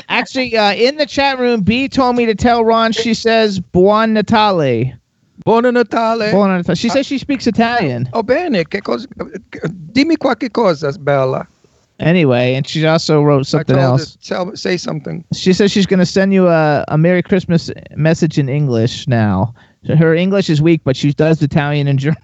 Actually, 0.08 0.56
uh, 0.56 0.72
in 0.74 0.96
the 0.96 1.06
chat 1.06 1.38
room, 1.38 1.60
B 1.60 1.88
told 1.88 2.16
me 2.16 2.26
to 2.26 2.34
tell 2.34 2.64
Ron. 2.64 2.92
She 2.92 3.14
says 3.14 3.60
"Buon 3.60 4.12
Natale." 4.14 4.94
Buon 5.44 5.72
Natale. 5.72 6.30
Buon 6.30 6.50
Natale. 6.56 6.76
She 6.76 6.88
ah. 6.88 6.92
says 6.94 7.06
she 7.06 7.18
speaks 7.18 7.46
Italian. 7.46 8.08
Oh 8.12 8.22
bene, 8.22 8.64
che 8.64 8.80
cosa? 8.80 9.06
Dimmi 9.92 10.16
qualche 10.16 10.50
cosa, 10.50 10.92
Bella. 10.98 11.46
Anyway, 11.98 12.54
and 12.54 12.66
she 12.66 12.84
also 12.86 13.22
wrote 13.22 13.46
something 13.46 13.74
I 13.74 13.80
told 13.80 14.00
else. 14.00 14.14
her, 14.14 14.20
tell, 14.20 14.56
say 14.56 14.76
something. 14.76 15.24
She 15.32 15.54
says 15.54 15.72
she's 15.72 15.86
going 15.86 16.00
to 16.00 16.04
send 16.04 16.34
you 16.34 16.46
a, 16.46 16.84
a 16.88 16.98
Merry 16.98 17.22
Christmas 17.22 17.70
message 17.96 18.36
in 18.38 18.50
English 18.50 19.08
now. 19.08 19.54
Her 19.86 20.14
English 20.14 20.50
is 20.50 20.60
weak, 20.60 20.82
but 20.84 20.94
she 20.94 21.12
does 21.14 21.40
Italian 21.40 21.86
and 21.88 21.98
German. 22.04 22.18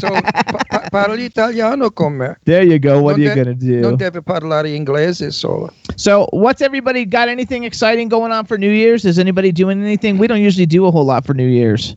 So, 0.00 0.08
pa- 0.10 0.62
pa- 0.70 0.88
parli 0.90 1.26
italiano 1.26 1.90
con 1.90 2.16
me. 2.18 2.28
there 2.44 2.64
you 2.64 2.78
go. 2.80 3.00
What 3.00 3.18
Non 3.18 3.20
are 3.20 3.22
you 3.22 3.28
de- 3.28 3.44
going 3.44 3.58
to 3.58 3.80
Non 3.82 3.96
do? 3.96 4.04
deve 4.10 4.20
parlare 4.24 4.74
inglese 4.74 5.32
solo. 5.32 5.70
So, 5.96 6.26
what's 6.32 6.60
everybody 6.62 7.04
got? 7.04 7.28
Anything 7.28 7.62
exciting 7.64 8.08
going 8.08 8.32
on 8.32 8.46
for 8.46 8.58
New 8.58 8.70
Year's? 8.72 9.04
Is 9.04 9.18
anybody 9.18 9.52
doing 9.52 9.80
anything? 9.80 10.18
We 10.18 10.26
don't 10.26 10.40
usually 10.40 10.66
do 10.66 10.86
a 10.86 10.90
whole 10.90 11.04
lot 11.04 11.24
for 11.24 11.34
New 11.34 11.46
Year's. 11.46 11.94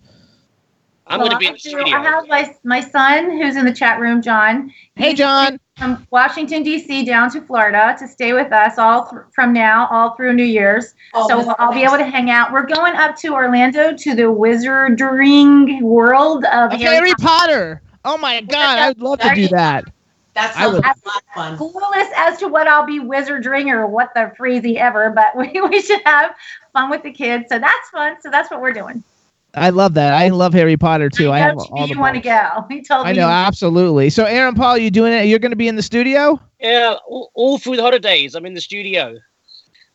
I'm 1.12 1.20
Well, 1.20 1.28
going 1.28 1.36
to 1.36 1.40
be 1.40 1.48
in 1.48 1.54
the 1.54 1.60
studio. 1.60 1.84
I 1.94 2.02
have 2.04 2.28
my, 2.30 2.56
my 2.64 2.80
son 2.80 3.32
who's 3.32 3.58
in 3.58 3.66
the 3.66 3.74
chat 3.74 4.00
room, 4.00 4.22
John. 4.22 4.74
Hey, 4.96 5.10
He's 5.10 5.18
John. 5.18 5.60
From 5.78 6.08
Washington, 6.10 6.64
D.C. 6.64 7.04
down 7.04 7.30
to 7.32 7.42
Florida 7.42 7.96
to 8.00 8.08
stay 8.08 8.32
with 8.34 8.54
us 8.54 8.78
all 8.78 9.08
th- 9.10 9.24
from 9.34 9.52
now, 9.52 9.88
all 9.92 10.16
through 10.16 10.34
New 10.34 10.44
Year's. 10.46 10.94
Oh, 11.14 11.28
so 11.28 11.56
I'll 11.60 11.74
be 11.74 11.84
able 11.84 11.98
to 11.98 12.06
hang 12.06 12.30
out. 12.30 12.54
We're 12.54 12.66
going 12.66 12.96
up 12.96 13.18
to 13.18 13.34
Orlando 13.34 13.94
to 13.94 14.16
the 14.16 14.24
wizarding 14.24 15.82
world 15.82 16.46
of 16.46 16.72
Harry, 16.72 16.96
Harry 16.96 17.14
Potter. 17.16 17.82
Oh 18.06 18.18
my 18.18 18.42
God, 18.42 18.80
I 18.80 18.88
would 18.90 19.02
love 19.02 19.20
to 19.20 19.36
do 19.36 19.48
that. 19.50 19.86
That's 20.34 20.56
I 20.56 20.68
would- 20.68 20.82
like 20.84 20.96
a 20.96 21.08
lot 21.08 21.18
of 21.18 21.34
fun. 21.34 21.58
clueless 21.58 22.10
as 22.16 22.38
to 22.40 22.48
what 22.48 22.68
I'll 22.68 22.86
be 22.86 23.00
wizarding 23.00 23.70
or 23.72 23.86
what 23.88 24.14
the 24.14 24.32
freezy 24.40 24.76
ever, 24.78 25.10
but 25.10 25.36
we, 25.36 25.60
we 25.62 25.82
should 25.82 26.02
have 26.06 26.36
fun 26.74 26.90
with 26.90 27.04
the 27.04 27.12
kids. 27.12 27.46
So 27.50 27.60
that's 27.60 27.90
fun. 27.90 28.16
So 28.22 28.30
that's 28.30 28.50
what 28.50 28.62
we're 28.62 28.72
doing. 28.74 29.04
I 29.54 29.70
love 29.70 29.94
that. 29.96 30.14
I 30.14 30.30
love 30.30 30.54
Harry 30.54 30.78
Potter 30.78 31.10
too. 31.10 31.30
I, 31.32 31.36
I 31.36 31.40
have 31.40 31.58
all 31.58 31.88
the 31.88 31.94
you 31.94 32.00
want 32.00 32.16
to 32.16 32.22
go. 32.22 32.66
He 32.70 32.82
told 32.82 33.06
I 33.06 33.12
me. 33.12 33.18
know, 33.20 33.28
absolutely. 33.28 34.10
So, 34.10 34.24
Aaron 34.26 34.56
Paul, 34.56 34.78
you 34.78 34.90
doing 34.90 35.12
it? 35.14 35.26
You're 35.26 35.40
going 35.40 35.52
to 35.52 35.58
be 35.58 35.68
in 35.68 35.76
the 35.76 35.84
studio? 35.84 36.40
Yeah, 36.60 36.96
all, 37.08 37.32
all 37.34 37.58
through 37.58 37.76
the 37.76 37.82
holidays, 37.82 38.34
I'm 38.36 38.46
in 38.46 38.54
the 38.54 38.62
studio 38.62 39.18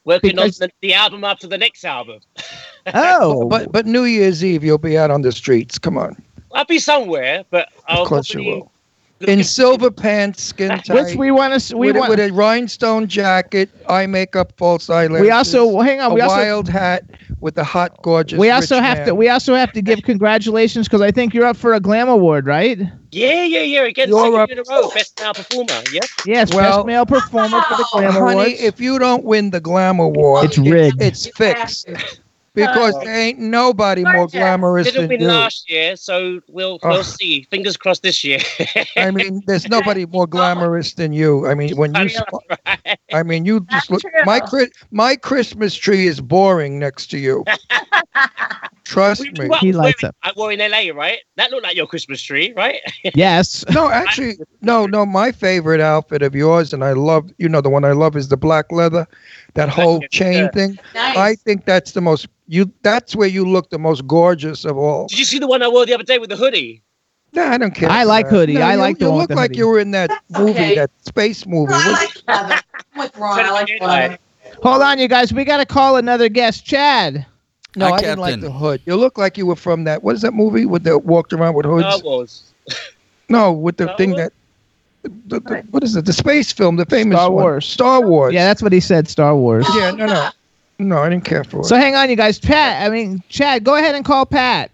working 0.04 0.36
Because- 0.36 0.60
on 0.60 0.68
the, 0.80 0.88
the 0.88 0.94
album 0.94 1.24
after 1.24 1.46
the 1.46 1.58
next 1.58 1.84
album. 1.84 2.20
Oh, 2.94 3.48
But 3.48 3.72
but 3.72 3.84
New 3.84 4.04
Year's 4.04 4.44
Eve 4.44 4.62
you'll 4.62 4.78
be 4.78 4.96
out 4.96 5.10
on 5.10 5.22
the 5.22 5.32
streets. 5.32 5.76
Come 5.76 5.98
on, 5.98 6.14
I'll 6.52 6.64
be 6.64 6.78
somewhere, 6.78 7.44
but 7.50 7.68
I'll 7.88 8.02
of 8.02 8.08
course 8.08 8.32
you 8.32 8.44
will. 8.44 8.70
In 9.20 9.42
silver 9.44 9.90
pants, 9.90 10.42
skin 10.42 10.72
which 10.72 10.84
tight, 10.86 11.16
we 11.16 11.30
want 11.30 11.58
to. 11.58 11.76
We 11.76 11.86
with, 11.86 11.96
a, 11.96 11.98
want. 12.00 12.10
with 12.10 12.20
a 12.20 12.30
rhinestone 12.32 13.06
jacket, 13.08 13.70
eye 13.88 14.06
makeup, 14.06 14.52
false 14.58 14.90
eyelashes. 14.90 15.22
we 15.22 15.30
also 15.30 15.80
hang 15.80 16.00
on. 16.02 16.10
a 16.10 16.14
We 16.14 16.20
also 16.20 16.36
wild 16.36 16.68
hat 16.68 17.04
with 17.40 17.56
a 17.56 17.64
hot, 17.64 18.02
gorgeous. 18.02 18.38
we 18.38 18.50
also 18.50 18.74
rich 18.76 18.84
have 18.84 18.98
man. 18.98 19.06
to. 19.06 19.14
We 19.14 19.30
also 19.30 19.54
have 19.54 19.72
to 19.72 19.80
give 19.80 20.02
congratulations 20.04 20.86
because 20.86 21.00
I 21.00 21.10
think 21.12 21.32
you're 21.32 21.46
up 21.46 21.56
for 21.56 21.72
a 21.72 21.80
Glam 21.80 22.10
Award, 22.10 22.46
right? 22.46 22.78
Yeah, 23.10 23.44
yeah, 23.44 23.60
yeah. 23.62 23.82
Again, 23.84 24.10
You're 24.10 24.20
second 24.24 24.40
up- 24.40 24.50
in 24.50 24.58
a 24.58 24.62
row, 24.68 24.90
best 24.90 25.18
male 25.18 25.32
performer. 25.32 25.82
Yeah. 25.90 26.00
Yes, 26.26 26.52
Well- 26.52 26.76
best 26.84 26.86
male 26.86 27.06
performer 27.06 27.62
for 27.62 27.76
the 27.78 27.88
Glam 27.92 28.12
Honey, 28.12 28.32
Awards. 28.34 28.60
if 28.60 28.78
you 28.80 28.98
don't 28.98 29.24
win 29.24 29.48
the 29.50 29.60
Glam 29.60 29.98
Award, 29.98 30.44
It's 30.44 30.58
rigged. 30.58 31.00
It's 31.00 31.26
fixed 31.28 31.86
to. 31.86 32.18
Because 32.56 32.94
Oh. 32.96 33.04
there 33.04 33.14
ain't 33.14 33.38
nobody 33.38 34.02
more 34.02 34.26
glamorous 34.26 34.86
Didn't 34.88 35.02
than 35.02 35.08
win 35.10 35.20
you. 35.20 35.28
last 35.28 35.70
year, 35.70 35.94
so 35.96 36.40
we'll 36.48 36.80
Oh. 36.82 36.88
we'll 36.88 37.04
see. 37.04 37.42
Fingers 37.50 37.76
crossed 37.76 38.02
this 38.02 38.24
year. 38.24 38.40
I 38.96 39.10
mean, 39.12 39.42
there's 39.46 39.68
nobody 39.76 40.06
more 40.06 40.26
glamorous 40.26 40.94
than 40.94 41.12
you. 41.12 41.46
I 41.46 41.54
mean, 41.54 41.76
when 41.76 41.94
you, 41.94 42.00
I 42.00 42.06
sp- 42.10 42.42
right? 42.66 42.98
I 43.12 43.22
mean, 43.22 43.44
you 43.44 43.60
That's 43.70 43.86
just 43.86 43.90
look. 43.92 44.00
true. 44.02 44.24
My 44.24 44.40
Chri- 44.40 44.72
my 44.90 45.14
Christmas 45.14 45.74
tree 45.76 46.06
is 46.08 46.20
boring 46.20 46.78
next 46.80 47.06
to 47.12 47.18
you. 47.18 47.44
Trust 48.84 49.20
We- 49.22 49.30
me. 49.32 49.48
what 49.48 49.58
He 49.58 49.68
I 49.68 49.70
was 49.70 49.76
lights 49.76 50.02
wearing- 50.02 50.14
I 50.22 50.32
wore 50.36 50.52
in 50.52 50.60
LA, 50.60 50.92
right? 50.94 51.18
That 51.36 51.50
looked 51.50 51.64
like 51.64 51.76
your 51.76 51.86
Christmas 51.88 52.22
tree, 52.22 52.52
right? 52.56 52.80
yes. 53.14 53.64
No, 53.70 53.90
actually, 53.90 54.36
no, 54.62 54.86
no. 54.86 55.04
My 55.04 55.32
favorite 55.32 55.80
outfit 55.80 56.22
of 56.22 56.34
yours, 56.34 56.72
and 56.72 56.84
I 56.84 56.92
love, 56.92 57.28
you 57.38 57.48
know, 57.48 57.60
the 57.60 57.68
one 57.68 57.84
I 57.84 57.92
love 57.92 58.14
is 58.16 58.28
the 58.28 58.36
black 58.36 58.70
leather, 58.70 59.06
that 59.56 59.68
whole 59.68 60.00
Yeah. 60.02 60.08
chain 60.10 60.48
thing. 60.50 60.78
Nice. 60.94 61.16
I 61.16 61.34
think 61.36 61.64
that's 61.66 61.92
the 61.92 62.00
most 62.00 62.28
you. 62.48 62.70
That's 62.82 63.16
where 63.16 63.28
you 63.28 63.44
look 63.48 63.70
the 63.70 63.78
most 63.78 64.06
gorgeous 64.06 64.64
of 64.64 64.78
all. 64.78 65.08
Did 65.08 65.18
you 65.18 65.24
see 65.24 65.38
the 65.38 65.48
one 65.48 65.62
I 65.62 65.68
wore 65.68 65.86
the 65.86 65.94
other 65.94 66.04
day 66.04 66.18
with 66.18 66.30
the 66.30 66.36
hoodie? 66.36 66.82
No, 67.32 67.44
I 67.44 67.58
don't 67.58 67.74
care. 67.74 67.90
I 67.90 68.04
like 68.04 68.28
that. 68.28 68.34
Hoodie. 68.34 68.54
No, 68.54 68.62
I 68.62 68.72
you, 68.72 68.78
like 68.78 68.98
the 68.98 69.06
You 69.06 69.10
one 69.10 69.18
look 69.20 69.28
the 69.28 69.34
like 69.34 69.50
hoodie. 69.50 69.58
you 69.58 69.68
were 69.68 69.78
in 69.80 69.90
that 69.92 70.10
movie, 70.30 70.50
Okay. 70.50 70.74
that 70.74 70.90
space 71.04 71.46
movie. 71.46 71.72
I 71.74 71.90
like 71.90 72.10
Heather. 72.28 72.60
I'm. 72.94 73.10
I 73.22 73.50
like 73.50 73.68
Heather. 73.80 74.18
Hold 74.62 74.82
on, 74.82 74.98
you 74.98 75.08
guys. 75.08 75.32
We 75.32 75.44
got 75.44 75.58
to 75.58 75.66
call 75.66 75.96
another 75.96 76.28
guest, 76.28 76.64
Chad. 76.64 77.26
no, 77.76 77.88
Hi, 77.88 77.96
I 77.96 78.00
didn't 78.00 78.18
like 78.20 78.40
the 78.40 78.50
hood. 78.50 78.80
You 78.86 78.96
look 78.96 79.18
like 79.18 79.36
you 79.36 79.46
were 79.46 79.56
from 79.56 79.84
that. 79.84 80.02
What 80.02 80.14
is 80.16 80.22
that 80.22 80.32
movie 80.32 80.64
with 80.66 80.84
the 80.84 80.98
walked 80.98 81.32
around 81.32 81.54
with 81.54 81.66
hoods? 81.66 81.84
Star 81.86 81.98
Wars. 82.04 82.54
No, 83.28 83.52
with 83.52 83.76
the 83.76 83.84
Star 83.84 83.96
thing 83.96 84.10
Wars? 84.10 84.20
that. 84.20 84.32
The, 85.26 85.40
the, 85.40 85.66
what 85.70 85.82
is 85.84 85.96
it? 85.96 86.04
The 86.04 86.12
space 86.12 86.52
film, 86.52 86.76
the 86.76 86.86
famous 86.86 87.16
Star 87.16 87.30
one. 87.30 87.42
Wars. 87.42 87.66
Star 87.66 88.00
Wars. 88.06 88.34
Yeah, 88.34 88.44
that's 88.44 88.62
what 88.62 88.72
he 88.72 88.80
said. 88.80 89.08
Star 89.08 89.36
Wars. 89.36 89.66
Yeah, 89.74 89.90
no, 89.92 90.06
no, 90.06 90.30
no. 90.78 90.98
I 90.98 91.08
didn't 91.08 91.24
care 91.24 91.44
for 91.44 91.60
it. 91.60 91.64
So 91.64 91.76
hang 91.76 91.94
on, 91.94 92.10
you 92.10 92.16
guys. 92.16 92.38
Pat. 92.38 92.84
I 92.84 92.92
mean, 92.92 93.22
Chad. 93.28 93.64
Go 93.64 93.76
ahead 93.76 93.94
and 93.94 94.04
call 94.04 94.26
Pat. 94.26 94.70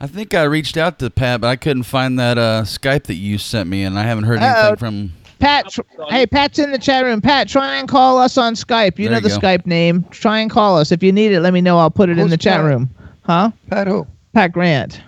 I 0.00 0.06
think 0.06 0.34
I 0.34 0.42
reached 0.42 0.76
out 0.76 0.98
to 0.98 1.08
Pat, 1.10 1.40
but 1.40 1.48
I 1.48 1.56
couldn't 1.56 1.84
find 1.84 2.18
that 2.18 2.36
uh, 2.36 2.62
Skype 2.64 3.04
that 3.04 3.14
you 3.14 3.38
sent 3.38 3.68
me, 3.68 3.84
and 3.84 3.98
I 3.98 4.02
haven't 4.02 4.24
heard 4.24 4.40
Uh-oh. 4.40 4.60
anything 4.60 4.76
from. 4.76 5.12
Pat. 5.38 5.70
Tr- 5.70 5.80
hey, 6.10 6.26
Pat's 6.26 6.58
in 6.58 6.72
the 6.72 6.78
chat 6.78 7.04
room. 7.04 7.20
Pat, 7.20 7.48
try 7.48 7.76
and 7.76 7.88
call 7.88 8.18
us 8.18 8.36
on 8.38 8.54
Skype. 8.54 8.98
You 8.98 9.08
There 9.08 9.12
know 9.12 9.16
you 9.26 9.34
the 9.34 9.40
go. 9.40 9.46
Skype 9.46 9.66
name. 9.66 10.04
Try 10.10 10.40
and 10.40 10.50
call 10.50 10.78
us. 10.78 10.92
If 10.92 11.02
you 11.02 11.12
need 11.12 11.32
it, 11.32 11.40
let 11.40 11.52
me 11.52 11.60
know. 11.60 11.78
I'll 11.78 11.90
put 11.90 12.08
it 12.08 12.12
in 12.12 12.18
Who's 12.18 12.30
the 12.30 12.36
chat 12.36 12.62
room. 12.64 12.88
Huh? 13.22 13.50
Pat 13.70 13.86
who? 13.86 14.06
Pat 14.32 14.52
Grant. 14.52 15.00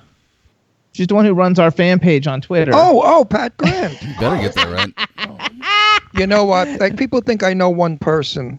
She's 0.97 1.09
the 1.09 1.14
one 1.14 1.27
who 1.27 1.35
runs 1.35 1.59
our 1.59 1.70
fan 1.70 1.98
page 1.98 2.27
on 2.27 2.40
Twitter. 2.40 2.73
Oh, 2.74 3.02
oh, 3.05 3.27
Pat 3.27 3.55
Grant. 3.59 4.01
You 4.02 4.14
better 4.18 4.40
get 4.40 4.55
that 4.55 4.68
right. 5.18 5.51
you 6.14 6.27
know 6.27 6.43
what? 6.47 6.66
Like 6.81 6.97
people 6.97 7.20
think 7.20 7.43
I 7.43 7.52
know 7.52 7.68
one 7.68 7.98
person. 7.98 8.59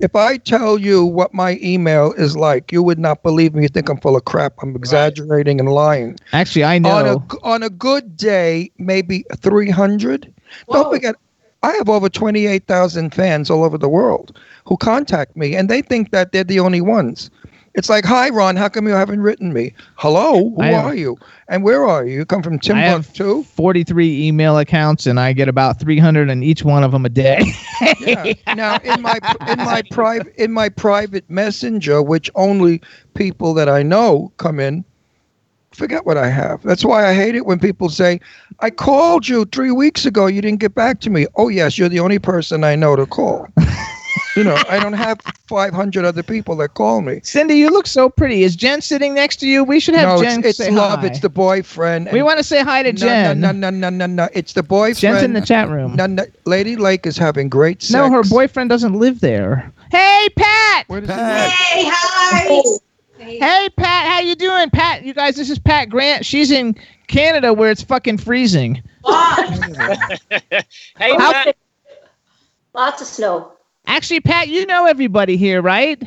If 0.00 0.16
I 0.16 0.38
tell 0.38 0.78
you 0.78 1.04
what 1.04 1.32
my 1.32 1.60
email 1.62 2.12
is 2.14 2.36
like, 2.36 2.72
you 2.72 2.82
would 2.82 2.98
not 2.98 3.22
believe 3.22 3.54
me. 3.54 3.62
You 3.62 3.68
think 3.68 3.88
I'm 3.88 4.00
full 4.00 4.16
of 4.16 4.24
crap. 4.24 4.54
I'm 4.62 4.74
exaggerating 4.74 5.60
and 5.60 5.68
lying. 5.68 6.18
Actually, 6.32 6.64
I 6.64 6.74
On 6.76 6.82
know. 6.82 7.24
a 7.30 7.36
on 7.44 7.62
a 7.62 7.70
good 7.70 8.16
day, 8.16 8.72
maybe 8.78 9.24
300. 9.36 10.32
Don't 10.72 10.92
forget, 10.92 11.14
I 11.62 11.70
have 11.74 11.88
over 11.88 12.08
28,000 12.08 13.14
fans 13.14 13.48
all 13.48 13.62
over 13.62 13.78
the 13.78 13.88
world 13.88 14.36
who 14.66 14.76
contact 14.76 15.36
me, 15.36 15.54
and 15.54 15.68
they 15.68 15.82
think 15.82 16.10
that 16.10 16.32
they're 16.32 16.42
the 16.42 16.58
only 16.58 16.80
ones. 16.80 17.30
It's 17.74 17.88
like, 17.88 18.04
hi, 18.04 18.30
Ron, 18.30 18.56
how 18.56 18.68
come 18.68 18.88
you 18.88 18.94
haven't 18.94 19.20
written 19.20 19.52
me? 19.52 19.72
Hello, 19.94 20.50
who 20.56 20.62
have- 20.62 20.86
are 20.86 20.94
you? 20.94 21.16
And 21.48 21.62
where 21.62 21.86
are 21.86 22.04
you? 22.04 22.18
You 22.18 22.24
come 22.24 22.42
from 22.42 22.54
I 22.70 22.80
have 22.80 23.12
Timbuktu? 23.12 23.44
43 23.44 24.26
email 24.26 24.58
accounts, 24.58 25.06
and 25.06 25.20
I 25.20 25.32
get 25.32 25.48
about 25.48 25.78
300 25.78 26.28
in 26.30 26.42
each 26.42 26.64
one 26.64 26.82
of 26.82 26.90
them 26.92 27.04
a 27.04 27.08
day. 27.08 27.42
Yeah. 28.00 28.34
Now, 28.54 28.76
in 28.84 29.00
my 29.00 29.18
in 29.48 29.58
my 29.58 29.82
private 29.90 30.34
in 30.36 30.52
my 30.52 30.68
private 30.68 31.28
messenger, 31.30 32.02
which 32.02 32.30
only 32.34 32.82
people 33.14 33.54
that 33.54 33.70
I 33.70 33.82
know 33.82 34.30
come 34.36 34.60
in, 34.60 34.84
forget 35.72 36.04
what 36.04 36.18
I 36.18 36.28
have. 36.28 36.62
That's 36.62 36.84
why 36.84 37.08
I 37.08 37.14
hate 37.14 37.34
it 37.34 37.46
when 37.46 37.58
people 37.58 37.88
say, 37.88 38.20
"I 38.60 38.68
called 38.68 39.28
you 39.28 39.46
three 39.46 39.70
weeks 39.70 40.04
ago. 40.04 40.26
You 40.26 40.42
didn't 40.42 40.60
get 40.60 40.74
back 40.74 41.00
to 41.00 41.10
me." 41.10 41.26
Oh 41.36 41.48
yes, 41.48 41.78
you're 41.78 41.88
the 41.88 42.00
only 42.00 42.18
person 42.18 42.64
I 42.64 42.76
know 42.76 42.96
to 42.96 43.06
call. 43.06 43.46
you 44.36 44.44
know, 44.44 44.56
I 44.68 44.78
don't 44.78 44.92
have 44.92 45.20
500 45.48 46.04
other 46.04 46.22
people 46.22 46.56
that 46.56 46.74
call 46.74 47.00
me. 47.00 47.20
Cindy, 47.22 47.54
you 47.56 47.70
look 47.70 47.86
so 47.86 48.08
pretty. 48.08 48.42
Is 48.42 48.56
Jen 48.56 48.80
sitting 48.80 49.14
next 49.14 49.36
to 49.36 49.48
you? 49.48 49.64
We 49.64 49.80
should 49.80 49.94
have 49.94 50.16
no, 50.18 50.22
Jen 50.22 50.40
it's, 50.40 50.48
it's 50.48 50.58
say 50.58 50.70
love. 50.70 51.00
hi. 51.00 51.06
It's 51.06 51.20
the 51.20 51.28
boyfriend. 51.28 52.08
we 52.12 52.22
want 52.22 52.38
to 52.38 52.44
say 52.44 52.62
hi 52.62 52.82
to 52.82 52.92
no, 52.92 52.96
Jen. 52.96 53.40
No, 53.40 53.50
no, 53.52 53.70
no, 53.70 53.90
no, 53.90 53.90
no, 53.90 54.06
no. 54.06 54.28
It's 54.32 54.52
the 54.52 54.62
boyfriend. 54.62 54.98
Jen's 54.98 55.22
in 55.22 55.32
the 55.32 55.40
chat 55.40 55.68
room. 55.68 55.96
No, 55.96 56.06
no, 56.06 56.24
Lady 56.44 56.76
Lake 56.76 57.06
is 57.06 57.16
having 57.16 57.48
great 57.48 57.82
sex. 57.82 57.92
No, 57.92 58.10
her 58.10 58.22
boyfriend 58.22 58.70
doesn't 58.70 58.94
live 58.94 59.20
there. 59.20 59.72
Hey, 59.90 60.28
Pat. 60.36 60.88
Where 60.88 61.00
does 61.00 61.10
he 61.10 61.14
Pat. 61.16 61.44
live? 61.44 61.52
Hey, 61.52 61.82
hi. 61.86 62.62
Hey, 63.18 63.68
Pat. 63.76 64.06
How 64.06 64.20
you 64.20 64.34
doing, 64.34 64.70
Pat? 64.70 65.04
You 65.04 65.12
guys, 65.12 65.36
this 65.36 65.50
is 65.50 65.58
Pat 65.58 65.90
Grant. 65.90 66.24
She's 66.24 66.50
in 66.50 66.74
Canada 67.08 67.52
where 67.52 67.70
it's 67.70 67.82
fucking 67.82 68.18
freezing. 68.18 68.82
Hey, 70.98 71.14
How- 71.16 71.32
Matt. 71.32 71.56
Lots 72.74 73.02
of 73.02 73.08
snow. 73.08 73.52
Actually, 73.90 74.20
Pat, 74.20 74.46
you 74.46 74.64
know 74.66 74.86
everybody 74.86 75.36
here, 75.36 75.60
right? 75.60 76.00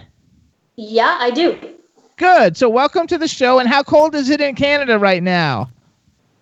Yeah, 0.77 1.17
I 1.19 1.31
do. 1.31 1.59
Good. 2.15 2.55
So 2.55 2.69
welcome 2.69 3.07
to 3.07 3.17
the 3.17 3.27
show. 3.27 3.59
And 3.59 3.67
how 3.67 3.83
cold 3.83 4.15
is 4.15 4.29
it 4.29 4.39
in 4.39 4.55
Canada 4.55 4.97
right 4.97 5.21
now? 5.21 5.69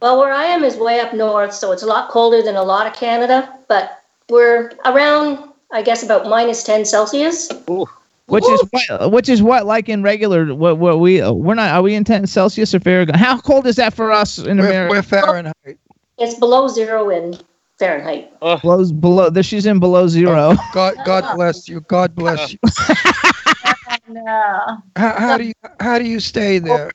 Well, 0.03 0.19
where 0.19 0.31
I 0.31 0.43
am 0.43 0.63
is 0.63 0.75
way 0.77 0.99
up 0.99 1.15
north, 1.15 1.51
so 1.51 1.71
it's 1.71 1.81
a 1.81 1.87
lot 1.87 2.11
colder 2.11 2.43
than 2.43 2.57
a 2.57 2.61
lot 2.61 2.85
of 2.85 2.93
Canada, 2.93 3.51
but 3.67 4.03
we're 4.29 4.71
around, 4.85 5.49
I 5.71 5.81
guess, 5.81 6.03
about 6.03 6.27
minus 6.27 6.63
10 6.63 6.85
Celsius. 6.85 7.49
Ooh. 7.67 7.87
Which 8.27 8.47
is 8.47 8.63
what? 8.69 9.11
Which 9.11 9.27
is 9.27 9.41
what? 9.41 9.65
Like 9.65 9.89
in 9.89 10.03
regular? 10.03 10.53
What? 10.53 10.77
What 10.77 10.99
we? 10.99 11.27
We're 11.27 11.55
not. 11.55 11.71
Are 11.71 11.81
we 11.81 11.95
in 11.95 12.03
10 12.03 12.27
Celsius 12.27 12.75
or 12.75 12.79
Fahrenheit? 12.79 13.15
How 13.15 13.39
cold 13.39 13.65
is 13.65 13.77
that 13.77 13.95
for 13.95 14.11
us 14.11 14.37
in 14.37 14.59
We're, 14.59 14.67
America? 14.67 14.91
we're 14.91 15.01
Fahrenheit. 15.01 15.79
It's 16.19 16.35
below 16.35 16.67
zero 16.67 17.09
in 17.09 17.35
Fahrenheit. 17.81 18.39
below, 18.39 18.85
below. 18.93 19.29
there- 19.31 19.41
She's 19.43 19.65
in 19.65 19.79
below 19.79 20.07
zero. 20.07 20.55
Oh, 20.55 20.69
God, 20.73 20.95
God 21.03 21.35
bless 21.35 21.67
you. 21.67 21.81
God 21.81 22.15
bless 22.15 22.53
you. 22.53 22.59
No. 24.07 24.77
How, 24.97 25.19
how 25.19 25.37
do 25.37 25.45
you 25.45 25.53
how 25.79 25.97
do 25.97 26.05
you 26.05 26.19
stay 26.19 26.57
oh. 26.57 26.63
there? 26.63 26.91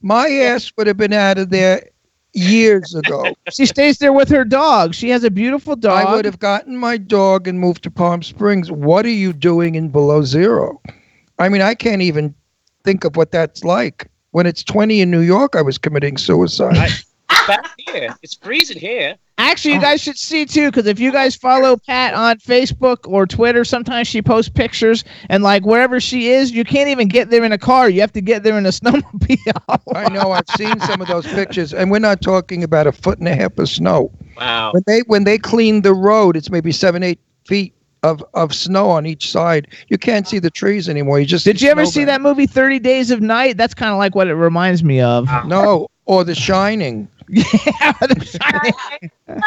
My 0.00 0.28
ass 0.28 0.72
would 0.76 0.86
have 0.86 0.96
been 0.96 1.12
out 1.12 1.36
of 1.36 1.50
there 1.50 1.88
years 2.32 2.94
ago. 2.94 3.34
she 3.50 3.66
stays 3.66 3.98
there 3.98 4.12
with 4.12 4.28
her 4.30 4.44
dog. 4.44 4.94
She 4.94 5.10
has 5.10 5.24
a 5.24 5.30
beautiful 5.30 5.76
dog. 5.76 6.06
I 6.06 6.14
would 6.14 6.24
have 6.24 6.38
gotten 6.38 6.76
my 6.76 6.96
dog 6.96 7.46
and 7.48 7.60
moved 7.60 7.82
to 7.84 7.90
Palm 7.90 8.22
Springs. 8.22 8.70
What 8.70 9.04
are 9.04 9.10
you 9.10 9.32
doing 9.32 9.74
in 9.74 9.90
below 9.90 10.22
zero? 10.22 10.80
I 11.38 11.48
mean, 11.48 11.60
I 11.62 11.74
can't 11.74 12.02
even 12.02 12.34
think 12.82 13.04
of 13.04 13.16
what 13.16 13.30
that's 13.30 13.64
like. 13.64 14.08
When 14.30 14.46
it's 14.46 14.64
20 14.64 15.00
in 15.00 15.10
New 15.10 15.20
York, 15.20 15.56
I 15.56 15.62
was 15.62 15.78
committing 15.78 16.16
suicide. 16.16 16.76
I- 16.76 16.90
It's 17.30 17.46
bad 17.46 17.66
here. 17.78 18.16
It's 18.22 18.34
freezing 18.34 18.78
here. 18.78 19.16
Actually, 19.36 19.72
you 19.72 19.78
oh. 19.78 19.82
guys 19.82 20.00
should 20.00 20.16
see 20.16 20.46
too, 20.46 20.70
because 20.70 20.86
if 20.86 21.00
you 21.00 21.10
guys 21.10 21.34
follow 21.34 21.76
Pat 21.76 22.14
on 22.14 22.38
Facebook 22.38 22.98
or 23.08 23.26
Twitter, 23.26 23.64
sometimes 23.64 24.06
she 24.06 24.22
posts 24.22 24.48
pictures, 24.48 25.02
and 25.28 25.42
like 25.42 25.66
wherever 25.66 25.98
she 25.98 26.28
is, 26.28 26.52
you 26.52 26.62
can't 26.62 26.88
even 26.88 27.08
get 27.08 27.30
there 27.30 27.42
in 27.42 27.50
a 27.50 27.58
car. 27.58 27.88
You 27.88 28.00
have 28.00 28.12
to 28.12 28.20
get 28.20 28.44
there 28.44 28.56
in 28.56 28.64
a 28.64 28.68
snowmobile. 28.70 29.80
I 29.94 30.08
know 30.10 30.30
I've 30.30 30.48
seen 30.56 30.78
some 30.80 31.00
of 31.00 31.08
those 31.08 31.26
pictures, 31.26 31.74
and 31.74 31.90
we're 31.90 31.98
not 31.98 32.22
talking 32.22 32.62
about 32.62 32.86
a 32.86 32.92
foot 32.92 33.18
and 33.18 33.26
a 33.26 33.34
half 33.34 33.58
of 33.58 33.68
snow. 33.68 34.12
Wow. 34.36 34.72
When 34.72 34.84
they 34.86 35.00
when 35.00 35.24
they 35.24 35.38
clean 35.38 35.82
the 35.82 35.94
road, 35.94 36.36
it's 36.36 36.50
maybe 36.50 36.70
seven 36.70 37.02
eight 37.02 37.18
feet 37.44 37.74
of 38.04 38.24
of 38.34 38.54
snow 38.54 38.88
on 38.88 39.04
each 39.04 39.32
side. 39.32 39.66
You 39.88 39.98
can't 39.98 40.28
see 40.28 40.38
the 40.38 40.50
trees 40.50 40.88
anymore. 40.88 41.18
You 41.18 41.26
just 41.26 41.44
Did 41.44 41.60
you 41.60 41.70
ever 41.70 41.86
see 41.86 42.02
snowbank. 42.02 42.06
that 42.06 42.20
movie 42.20 42.46
Thirty 42.46 42.78
Days 42.78 43.10
of 43.10 43.20
Night? 43.20 43.56
That's 43.56 43.74
kind 43.74 43.90
of 43.90 43.98
like 43.98 44.14
what 44.14 44.28
it 44.28 44.34
reminds 44.34 44.84
me 44.84 45.00
of. 45.00 45.28
No, 45.46 45.88
or 46.06 46.22
The 46.22 46.34
Shining. 46.34 47.08
Yeah, 47.28 47.92
The 48.00 48.72
Shining. 49.30 49.42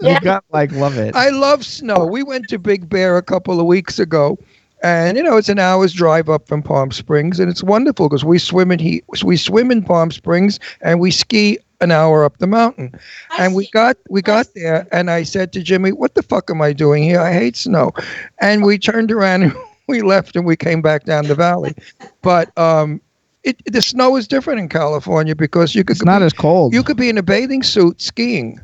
you 0.00 0.20
got 0.20 0.44
like 0.50 0.72
love 0.72 0.96
it. 0.98 1.14
I 1.14 1.30
love 1.30 1.64
snow. 1.64 2.04
We 2.06 2.22
went 2.22 2.48
to 2.48 2.58
Big 2.58 2.88
Bear 2.88 3.16
a 3.16 3.22
couple 3.22 3.60
of 3.60 3.66
weeks 3.66 3.98
ago, 3.98 4.38
and 4.82 5.16
you 5.16 5.22
know 5.22 5.36
it's 5.36 5.48
an 5.48 5.58
hour's 5.58 5.92
drive 5.92 6.28
up 6.28 6.48
from 6.48 6.62
Palm 6.62 6.90
Springs, 6.90 7.38
and 7.38 7.50
it's 7.50 7.62
wonderful 7.62 8.08
because 8.08 8.24
we 8.24 8.38
swim 8.38 8.70
in 8.72 8.78
heat. 8.78 9.04
we 9.24 9.36
swim 9.36 9.70
in 9.70 9.82
Palm 9.82 10.10
Springs 10.10 10.58
and 10.80 11.00
we 11.00 11.10
ski 11.10 11.58
an 11.82 11.90
hour 11.90 12.24
up 12.24 12.38
the 12.38 12.46
mountain. 12.46 12.92
And 13.38 13.54
we 13.54 13.68
got 13.70 13.96
we 14.08 14.22
got 14.22 14.46
there, 14.54 14.86
and 14.92 15.10
I 15.10 15.24
said 15.24 15.52
to 15.52 15.62
Jimmy, 15.62 15.92
"What 15.92 16.14
the 16.14 16.22
fuck 16.22 16.48
am 16.50 16.62
I 16.62 16.72
doing 16.72 17.02
here? 17.02 17.20
I 17.20 17.32
hate 17.32 17.56
snow." 17.56 17.92
And 18.40 18.64
we 18.64 18.78
turned 18.78 19.10
around 19.12 19.42
and 19.42 19.54
we 19.88 20.00
left, 20.00 20.36
and 20.36 20.46
we 20.46 20.56
came 20.56 20.80
back 20.80 21.04
down 21.04 21.26
the 21.26 21.34
valley. 21.34 21.74
But 22.22 22.56
um, 22.56 23.00
it, 23.44 23.60
the 23.66 23.82
snow 23.82 24.16
is 24.16 24.26
different 24.28 24.60
in 24.60 24.68
California 24.68 25.34
because 25.34 25.74
you 25.74 25.84
could 25.84 25.96
It's 25.96 26.04
not 26.04 26.20
be, 26.20 26.24
as 26.24 26.32
cold. 26.32 26.72
you 26.74 26.82
could 26.82 26.96
be 26.96 27.08
in 27.08 27.18
a 27.18 27.22
bathing 27.22 27.62
suit 27.62 28.00
skiing 28.00 28.60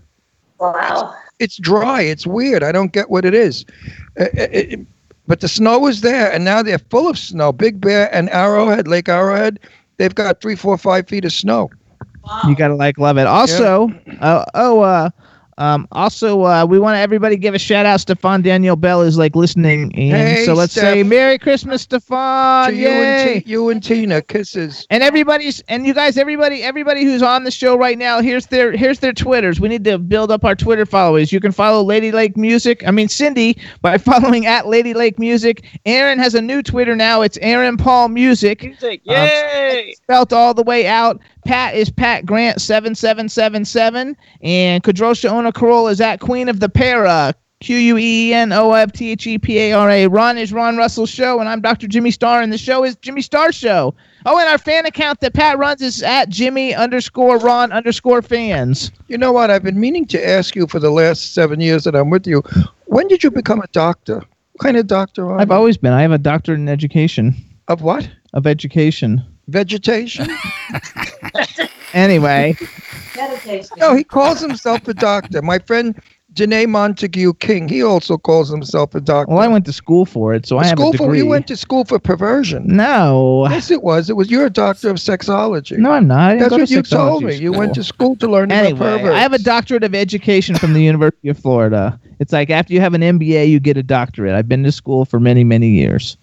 Wow. 0.60 1.14
it's 1.38 1.56
dry. 1.56 2.02
It's 2.02 2.26
weird. 2.26 2.62
I 2.64 2.72
don't 2.72 2.92
get 2.92 3.10
what 3.10 3.24
it 3.24 3.34
is. 3.34 3.64
Uh, 4.20 4.24
it- 4.34 4.72
it- 4.72 4.80
but 5.28 5.40
the 5.40 5.48
snow 5.48 5.86
is 5.86 6.00
there, 6.00 6.32
and 6.32 6.44
now 6.44 6.62
they're 6.62 6.78
full 6.90 7.06
of 7.08 7.18
snow. 7.18 7.52
Big 7.52 7.80
Bear 7.80 8.12
and 8.14 8.30
Arrowhead, 8.30 8.88
Lake 8.88 9.08
Arrowhead, 9.08 9.58
they've 9.98 10.14
got 10.14 10.40
three, 10.40 10.56
four, 10.56 10.76
five 10.78 11.06
feet 11.06 11.24
of 11.24 11.32
snow. 11.32 11.70
You 12.46 12.54
gotta 12.56 12.74
like 12.74 12.98
love 12.98 13.18
it. 13.18 13.26
Also, 13.26 13.90
uh, 14.20 14.44
oh, 14.54 14.80
uh, 14.80 15.10
um, 15.58 15.88
also, 15.90 16.44
uh, 16.44 16.64
we 16.64 16.78
want 16.78 16.94
to 16.94 17.00
everybody 17.00 17.36
give 17.36 17.52
a 17.52 17.58
shout 17.58 17.84
out. 17.84 18.00
Stefan 18.00 18.42
Daniel 18.42 18.76
Bell 18.76 19.02
is 19.02 19.18
like 19.18 19.34
listening, 19.34 19.90
in. 19.90 20.10
Hey, 20.10 20.44
so 20.44 20.54
let's 20.54 20.72
Steph. 20.72 20.84
say 20.84 21.02
Merry 21.02 21.36
Christmas, 21.36 21.82
Stefan! 21.82 22.70
to 22.70 22.76
you 22.76 22.88
and, 22.88 23.44
T- 23.44 23.50
you 23.50 23.68
and 23.68 23.82
Tina, 23.82 24.22
kisses. 24.22 24.86
And 24.90 25.02
everybody's 25.02 25.60
and 25.62 25.84
you 25.84 25.94
guys, 25.94 26.16
everybody, 26.16 26.62
everybody 26.62 27.02
who's 27.02 27.22
on 27.22 27.42
the 27.42 27.50
show 27.50 27.76
right 27.76 27.98
now, 27.98 28.20
here's 28.20 28.46
their 28.46 28.70
here's 28.70 29.00
their 29.00 29.12
Twitters. 29.12 29.60
We 29.60 29.68
need 29.68 29.82
to 29.84 29.98
build 29.98 30.30
up 30.30 30.44
our 30.44 30.54
Twitter 30.54 30.86
followers. 30.86 31.32
You 31.32 31.40
can 31.40 31.50
follow 31.50 31.82
Ladylake 31.82 32.36
Music. 32.36 32.86
I 32.86 32.92
mean 32.92 33.08
Cindy 33.08 33.58
by 33.82 33.98
following 33.98 34.46
at 34.46 34.68
Lady 34.68 34.94
Lake 34.94 35.18
Music. 35.18 35.66
Aaron 35.84 36.20
has 36.20 36.36
a 36.36 36.40
new 36.40 36.62
Twitter 36.62 36.94
now. 36.94 37.22
It's 37.22 37.38
Aaron 37.38 37.76
Paul 37.76 38.10
Music. 38.10 38.62
Music. 38.62 39.00
Um, 39.08 39.14
Yay! 39.14 39.94
spelt 40.04 40.32
all 40.32 40.54
the 40.54 40.62
way 40.62 40.86
out. 40.86 41.20
Pat 41.48 41.74
is 41.74 41.88
Pat 41.88 42.26
Grant 42.26 42.60
seven 42.60 42.94
seven 42.94 43.26
seven 43.26 43.64
seven, 43.64 44.14
and 44.42 44.84
Kadrolsha 44.84 45.30
Ona 45.32 45.50
Carole 45.50 45.88
is 45.88 45.98
at 45.98 46.20
Queen 46.20 46.46
of 46.46 46.60
the 46.60 46.68
Para. 46.68 47.34
Q 47.60 47.74
U 47.76 47.96
E 47.96 48.34
N 48.34 48.52
O 48.52 48.74
F 48.74 48.92
T 48.92 49.10
H 49.12 49.26
E 49.26 49.38
P 49.38 49.58
A 49.58 49.72
R 49.72 49.88
A. 49.88 50.06
Ron 50.08 50.36
is 50.36 50.52
Ron 50.52 50.76
Russell's 50.76 51.08
show, 51.08 51.40
and 51.40 51.48
I'm 51.48 51.62
Dr. 51.62 51.88
Jimmy 51.88 52.10
Star, 52.10 52.42
and 52.42 52.52
the 52.52 52.58
show 52.58 52.84
is 52.84 52.96
Jimmy 52.96 53.22
Star 53.22 53.50
Show. 53.50 53.94
Oh, 54.26 54.38
and 54.38 54.46
our 54.46 54.58
fan 54.58 54.84
account 54.84 55.20
that 55.20 55.32
Pat 55.32 55.56
runs 55.56 55.80
is 55.80 56.02
at 56.02 56.28
Jimmy 56.28 56.74
underscore 56.74 57.38
Ron 57.38 57.72
underscore 57.72 58.20
fans. 58.20 58.92
You 59.08 59.16
know 59.16 59.32
what? 59.32 59.50
I've 59.50 59.62
been 59.64 59.80
meaning 59.80 60.04
to 60.08 60.28
ask 60.28 60.54
you 60.54 60.66
for 60.66 60.78
the 60.78 60.90
last 60.90 61.32
seven 61.32 61.60
years 61.60 61.84
that 61.84 61.96
I'm 61.96 62.10
with 62.10 62.26
you. 62.26 62.42
When 62.84 63.08
did 63.08 63.24
you 63.24 63.30
become 63.30 63.60
a 63.62 63.68
doctor? 63.68 64.16
What 64.52 64.62
kind 64.62 64.76
of 64.76 64.86
doctor 64.86 65.24
are 65.30 65.40
I've 65.40 65.48
you? 65.48 65.54
always 65.54 65.78
been. 65.78 65.94
I 65.94 66.02
have 66.02 66.12
a 66.12 66.18
doctorate 66.18 66.60
in 66.60 66.68
education. 66.68 67.34
Of 67.68 67.80
what? 67.80 68.08
Of 68.34 68.46
education. 68.46 69.24
Vegetation? 69.48 70.28
Anyway, 71.94 72.54
Meditation. 73.16 73.76
no, 73.78 73.94
he 73.94 74.04
calls 74.04 74.40
himself 74.40 74.86
a 74.88 74.94
doctor. 74.94 75.40
My 75.42 75.58
friend 75.58 76.00
Janae 76.34 76.68
Montague 76.68 77.32
King, 77.34 77.66
he 77.68 77.82
also 77.82 78.18
calls 78.18 78.48
himself 78.50 78.94
a 78.94 79.00
doctor. 79.00 79.32
well, 79.34 79.42
I 79.42 79.48
went 79.48 79.64
to 79.64 79.72
school 79.72 80.04
for 80.04 80.34
it, 80.34 80.46
so 80.46 80.58
I 80.58 80.66
have 80.66 80.78
school 80.78 80.90
a 80.90 80.92
for 80.92 81.04
degree. 81.04 81.18
you 81.18 81.26
went 81.26 81.46
to 81.48 81.56
school 81.56 81.84
for 81.84 81.98
perversion. 81.98 82.66
no, 82.66 83.46
Yes, 83.50 83.70
it 83.70 83.82
was. 83.82 84.10
It 84.10 84.16
was 84.16 84.30
you're 84.30 84.44
a 84.46 84.50
doctor 84.50 84.90
of 84.90 84.96
sexology. 84.96 85.78
no, 85.78 85.92
I'm 85.92 86.06
not. 86.06 86.32
I 86.32 86.36
That's 86.36 86.52
what 86.52 86.70
you 86.70 86.82
told 86.82 87.22
sexology 87.24 87.26
me. 87.28 87.36
You 87.36 87.52
went 87.52 87.74
to 87.74 87.82
school 87.82 88.14
to 88.16 88.28
learn 88.28 88.50
about 88.52 88.64
Anyway, 88.64 88.78
perverts. 88.98 89.16
I 89.16 89.20
have 89.20 89.32
a 89.32 89.38
doctorate 89.38 89.82
of 89.84 89.94
education 89.94 90.54
from 90.56 90.74
the 90.74 90.82
University 90.82 91.28
of 91.30 91.38
Florida. 91.38 91.98
It's 92.20 92.32
like 92.32 92.50
after 92.50 92.74
you 92.74 92.80
have 92.80 92.94
an 92.94 93.00
MBA, 93.00 93.48
you 93.48 93.58
get 93.60 93.76
a 93.78 93.82
doctorate. 93.82 94.34
I've 94.34 94.48
been 94.48 94.62
to 94.64 94.72
school 94.72 95.04
for 95.06 95.18
many, 95.18 95.42
many 95.42 95.70
years. 95.70 96.16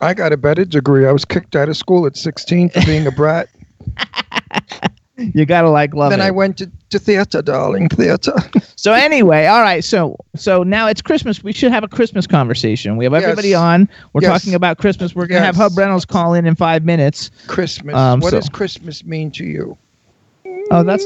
I 0.00 0.14
got 0.14 0.32
a 0.32 0.36
better 0.36 0.64
degree. 0.64 1.06
I 1.08 1.12
was 1.12 1.24
kicked 1.24 1.56
out 1.56 1.68
of 1.68 1.76
school 1.76 2.06
at 2.06 2.16
16 2.16 2.68
for 2.70 2.80
being 2.86 3.04
a 3.06 3.10
brat. 3.10 3.48
You 5.34 5.44
gotta 5.46 5.68
like 5.68 5.94
love 5.94 6.10
then 6.10 6.20
it. 6.20 6.24
I 6.24 6.30
went 6.30 6.58
to, 6.58 6.70
to 6.90 6.98
theater, 7.00 7.42
darling, 7.42 7.88
theater. 7.88 8.34
so 8.76 8.92
anyway, 8.92 9.46
all 9.46 9.62
right. 9.62 9.82
So 9.82 10.16
so 10.36 10.62
now 10.62 10.86
it's 10.86 11.02
Christmas. 11.02 11.42
We 11.42 11.52
should 11.52 11.72
have 11.72 11.82
a 11.82 11.88
Christmas 11.88 12.24
conversation. 12.24 12.96
We 12.96 13.04
have 13.04 13.14
everybody 13.14 13.48
Yes. 13.48 13.58
on. 13.58 13.88
We're 14.12 14.20
Yes. 14.22 14.30
talking 14.40 14.54
about 14.54 14.78
Christmas. 14.78 15.16
We're 15.16 15.26
gonna 15.26 15.44
have 15.44 15.56
Hub 15.56 15.76
Reynolds 15.76 16.04
call 16.04 16.34
in 16.34 16.46
in 16.46 16.54
five 16.54 16.84
minutes. 16.84 17.32
Christmas. 17.48 17.96
Um, 17.96 18.20
what 18.20 18.30
so- 18.30 18.38
does 18.38 18.48
Christmas 18.48 19.04
mean 19.04 19.32
to 19.32 19.44
you? 19.44 19.76
Oh, 20.70 20.84
that's 20.84 21.04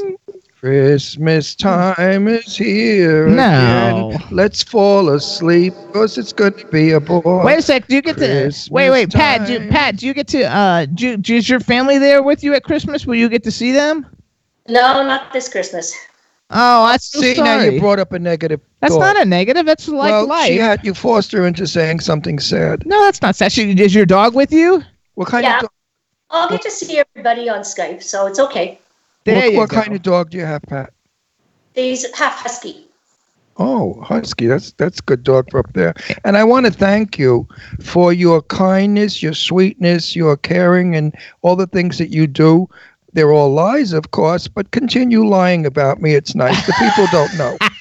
Christmas 0.63 1.55
time 1.55 2.29
is 2.29 2.55
here. 2.55 3.27
No. 3.27 4.11
Again. 4.15 4.27
Let's 4.31 4.63
fall 4.63 5.09
asleep 5.09 5.73
because 5.87 6.17
it's 6.17 6.31
going 6.31 6.53
to 6.53 6.65
be 6.67 6.91
a 6.91 7.01
boy. 7.01 7.43
Wait 7.43 7.59
a 7.59 7.61
sec. 7.61 7.85
Do 7.89 7.95
you 7.95 8.01
get 8.01 8.15
to 8.19 8.25
Christmas 8.25 8.69
wait? 8.71 8.89
Wait, 8.89 9.11
Pat. 9.11 9.45
Do. 9.45 9.69
Pat, 9.69 9.97
do 9.97 10.07
you 10.07 10.13
get 10.13 10.29
to 10.29 10.43
uh? 10.45 10.85
Do, 10.85 11.17
do, 11.17 11.35
is 11.35 11.49
your 11.49 11.59
family 11.59 11.97
there 11.97 12.23
with 12.23 12.45
you 12.45 12.53
at 12.53 12.63
Christmas? 12.63 13.05
Will 13.05 13.15
you 13.15 13.27
get 13.27 13.43
to 13.43 13.51
see 13.51 13.73
them? 13.73 14.07
No, 14.69 15.03
not 15.05 15.33
this 15.33 15.49
Christmas. 15.49 15.93
Oh, 16.49 16.87
that's 16.87 17.07
so 17.11 17.19
See, 17.19 17.33
now 17.33 17.59
you 17.59 17.81
brought 17.81 17.99
up 17.99 18.13
a 18.13 18.19
negative 18.19 18.61
That's 18.79 18.93
thought. 18.93 19.01
not 19.01 19.21
a 19.21 19.25
negative. 19.25 19.65
That's 19.65 19.89
like 19.89 20.11
well, 20.11 20.27
life. 20.27 20.47
she 20.47 20.55
had 20.55 20.85
you 20.85 20.93
forced 20.93 21.33
her 21.33 21.45
into 21.45 21.67
saying 21.67 21.99
something 21.99 22.39
sad. 22.39 22.85
no, 22.85 23.01
that's 23.03 23.21
not 23.21 23.35
sexual. 23.35 23.77
Is 23.77 23.93
your 23.93 24.05
dog 24.05 24.33
with 24.33 24.53
you? 24.53 24.81
What 25.15 25.27
kind 25.27 25.43
Yeah. 25.43 25.55
of 25.57 25.61
dog, 25.63 25.71
I'll 26.29 26.49
get 26.49 26.61
to 26.61 26.71
see 26.71 26.99
everybody 26.99 27.49
on 27.49 27.63
Skype, 27.63 28.01
so 28.01 28.27
it's 28.27 28.39
okay. 28.39 28.79
There 29.25 29.35
what, 29.35 29.51
you 29.51 29.57
what 29.57 29.69
go. 29.69 29.81
kind 29.81 29.93
of 29.93 30.01
dog 30.01 30.31
do 30.31 30.37
you 30.37 30.45
have, 30.45 30.61
Pat? 30.63 30.93
He's 31.75 32.05
half 32.15 32.35
husky. 32.35 32.87
Oh, 33.57 34.01
husky. 34.01 34.47
That's 34.47 34.71
that's 34.73 34.99
good 34.99 35.23
dog 35.23 35.49
for 35.51 35.59
up 35.59 35.73
there. 35.73 35.93
And 36.25 36.37
I 36.37 36.43
want 36.43 36.65
to 36.65 36.71
thank 36.71 37.19
you 37.19 37.47
for 37.81 38.11
your 38.11 38.41
kindness, 38.41 39.21
your 39.21 39.33
sweetness, 39.33 40.15
your 40.15 40.37
caring, 40.37 40.95
and 40.95 41.15
all 41.41 41.55
the 41.55 41.67
things 41.67 41.97
that 41.99 42.09
you 42.09 42.25
do. 42.25 42.67
They're 43.13 43.31
all 43.31 43.53
lies, 43.53 43.93
of 43.93 44.09
course, 44.09 44.47
but 44.47 44.71
continue 44.71 45.23
lying 45.23 45.67
about 45.67 46.01
me. 46.01 46.15
It's 46.15 46.33
nice. 46.33 46.65
The 46.65 46.73
people 46.73 47.05
don't 47.11 47.37
know. 47.37 47.57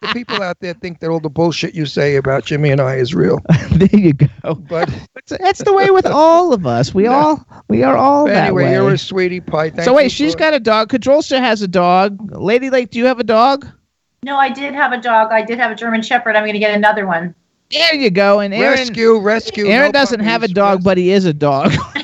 the 0.00 0.08
people 0.08 0.42
out 0.42 0.58
there 0.60 0.74
think 0.74 1.00
that 1.00 1.10
all 1.10 1.20
the 1.20 1.28
bullshit 1.30 1.74
you 1.74 1.86
say 1.86 2.16
about 2.16 2.44
Jimmy 2.44 2.70
and 2.70 2.80
I 2.80 2.96
is 2.96 3.14
real. 3.14 3.40
there 3.72 3.88
you 3.92 4.12
go. 4.12 4.54
But 4.54 4.88
That's, 5.14 5.38
that's 5.40 5.64
the 5.64 5.72
way 5.72 5.90
with 5.90 6.06
all 6.06 6.52
of 6.52 6.66
us. 6.66 6.94
We 6.94 7.06
all 7.08 7.46
we 7.68 7.82
are 7.82 7.96
all 7.96 8.26
that 8.26 8.46
anyway, 8.48 8.64
way. 8.64 8.72
you're 8.72 8.90
a 8.92 8.98
sweetie 8.98 9.40
pie. 9.40 9.70
Thank 9.70 9.84
so 9.84 9.94
wait, 9.94 10.04
you 10.04 10.10
she's 10.10 10.32
for- 10.32 10.38
got 10.38 10.54
a 10.54 10.60
dog. 10.60 10.90
Kadrolsha 10.90 11.38
has 11.38 11.62
a 11.62 11.68
dog. 11.68 12.32
Lady 12.36 12.70
Lake, 12.70 12.90
do 12.90 12.98
you 12.98 13.06
have 13.06 13.18
a 13.20 13.24
dog? 13.24 13.66
No, 14.22 14.36
I 14.36 14.50
did 14.50 14.74
have 14.74 14.92
a 14.92 15.00
dog. 15.00 15.30
I 15.32 15.42
did 15.42 15.58
have 15.58 15.70
a 15.70 15.74
German 15.74 16.02
Shepherd. 16.02 16.34
I'm 16.36 16.42
going 16.42 16.54
to 16.54 16.58
get 16.58 16.74
another 16.74 17.06
one. 17.06 17.34
There 17.70 17.94
you 17.94 18.10
go. 18.10 18.40
And 18.40 18.52
Aaron, 18.54 18.78
rescue, 18.78 19.18
rescue. 19.18 19.66
Aaron 19.66 19.88
no 19.88 19.92
doesn't 19.92 20.20
have 20.20 20.42
a 20.42 20.46
puppies, 20.46 20.54
dog, 20.54 20.84
but 20.84 20.96
he 20.98 21.10
is 21.12 21.24
a 21.26 21.34
dog. 21.34 21.72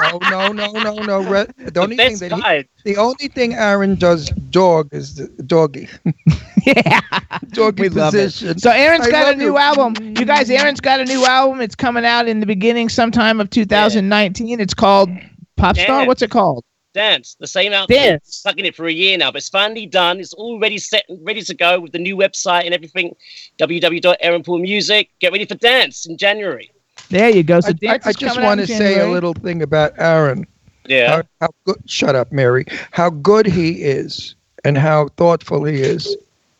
Oh 0.00 0.18
no 0.30 0.52
no 0.52 0.70
no 0.72 0.94
no! 0.94 1.20
Re- 1.30 1.46
the 1.58 1.80
only 1.80 1.96
thing 1.96 2.16
that 2.18 2.66
he, 2.84 2.92
the 2.92 2.96
only 2.96 3.28
thing 3.28 3.54
Aaron 3.54 3.96
does 3.96 4.30
dog 4.50 4.88
is 4.92 5.16
the 5.16 5.28
doggy. 5.42 5.88
yeah, 6.66 7.00
doggy 7.48 7.82
we 7.82 7.88
love 7.88 8.14
it. 8.14 8.24
position. 8.26 8.58
So 8.58 8.70
Aaron's 8.70 9.06
I 9.06 9.10
got 9.10 9.34
a 9.34 9.36
new 9.36 9.46
you. 9.46 9.58
album. 9.58 9.94
You 10.16 10.24
guys, 10.24 10.50
Aaron's 10.50 10.80
got 10.80 11.00
a 11.00 11.04
new 11.04 11.24
album. 11.24 11.60
It's 11.60 11.74
coming 11.74 12.04
out 12.04 12.28
in 12.28 12.40
the 12.40 12.46
beginning 12.46 12.88
sometime 12.88 13.40
of 13.40 13.50
2019. 13.50 14.60
It's 14.60 14.74
called 14.74 15.10
Pop 15.56 15.76
Star. 15.76 16.06
What's 16.06 16.22
it 16.22 16.30
called? 16.30 16.64
Dance, 16.94 17.36
the 17.38 17.46
same 17.46 17.72
outfit. 17.72 17.96
Dance. 17.96 18.36
Stuck 18.36 18.58
in 18.58 18.64
it 18.64 18.74
for 18.74 18.86
a 18.86 18.92
year 18.92 19.18
now, 19.18 19.30
but 19.30 19.38
it's 19.38 19.48
finally 19.48 19.86
done. 19.86 20.20
It's 20.20 20.32
already 20.32 20.78
set, 20.78 21.04
and 21.08 21.24
ready 21.24 21.42
to 21.42 21.54
go 21.54 21.80
with 21.80 21.92
the 21.92 21.98
new 21.98 22.16
website 22.16 22.64
and 22.64 22.74
everything. 22.74 23.14
www.aaronpaulmusic. 23.58 25.08
Get 25.20 25.32
ready 25.32 25.44
for 25.44 25.54
dance 25.56 26.06
in 26.06 26.16
January. 26.16 26.70
There 27.10 27.30
you 27.30 27.42
go. 27.42 27.60
So 27.60 27.72
I, 27.84 27.94
I, 27.94 27.98
I 28.04 28.12
just 28.12 28.40
want 28.40 28.60
to 28.60 28.66
say 28.66 29.00
a 29.00 29.10
little 29.10 29.34
thing 29.34 29.62
about 29.62 29.92
Aaron. 29.98 30.46
Yeah. 30.86 31.16
How, 31.16 31.22
how 31.40 31.48
good? 31.64 31.82
Shut 31.86 32.14
up, 32.14 32.32
Mary. 32.32 32.64
How 32.92 33.10
good 33.10 33.46
he 33.46 33.82
is, 33.82 34.34
and 34.64 34.76
how 34.76 35.08
thoughtful 35.16 35.64
he 35.64 35.76
is. 35.76 36.16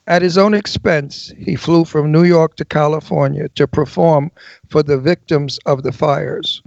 At 0.07 0.23
his 0.23 0.39
own 0.39 0.55
expense, 0.55 1.33
he 1.37 1.55
flew 1.55 1.85
from 1.85 2.11
New 2.11 2.25
York 2.25 2.57
to 2.57 2.65
California 2.65 3.49
to 3.51 3.67
perform 3.67 4.31
for 4.69 4.83
the 4.83 4.97
victims 4.97 5.59
of 5.67 5.83
the 5.83 5.93
fires, 5.93 6.63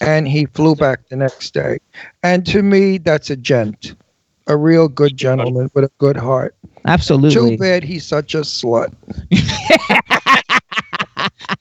and 0.00 0.26
he 0.26 0.46
flew 0.46 0.74
back 0.74 1.08
the 1.08 1.16
next 1.16 1.54
day. 1.54 1.78
And 2.24 2.44
to 2.46 2.62
me, 2.62 2.98
that's 2.98 3.30
a 3.30 3.36
gent, 3.36 3.94
a 4.48 4.56
real 4.56 4.88
good 4.88 5.16
gentleman 5.16 5.70
with 5.72 5.84
a 5.84 5.90
good 5.98 6.16
heart. 6.16 6.56
Absolutely. 6.84 7.56
Too 7.56 7.58
bad 7.58 7.84
he's 7.84 8.04
such 8.04 8.34
a 8.34 8.40
slut. 8.40 8.92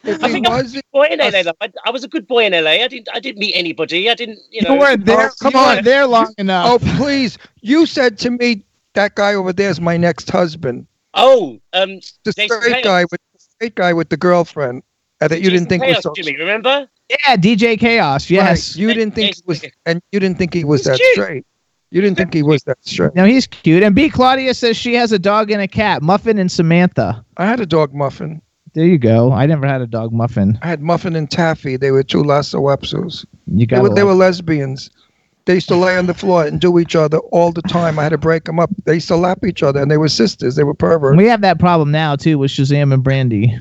if 0.03 0.23
I 0.23 0.27
he 0.27 0.33
think 0.33 0.47
I'm 0.47 0.53
a 0.53 0.55
wasn't, 0.57 0.73
good 0.75 0.91
boy 0.91 1.07
in 1.11 1.19
LA. 1.19 1.51
I, 1.61 1.69
I 1.85 1.91
was 1.91 2.03
a 2.03 2.07
good 2.07 2.27
boy 2.27 2.45
in 2.45 2.53
LA. 2.53 2.71
I 2.71 2.87
didn't. 2.87 3.09
I 3.13 3.19
didn't 3.19 3.39
meet 3.39 3.53
anybody. 3.55 4.09
I 4.09 4.15
didn't. 4.15 4.39
You 4.51 4.61
You 4.61 4.69
know. 4.69 4.75
weren't 4.75 5.05
there. 5.05 5.29
Oh, 5.29 5.33
come 5.41 5.53
you 5.53 5.59
weren't 5.59 5.77
on. 5.79 5.83
there 5.83 6.05
long 6.07 6.33
enough. 6.37 6.67
oh 6.69 6.95
please, 6.97 7.37
you 7.61 7.85
said 7.85 8.17
to 8.19 8.29
me 8.31 8.63
that 8.93 9.15
guy 9.15 9.33
over 9.33 9.51
there 9.53 9.69
is 9.69 9.79
my 9.81 9.97
next 9.97 10.29
husband. 10.29 10.87
Oh, 11.15 11.59
um, 11.73 11.99
The 12.23 12.31
straight 12.31 12.49
Chaos. 12.49 12.83
guy 12.83 13.03
with 13.03 13.21
the 13.33 13.39
straight 13.39 13.75
guy 13.75 13.93
with 13.93 14.09
the 14.09 14.17
girlfriend 14.17 14.83
uh, 15.21 15.27
that 15.27 15.37
you 15.41 15.49
Jason 15.49 15.53
didn't 15.65 15.69
think 15.69 15.83
Chaos, 15.83 15.95
was 15.97 16.03
so 16.03 16.13
Jimmy. 16.15 16.37
Remember? 16.37 16.87
Yeah, 17.09 17.35
DJ 17.35 17.79
Chaos. 17.79 18.29
Yes. 18.29 18.71
Right. 18.75 18.81
You 18.81 18.93
didn't 18.93 19.13
think 19.13 19.35
he 19.35 19.41
was, 19.45 19.63
and 19.85 20.01
you 20.11 20.19
didn't 20.19 20.37
think 20.37 20.53
he 20.53 20.63
was 20.63 20.81
He's 20.81 20.85
that 20.87 20.97
cute. 20.97 21.13
straight. 21.13 21.45
You 21.91 22.01
didn't 22.01 22.17
think 22.17 22.33
he 22.33 22.41
was 22.41 22.63
that 22.63 22.83
straight. 22.83 23.13
No, 23.13 23.23
he's 23.25 23.45
cute. 23.45 23.83
And 23.83 23.93
B. 23.93 24.09
Claudia 24.09 24.55
says 24.55 24.75
she 24.75 24.95
has 24.95 25.11
a 25.11 25.19
dog 25.19 25.51
and 25.51 25.61
a 25.61 25.67
cat, 25.67 26.01
Muffin 26.01 26.39
and 26.39 26.51
Samantha. 26.51 27.23
I 27.37 27.45
had 27.45 27.59
a 27.59 27.67
dog 27.67 27.93
muffin. 27.93 28.41
There 28.73 28.85
you 28.85 28.97
go. 28.97 29.31
I 29.31 29.45
never 29.45 29.67
had 29.67 29.81
a 29.81 29.87
dog 29.87 30.11
Muffin. 30.11 30.57
I 30.61 30.67
had 30.67 30.81
muffin 30.81 31.15
and 31.15 31.29
taffy. 31.29 31.77
They 31.77 31.91
were 31.91 32.03
two 32.03 32.23
Lhasa 32.23 32.57
Apsos. 32.57 33.25
You 33.47 33.59
They 33.59 33.65
got 33.65 33.83
were, 33.83 33.89
they 33.89 34.03
were 34.03 34.15
lesbians. 34.15 34.89
They 35.45 35.55
used 35.55 35.67
to 35.67 35.75
lay 35.75 35.97
on 35.97 36.07
the 36.07 36.13
floor 36.13 36.45
and 36.45 36.59
do 36.59 36.79
each 36.79 36.95
other 36.95 37.17
all 37.17 37.51
the 37.51 37.61
time. 37.63 37.99
I 37.99 38.03
had 38.03 38.09
to 38.09 38.17
break 38.17 38.45
them 38.45 38.59
up. 38.59 38.69
They 38.85 38.95
used 38.95 39.09
to 39.09 39.15
lap 39.17 39.43
each 39.45 39.61
other, 39.61 39.81
and 39.81 39.91
they 39.91 39.97
were 39.97 40.07
sisters. 40.07 40.55
They 40.55 40.63
were 40.63 40.73
perverts. 40.73 41.17
We 41.17 41.27
have 41.27 41.41
that 41.41 41.59
problem 41.59 41.91
now 41.91 42.15
too 42.15 42.37
with 42.37 42.49
Shazam 42.49 42.93
and 42.93 43.03
Brandy. 43.03 43.59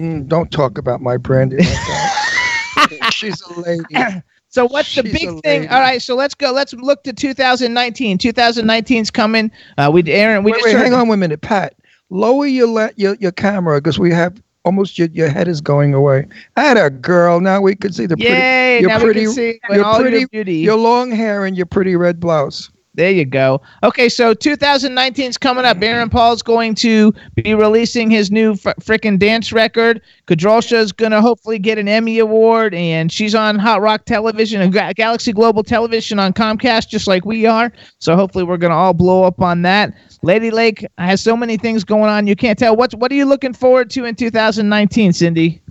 Mm, 0.00 0.26
don't 0.26 0.50
talk 0.50 0.78
about 0.78 1.02
my 1.02 1.16
Brandy 1.18 1.58
like 1.58 1.66
that. 1.66 3.10
She's 3.12 3.40
a 3.42 3.60
lady. 3.60 3.84
So 4.50 4.66
what's 4.66 4.94
the 4.94 5.02
big 5.02 5.42
thing? 5.42 5.68
All 5.68 5.80
right, 5.80 6.00
so 6.00 6.14
let's 6.14 6.34
go. 6.34 6.52
Let's 6.52 6.72
look 6.72 7.02
to 7.04 7.12
2019. 7.12 8.16
2019's 8.16 9.10
coming. 9.10 9.52
Uh, 9.76 9.90
we 9.92 10.02
Aaron. 10.10 10.42
We 10.42 10.52
wait, 10.52 10.62
just 10.62 10.74
wait, 10.74 10.82
hang 10.82 10.94
on 10.94 11.06
one 11.06 11.20
minute, 11.20 11.42
Pat. 11.42 11.74
Lower 12.08 12.46
your 12.46 12.66
le- 12.66 12.90
your, 12.96 13.14
your 13.16 13.30
camera 13.30 13.78
because 13.78 13.98
we 13.98 14.10
have 14.10 14.42
almost 14.64 14.98
your, 14.98 15.08
your 15.08 15.28
head 15.28 15.48
is 15.48 15.60
going 15.60 15.94
away. 15.94 16.26
I 16.56 16.62
had 16.62 16.76
a 16.76 16.90
girl. 16.90 17.40
Now 17.40 17.60
we 17.60 17.74
can 17.74 17.92
see 17.92 18.06
the 18.06 18.16
pretty, 18.16 18.30
Yay! 18.32 18.80
your 18.80 18.90
now 18.90 19.00
pretty, 19.00 19.20
we 19.20 19.26
can 19.26 19.34
see 19.34 19.60
your 19.70 19.94
pretty, 19.94 20.18
your 20.18 20.28
beauty. 20.28 20.54
your 20.56 20.76
long 20.76 21.10
hair 21.10 21.44
and 21.44 21.56
your 21.56 21.66
pretty 21.66 21.96
red 21.96 22.20
blouse. 22.20 22.70
There 22.98 23.12
you 23.12 23.26
go. 23.26 23.62
Okay, 23.84 24.08
so 24.08 24.34
2019 24.34 25.30
is 25.30 25.38
coming 25.38 25.64
up. 25.64 25.80
Aaron 25.80 26.10
Paul's 26.10 26.42
going 26.42 26.74
to 26.74 27.14
be 27.36 27.54
releasing 27.54 28.10
his 28.10 28.32
new 28.32 28.56
fr- 28.56 28.70
frickin' 28.80 29.20
dance 29.20 29.52
record. 29.52 30.02
Kadrolsha's 30.26 30.90
going 30.90 31.12
to 31.12 31.20
hopefully 31.20 31.60
get 31.60 31.78
an 31.78 31.86
Emmy 31.86 32.18
Award, 32.18 32.74
and 32.74 33.12
she's 33.12 33.36
on 33.36 33.56
Hot 33.56 33.80
Rock 33.80 34.04
Television 34.04 34.60
and 34.60 34.72
Ga- 34.72 34.94
Galaxy 34.94 35.32
Global 35.32 35.62
Television 35.62 36.18
on 36.18 36.32
Comcast, 36.32 36.88
just 36.88 37.06
like 37.06 37.24
we 37.24 37.46
are. 37.46 37.72
So 38.00 38.16
hopefully 38.16 38.42
we're 38.42 38.56
going 38.56 38.72
to 38.72 38.76
all 38.76 38.94
blow 38.94 39.22
up 39.22 39.40
on 39.40 39.62
that. 39.62 39.94
Lady 40.22 40.50
Lake 40.50 40.84
has 40.98 41.20
so 41.20 41.36
many 41.36 41.56
things 41.56 41.84
going 41.84 42.10
on, 42.10 42.26
you 42.26 42.34
can't 42.34 42.58
tell. 42.58 42.74
What's, 42.74 42.96
what 42.96 43.12
are 43.12 43.14
you 43.14 43.26
looking 43.26 43.52
forward 43.52 43.90
to 43.90 44.06
in 44.06 44.16
2019, 44.16 45.12
Cindy? 45.12 45.62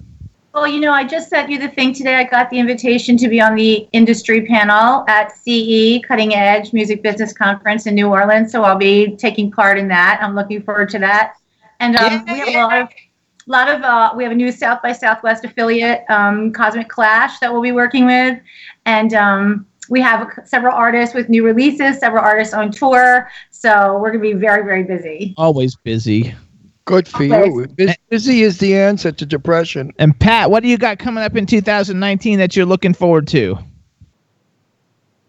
Well, 0.57 0.67
you 0.67 0.79
know, 0.79 0.91
I 0.91 1.03
just 1.03 1.29
sent 1.29 1.51
you 1.51 1.59
the 1.59 1.67
thing 1.67 1.93
today. 1.93 2.15
I 2.15 2.23
got 2.23 2.49
the 2.49 2.57
invitation 2.57 3.15
to 3.17 3.27
be 3.27 3.39
on 3.39 3.53
the 3.53 3.87
industry 3.91 4.43
panel 4.43 5.05
at 5.07 5.31
CE 5.37 6.01
Cutting 6.03 6.33
Edge 6.33 6.73
Music 6.73 7.03
Business 7.03 7.31
Conference 7.31 7.85
in 7.85 7.93
New 7.93 8.07
Orleans. 8.07 8.53
So 8.53 8.63
I'll 8.63 8.75
be 8.75 9.15
taking 9.17 9.51
part 9.51 9.77
in 9.77 9.87
that. 9.89 10.17
I'm 10.19 10.33
looking 10.33 10.63
forward 10.63 10.89
to 10.89 10.99
that. 10.99 11.35
And 11.79 11.95
um, 11.95 12.25
we 12.25 12.39
have 12.39 12.47
a 12.47 12.53
lot 12.53 12.81
of, 12.81 12.89
lot 13.45 13.69
of, 13.69 13.81
uh, 13.83 14.13
we 14.17 14.23
have 14.23 14.31
a 14.31 14.35
new 14.35 14.51
South 14.51 14.81
by 14.81 14.93
Southwest 14.93 15.45
affiliate, 15.45 16.05
um, 16.09 16.51
Cosmic 16.51 16.89
Clash, 16.89 17.37
that 17.37 17.53
we'll 17.53 17.61
be 17.61 17.71
working 17.71 18.07
with, 18.07 18.39
and 18.87 19.13
um, 19.13 19.67
we 19.91 20.01
have 20.01 20.27
several 20.43 20.73
artists 20.73 21.13
with 21.13 21.29
new 21.29 21.45
releases, 21.45 21.99
several 21.99 22.23
artists 22.23 22.55
on 22.55 22.71
tour. 22.71 23.29
So 23.51 23.99
we're 23.99 24.09
gonna 24.09 24.23
be 24.23 24.33
very, 24.33 24.63
very 24.63 24.83
busy. 24.83 25.35
Always 25.37 25.75
busy. 25.75 26.33
Good 26.87 27.05
for 27.05 27.23
you. 27.25 27.67
Busy 28.09 28.43
is 28.43 28.59
the 28.59 28.77
answer 28.77 29.11
to 29.11 29.25
depression. 29.25 29.91
And 29.99 30.17
Pat, 30.17 30.49
what 30.49 30.63
do 30.63 30.69
you 30.69 30.77
got 30.77 30.99
coming 30.99 31.21
up 31.21 31.35
in 31.35 31.45
2019 31.45 32.39
that 32.39 32.55
you're 32.55 32.65
looking 32.65 32.93
forward 32.93 33.27
to? 33.27 33.57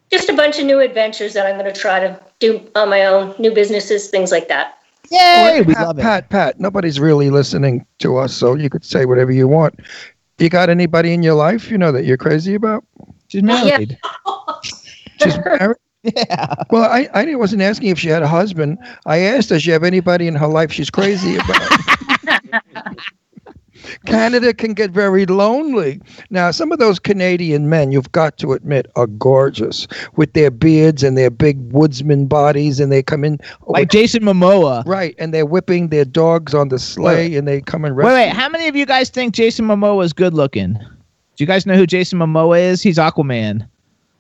Just 0.09 0.29
a 0.29 0.35
bunch 0.35 0.61
of 0.61 0.67
new 0.67 0.79
adventures 0.79 1.35
that 1.35 1.47
I'm 1.47 1.59
going 1.59 1.71
to 1.71 1.79
try 1.79 1.99
to 1.99 2.19
do 2.39 2.65
on 2.77 2.89
my 2.89 3.05
own, 3.07 3.35
new 3.41 3.53
businesses, 3.53 4.09
things 4.09 4.31
like 4.31 4.47
that. 4.47 4.79
Yay, 5.11 5.63
we 5.67 5.75
Pat, 5.75 5.87
love 5.87 5.99
it. 5.99 6.03
Pat, 6.03 6.29
Pat, 6.29 6.61
nobody's 6.61 7.01
really 7.01 7.29
listening 7.29 7.85
to 7.99 8.19
us, 8.19 8.33
so 8.33 8.55
you 8.55 8.71
could 8.71 8.85
say 8.85 9.05
whatever 9.05 9.33
you 9.33 9.49
want. 9.49 9.81
You 10.39 10.49
got 10.49 10.71
anybody 10.71 11.13
in 11.13 11.25
your 11.25 11.35
life 11.35 11.73
you 11.73 11.77
know 11.77 11.91
that 11.91 12.05
you're 12.05 12.17
crazy 12.17 12.55
about? 12.55 12.85
She's 13.27 13.43
married. 13.43 13.99
She's 15.21 15.37
married? 15.45 15.77
Yeah. 16.03 16.55
Well, 16.71 16.85
I, 16.85 17.09
I 17.13 17.35
wasn't 17.35 17.63
asking 17.63 17.89
if 17.89 17.99
she 17.99 18.09
had 18.09 18.23
a 18.23 18.29
husband. 18.29 18.79
I 19.07 19.19
asked, 19.19 19.49
does 19.49 19.63
she 19.63 19.71
have 19.73 19.83
anybody 19.83 20.27
in 20.29 20.35
her 20.37 20.47
life 20.47 20.73
she's 20.73 20.91
crazy 20.91 21.37
about? 21.37 21.71
Canada 24.07 24.53
can 24.53 24.75
get 24.75 24.91
very 24.91 25.25
lonely. 25.27 26.01
Now, 26.31 26.51
some 26.51 26.73
of 26.73 26.79
those 26.79 26.99
Canadian 26.99 27.69
men, 27.69 27.93
you've 27.93 28.11
got 28.13 28.37
to 28.39 28.53
admit, 28.53 28.87
are 28.97 29.07
gorgeous 29.07 29.87
with 30.17 30.33
their 30.33 30.51
beards 30.51 31.03
and 31.03 31.17
their 31.17 31.31
big 31.31 31.59
woodsman 31.73 32.27
bodies, 32.27 32.81
and 32.81 32.91
they 32.93 33.03
come 33.03 33.25
in 33.25 33.39
Like 33.67 33.91
Jason 33.91 34.23
Momoa. 34.23 34.85
right, 34.87 35.15
and 35.19 35.33
they're 35.33 35.47
whipping 35.47 35.89
their 35.89 36.05
dogs 36.05 36.55
on 36.55 36.69
the 36.69 36.79
sleigh, 36.79 37.35
and 37.37 37.47
they 37.47 37.61
come 37.61 37.85
and 37.85 37.97
Wait, 37.97 38.05
wait. 38.05 38.31
How 38.31 38.49
many 38.49 38.69
of 38.69 38.77
you 38.77 38.87
guys 38.87 39.11
think 39.11 39.35
Jason 39.35 39.67
Momoa 39.67 40.05
is 40.05 40.13
good 40.13 40.35
looking? 40.35 40.75
Do 40.75 41.45
you 41.45 41.47
guys 41.47 41.65
know 41.67 41.77
who 41.77 41.87
Jason 41.87 42.19
Momoa 42.19 42.61
is? 42.61 42.83
He's 42.83 42.99
Aquaman. 42.99 43.69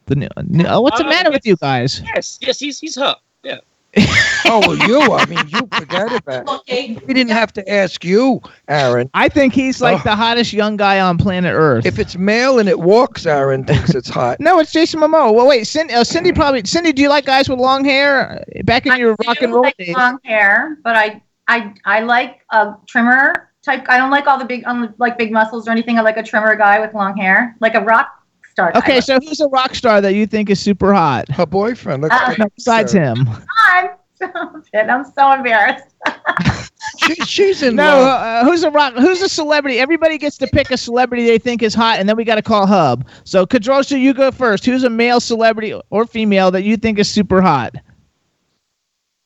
The 0.08 0.16
new, 0.16 0.28
new- 0.44 0.66
oh, 0.66 0.80
what's 0.80 0.98
the 0.98 1.06
Uh, 1.06 1.10
matter 1.10 1.30
with 1.30 1.46
you 1.46 1.56
guys? 1.56 2.02
Yes, 2.14 2.38
yes, 2.42 2.58
he's 2.58 2.78
he's 2.80 2.96
hot. 2.96 3.20
Yeah. 3.44 3.58
oh, 4.44 4.60
well, 4.60 4.76
you. 4.76 5.00
I 5.12 5.24
mean, 5.26 5.38
you 5.48 5.60
forget 5.72 6.12
about 6.14 6.62
it. 6.66 7.06
We 7.06 7.14
didn't 7.14 7.32
have 7.32 7.52
to 7.54 7.70
ask 7.72 8.04
you, 8.04 8.40
Aaron. 8.68 9.08
I 9.14 9.28
think 9.30 9.54
he's 9.54 9.80
like 9.80 10.00
Oh. 10.00 10.02
the 10.04 10.14
hottest 10.16 10.52
young 10.52 10.76
guy 10.76 11.00
on 11.00 11.16
planet 11.16 11.54
Earth. 11.54 11.86
If 11.86 11.98
it's 11.98 12.16
male 12.16 12.58
and 12.58 12.68
it 12.68 12.78
walks, 12.78 13.24
Aaron 13.26 13.64
thinks 13.64 13.94
it's 13.94 14.08
hot. 14.08 14.40
no, 14.40 14.58
it's 14.60 14.72
Jason 14.72 15.00
Momoa. 15.00 15.32
Well, 15.34 15.46
wait, 15.46 15.66
Cindy, 15.66 15.94
uh, 15.94 16.04
Cindy 16.04 16.32
probably. 16.32 16.62
Cindy, 16.64 16.92
do 16.92 17.00
you 17.02 17.08
like 17.08 17.24
guys 17.24 17.48
with 17.48 17.58
long 17.60 17.84
hair? 17.84 18.44
Back 18.64 18.86
in 18.86 18.96
your 18.98 19.16
rock 19.26 19.40
and 19.42 19.50
do 19.50 19.54
roll 19.54 19.62
like 19.64 19.76
days. 19.78 19.94
long 19.96 20.18
hair, 20.24 20.76
but 20.84 20.94
I 20.96 21.22
I 21.48 21.72
I 21.86 22.00
like 22.00 22.40
a 22.50 22.74
trimmer 22.86 23.50
type. 23.64 23.86
I 23.88 23.96
don't 23.96 24.10
like 24.10 24.26
all 24.26 24.38
the 24.38 24.44
big 24.44 24.64
um, 24.66 24.94
like 24.98 25.16
big 25.18 25.32
muscles 25.32 25.66
or 25.66 25.70
anything. 25.70 25.98
I 25.98 26.02
like 26.02 26.18
a 26.18 26.22
trimmer 26.22 26.54
guy 26.56 26.78
with 26.78 26.92
long 26.94 27.16
hair, 27.16 27.56
like 27.60 27.74
a 27.74 27.80
rock 27.80 28.17
star. 28.58 28.72
type. 28.72 28.82
Okay, 28.82 29.00
so 29.00 29.18
who's 29.20 29.40
a 29.40 29.48
rock 29.48 29.74
star 29.74 30.00
that 30.00 30.14
you 30.14 30.26
think 30.26 30.50
is 30.50 30.60
super 30.60 30.92
hot? 30.92 31.28
Her 31.30 31.46
boyfriend. 31.46 32.02
Let's 32.02 32.14
Uh, 32.14 32.28
get- 32.30 32.38
No, 32.38 32.46
besides 32.54 32.92
him. 32.92 33.28
I'm 33.68 33.90
so, 34.14 34.26
I'm 34.74 35.04
so 35.12 35.32
embarrassed. 35.32 35.84
She, 37.04 37.14
she's 37.16 37.62
in 37.62 37.76
No, 37.76 38.00
uh, 38.00 38.44
who's 38.44 38.62
a 38.64 38.70
rock? 38.70 38.94
Who's 38.94 39.20
a 39.22 39.28
celebrity? 39.28 39.78
Everybody 39.78 40.16
gets 40.18 40.36
to 40.38 40.46
pick 40.48 40.70
a 40.70 40.76
celebrity 40.76 41.26
they 41.26 41.38
think 41.38 41.62
is 41.62 41.74
hot, 41.74 41.98
and 42.00 42.08
then 42.08 42.16
we 42.16 42.24
got 42.24 42.36
to 42.36 42.42
call 42.42 42.66
Hub. 42.66 43.06
So, 43.24 43.46
Kadrolsha, 43.46 44.00
you 44.00 44.14
go 44.14 44.30
first. 44.30 44.64
Who's 44.64 44.84
a 44.84 44.90
male 44.90 45.20
celebrity 45.20 45.78
or 45.90 46.06
female 46.06 46.50
that 46.52 46.62
you 46.62 46.76
think 46.76 46.98
is 46.98 47.08
super 47.08 47.40
hot? 47.42 47.74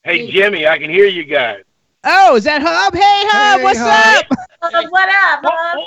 Hey, 0.05 0.31
Jimmy, 0.31 0.67
I 0.67 0.79
can 0.79 0.91
hear 0.91 1.07
you 1.07 1.25
guys. 1.25 1.63
Oh, 2.05 2.37
is 2.37 2.45
that 2.45 2.63
Hub? 2.63 2.95
Hey, 2.95 3.01
Hub, 3.03 3.59
Hey, 3.59 3.65
what's 3.65 3.79
Hub. 3.79 4.25
up? 4.31 4.39
Uh, 4.63 4.89
what 4.91 5.09
up? 5.09 5.41
huh? 5.45 5.81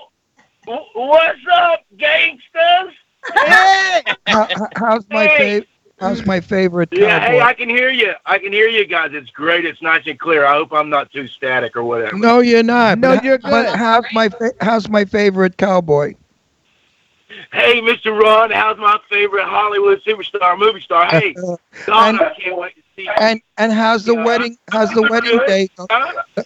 Wh- 0.67 0.95
What's 0.95 1.39
up, 1.53 1.81
gangsters? 1.97 2.93
Hey. 3.33 4.01
How, 4.27 4.47
how's 4.75 5.05
my 5.09 5.25
Hey. 5.27 5.59
fav- 5.61 5.65
How's 5.97 6.25
my 6.25 6.41
favorite 6.41 6.89
Yeah, 6.91 7.19
hey. 7.25 7.39
I 7.39 7.53
can 7.53 7.69
hear 7.69 7.89
you. 7.89 8.11
I 8.25 8.37
can 8.37 8.51
hear 8.51 8.67
you 8.67 8.85
guys. 8.85 9.11
It's 9.13 9.29
great. 9.29 9.63
It's 9.65 9.81
nice 9.81 10.03
and 10.05 10.19
clear. 10.19 10.45
I 10.45 10.51
hope 10.55 10.73
I'm 10.73 10.89
not 10.89 11.09
too 11.09 11.25
static 11.25 11.77
or 11.77 11.85
whatever. 11.85 12.17
no, 12.17 12.41
you're 12.41 12.63
not. 12.63 12.99
No, 12.99 13.15
But- 13.15 13.23
you're 13.23 13.37
But 13.37 13.67
good. 13.67 13.75
how's 13.77 14.03
my 14.11 14.27
fa- 14.27 14.51
how's 14.59 14.89
my 14.89 15.05
favorite 15.05 15.55
cowboy? 15.55 16.15
Hey, 17.53 17.79
Mr. 17.81 18.17
Ron, 18.19 18.51
how's 18.51 18.77
my 18.77 18.97
favorite 19.09 19.45
Hollywood 19.45 20.01
superstar, 20.03 20.57
movie 20.59 20.81
star? 20.81 21.05
Hey, 21.05 21.33
God, 21.33 21.59
And- 21.87 22.19
I 22.19 22.33
can't 22.41 22.57
wait 22.57 22.75
to 22.75 22.81
see 22.97 23.03
you. 23.03 23.11
And 23.19 23.41
and 23.57 23.71
how's 23.71 24.03
the 24.03 24.15
Yeah, 24.15 24.23
wedding? 24.25 24.57
How's 24.71 24.91
the 24.91 25.01
wedding 25.03 25.37
good. 25.37 25.47
day? 25.47 25.69
Uh, 25.79 25.85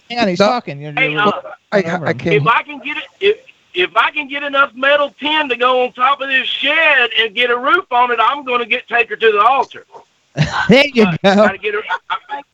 Hang 0.08 0.18
on, 0.20 0.28
he's 0.28 0.38
talking. 0.38 0.80
You're, 0.80 0.92
hey, 0.92 1.10
you're- 1.10 1.22
uh, 1.22 1.32
I, 1.72 1.82
I, 1.82 2.04
I 2.06 2.12
can't. 2.12 2.36
if 2.36 2.46
I 2.46 2.62
can 2.62 2.78
get 2.78 2.96
it, 2.98 3.04
if 3.20 3.38
if 3.74 3.96
I 3.96 4.10
can 4.10 4.28
get 4.28 4.42
enough 4.42 4.74
metal 4.74 5.14
tin 5.18 5.48
to 5.48 5.56
go 5.56 5.84
on 5.84 5.92
top 5.92 6.20
of 6.20 6.28
this 6.28 6.46
shed 6.46 7.10
and 7.18 7.34
get 7.34 7.50
a 7.50 7.58
roof 7.58 7.90
on 7.90 8.10
it, 8.10 8.18
I'm 8.20 8.44
going 8.44 8.60
to 8.60 8.66
get 8.66 8.88
take 8.88 9.08
her 9.10 9.16
to 9.16 9.32
the 9.32 9.40
altar. 9.40 9.86
there 10.68 10.86
you 10.86 11.04
go. 11.04 11.16
Gotta 11.22 11.58
get 11.58 11.74
her, 11.74 11.82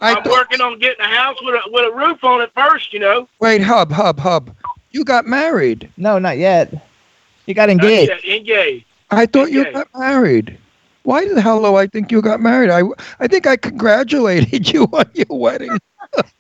I, 0.01 0.15
thought- 0.15 0.27
working 0.27 0.61
on 0.61 0.79
getting 0.79 1.05
a 1.05 1.09
house 1.09 1.37
with 1.43 1.55
a 1.55 1.71
with 1.71 1.93
a 1.93 1.95
roof 1.95 2.25
on 2.25 2.41
it 2.41 2.51
first. 2.55 2.93
You 2.93 3.01
know. 3.01 3.29
Wait, 3.41 3.63
hub, 3.63 3.93
hub, 3.93 4.19
hub. 4.19 4.55
You 4.93 5.05
got 5.05 5.27
married. 5.27 5.91
No, 5.97 6.19
not 6.19 6.39
yet. 6.39 6.73
You 7.47 7.55
got 7.55 7.69
engaged. 7.69 8.11
yet, 8.11 8.25
engaged. 8.25 8.87
I 9.11 9.27
thought 9.27 9.53
you 9.53 9.71
got 9.73 9.89
married. 9.95 10.59
Why 11.03 11.29
the 11.29 11.41
hell 11.41 11.63
do 11.63 11.77
I 11.77 11.87
think 11.87 12.11
you 12.11 12.21
got 12.21 12.41
married? 12.41 12.71
I, 12.71 12.83
I 13.21 13.29
think 13.29 13.47
I 13.47 13.57
congratulated 13.57 14.69
you 14.73 14.85
on 14.93 15.09
your 15.15 15.39
wedding. 15.39 15.79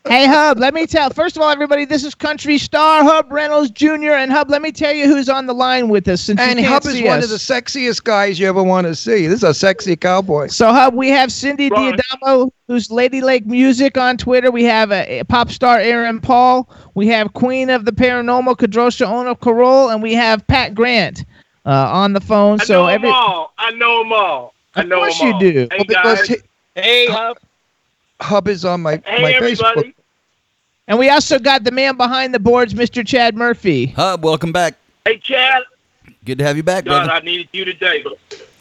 Hey, 0.06 0.26
Hub, 0.26 0.58
let 0.58 0.72
me 0.72 0.86
tell. 0.86 1.10
First 1.10 1.36
of 1.36 1.42
all, 1.42 1.50
everybody, 1.50 1.84
this 1.84 2.04
is 2.04 2.14
Country 2.14 2.58
Star 2.58 3.02
Hub 3.02 3.30
Reynolds 3.32 3.70
Jr. 3.70 4.12
And 4.12 4.30
Hub, 4.30 4.48
let 4.50 4.62
me 4.62 4.70
tell 4.70 4.92
you 4.92 5.06
who's 5.06 5.28
on 5.28 5.46
the 5.46 5.52
line 5.52 5.88
with 5.88 6.06
us. 6.06 6.20
Since 6.22 6.40
And 6.40 6.60
Hub 6.64 6.84
is 6.86 6.92
see 6.92 7.04
one 7.04 7.22
of 7.22 7.28
the 7.28 7.36
sexiest 7.36 8.04
guys 8.04 8.38
you 8.38 8.48
ever 8.48 8.62
want 8.62 8.86
to 8.86 8.94
see. 8.94 9.26
This 9.26 9.38
is 9.38 9.44
a 9.44 9.52
sexy 9.54 9.96
cowboy. 9.96 10.46
So, 10.46 10.72
Hub, 10.72 10.94
we 10.94 11.08
have 11.08 11.32
Cindy 11.32 11.68
Right. 11.70 11.96
D'Adamo, 12.22 12.50
who's 12.68 12.90
Ladylake 12.90 13.46
Music 13.46 13.98
on 13.98 14.16
Twitter. 14.16 14.50
We 14.52 14.62
have 14.64 14.92
a, 14.92 15.24
pop 15.24 15.50
star 15.50 15.78
Aaron 15.78 16.20
Paul. 16.20 16.68
We 16.94 17.08
have 17.08 17.32
Queen 17.32 17.68
of 17.68 17.84
the 17.84 17.92
Paranormal, 17.92 18.56
Kadrolsha 18.56 19.08
Ona 19.08 19.34
Carole. 19.36 19.90
And 19.90 20.02
we 20.02 20.14
have 20.14 20.46
Pat 20.46 20.74
Grant 20.74 21.24
uh, 21.64 21.70
on 21.92 22.12
the 22.12 22.20
phone. 22.20 22.60
I 22.60 22.64
so, 22.64 22.82
know 22.82 22.86
every. 22.86 23.08
them 23.08 23.16
all. 23.16 23.52
I 23.58 23.72
know 23.72 24.04
them 24.04 24.12
all. 24.12 24.54
I 24.76 24.82
Of 24.82 24.88
know 24.88 24.98
course 24.98 25.18
them 25.18 25.28
you 25.28 25.38
do. 25.40 25.52
Hey 25.72 25.76
Well, 25.78 25.84
because 25.88 26.18
guys. 26.20 26.28
he- 26.28 26.36
Hey, 26.80 27.06
Hub. 27.08 27.38
Hub 28.20 28.48
is 28.48 28.64
on 28.64 28.82
my, 28.82 29.02
Hey 29.04 29.22
my 29.22 29.32
everybody. 29.32 29.80
Facebook. 29.80 29.94
And 30.88 30.98
we 30.98 31.10
also 31.10 31.38
got 31.38 31.64
the 31.64 31.72
man 31.72 31.96
behind 31.96 32.32
the 32.32 32.38
boards, 32.38 32.72
Mr. 32.74 33.06
Chad 33.06 33.36
Murphy. 33.36 33.86
Hub, 33.86 34.24
welcome 34.24 34.52
back. 34.52 34.74
Hey 35.04 35.18
Chad. 35.18 35.62
Good 36.24 36.38
to 36.38 36.44
have 36.44 36.56
you 36.56 36.62
back, 36.62 36.84
God, 36.84 37.06
brother. 37.06 37.12
I 37.12 37.20
needed 37.20 37.48
you 37.52 37.64
today. 37.64 38.04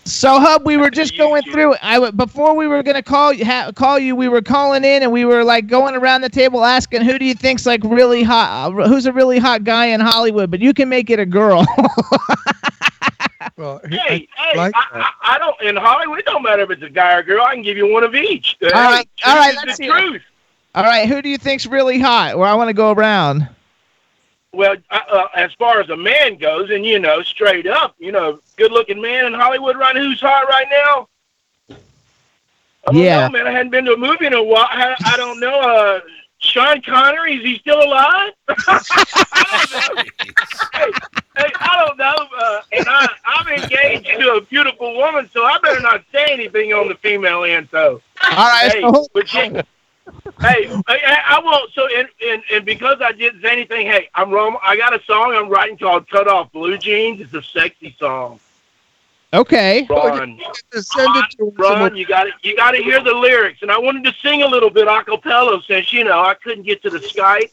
So 0.06 0.40
Hub, 0.40 0.65
we 0.65 0.77
were 0.77 0.91
just 0.91 1.18
going 1.18 1.41
through. 1.44 1.76
I 1.82 1.95
w- 1.95 2.11
before 2.11 2.56
we 2.56 2.68
were 2.68 2.84
gonna 2.84 3.02
call 3.02 3.34
you, 3.34 3.44
ha- 3.44 3.72
call 3.73 3.98
you. 3.98 4.15
We 4.15 4.27
were 4.30 4.41
calling 4.41 4.84
in, 4.84 5.02
and 5.02 5.11
we 5.11 5.26
were 5.26 5.44
like 5.44 5.65
going 5.65 5.95
around 5.95 6.22
the 6.22 6.30
table 6.30 6.64
asking 6.64 7.02
who 7.02 7.18
do 7.18 7.26
you 7.26 7.34
think's 7.34 7.65
like 7.65 7.84
really 7.84 8.22
hot, 8.22 8.72
uh, 8.72 8.88
who's 8.88 9.07
a 9.07 9.14
really 9.14 9.40
hot 9.40 9.64
guy 9.64 9.88
in 9.88 9.99
Hollywood, 9.99 10.52
but 10.52 10.60
you 10.60 10.73
can 10.76 10.90
make 10.90 11.10
it 11.10 11.19
a 11.19 11.26
girl. 11.26 11.65
Well, 13.57 13.80
Hey, 13.90 14.27
hey, 14.36 14.57
like 14.57 14.73
I, 14.76 14.86
I, 15.22 15.36
I 15.36 15.38
don't 15.38 15.61
in 15.61 15.76
Hollywood. 15.77 16.19
It 16.19 16.26
don't 16.26 16.44
matter 16.44 16.64
if 16.64 16.72
it's 16.72 16.84
a 16.84 16.90
guy 16.90 17.15
or 17.15 17.23
girl. 17.23 17.41
I 17.44 17.53
can 17.53 17.64
give 17.64 17.77
you 17.77 17.91
one 17.91 18.03
of 18.03 18.14
each. 18.14 18.57
All 18.61 18.69
right, 18.72 19.07
all 19.26 19.36
right, 19.36 19.53
the 19.56 19.61
let's 19.65 19.80
hear 19.80 19.95
it. 19.95 20.02
truth. 20.02 20.22
All 20.73 20.84
right, 20.84 21.07
who 21.07 21.22
do 21.22 21.30
you 21.30 21.38
think's 21.38 21.65
really 21.65 21.99
hot? 21.99 22.38
Well, 22.38 22.52
I 22.52 22.56
want 22.56 22.68
to 22.68 22.73
go 22.73 22.91
around. 22.91 23.48
Well, 24.52 24.76
uh, 24.90 24.99
uh, 25.10 25.27
as 25.36 25.53
far 25.53 25.80
as 25.80 25.90
a 25.90 25.95
man 25.95 26.36
goes, 26.36 26.69
and 26.69 26.86
you 26.86 26.99
know, 26.99 27.22
straight 27.23 27.65
up, 27.68 27.95
you 27.98 28.11
know, 28.11 28.40
good-looking 28.57 29.02
man 29.02 29.26
in 29.26 29.34
Hollywood 29.34 29.77
right 29.77 29.95
who's 29.95 30.19
hot 30.19 30.48
right 30.49 30.68
now. 30.69 31.07
I 32.88 32.91
don't 32.91 32.95
Yeah. 32.95 33.22
know, 33.27 33.30
man. 33.30 33.48
I 33.48 33.52
hadn't 33.52 33.72
been 33.72 33.86
to 33.86 33.94
a 33.94 33.98
movie 33.98 34.26
in 34.26 34.34
a 34.34 34.44
while. 34.44 34.68
I, 34.69 34.95
I 35.06 35.18
don't 35.18 35.40
know. 35.40 35.60
Uh, 35.60 35.99
Sean 36.45 36.81
Connery 36.81 37.35
is 37.38 37.43
he 37.43 37.57
still 37.59 37.81
alive? 37.81 38.34
I 38.47 39.45
don't 39.51 39.97
know. 39.97 40.03
Hey, 41.38 41.51
I 41.59 41.85
don't 41.85 41.97
know. 41.97 42.27
Uh, 42.38 42.61
and 42.72 42.85
I, 42.88 43.09
I'm 43.26 43.47
engaged 43.47 44.07
to 44.07 44.35
a 44.35 44.41
beautiful 44.41 44.95
woman, 44.95 45.30
so 45.34 45.43
I 45.43 45.57
better 45.59 45.81
not 45.81 46.03
say 46.11 46.26
anything 46.30 46.72
on 46.73 46.88
the 46.88 46.95
female 46.95 47.43
end. 47.43 47.67
So, 47.72 48.01
All 48.23 48.38
right, 48.38 48.72
hey, 48.72 48.81
so 48.81 49.07
but 49.13 49.34
you, 49.34 49.41
hey, 50.41 50.81
I, 50.88 51.17
I 51.27 51.41
won't. 51.43 51.73
So, 51.73 51.88
and, 51.93 52.07
and 52.26 52.43
and 52.51 52.65
because 52.65 53.01
I 53.01 53.11
didn't 53.11 53.41
say 53.41 53.49
anything, 53.49 53.88
hey, 53.88 54.09
I'm 54.15 54.31
wrong. 54.31 54.57
I 54.63 54.77
got 54.77 54.93
a 54.93 55.03
song 55.03 55.34
I'm 55.35 55.49
writing 55.49 55.77
called 55.77 56.09
"Cut 56.09 56.27
Off 56.27 56.51
Blue 56.53 56.77
Jeans." 56.77 57.19
It's 57.19 57.34
a 57.34 57.43
sexy 57.43 57.95
song. 57.99 58.39
Okay. 59.34 59.85
Ron, 59.89 60.39
to 60.72 60.81
send 60.84 61.15
it 61.18 61.26
to 61.38 61.53
Ron, 61.57 61.95
you 61.95 62.06
got 62.06 62.23
to 62.26 62.31
you 62.43 62.56
got 62.56 62.72
to 62.72 62.77
hear 62.84 63.02
the 63.03 63.14
lyrics. 63.14 63.61
And 63.61 63.72
I 63.72 63.77
wanted 63.77 64.03
to 64.06 64.14
sing 64.22 64.41
a 64.43 64.47
little 64.47 64.69
bit 64.69 64.88
a 64.88 65.03
cappella 65.03 65.61
since 65.68 65.91
you 65.93 66.03
know 66.03 66.19
I 66.22 66.34
couldn't 66.35 66.64
get 66.64 66.81
to 66.84 66.89
the 66.89 66.99
Skype. 66.99 67.52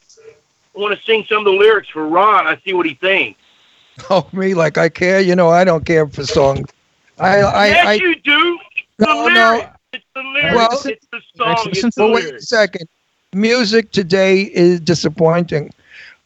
I 0.75 0.79
want 0.81 0.97
to 0.99 1.05
sing 1.05 1.25
some 1.29 1.39
of 1.39 1.45
the 1.45 1.51
lyrics 1.53 1.89
for 1.89 2.07
Ron. 2.09 2.47
I 2.47 2.57
see 2.65 2.73
what 2.73 2.87
he 2.87 2.95
thinks. 2.95 3.39
Oh, 4.09 4.27
me 4.33 4.55
like 4.55 4.79
I 4.79 4.89
care. 4.89 5.21
You 5.21 5.37
know, 5.37 5.51
I 5.51 5.65
don't 5.65 5.85
care 5.85 6.07
for 6.07 6.25
songs. 6.25 6.71
I, 7.19 7.41
I, 7.41 7.67
yes, 7.67 7.87
I 7.87 7.93
you 7.95 8.15
do. 8.17 8.59
The 8.99 9.07
No, 9.07 9.25
lyrics. 9.25 9.35
no. 9.67 9.71
It's 9.93 10.05
the 10.15 10.23
lyrics. 10.23 10.55
Well, 10.57 10.81
it's 10.87 11.07
the 11.13 11.21
song. 11.37 11.57
It's 11.67 11.95
the 11.95 12.05
well, 12.05 12.15
wait 12.15 12.35
a 12.35 12.41
second. 12.41 12.89
music 13.35 13.91
today 13.93 14.43
is 14.43 14.81
disappointing. 14.81 15.71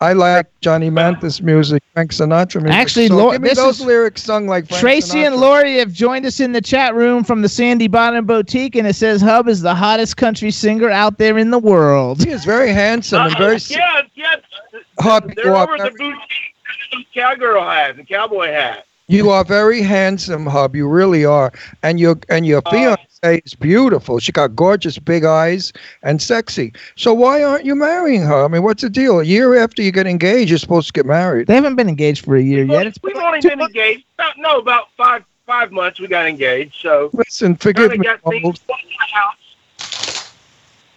I 0.01 0.12
like 0.12 0.47
Johnny 0.60 0.90
Mathis 0.90 1.40
music, 1.40 1.82
Frank 1.94 2.10
Sinatra 2.12 2.60
music. 2.62 2.78
Actually, 2.78 3.09
so 3.09 3.16
Lor- 3.16 3.32
give 3.32 3.43
me 3.43 3.48
this 3.48 3.59
those 3.59 3.81
is- 3.81 3.86
lyrics 3.86 4.23
sung 4.23 4.47
like 4.47 4.68
Frank 4.68 4.81
Tracy 4.81 5.24
and 5.24 5.35
Sinatra. 5.35 5.40
Lori 5.40 5.78
have 5.78 5.90
joined 5.93 6.27
us 6.27 6.39
in 6.39 6.52
the 6.52 6.60
chat 6.60 6.94
room 6.94 7.24
from 7.24 7.40
the 7.40 7.48
Sandy 7.48 7.89
Bottom 7.89 8.27
Boutique, 8.27 8.77
and 8.77 8.86
it 8.86 8.94
says 8.94 9.23
Hub 9.23 9.48
is 9.48 9.62
the 9.62 9.74
hottest 9.74 10.18
country 10.18 10.51
singer 10.51 10.90
out 10.90 11.16
there 11.16 11.39
in 11.39 11.51
the 11.51 11.59
world. 11.59 12.23
He 12.23 12.31
is 12.31 12.44
very 12.44 12.73
handsome 12.73 13.23
and 13.23 13.35
uh, 13.36 13.39
very. 13.39 13.59
Yeah, 13.68 14.02
yeah. 14.14 14.36
Hub, 15.01 15.32
They're 15.35 15.56
over 15.56 15.78
the 15.78 15.90
boutique. 15.90 17.06
Cowgirl 17.14 17.62
hat 17.62 17.97
and 17.97 18.06
cowboy 18.06 18.48
hat. 18.48 18.85
You 19.08 19.30
are 19.30 19.44
very 19.44 19.82
handsome, 19.82 20.46
Hub. 20.46 20.74
You 20.74 20.88
really 20.88 21.24
are, 21.24 21.52
and 21.84 22.00
your 22.00 22.18
and 22.28 22.44
your 22.44 22.60
Uh, 22.66 22.70
fiance 22.72 23.42
is 23.44 23.54
beautiful. 23.54 24.18
She 24.18 24.32
got 24.32 24.56
gorgeous 24.56 24.98
big 24.98 25.24
eyes 25.24 25.72
and 26.02 26.20
sexy. 26.20 26.72
So 26.96 27.14
why 27.14 27.40
aren't 27.44 27.64
you 27.64 27.76
marrying 27.76 28.22
her? 28.22 28.44
I 28.44 28.48
mean, 28.48 28.64
what's 28.64 28.82
the 28.82 28.90
deal? 28.90 29.20
A 29.20 29.24
year 29.24 29.56
after 29.62 29.80
you 29.80 29.92
get 29.92 30.08
engaged, 30.08 30.50
you're 30.50 30.58
supposed 30.58 30.88
to 30.88 30.92
get 30.92 31.06
married. 31.06 31.46
They 31.46 31.54
haven't 31.54 31.76
been 31.76 31.88
engaged 31.88 32.24
for 32.24 32.34
a 32.36 32.42
year 32.42 32.64
yet. 32.64 32.88
It's 32.88 32.98
We've 33.00 33.14
only 33.16 33.40
been 33.40 33.60
engaged. 33.60 34.04
About, 34.18 34.38
no, 34.38 34.58
about 34.58 34.88
five 34.96 35.22
five 35.46 35.70
months. 35.70 36.00
We 36.00 36.08
got 36.08 36.26
engaged. 36.26 36.74
So 36.82 37.10
Listen, 37.12 37.54
forgive 37.54 37.92
kinda 37.92 37.98
me. 37.98 38.04
got 38.04 38.20
things 38.24 38.42
Arnold. 38.42 38.60
going 38.66 38.80
in 38.90 38.96
the 38.98 39.14
house. 39.14 40.32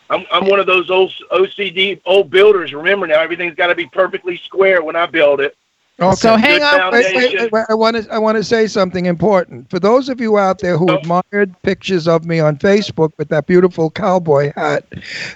I'm 0.10 0.26
I'm 0.32 0.50
one 0.50 0.60
of 0.60 0.66
those 0.66 0.90
old 0.90 1.14
OCD 1.32 2.02
old 2.06 2.32
builders. 2.32 2.74
Remember 2.74 3.06
now, 3.06 3.22
everything's 3.22 3.54
got 3.54 3.68
to 3.68 3.76
be 3.76 3.86
perfectly 3.86 4.38
square 4.38 4.82
when 4.82 4.96
I 4.96 5.06
build 5.06 5.42
it. 5.42 5.56
Okay. 6.02 6.16
So 6.16 6.38
hang 6.38 6.60
Good 6.60 6.82
on. 6.82 6.94
Wait, 6.94 7.16
wait, 7.16 7.34
wait, 7.40 7.52
wait, 7.52 7.66
I 7.70 7.74
want 7.74 7.98
to 7.98 8.14
I 8.14 8.18
want 8.18 8.38
to 8.38 8.44
say 8.44 8.68
something 8.68 9.06
important. 9.06 9.70
For 9.70 9.80
those 9.80 10.10
of 10.10 10.22
you 10.22 10.38
out 10.38 10.60
there 10.60 10.78
who 10.78 10.90
admired 10.92 11.54
pictures 11.64 12.08
of 12.08 12.26
me 12.26 12.40
on 12.40 12.58
Facebook 12.58 13.12
with 13.18 13.28
that 13.30 13.48
beautiful 13.48 13.90
cowboy 13.90 14.54
hat, 14.56 14.86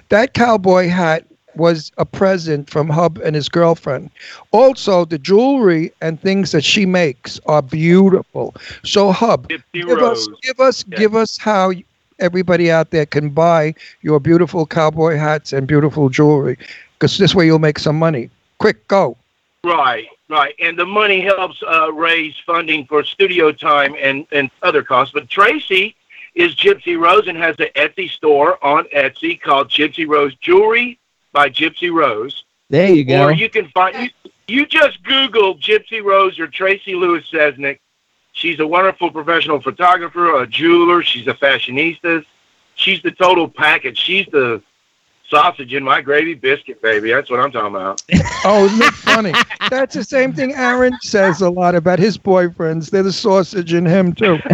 that 0.10 0.34
cowboy 0.34 0.88
hat 0.88 1.26
was 1.56 1.92
a 1.98 2.06
present 2.06 2.70
from 2.70 2.90
Hub 2.90 3.20
and 3.24 3.36
his 3.36 3.48
girlfriend. 3.50 4.10
Also, 4.52 5.06
the 5.06 5.20
jewelry 5.20 5.92
and 6.02 6.20
things 6.22 6.52
that 6.52 6.64
she 6.64 6.86
makes 6.86 7.40
are 7.46 7.62
beautiful. 7.62 8.56
So 8.84 9.12
Hub, 9.12 9.50
Gypsy 9.50 9.86
give 9.86 10.00
us 10.00 10.28
give 10.42 10.60
us 10.60 10.86
Yeah. 10.88 10.98
give 10.98 11.16
us 11.16 11.38
how 11.38 11.72
everybody 12.20 12.72
out 12.72 12.92
there 12.92 13.06
can 13.06 13.30
buy 13.30 13.74
your 14.02 14.20
beautiful 14.20 14.66
cowboy 14.66 15.18
hats 15.18 15.52
and 15.52 15.68
beautiful 15.68 16.10
jewelry 16.10 16.58
because 16.94 17.18
this 17.18 17.36
way 17.36 17.46
you'll 17.46 17.60
make 17.60 17.80
some 17.80 17.98
money. 18.00 18.30
Quick, 18.60 18.88
go. 18.88 19.18
Right, 19.66 20.08
right, 20.34 20.56
and 20.60 20.78
the 20.78 20.86
money 20.86 21.22
helps 21.22 21.62
uh, 21.64 21.92
raise 21.94 22.36
funding 22.46 22.86
for 22.86 23.04
studio 23.04 23.52
time 23.52 23.96
and 24.00 24.26
and 24.32 24.52
other 24.62 24.84
costs. 24.84 25.14
But 25.14 25.30
Tracy 25.30 25.96
is 26.36 26.56
Gypsy 26.56 27.00
Rose 27.00 27.28
and 27.28 27.38
has 27.38 27.56
an 27.60 27.68
Etsy 27.76 28.10
store 28.10 28.64
on 28.64 28.86
Etsy 28.86 29.40
called 29.40 29.70
Gypsy 29.70 30.08
Rose 30.08 30.36
Jewelry 30.36 31.00
by 31.32 31.50
Gypsy 31.50 31.94
Rose. 31.94 32.44
There 32.70 32.94
you 32.94 33.04
go. 33.04 33.26
Or 33.26 33.32
you 33.32 33.50
can 33.50 33.70
find 33.70 33.96
you, 34.24 34.32
you 34.48 34.66
just 34.66 35.04
Google 35.04 35.56
Gypsy 35.58 36.04
Rose 36.04 36.40
or 36.40 36.48
Tracy 36.48 36.96
Lewis 36.96 37.30
Sesnick. 37.32 37.80
She's 38.32 38.60
a 38.60 38.66
wonderful 38.66 39.12
professional 39.12 39.62
photographer, 39.62 40.42
a 40.42 40.48
jeweler. 40.48 41.04
She's 41.04 41.28
a 41.28 41.36
fashionista. 41.36 42.26
She's 42.76 43.02
the 43.04 43.12
total 43.12 43.48
package. 43.48 44.00
She's 44.00 44.26
the 44.32 44.64
sausage 45.34 45.74
in 45.74 45.84
my 45.84 46.02
gravy 46.02 46.36
biscuit, 46.36 46.82
baby. 46.82 47.12
That's 47.12 47.30
what 47.30 47.40
I'm 47.40 47.52
talking 47.52 47.76
about. 47.76 48.02
Oh, 48.46 48.66
isn't 48.66 48.82
it 48.82 48.94
funny? 48.94 49.32
That's 49.70 49.96
the 49.96 50.04
same 50.04 50.34
thing 50.34 50.54
Aaron 50.54 50.92
says 51.02 51.40
a 51.40 51.50
lot 51.50 51.76
about 51.76 51.98
his 51.98 52.18
boyfriends. 52.18 52.90
They're 52.90 53.02
the 53.02 53.14
sausage 53.14 53.74
in 53.74 53.86
him 53.86 54.12
too. 54.14 54.38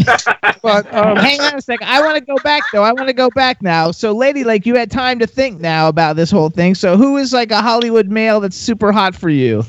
But 0.61 0.93
um, 0.93 1.15
Hang 1.17 1.39
on 1.41 1.55
a 1.55 1.61
second. 1.61 1.87
I 1.87 1.99
want 2.01 2.15
to 2.15 2.23
go 2.23 2.35
back 2.43 2.61
though. 2.71 2.83
I 2.83 2.91
want 2.91 3.07
to 3.07 3.13
go 3.13 3.29
back 3.31 3.61
now. 3.63 3.89
So, 3.91 4.11
Lady 4.11 4.43
Lake, 4.43 4.65
you 4.65 4.75
had 4.75 4.91
time 4.91 5.17
to 5.19 5.25
think 5.25 5.59
now 5.61 5.87
about 5.87 6.17
this 6.17 6.29
whole 6.29 6.49
thing. 6.49 6.75
So, 6.75 6.97
who 6.97 7.17
is 7.17 7.31
like 7.33 7.49
a 7.49 7.61
Hollywood 7.61 8.09
male 8.09 8.39
that's 8.41 8.57
super 8.57 8.91
hot 8.91 9.15
for 9.15 9.29
you? 9.29 9.63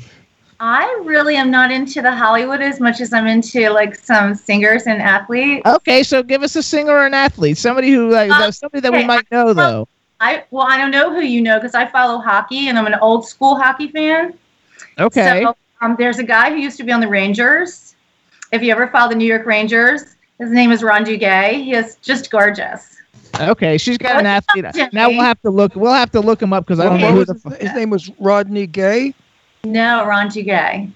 I 0.59 1.01
really 1.03 1.37
am 1.37 1.49
not 1.49 1.71
into 1.71 2.01
the 2.03 2.13
Hollywood 2.13 2.61
as 2.61 2.79
much 2.79 3.01
as 3.01 3.13
I'm 3.13 3.25
into 3.25 3.69
like 3.71 3.95
some 3.95 4.35
singers 4.35 4.83
and 4.83 5.01
athletes. 5.01 5.65
Okay, 5.65 6.03
so 6.03 6.21
give 6.21 6.43
us 6.43 6.55
a 6.55 6.61
singer 6.61 6.91
or 6.91 7.05
an 7.07 7.13
athlete, 7.15 7.57
somebody 7.57 7.91
who 7.91 8.11
like 8.11 8.29
Uh, 8.29 8.51
somebody 8.51 8.81
that 8.81 8.91
we 8.91 9.05
might 9.05 9.31
know 9.31 9.53
though. 9.53 9.87
I 10.21 10.43
well, 10.51 10.67
I 10.69 10.77
don't 10.77 10.91
know 10.91 11.11
who 11.13 11.21
you 11.21 11.41
know 11.41 11.57
because 11.59 11.75
I 11.75 11.85
follow 11.87 12.19
hockey 12.19 12.69
and 12.69 12.77
I'm 12.77 12.85
an 12.87 12.95
old 13.01 13.27
school 13.27 13.55
hockey 13.55 13.87
fan. 13.87 14.33
Okay. 14.99 15.41
So 15.43 15.55
um, 15.81 15.95
there's 15.97 16.19
a 16.19 16.23
guy 16.23 16.51
who 16.51 16.57
used 16.57 16.77
to 16.77 16.83
be 16.83 16.91
on 16.91 16.99
the 17.01 17.07
Rangers. 17.07 17.95
If 18.51 18.61
you 18.61 18.71
ever 18.71 18.87
follow 18.87 19.09
the 19.09 19.15
New 19.15 19.25
York 19.25 19.45
Rangers, 19.45 20.15
his 20.37 20.51
name 20.51 20.71
is 20.71 20.83
Ron 20.83 21.03
Duguay. 21.05 21.63
He 21.63 21.73
is 21.73 21.95
just 22.01 22.29
gorgeous. 22.29 22.97
Okay, 23.39 23.77
she's 23.77 23.97
got 23.97 24.19
an 24.19 24.25
athlete. 24.27 24.65
Now 24.93 25.09
we'll 25.09 25.21
have 25.21 25.41
to 25.41 25.49
look. 25.49 25.75
We'll 25.75 25.93
have 25.93 26.11
to 26.11 26.19
look 26.19 26.41
him 26.41 26.53
up 26.53 26.65
because 26.65 26.79
I 26.79 26.83
don't 26.83 26.93
what 26.93 27.01
know 27.01 27.11
who 27.13 27.25
the. 27.25 27.33
his, 27.33 27.45
f- 27.45 27.59
his 27.59 27.73
name 27.73 27.89
was 27.89 28.11
Rodney 28.19 28.67
Gay, 28.67 29.15
No, 29.63 30.05
Ron 30.05 30.27
Duguay. 30.27 30.91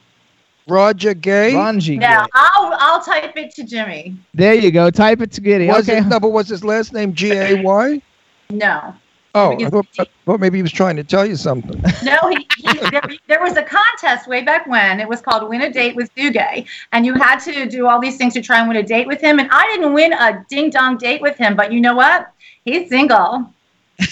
Roger 0.67 1.13
Gay. 1.13 1.55
Ranji. 1.55 1.97
Now 1.97 2.25
I'll 2.33 2.75
I'll 2.79 3.01
type 3.01 3.37
it 3.37 3.53
to 3.55 3.63
Jimmy. 3.63 4.15
There 4.33 4.53
you 4.53 4.71
go. 4.71 4.89
Type 4.89 5.21
it 5.21 5.31
to 5.33 5.41
Giddy. 5.41 5.67
Was 5.67 5.87
Okay. 5.87 5.99
it, 5.99 6.07
no, 6.07 6.19
but 6.19 6.29
was 6.29 6.49
his 6.49 6.63
last 6.63 6.91
name 6.91 7.13
G 7.13 7.31
A 7.33 7.61
Y? 7.61 8.01
No. 8.49 8.93
Oh, 9.35 9.51
I 9.51 9.55
Because- 9.55 9.71
thought, 9.71 9.87
I 9.99 10.05
thought 10.25 10.39
maybe 10.39 10.57
he 10.57 10.61
was 10.63 10.71
trying 10.71 10.95
to 10.95 11.03
tell 11.03 11.25
you 11.25 11.35
something. 11.35 11.79
No, 12.03 12.17
he, 12.29 12.47
he, 12.57 12.89
there, 12.89 13.01
there 13.27 13.41
was 13.41 13.57
a 13.57 13.63
contest 13.63 14.27
way 14.27 14.41
back 14.41 14.65
when. 14.67 14.99
It 14.99 15.07
was 15.09 15.21
called 15.21 15.47
Win 15.49 15.61
a 15.61 15.71
Date 15.71 15.95
with 15.95 16.13
Duguay. 16.15 16.65
And 16.93 17.05
you 17.05 17.13
had 17.15 17.39
to 17.39 17.65
do 17.67 17.87
all 17.87 17.99
these 17.99 18.15
things 18.17 18.33
to 18.35 18.41
try 18.41 18.59
and 18.59 18.67
win 18.67 18.77
a 18.77 18.83
date 18.83 19.07
with 19.07 19.19
him. 19.21 19.39
And 19.39 19.49
I 19.51 19.67
didn't 19.67 19.93
win 19.93 20.13
a 20.13 20.45
ding 20.49 20.69
dong 20.69 20.97
date 20.97 21.21
with 21.21 21.35
him. 21.37 21.55
But 21.55 21.73
you 21.73 21.81
know 21.81 21.95
what? 21.95 22.31
He's 22.63 22.89
single. 22.89 23.51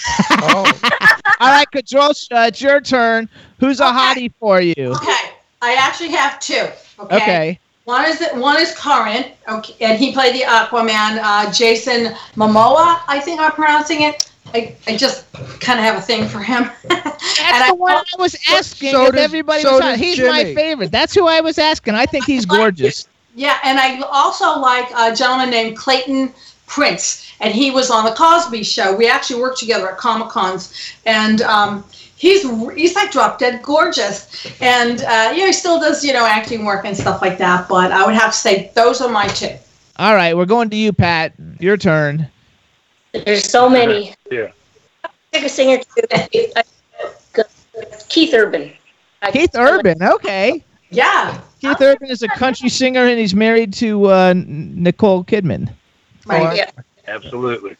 Oh, 0.45 0.71
All 1.39 1.51
right, 1.51 1.67
Kadrosh, 1.73 2.27
uh, 2.31 2.47
it's 2.47 2.61
your 2.61 2.81
turn. 2.81 3.29
Who's 3.59 3.79
a 3.79 3.85
hottie 3.85 4.31
for 4.39 4.59
you? 4.61 4.73
Okay, 4.95 5.23
I 5.61 5.75
actually 5.75 6.09
have 6.11 6.39
two. 6.39 6.67
Okay. 6.99 7.15
Okay. 7.15 7.59
One 7.85 8.05
is 8.05 8.21
it 8.21 8.33
one 8.35 8.59
is 8.61 8.73
current, 8.75 9.27
okay, 9.47 9.75
and 9.81 9.97
he 9.99 10.13
played 10.13 10.35
the 10.35 10.41
Aquaman. 10.41 11.19
Uh, 11.21 11.51
Jason 11.51 12.13
Momoa, 12.35 13.01
I 13.07 13.19
think 13.19 13.41
I'm 13.41 13.51
pronouncing 13.51 14.03
it. 14.03 14.31
I, 14.53 14.75
I 14.87 14.97
just 14.97 15.31
kind 15.59 15.79
of 15.79 15.85
have 15.85 15.97
a 15.97 16.01
thing 16.01 16.27
for 16.27 16.39
him. 16.39 16.69
That's 16.89 17.69
the 17.69 17.75
one 17.75 17.95
I 17.95 18.03
was 18.19 18.35
asking 18.49 18.91
so 18.91 19.07
if 19.07 19.13
does- 19.13 19.23
everybody 19.23 19.63
so 19.63 19.71
was 19.73 19.81
does 19.81 19.89
hot. 19.91 19.99
He's 19.99 20.19
my 20.19 20.53
favorite. 20.53 20.91
That's 20.91 21.13
who 21.13 21.27
I 21.27 21.41
was 21.41 21.57
asking. 21.57 21.95
I 21.95 22.05
think 22.05 22.25
he's 22.25 22.45
gorgeous. 22.57 23.07
Yeah, 23.35 23.57
and 23.63 23.79
I 23.79 23.99
also 24.01 24.59
like 24.59 24.89
a 24.95 25.15
gentleman 25.15 25.49
named 25.49 25.75
Clayton 25.75 26.33
Prince, 26.67 27.31
and 27.39 27.53
he 27.53 27.71
was 27.71 27.89
on 27.89 28.05
the 28.05 28.11
Cosby 28.11 28.63
Show. 28.63 28.95
We 28.95 29.07
actually 29.07 29.41
worked 29.41 29.59
together 29.59 29.89
at 29.89 29.97
Comic 29.97 30.29
Cons, 30.29 30.93
and 31.05 31.41
um, 31.41 31.83
he's 32.15 32.43
he's 32.75 32.95
like 32.95 33.11
drop 33.11 33.39
dead 33.39 33.63
gorgeous, 33.63 34.47
and 34.61 35.01
uh, 35.01 35.31
you 35.33 35.39
know 35.39 35.47
he 35.47 35.53
still 35.53 35.79
does 35.79 36.03
you 36.05 36.13
know 36.13 36.25
acting 36.25 36.63
work 36.63 36.85
and 36.85 36.95
stuff 36.95 37.21
like 37.21 37.39
that. 37.39 37.67
But 37.67 37.91
I 37.91 38.05
would 38.05 38.15
have 38.15 38.31
to 38.31 38.37
say 38.37 38.71
those 38.75 39.01
are 39.01 39.09
my 39.09 39.27
two. 39.29 39.55
All 39.97 40.13
right, 40.15 40.35
we're 40.35 40.45
going 40.45 40.69
to 40.69 40.75
you, 40.75 40.93
Pat. 40.93 41.33
Your 41.59 41.77
turn. 41.77 42.27
There's 43.13 43.47
so 43.49 43.69
many. 43.69 44.15
Yeah. 44.31 44.51
Pick 45.31 45.43
a 45.45 45.49
singer 45.49 45.79
too. 45.79 47.43
Keith 48.09 48.33
Urban. 48.33 48.71
Keith 49.31 49.55
Urban. 49.55 50.01
Okay. 50.01 50.63
Yeah, 50.89 51.39
Keith 51.59 51.81
Urban 51.81 52.09
is 52.09 52.21
a 52.21 52.27
country 52.27 52.69
singer 52.69 53.05
and 53.07 53.19
he's 53.19 53.33
married 53.33 53.73
to 53.75 54.05
uh, 54.05 54.33
Nicole 54.35 55.23
Kidman. 55.23 55.73
right. 56.27 56.55
Yeah. 56.55 56.69
Absolutely. 57.07 57.75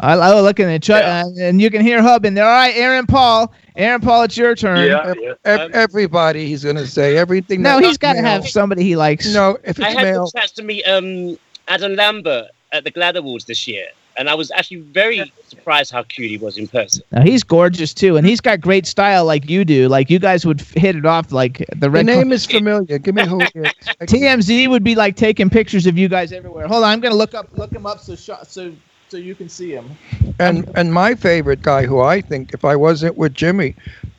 I, 0.00 0.14
I 0.14 0.34
was 0.34 0.42
looking 0.42 0.66
at 0.66 0.82
Chuck, 0.82 1.02
uh, 1.04 1.30
and 1.40 1.60
you 1.62 1.70
can 1.70 1.80
hear 1.80 2.02
Hub 2.02 2.24
in 2.24 2.34
there. 2.34 2.44
All 2.44 2.50
right, 2.50 2.74
Aaron 2.76 3.06
Paul. 3.06 3.52
Aaron 3.76 4.00
Paul, 4.00 4.24
it's 4.24 4.36
your 4.36 4.54
turn. 4.56 4.78
Yeah, 4.78 5.14
yeah. 5.18 5.34
ev- 5.44 5.70
everybody, 5.72 6.46
he's 6.46 6.64
going 6.64 6.76
to 6.76 6.86
say 6.86 7.16
everything. 7.16 7.62
No, 7.62 7.78
that- 7.80 7.86
he's 7.86 7.98
got 7.98 8.14
to 8.14 8.20
have 8.20 8.46
somebody 8.48 8.82
he 8.82 8.96
likes. 8.96 9.32
No, 9.32 9.58
if 9.64 9.78
it's 9.78 9.80
I 9.80 9.90
had 9.90 10.02
male, 10.02 10.24
the 10.26 10.32
chance 10.38 10.50
to 10.52 10.62
meet 10.62 10.82
um, 10.84 11.38
Adam 11.68 11.94
Lambert 11.94 12.48
at 12.72 12.84
the 12.84 12.90
GLAAD 12.90 13.14
Awards 13.16 13.44
this 13.44 13.66
year, 13.68 13.86
and 14.22 14.30
I 14.30 14.36
was 14.36 14.52
actually 14.52 14.82
very 14.82 15.32
surprised 15.48 15.90
how 15.90 16.04
cute 16.04 16.30
he 16.30 16.38
was 16.38 16.56
in 16.56 16.68
person. 16.68 17.02
Now, 17.10 17.22
he's 17.22 17.42
gorgeous 17.42 17.92
too, 17.92 18.16
and 18.16 18.24
he's 18.24 18.40
got 18.40 18.60
great 18.60 18.86
style 18.86 19.24
like 19.24 19.50
you 19.50 19.64
do. 19.64 19.88
Like 19.88 20.10
you 20.10 20.20
guys 20.20 20.46
would 20.46 20.60
hit 20.60 20.94
it 20.94 21.04
off 21.04 21.32
like 21.32 21.58
the 21.74 21.90
the 21.90 21.90
red. 21.90 22.06
name 22.06 22.30
is 22.30 22.46
familiar. 22.46 22.98
Give 22.98 23.16
me 23.16 23.26
who 23.26 23.40
he 23.40 23.58
is. 23.58 23.72
TMZ 24.02 24.70
would 24.70 24.84
be 24.84 24.94
like 24.94 25.16
taking 25.16 25.50
pictures 25.50 25.86
of 25.86 25.98
you 25.98 26.08
guys 26.08 26.32
everywhere. 26.32 26.68
Hold 26.68 26.84
on, 26.84 26.90
I'm 26.90 27.00
gonna 27.00 27.16
look 27.16 27.34
up 27.34 27.48
look 27.58 27.72
him 27.72 27.84
up 27.84 27.98
so 27.98 28.14
sh- 28.14 28.46
so 28.46 28.72
so 29.08 29.16
you 29.16 29.34
can 29.34 29.48
see 29.48 29.72
him. 29.72 29.90
And 30.38 30.70
and 30.76 30.92
my 30.92 31.16
favorite 31.16 31.62
guy, 31.62 31.84
who 31.84 32.00
I 32.00 32.20
think, 32.20 32.54
if 32.54 32.64
I 32.64 32.76
wasn't 32.76 33.16
with 33.16 33.34
Jimmy, 33.34 33.74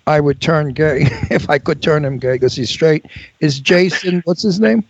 I 0.05 0.19
would 0.19 0.41
turn 0.41 0.73
gay. 0.73 1.03
if 1.31 1.49
I 1.49 1.59
could 1.59 1.81
turn 1.81 2.03
him 2.03 2.19
gay 2.19 2.33
because 2.33 2.55
he's 2.55 2.69
straight, 2.69 3.05
is 3.39 3.61
Jason. 3.61 4.21
What's 4.25 4.43
his 4.43 4.59
name? 4.59 4.83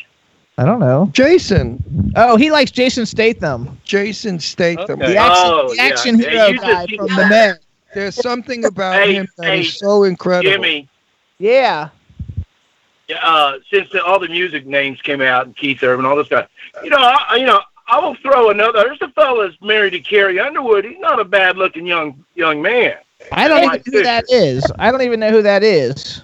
I 0.57 0.65
don't 0.65 0.79
know. 0.79 1.09
Jason. 1.13 2.13
Oh, 2.15 2.37
he 2.37 2.51
likes 2.51 2.69
Jason 2.71 3.05
Statham, 3.05 3.77
Jason 3.83 4.39
Statham. 4.39 5.01
Okay. 5.01 5.13
the 5.13 5.17
action, 5.17 5.43
Oh, 5.47 5.73
the 5.73 5.81
action 5.81 6.19
Yeah, 6.19 6.29
hero 6.29 6.47
you 6.47 6.53
just- 6.59 6.63
guy 6.67 6.97
from 6.97 7.07
the 7.07 7.27
men. 7.27 7.55
There's 7.95 8.15
something 8.15 8.65
about 8.65 8.95
Hey, 9.01 9.13
him 9.15 9.27
that 9.37 9.53
is 9.55 9.65
hey, 9.65 9.71
so 9.71 10.03
incredible. 10.03 10.51
Jimmy, 10.51 10.87
Yeah. 11.39 11.89
uh, 13.21 13.53
since 13.71 13.89
the, 13.91 14.03
all 14.03 14.19
the 14.19 14.27
music 14.29 14.65
names 14.65 15.01
came 15.01 15.21
out 15.21 15.45
and 15.45 15.55
Keith 15.55 15.81
Urban, 15.83 16.05
and 16.05 16.07
all 16.07 16.15
this 16.17 16.27
guy, 16.27 16.47
you 16.83 16.89
know, 16.89 16.97
I, 16.99 17.35
you 17.37 17.45
know, 17.45 17.61
I 17.87 17.99
will 17.99 18.15
throw 18.15 18.49
another. 18.49 18.83
There's 18.83 19.01
a 19.01 19.09
fellow 19.09 19.43
that's 19.47 19.59
married 19.61 19.91
to 19.91 19.99
Carrie 19.99 20.39
Underwood. 20.39 20.85
He's 20.85 20.97
not 20.99 21.19
a 21.19 21.25
bad-looking 21.25 21.85
young 21.85 22.23
young 22.35 22.61
man, 22.61 22.95
I 23.31 23.47
don't 23.47 23.63
even 23.63 23.71
know 23.85 23.97
who 23.99 24.03
that 24.03 24.25
is. 24.29 24.63
I 24.79 24.91
don't 24.91 25.01
even 25.01 25.19
know 25.19 25.29
who 25.31 25.41
that 25.43 25.63
is. 25.63 26.21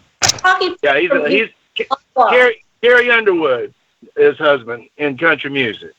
Yeah, 0.84 1.00
he's 1.00 1.12
he's 1.28 1.86
Carrie, 2.30 2.64
Carrie 2.82 3.12
Underwood, 3.12 3.74
his 4.18 4.38
husband 4.38 4.88
in 4.98 5.18
country 5.18 5.50
music. 5.50 5.92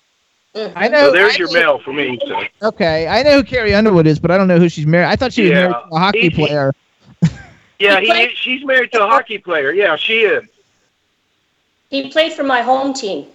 Mm. 0.55 0.73
I 0.75 0.89
know. 0.89 1.07
So 1.07 1.13
there's 1.13 1.35
I 1.35 1.39
your 1.39 1.49
know- 1.49 1.55
mail 1.61 1.79
for 1.81 1.93
me. 1.93 2.19
So. 2.27 2.43
Okay, 2.63 3.07
I 3.07 3.23
know 3.23 3.37
who 3.37 3.45
Carrie 3.45 3.75
Underwood 3.75 4.07
is, 4.07 4.19
but 4.19 4.31
I 4.31 4.37
don't 4.39 4.49
know 4.49 4.59
who 4.59 4.69
she's 4.69 4.87
married. 4.87 5.07
I 5.07 5.17
thought 5.17 5.33
she 5.33 5.43
was 5.43 5.51
Yeah. 5.51 5.69
married 5.69 5.73
to 5.91 5.95
a 5.95 5.99
hockey 5.99 6.21
He- 6.23 6.31
player. 6.31 6.73
Yeah, 7.79 7.99
He 8.01 8.13
he, 8.13 8.35
she's 8.35 8.65
married 8.65 8.93
to 8.93 9.03
a 9.03 9.07
hockey 9.09 9.39
player. 9.39 9.73
Yeah, 9.73 9.97
she 9.97 10.21
is. 10.21 10.45
He 11.89 12.11
played 12.11 12.33
for 12.35 12.43
my 12.43 12.61
home 12.61 12.93
team. 12.93 13.27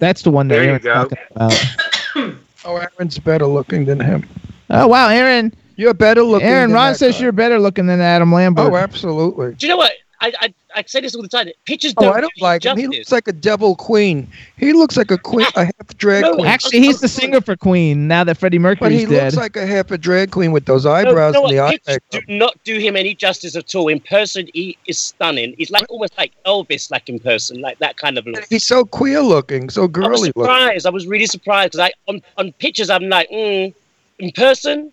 That's 0.00 0.20
the 0.22 0.30
one 0.30 0.48
that 0.48 0.56
There 0.56 0.64
you 0.64 0.68
Aaron's 0.70 0.84
go. 0.84 0.94
talking 0.94 1.18
about. 1.34 2.34
Oh, 2.64 2.76
Aaron's 2.76 3.18
better 3.20 3.46
looking 3.46 3.84
than 3.84 4.00
him. 4.00 4.26
Oh 4.68 4.88
wow, 4.88 5.08
Aaron. 5.08 5.54
You're 5.76 5.94
better 5.94 6.22
looking. 6.22 6.48
Aaron, 6.48 6.70
than 6.70 6.74
Ron 6.74 6.92
that 6.92 6.98
says 6.98 7.14
guy. 7.14 7.22
you're 7.22 7.32
better 7.32 7.58
looking 7.60 7.86
than 7.86 8.00
Adam 8.00 8.32
Lambert. 8.32 8.70
Oh, 8.72 8.76
absolutely. 8.76 9.54
Do 9.54 9.66
you 9.66 9.70
know 9.72 9.76
what? 9.78 9.92
I, 10.20 10.32
I 10.40 10.54
I 10.78 10.82
say 10.86 11.00
this 11.00 11.14
all 11.14 11.22
the 11.22 11.28
time. 11.28 11.48
Pictures 11.66 11.94
Oh, 11.96 12.02
don't. 12.02 12.16
I 12.16 12.20
don't 12.20 12.32
do 12.36 12.42
like 12.44 12.64
him. 12.64 12.76
He 12.76 12.86
looks 12.86 13.12
like 13.12 13.28
a 13.28 13.32
devil 13.32 13.74
queen. 13.76 14.28
He 14.56 14.72
looks 14.72 14.96
like 14.96 15.10
a 15.10 15.18
queen, 15.18 15.46
a 15.56 15.64
half 15.66 15.96
drag 15.98 16.22
No, 16.22 16.34
queen. 16.34 16.46
Actually, 16.46 16.80
he's 16.80 17.00
the 17.00 17.08
singer 17.08 17.40
for 17.40 17.56
Queen 17.56 18.08
now 18.08 18.24
that 18.24 18.38
Freddie 18.38 18.58
Mercury's 18.58 19.02
dead, 19.02 19.08
But 19.08 19.14
he 19.14 19.16
dead. 19.16 19.24
looks 19.24 19.36
like 19.36 19.56
a 19.56 19.66
half 19.66 19.90
a 19.90 19.98
drag 19.98 20.30
queen 20.30 20.52
with 20.52 20.64
those 20.66 20.86
eyebrows 20.86 21.34
you 21.34 21.40
know 21.40 21.46
and 21.48 21.56
the 21.56 21.60
eye 21.60 21.70
Pictures 21.72 21.98
makeup. 22.12 22.26
do 22.28 22.34
not 22.38 22.64
do 22.64 22.78
him 22.78 22.96
any 22.96 23.14
justice 23.14 23.56
at 23.56 23.74
all. 23.74 23.88
In 23.88 24.00
person, 24.00 24.48
he 24.54 24.78
is 24.86 24.98
stunning. 24.98 25.54
He's 25.58 25.70
like 25.70 25.84
almost 25.90 26.16
like 26.16 26.32
Elvis, 26.46 26.90
like 26.90 27.08
in 27.08 27.18
person, 27.18 27.60
like 27.60 27.78
that 27.80 27.96
kind 27.96 28.16
of 28.18 28.26
look. 28.26 28.44
He's 28.48 28.64
so 28.64 28.84
queer 28.84 29.20
looking, 29.20 29.70
so 29.70 29.88
girly. 29.88 30.06
I 30.06 30.10
was 30.10 30.20
girly 30.20 30.32
looking. 30.36 30.42
surprised. 30.44 30.86
I 30.86 30.90
was 30.90 31.06
really 31.06 31.26
surprised 31.26 31.72
because 31.72 31.90
I 31.90 31.92
on, 32.10 32.22
on 32.38 32.52
pictures 32.52 32.90
I'm 32.90 33.08
like, 33.08 33.28
mm, 33.30 33.74
in 34.18 34.32
person, 34.32 34.92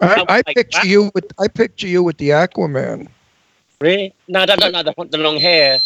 I, 0.00 0.06
I 0.06 0.24
I 0.28 0.42
like, 0.46 0.56
picture 0.56 0.80
wow. 0.84 0.90
you 0.90 1.10
with 1.14 1.24
I 1.38 1.48
picture 1.48 1.86
you 1.88 2.02
with 2.02 2.18
the 2.18 2.30
Aquaman. 2.30 3.08
Really? 3.80 4.14
No, 4.28 4.40
I 4.40 4.46
don't, 4.46 4.60
don't 4.60 4.72
know 4.72 4.82
the, 4.82 4.94
the 5.10 5.18
long 5.18 5.38
hair. 5.38 5.78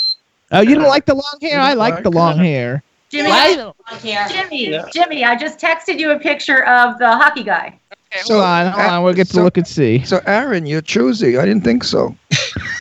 oh, 0.52 0.60
you 0.60 0.74
don't 0.74 0.84
like 0.88 1.06
the 1.06 1.14
long 1.14 1.38
hair? 1.40 1.60
I 1.60 1.74
like 1.74 2.02
the 2.02 2.10
long 2.10 2.38
hair. 2.38 2.82
Jimmy, 3.10 3.30
Why- 3.30 3.72
Jimmy, 4.02 4.68
Yeah. 4.70 4.84
Jimmy, 4.92 5.24
I 5.24 5.34
just 5.34 5.58
texted 5.58 5.98
you 5.98 6.10
a 6.10 6.18
picture 6.18 6.64
of 6.66 6.98
the 6.98 7.10
hockey 7.10 7.42
guy. 7.42 7.78
hold 8.26 8.42
on, 8.42 8.72
hold 8.72 8.86
on. 8.86 9.02
We'll 9.04 9.14
get 9.14 9.28
to 9.28 9.34
so- 9.34 9.42
look 9.42 9.56
and 9.56 9.66
see. 9.66 10.04
So 10.04 10.20
Aaron, 10.26 10.66
you're 10.66 10.82
choosy. 10.82 11.38
I 11.38 11.44
didn't 11.46 11.64
think 11.64 11.84
so. 11.84 12.14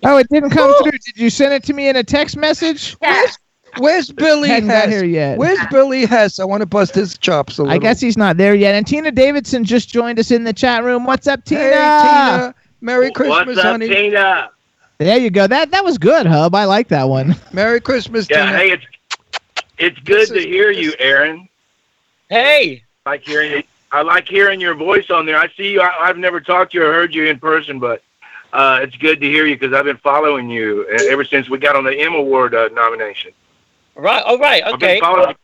Oh, 0.04 0.18
it 0.18 0.28
didn't 0.30 0.50
come 0.52 0.74
through. 0.84 0.92
Did 0.92 1.16
you 1.18 1.30
send 1.30 1.54
it 1.54 1.64
to 1.64 1.74
me 1.74 1.88
in 1.88 1.96
a 1.96 2.04
text 2.04 2.36
message? 2.38 2.96
Yeah. 3.02 3.26
Where's 3.80 4.12
Billy 4.12 4.50
Hadn't 4.50 4.70
got 4.70 4.86
Hess? 4.86 4.94
here 4.94 5.06
yet. 5.06 5.38
Where's 5.38 5.60
Billy 5.70 6.06
Hess? 6.06 6.40
I 6.40 6.46
want 6.46 6.62
to 6.62 6.66
bust 6.66 6.96
his 6.96 7.18
chops 7.18 7.58
a 7.58 7.64
little. 7.64 7.76
I 7.76 7.78
guess 7.78 8.00
he's 8.02 8.18
not 8.18 8.38
there 8.38 8.56
yet. 8.56 8.74
And 8.76 8.88
Tina 8.88 9.12
Davidson 9.12 9.64
just 9.66 9.88
joined 9.90 10.18
us 10.20 10.32
in 10.32 10.44
the 10.46 10.54
chat 10.54 10.84
room. 10.84 11.04
What's 11.06 11.28
up, 11.28 11.44
Tina? 11.46 11.62
Hey, 11.62 11.70
Tina. 12.02 12.56
Merry 12.82 13.12
Christmas, 13.12 13.46
What's 13.48 13.60
up, 13.60 13.66
honey. 13.66 13.88
Tina? 13.88 14.50
There 14.98 15.18
you 15.18 15.30
go. 15.30 15.46
That 15.48 15.72
that 15.72 15.84
was 15.84 15.98
good, 15.98 16.26
Hub. 16.26 16.56
I 16.56 16.66
like 16.66 16.88
that 16.90 17.08
one. 17.08 17.36
Merry 17.54 17.80
Christmas, 17.80 18.28
Yeah, 18.30 18.46
Tina. 18.46 18.58
hey, 18.58 18.72
it's 18.72 18.86
it's 19.78 20.00
good 20.00 20.22
This 20.22 20.30
to 20.30 20.40
hear 20.40 20.72
you, 20.72 20.94
Aaron. 20.98 21.48
Hey, 22.30 22.84
I 23.06 23.12
like 23.12 23.24
hearing 23.24 23.52
you. 23.52 23.64
I 23.92 24.02
like 24.02 24.28
hearing 24.28 24.60
your 24.60 24.74
voice 24.76 25.10
on 25.12 25.26
there. 25.26 25.38
I 25.38 25.48
see 25.56 25.72
you. 25.72 25.82
I, 25.82 26.10
I've 26.10 26.18
never 26.18 26.42
talked 26.42 26.72
to 26.74 26.80
you 26.80 26.86
or 26.86 26.92
heard 26.92 27.14
you 27.14 27.26
in 27.28 27.40
person, 27.40 27.80
but 27.80 28.02
uh, 28.52 28.80
it's 28.82 28.96
good 28.98 29.22
to 29.22 29.28
hear 29.28 29.46
you 29.46 29.56
because 29.58 29.74
I've 29.74 29.86
been 29.86 29.98
following 29.98 30.50
you 30.50 30.86
uh, 30.92 31.04
ever 31.10 31.24
since 31.24 31.48
we 31.50 31.58
got 31.60 31.76
on 31.76 31.84
the 31.84 31.98
M 31.98 32.14
Award 32.14 32.54
uh, 32.56 32.70
nomination. 32.74 33.32
right, 33.96 34.24
all 34.24 34.40
right, 34.40 34.64
I've 34.64 34.74
okay. 34.74 35.00
been 35.00 35.36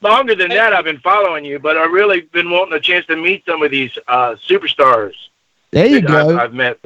longer 0.00 0.34
than 0.34 0.48
that. 0.50 0.72
I've 0.72 0.84
been 0.84 1.00
following 1.00 1.44
you, 1.44 1.58
but 1.58 1.76
I've 1.76 1.90
really 1.90 2.20
been 2.22 2.48
wanting 2.50 2.74
a 2.74 2.80
chance 2.80 3.04
to 3.06 3.16
meet 3.16 3.44
some 3.44 3.62
of 3.62 3.70
these 3.70 3.98
uh, 4.06 4.36
superstars 4.46 5.14
There 5.72 5.86
you 5.86 6.00
that 6.02 6.10
I've, 6.10 6.26
go. 6.28 6.38
I've 6.38 6.54
met. 6.54 6.78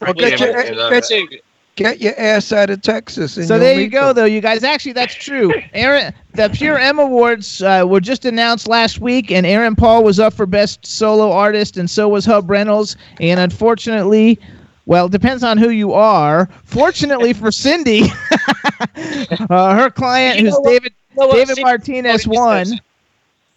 Well, 0.00 0.12
get, 0.14 0.40
your, 0.40 0.56
and, 0.58 0.76
get, 0.90 1.42
get 1.76 2.00
your 2.00 2.18
ass 2.18 2.52
out 2.52 2.70
of 2.70 2.82
Texas. 2.82 3.36
And 3.36 3.46
So 3.46 3.58
there 3.58 3.80
you 3.80 3.88
go, 3.88 4.08
them. 4.08 4.16
though, 4.16 4.24
you 4.24 4.40
guys. 4.40 4.64
Actually, 4.64 4.92
that's 4.92 5.14
true. 5.14 5.52
Aaron, 5.72 6.12
the 6.32 6.48
Pure 6.50 6.78
M 6.78 6.98
Awards 6.98 7.62
uh, 7.62 7.84
were 7.86 8.00
just 8.00 8.24
announced 8.24 8.68
last 8.68 9.00
week, 9.00 9.30
and 9.30 9.46
Aaron 9.46 9.74
Paul 9.76 10.04
was 10.04 10.18
up 10.20 10.34
for 10.34 10.46
Best 10.46 10.84
Solo 10.86 11.30
Artist, 11.32 11.76
and 11.76 11.88
so 11.88 12.08
was 12.08 12.24
Hub 12.24 12.50
Reynolds. 12.50 12.96
And 13.20 13.40
unfortunately, 13.40 14.38
well, 14.86 15.06
it 15.06 15.12
depends 15.12 15.42
on 15.42 15.56
who 15.58 15.70
you 15.70 15.92
are. 15.92 16.48
Fortunately 16.64 17.32
for 17.32 17.50
Cindy, 17.50 18.02
uh, 19.50 19.74
her 19.76 19.90
client, 19.90 20.40
You 20.40 20.46
who's? 20.50 20.58
David 20.64 20.92
what? 21.14 21.32
David 21.32 21.56
See, 21.56 21.62
Martinez, 21.62 22.26
what 22.26 22.36
won. 22.36 22.64
says. 22.66 22.80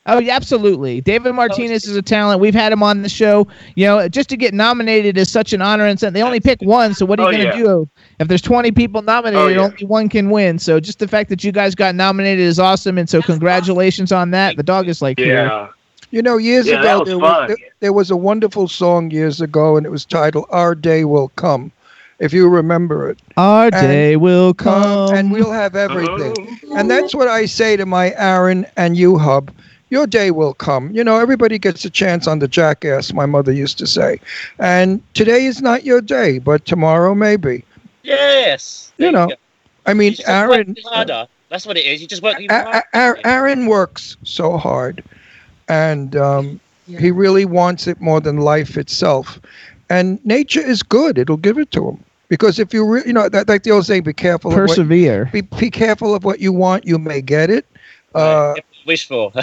Oh, 0.07 0.19
yeah, 0.19 0.35
absolutely. 0.35 1.01
David 1.01 1.34
Martinez 1.34 1.85
is 1.85 1.95
a 1.95 2.01
talent. 2.01 2.39
We've 2.39 2.53
had 2.53 2.71
him 2.71 2.81
on 2.81 3.01
the 3.01 3.09
show. 3.09 3.47
You 3.75 3.85
know, 3.88 4.07
just 4.07 4.29
to 4.29 4.38
get 4.38 4.53
nominated 4.53 5.17
is 5.17 5.29
such 5.29 5.51
an 5.53 5.61
honor, 5.61 5.85
and 5.85 5.99
so- 5.99 6.09
they 6.09 6.21
only 6.23 6.39
pick 6.39 6.61
one. 6.61 6.93
So 6.93 7.05
what 7.05 7.19
are 7.19 7.23
you 7.23 7.27
Oh, 7.27 7.31
going 7.43 7.51
to 7.51 7.57
yeah. 7.57 7.63
do 7.63 7.89
if 8.19 8.27
there's 8.27 8.41
20 8.41 8.71
people 8.71 9.01
nominated? 9.01 9.39
Oh, 9.41 9.47
yeah. 9.47 9.59
Only 9.65 9.85
one 9.85 10.09
can 10.09 10.29
win. 10.29 10.59
So 10.59 10.79
just 10.79 10.99
the 10.99 11.07
fact 11.07 11.29
that 11.29 11.43
you 11.43 11.51
guys 11.51 11.75
got 11.75 11.93
nominated 11.93 12.45
is 12.45 12.57
awesome, 12.59 12.97
and 12.97 13.09
so 13.09 13.21
congratulations 13.21 14.11
on 14.11 14.31
that. 14.31 14.55
The 14.57 14.63
dog 14.63 14.88
is 14.88 15.01
like 15.01 15.19
here. 15.19 15.43
Yeah. 15.43 15.67
You 16.11 16.21
know, 16.21 16.38
years 16.38 16.67
Yeah, 16.67 16.79
ago 16.79 16.99
was 16.99 17.07
there 17.09 17.19
was 17.19 17.47
there, 17.49 17.57
there 17.81 17.93
was 17.93 18.09
a 18.11 18.15
wonderful 18.15 18.69
song 18.69 19.11
years 19.11 19.41
ago, 19.41 19.75
and 19.75 19.85
it 19.85 19.89
was 19.89 20.05
titled 20.05 20.45
"Our 20.51 20.73
Day 20.73 21.03
Will 21.03 21.27
Come." 21.35 21.71
If 22.19 22.31
you 22.34 22.47
remember 22.47 23.09
it, 23.09 23.19
Our 23.35 23.65
And- 23.65 23.73
day 23.73 24.15
will 24.15 24.53
come. 24.53 25.13
and 25.13 25.31
we'll 25.31 25.51
have 25.51 25.75
everything. 25.75 26.57
Oh. 26.71 26.75
And 26.77 26.89
that's 26.89 27.13
what 27.13 27.27
I 27.27 27.45
say 27.45 27.75
to 27.75 27.85
my 27.85 28.13
Aaron 28.17 28.65
and 28.77 28.95
you, 28.97 29.17
Hub. 29.17 29.51
Your 29.89 30.05
day 30.07 30.31
will 30.31 30.53
come. 30.53 30.91
You 30.91 31.03
know, 31.03 31.19
everybody 31.19 31.57
gets 31.59 31.84
a 31.85 31.89
chance 31.89 32.27
on 32.27 32.39
the 32.39 32.47
jackass, 32.47 33.14
my 33.14 33.26
mother 33.26 33.51
used 33.51 33.77
to 33.80 33.88
say. 33.88 34.19
And 34.59 35.01
today 35.14 35.45
is 35.45 35.61
not 35.61 35.84
your 35.84 36.01
day, 36.01 36.39
but 36.39 36.65
tomorrow 36.65 37.14
maybe. 37.15 37.64
Yes. 38.03 38.93
You 38.97 39.11
know, 39.11 39.27
go. 39.27 39.35
I 39.85 39.93
mean, 39.93 40.14
You 40.14 40.26
just 40.26 40.45
work 40.45 40.61
Aaron. 40.65 40.76
harder. 40.84 41.27
That's 41.49 41.65
what 41.65 41.77
it 41.77 41.85
is. 41.85 42.01
You 42.01 42.07
just 42.07 42.22
work 42.23 42.39
even 42.39 42.57
A- 42.57 42.61
harder. 42.61 42.80
A- 42.80 42.95
Aaron- 42.95 43.22
Aaron 43.26 43.65
works 43.68 44.18
so 44.23 44.57
hard, 44.57 45.03
and 45.68 46.15
um, 46.15 46.59
he 46.97 47.11
really 47.11 47.45
wants 47.45 47.88
it 47.88 47.99
more 48.01 48.19
than 48.22 48.38
life 48.38 48.77
itself. 48.77 49.39
And 49.89 50.19
nature 50.26 50.61
is 50.61 50.84
good; 50.84 51.18
it'll 51.18 51.38
give 51.38 51.57
it 51.57 51.72
to 51.72 51.88
him. 51.89 52.03
Because 52.30 52.59
if 52.59 52.73
you, 52.73 52.85
re- 52.85 53.03
you 53.05 53.14
know, 53.14 53.30
that, 53.30 53.47
like 53.47 53.64
the 53.64 53.72
old 53.72 53.85
saying, 53.85 54.03
"Be 54.03 54.14
careful 54.14 54.55
of 54.55 54.65
what 54.65 54.80
Persevere. 54.80 55.31
be, 55.31 55.41
be 55.41 55.69
careful 55.69 56.14
of 56.15 56.23
what 56.23 56.39
you 56.39 56.51
want; 56.51 56.85
you 56.85 56.97
may 56.97 57.22
get 57.22 57.49
it." 57.49 57.65
Uh, 58.14 58.55
Wish 58.88 59.05
for. 59.07 59.31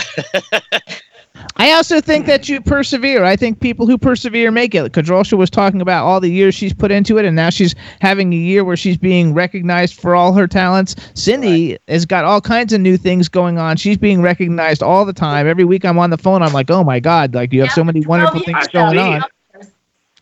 I 1.57 1.73
also 1.73 2.01
think 2.01 2.27
that 2.27 2.49
you 2.49 2.61
persevere. 2.61 3.25
I 3.25 3.37
think 3.37 3.61
people 3.61 3.87
who 3.87 3.99
persevere 3.99 4.51
make 4.51 4.75
it. 4.75 4.93
Kadrolsha 4.93 5.37
was 5.37 5.51
talking 5.51 5.81
about 5.81 6.05
all 6.05 6.21
the 6.21 6.31
years 6.31 6.55
she's 6.55 6.73
put 6.73 6.91
into 6.91 7.19
it, 7.19 7.25
and 7.25 7.37
now 7.37 7.51
she's 7.51 7.75
having 8.01 8.33
a 8.33 8.37
year 8.37 8.65
where 8.65 8.77
she's 8.77 8.97
being 8.97 9.35
recognized 9.35 10.01
for 10.01 10.15
all 10.15 10.33
her 10.33 10.47
talents. 10.47 10.97
Cindy 11.15 11.77
has 11.89 12.07
got 12.07 12.25
all 12.25 12.41
kinds 12.41 12.73
of 12.73 12.81
new 12.81 12.97
things 12.97 13.29
going 13.29 13.59
on. 13.59 13.77
She's 13.77 13.99
being 13.99 14.23
recognized 14.23 14.83
all 14.83 15.05
the 15.05 15.13
time. 15.13 15.47
Every 15.47 15.65
week 15.65 15.85
I'm 15.85 15.99
on 15.99 16.11
the 16.11 16.19
phone, 16.19 16.43
I'm 16.43 16.53
like, 16.53 16.71
oh 16.71 16.83
my 16.83 16.99
God, 16.99 17.35
like 17.35 17.53
you 17.53 17.61
have 17.61 17.73
so 17.73 17.85
many 17.85 18.01
wonderful 18.01 18.41
things 18.41 18.67
going 18.69 18.99
on. 18.99 19.23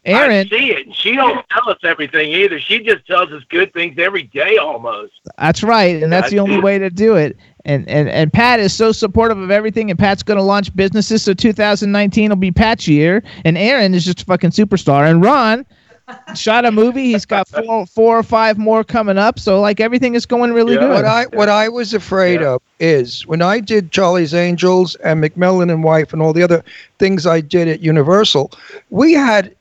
It. 0.05 0.11
Aaron, 0.13 0.47
I 0.47 0.49
see 0.49 0.73
it. 0.73 0.95
She 0.95 1.15
don't 1.15 1.49
tell 1.51 1.69
us 1.69 1.79
everything 1.83 2.33
either. 2.33 2.59
She 2.59 2.81
just 2.81 3.07
tells 3.07 3.31
us 3.33 3.43
good 3.49 3.73
things 3.73 3.99
every 3.99 4.25
day 4.25 4.57
almost. 4.57 5.13
That's 5.39 5.63
right, 5.63 6.03
and 6.03 6.13
that's 6.13 6.31
the 6.31 6.39
only 6.39 6.61
way 6.61 6.79
to 6.79 6.91
do 6.91 7.17
it. 7.17 7.37
And 7.65 7.89
and 7.89 8.09
and 8.09 8.33
Pat 8.33 8.61
is 8.61 8.75
so 8.75 8.93
supportive 8.93 9.39
of 9.39 9.51
everything, 9.51 9.91
and 9.91 9.99
Pat's 9.99 10.23
going 10.23 10.39
to 10.39 10.43
launch 10.43 10.75
businesses. 10.75 11.23
So 11.23 11.35
2019 11.35 12.31
will 12.31 12.37
be 12.37 12.51
Pat's 12.51 12.89
year, 12.89 13.23
and 13.45 13.57
Aaron 13.57 13.95
is 13.95 14.05
just 14.05 14.23
a 14.23 14.25
fucking 14.25 14.51
superstar. 14.51 15.09
And 15.09 15.23
Ron 15.23 15.65
shot 16.35 16.65
a 16.65 16.73
movie. 16.73 17.13
He's 17.13 17.25
got 17.25 17.49
four 17.49 17.87
four 17.87 18.19
or 18.19 18.23
five 18.23 18.59
more 18.59 18.85
coming 18.85 19.19
up. 19.19 19.39
So 19.39 19.61
like 19.61 19.81
everything 19.81 20.15
is 20.15 20.27
going 20.27 20.53
really 20.53 20.77
good. 20.77 20.91
What 20.91 21.05
I 21.05 21.25
what 21.27 21.49
I 21.49 21.69
was 21.69 21.95
afraid 21.95 22.43
of 22.43 22.61
is 22.81 23.27
when 23.27 23.43
I 23.43 23.61
did 23.61 23.93
Charlie's 23.93 24.35
Angels 24.35 24.95
and 24.97 25.23
McMillan 25.23 25.71
and 25.71 25.85
Wife 25.85 26.13
and 26.13 26.21
all 26.21 26.33
the 26.33 26.43
other 26.43 26.65
things 26.99 27.27
I 27.27 27.41
did 27.41 27.69
at 27.69 27.81
Universal, 27.81 28.53
we 28.91 29.13
had 29.13 29.55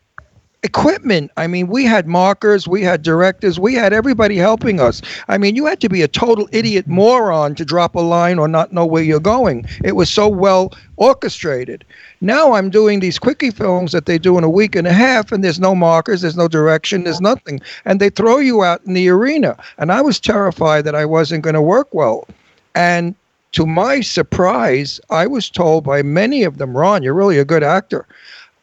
equipment. 0.64 1.32
I 1.38 1.48
mean, 1.48 1.68
we 1.68 1.86
had 1.86 2.08
markers, 2.08 2.68
we 2.68 2.84
had 2.84 3.02
directors, 3.02 3.60
we 3.60 3.74
had 3.74 3.94
everybody 3.94 4.38
helping 4.38 4.80
us. 4.80 5.02
I 5.28 5.38
mean, 5.38 5.56
you 5.56 5.66
had 5.66 5.82
to 5.82 5.90
be 5.90 6.04
a 6.04 6.08
total 6.08 6.48
idiot 6.52 6.88
moron 6.88 7.56
to 7.56 7.66
drop 7.66 7.96
a 7.96 8.00
line 8.00 8.38
or 8.38 8.48
not 8.48 8.72
know 8.72 8.86
where 8.86 9.02
you're 9.02 9.20
going. 9.20 9.66
It 9.84 9.96
was 9.96 10.10
so 10.10 10.28
well 10.28 10.72
orchestrated. 10.98 11.84
Now 12.22 12.54
I'm 12.54 12.70
doing 12.70 13.00
these 13.00 13.18
quickie 13.18 13.50
films 13.50 13.92
that 13.92 14.06
they 14.06 14.20
do 14.20 14.38
in 14.38 14.44
a 14.44 14.50
week 14.50 14.76
and 14.76 14.86
a 14.86 14.94
half, 14.94 15.32
and 15.32 15.44
there's 15.44 15.60
no 15.60 15.74
markers, 15.74 16.22
there's 16.22 16.38
no 16.38 16.48
direction, 16.48 17.06
there's 17.06 17.22
nothing. 17.22 17.60
And 17.86 18.00
they 18.00 18.12
throw 18.12 18.38
you 18.38 18.64
out 18.64 18.86
in 18.86 18.94
the 18.94 19.10
arena. 19.10 19.58
And 19.80 19.92
I 19.92 20.02
was 20.02 20.20
terrified 20.20 20.86
that 20.86 20.96
I 20.96 21.06
wasn't 21.06 21.44
going 21.44 21.56
to 21.56 21.62
work 21.62 21.92
well. 21.92 22.28
And 22.76 23.16
to 23.54 23.66
my 23.66 24.02
surprise, 24.02 25.02
I 25.10 25.28
was 25.28 25.50
told 25.50 25.84
by 25.84 26.04
many 26.04 26.44
of 26.44 26.58
them, 26.58 26.78
Ron, 26.78 27.04
you're 27.04 27.14
really 27.14 27.38
a 27.38 27.46
good 27.46 27.64
actor. 27.64 28.06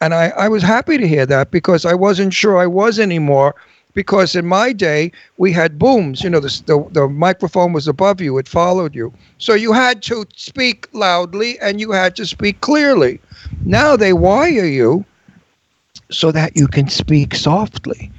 And 0.01 0.15
I, 0.15 0.29
I 0.31 0.49
was 0.49 0.63
happy 0.63 0.97
to 0.99 1.09
hear 1.09 1.27
that 1.27 1.51
because 1.51 1.85
I 1.85 1.95
wasn't 1.95 2.33
sure 2.33 2.59
I 2.59 2.67
was 2.67 2.99
anymore. 2.99 3.55
Because 3.95 4.37
in 4.37 4.47
my 4.47 4.73
day, 4.73 5.11
we 5.39 5.51
had 5.53 5.79
booms. 5.79 6.23
You 6.23 6.31
know, 6.31 6.41
the, 6.41 6.63
the, 6.67 6.89
the 6.93 7.09
microphone 7.09 7.73
was 7.73 7.89
above 7.89 8.21
you, 8.21 8.39
it 8.39 8.47
followed 8.47 8.95
you. 8.95 9.13
So 9.39 9.55
you 9.55 9.73
had 9.73 10.03
to 10.05 10.25
speak 10.37 10.87
loudly 10.93 11.59
and 11.61 11.81
you 11.81 11.91
had 11.91 12.15
to 12.17 12.27
speak 12.27 12.61
clearly. 12.61 13.21
Now 13.65 13.97
they 13.97 14.13
wire 14.13 14.67
you 14.67 15.05
so 16.11 16.31
that 16.33 16.57
you 16.57 16.69
can 16.69 16.89
speak 16.89 17.35
softly 17.35 18.13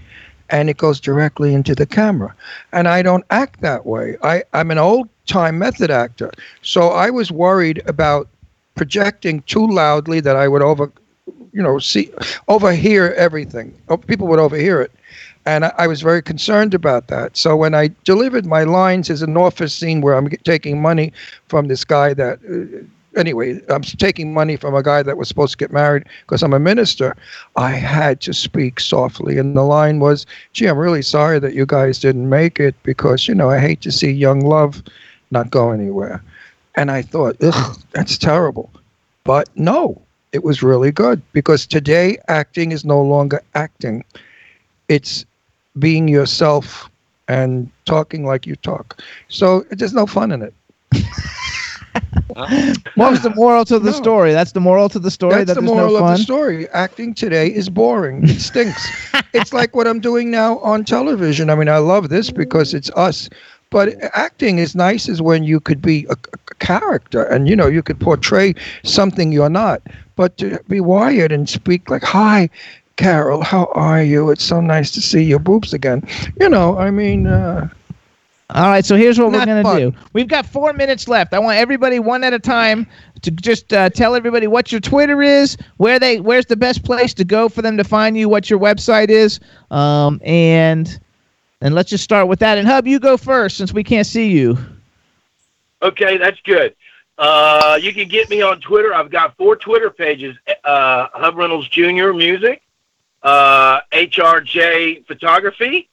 and 0.49 0.69
it 0.69 0.77
goes 0.77 0.99
directly 0.99 1.53
into 1.53 1.75
the 1.75 1.85
camera. 1.85 2.35
And 2.73 2.87
I 2.87 3.01
don't 3.01 3.25
act 3.29 3.61
that 3.61 3.85
way. 3.85 4.17
I, 4.21 4.43
I'm 4.53 4.71
an 4.71 4.77
old 4.77 5.07
time 5.27 5.59
method 5.59 5.91
actor. 5.91 6.31
So 6.61 6.89
I 6.89 7.09
was 7.09 7.31
worried 7.31 7.81
about 7.85 8.27
projecting 8.75 9.41
too 9.43 9.67
loudly 9.67 10.19
that 10.21 10.35
I 10.35 10.47
would 10.47 10.61
over, 10.61 10.91
you 11.53 11.61
know, 11.61 11.79
see, 11.79 12.11
overhear 12.47 13.13
everything. 13.13 13.73
Oh, 13.89 13.97
People 13.97 14.27
would 14.27 14.39
overhear 14.39 14.81
it. 14.81 14.91
And 15.45 15.65
I, 15.65 15.73
I 15.77 15.87
was 15.87 16.01
very 16.01 16.21
concerned 16.21 16.73
about 16.73 17.07
that. 17.07 17.35
So 17.37 17.55
when 17.55 17.73
I 17.73 17.89
delivered 18.03 18.45
my 18.45 18.63
lines, 18.63 19.07
there's 19.07 19.21
an 19.21 19.37
office 19.37 19.73
scene 19.73 20.01
where 20.01 20.15
I'm 20.15 20.29
taking 20.29 20.81
money 20.81 21.11
from 21.47 21.67
this 21.67 21.83
guy 21.83 22.13
that. 22.13 22.39
Uh, 22.49 22.85
Anyway, 23.17 23.59
I'm 23.69 23.81
taking 23.81 24.33
money 24.33 24.55
from 24.55 24.75
a 24.75 24.83
guy 24.83 25.01
that 25.01 25.17
was 25.17 25.27
supposed 25.27 25.51
to 25.53 25.57
get 25.57 25.71
married 25.73 26.03
because 26.21 26.43
I'm 26.43 26.53
a 26.53 26.59
minister. 26.59 27.15
I 27.55 27.71
had 27.71 28.21
to 28.21 28.33
speak 28.33 28.79
softly, 28.79 29.37
and 29.39 29.49
the 29.49 29.63
line 29.63 29.91
was, 29.91 30.25
"Gee, 30.45 30.59
I'm 30.61 30.77
really 30.77 31.01
sorry 31.01 31.39
that 31.39 31.47
you 31.49 31.65
guys 31.65 31.97
didn't 31.99 32.29
make 32.29 32.59
it 32.59 32.75
because 32.83 33.27
you 33.27 33.33
know 33.33 33.49
I 33.49 33.59
hate 33.59 33.81
to 33.81 33.91
see 33.91 34.11
young 34.11 34.41
love 34.41 34.83
not 35.31 35.49
go 35.49 35.71
anywhere." 35.71 36.21
And 36.75 36.91
I 36.91 37.01
thought, 37.01 37.37
ugh, 37.41 37.77
that's 37.91 38.17
terrible. 38.17 38.69
But 39.23 39.49
no, 39.55 40.01
it 40.31 40.43
was 40.43 40.61
really 40.63 40.91
good 40.91 41.21
because 41.33 41.65
today 41.65 42.17
acting 42.27 42.71
is 42.71 42.85
no 42.85 43.01
longer 43.01 43.41
acting. 43.55 44.03
It's 44.87 45.25
being 45.77 46.07
yourself 46.07 46.89
and 47.27 47.69
talking 47.85 48.25
like 48.25 48.45
you 48.45 48.55
talk. 48.55 49.01
So 49.27 49.63
there's 49.71 49.93
no 49.93 50.05
fun 50.05 50.31
in 50.31 50.41
it. 50.41 50.53
What 52.95 53.11
was 53.11 53.21
the 53.21 53.31
moral 53.35 53.65
to 53.65 53.79
the 53.79 53.91
No. 53.91 53.93
story? 53.93 54.31
That's 54.33 54.51
the 54.51 54.59
moral 54.61 54.89
to 54.89 54.99
the 54.99 55.11
story. 55.11 55.43
That's 55.43 55.45
that 55.45 55.59
the 55.59 55.61
moral 55.61 55.95
no 55.95 55.97
of 55.97 56.05
fun. 56.05 56.11
the 56.11 56.17
story. 56.17 56.67
Acting 56.69 57.13
today 57.13 57.47
is 57.53 57.69
boring. 57.69 58.23
It 58.27 58.39
stinks. 58.41 58.91
it's 59.33 59.53
like 59.53 59.75
what 59.75 59.87
I'm 59.87 59.99
doing 59.99 60.29
now 60.31 60.59
on 60.59 60.83
television. 60.83 61.49
I 61.49 61.55
mean, 61.55 61.69
I 61.69 61.77
love 61.77 62.09
this 62.09 62.31
because 62.31 62.73
it's 62.73 62.89
us. 62.91 63.29
But 63.71 63.95
acting 64.13 64.57
is 64.59 64.75
nice 64.75 65.07
is 65.07 65.21
when 65.21 65.43
you 65.43 65.59
could 65.59 65.81
be 65.81 66.05
a, 66.09 66.13
a 66.51 66.55
character 66.55 67.23
and 67.23 67.47
you 67.47 67.55
know 67.55 67.67
you 67.67 67.81
could 67.83 67.99
portray 67.99 68.53
something 68.83 69.31
you're 69.31 69.49
not. 69.49 69.81
But 70.15 70.37
to 70.37 70.59
be 70.67 70.79
wired 70.81 71.31
and 71.31 71.47
speak 71.49 71.89
like, 71.89 72.03
"Hi, 72.03 72.49
Carol, 72.97 73.43
how 73.43 73.65
are 73.73 74.01
you? 74.03 74.29
It's 74.31 74.43
so 74.43 74.59
nice 74.61 74.91
to 74.91 75.01
see 75.01 75.23
your 75.23 75.39
boobs 75.39 75.73
again." 75.73 76.03
You 76.39 76.49
know, 76.49 76.77
I 76.77 76.89
mean, 76.91 77.27
uh, 77.27 77.67
All 78.53 78.69
right, 78.69 78.83
so 78.85 78.95
here's 78.95 79.19
what 79.19 79.31
we're 79.31 79.43
gonna 79.45 79.63
fun. 79.63 79.77
do. 79.77 79.93
We've 80.13 80.27
got 80.27 80.45
four 80.45 80.73
minutes 80.73 81.07
left. 81.07 81.33
I 81.33 81.39
want 81.39 81.57
everybody 81.57 81.99
one 81.99 82.23
at 82.23 82.33
a 82.33 82.39
time 82.39 82.87
to 83.21 83.31
just 83.31 83.71
uh, 83.73 83.89
tell 83.89 84.15
everybody 84.15 84.47
what 84.47 84.71
your 84.71 84.81
Twitter 84.81 85.21
is, 85.21 85.57
where 85.77 85.99
they, 85.99 86.19
where's 86.19 86.45
the 86.47 86.55
best 86.55 86.83
place 86.83 87.13
to 87.15 87.23
go 87.25 87.47
for 87.49 87.61
them 87.61 87.77
to 87.77 87.83
find 87.83 88.17
you, 88.17 88.27
what 88.27 88.49
your 88.49 88.59
website 88.59 89.09
is, 89.09 89.39
um, 89.71 90.19
and 90.23 90.99
and 91.61 91.75
let's 91.75 91.89
just 91.89 92.03
start 92.03 92.27
with 92.27 92.39
that. 92.39 92.57
And 92.57 92.67
Hub, 92.67 92.87
you 92.87 92.99
go 92.99 93.17
first 93.17 93.57
since 93.57 93.73
we 93.73 93.83
can't 93.83 94.07
see 94.07 94.31
you. 94.31 94.57
Okay, 95.81 96.17
that's 96.17 96.39
good. 96.41 96.75
Uh, 97.17 97.77
you 97.81 97.93
can 97.93 98.07
get 98.07 98.29
me 98.29 98.41
on 98.41 98.61
Twitter. 98.61 98.93
I've 98.93 99.11
got 99.11 99.35
four 99.35 99.55
Twitter 99.55 99.89
pages: 99.89 100.37
uh, 100.63 101.07
Hub 101.13 101.35
Reynolds 101.35 101.67
Jr. 101.67 102.13
Music, 102.13 102.61
uh, 103.23 103.81
HRJ 103.91 105.05
Photography, 105.05 105.89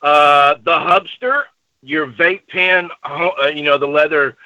uh, 0.00 0.54
the 0.64 0.72
Hubster, 0.72 1.44
your 1.82 2.06
vape 2.06 2.48
pen, 2.48 2.90
uh, 3.04 3.46
you 3.54 3.62
know, 3.62 3.76
the 3.76 3.86
leather 3.86 4.36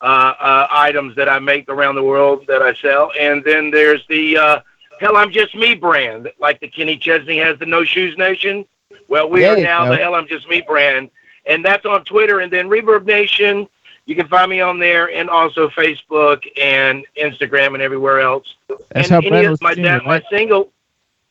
uh, 0.00 0.04
uh, 0.04 0.66
items 0.70 1.16
that 1.16 1.28
I 1.28 1.38
make 1.38 1.68
around 1.68 1.96
the 1.96 2.02
world 2.02 2.46
that 2.48 2.62
I 2.62 2.74
sell, 2.74 3.12
and 3.18 3.44
then 3.44 3.70
there's 3.70 4.06
the 4.08 4.62
Hell 5.00 5.16
I'm 5.16 5.32
Just 5.32 5.54
Me 5.54 5.74
brand, 5.74 6.30
like 6.38 6.60
the 6.60 6.68
Kenny 6.68 6.96
Chesney 6.96 7.38
has 7.38 7.58
the 7.58 7.66
No 7.66 7.84
Shoes 7.84 8.16
Nation. 8.16 8.64
Well, 9.08 9.28
we 9.28 9.40
There 9.40 9.58
are 9.58 9.60
now 9.60 9.88
the 9.88 9.96
Hell 9.96 10.14
I'm 10.14 10.26
Just 10.26 10.48
Me 10.48 10.62
brand, 10.62 11.10
and 11.46 11.64
that's 11.64 11.84
on 11.84 12.04
Twitter, 12.04 12.40
and 12.40 12.52
then 12.52 12.68
Reverb 12.68 13.04
Nation. 13.04 13.68
You 14.06 14.14
can 14.14 14.28
find 14.28 14.50
me 14.50 14.60
on 14.60 14.78
there 14.78 15.10
and 15.10 15.30
also 15.30 15.68
Facebook 15.70 16.44
and 16.60 17.06
Instagram 17.16 17.72
and 17.74 17.82
everywhere 17.82 18.20
else. 18.20 18.54
That's 18.68 18.82
and 18.92 19.06
how 19.06 19.18
any 19.18 19.30
Reynolds 19.30 19.62
of 19.62 19.78
my, 19.78 20.00
my 20.00 20.22
single, 20.30 20.72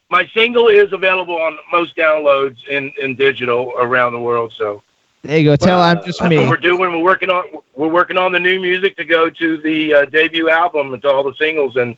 my 0.10 0.28
single 0.34 0.70
is 0.70 0.92
available 0.92 1.40
on 1.40 1.58
most 1.72 1.96
downloads 1.96 2.58
in, 2.68 2.92
in 3.00 3.16
digital 3.16 3.74
around 3.78 4.14
the 4.14 4.20
world. 4.20 4.54
So 4.58 4.82
There 5.22 5.38
you 5.38 5.46
go. 5.46 5.56
Tell 5.56 5.80
I'm 5.80 6.04
just 6.04 6.22
uh, 6.22 6.30
me. 6.30 6.48
We're 6.48 6.58
doing. 6.58 6.80
We're 6.80 6.98
working 6.98 7.30
on. 7.30 7.46
We're 7.76 7.90
working 7.90 8.18
on 8.18 8.32
the 8.32 8.40
new 8.40 8.60
music 8.60 8.98
to 8.98 9.06
go 9.06 9.30
to 9.30 9.58
the 9.58 9.94
uh, 9.94 10.06
debut 10.06 10.50
album 10.50 10.94
and 10.94 11.02
to 11.04 11.12
all 11.12 11.24
the 11.24 11.36
singles, 11.36 11.76
and 11.76 11.96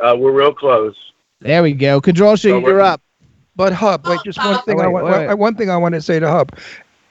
uh, 0.00 0.16
we're 0.18 0.32
real 0.32 0.54
close. 0.54 0.96
There 1.40 1.62
we 1.62 1.72
go. 1.72 2.00
Control 2.00 2.36
So 2.38 2.58
you're 2.58 2.80
up. 2.80 3.02
But 3.56 3.72
Hub, 3.72 4.06
wait, 4.06 4.20
just 4.24 4.38
one 4.38 4.60
thing. 4.62 4.80
I 4.80 4.86
Wait, 4.86 4.92
want, 4.92 5.04
wait. 5.06 5.26
I- 5.28 5.34
one 5.34 5.54
thing 5.54 5.70
I 5.70 5.76
want 5.76 5.94
to 5.94 6.02
say 6.02 6.18
to 6.20 6.30
Hub. 6.30 6.50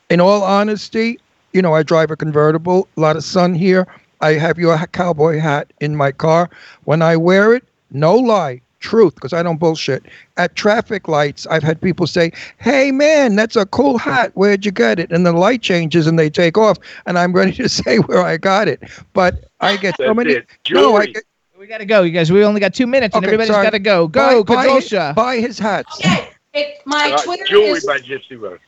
In 0.09 0.19
all 0.21 0.43
honesty, 0.43 1.19
you 1.53 1.61
know, 1.61 1.73
I 1.73 1.81
drive 1.83 2.11
a 2.11 2.15
convertible. 2.15 2.87
A 2.97 3.01
lot 3.01 3.15
of 3.15 3.23
sun 3.23 3.55
here. 3.55 3.87
I 4.21 4.33
have 4.33 4.57
your 4.59 4.77
cowboy 4.87 5.39
hat 5.39 5.71
in 5.81 5.95
my 5.95 6.11
car. 6.11 6.49
When 6.83 7.01
I 7.01 7.17
wear 7.17 7.53
it, 7.55 7.63
no 7.91 8.15
lie, 8.15 8.61
truth, 8.79 9.15
because 9.15 9.33
I 9.33 9.41
don't 9.41 9.59
bullshit. 9.59 10.05
At 10.37 10.55
traffic 10.55 11.07
lights, 11.07 11.47
I've 11.47 11.63
had 11.63 11.81
people 11.81 12.05
say, 12.07 12.31
"Hey, 12.59 12.91
man, 12.91 13.35
that's 13.35 13.55
a 13.55 13.65
cool 13.65 13.97
hat. 13.97 14.31
Where'd 14.35 14.65
you 14.65 14.71
get 14.71 14.99
it?" 14.99 15.11
And 15.11 15.25
the 15.25 15.31
light 15.33 15.61
changes 15.63 16.05
and 16.07 16.17
they 16.19 16.29
take 16.29 16.57
off, 16.57 16.77
and 17.07 17.17
I'm 17.17 17.33
ready 17.33 17.51
to 17.53 17.67
say 17.83 17.97
where 17.97 18.21
I 18.21 18.37
got 18.37 18.67
it. 18.67 18.81
But 19.13 19.45
I 19.61 19.77
get 19.77 19.97
so 19.97 20.13
many. 20.13 20.41
No, 20.69 20.95
I 20.95 21.07
get, 21.07 21.23
We 21.59 21.65
gotta 21.67 21.85
go, 21.85 22.03
you 22.03 22.11
guys. 22.11 22.31
We 22.31 22.43
only 22.45 22.59
got 22.59 22.73
two 22.75 22.85
minutes, 22.87 23.15
and 23.15 23.23
Okay, 23.25 23.33
everybody's 23.33 23.53
sorry. 23.53 23.65
gotta 23.65 23.79
go. 23.79 24.07
Go, 24.07 24.43
buy, 24.43 24.55
buy, 24.67 24.79
his, 24.79 24.89
buy 25.15 25.37
his 25.39 25.57
hats. 25.59 25.99
Okay, 25.99 26.29
it, 26.55 26.81
my 26.85 27.11
Uh, 27.11 27.17
Twitter 27.21 27.45
jewelry 27.45 27.71
is 27.77 27.85
by 27.85 27.99
Gypsy 27.99 28.39
Rose. 28.39 28.59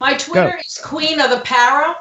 my 0.00 0.14
Twitter 0.14 0.58
is 0.64 0.78
Queen 0.78 1.20
of 1.20 1.30
the 1.30 1.40
Para. 1.40 1.96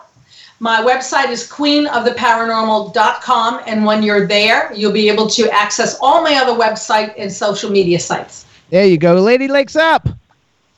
My 0.60 0.82
website 0.82 1.30
is 1.30 1.48
queenoftheparanormal.com, 1.50 3.62
and 3.66 3.86
when 3.86 4.04
you're 4.04 4.28
there, 4.28 4.72
you'll 4.74 4.92
be 4.92 5.10
able 5.10 5.28
to 5.30 5.50
access 5.52 5.98
all 6.02 6.22
my 6.22 6.36
other 6.36 6.54
website 6.54 7.14
and 7.18 7.32
social 7.32 7.72
media 7.72 8.00
sites. 8.00 8.46
There 8.70 8.86
you 8.86 8.98
go. 8.98 9.14
Lady 9.16 9.48
Lakes 9.48 9.76
up. 9.76 10.08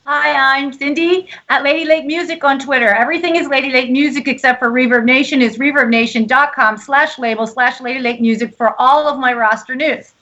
Hi, 0.06 0.58
I'm 0.58 0.72
Cindy 0.72 1.28
at 1.48 1.62
Ladylake 1.62 2.04
Music 2.04 2.44
on 2.44 2.58
Twitter. 2.58 2.88
Everything 2.88 3.36
is 3.36 3.48
Ladylake 3.48 3.90
Music 3.90 4.28
except 4.28 4.58
for 4.58 4.70
Reverb 4.70 5.04
Nation 5.04 5.40
is 5.40 5.56
reverbnation.com 5.56 6.76
slash 6.76 7.18
label 7.18 7.46
slash 7.46 7.80
Ladylake 7.80 8.20
Music 8.20 8.54
for 8.54 8.78
all 8.80 9.08
of 9.08 9.18
my 9.18 9.32
roster 9.32 9.74
news. 9.74 10.12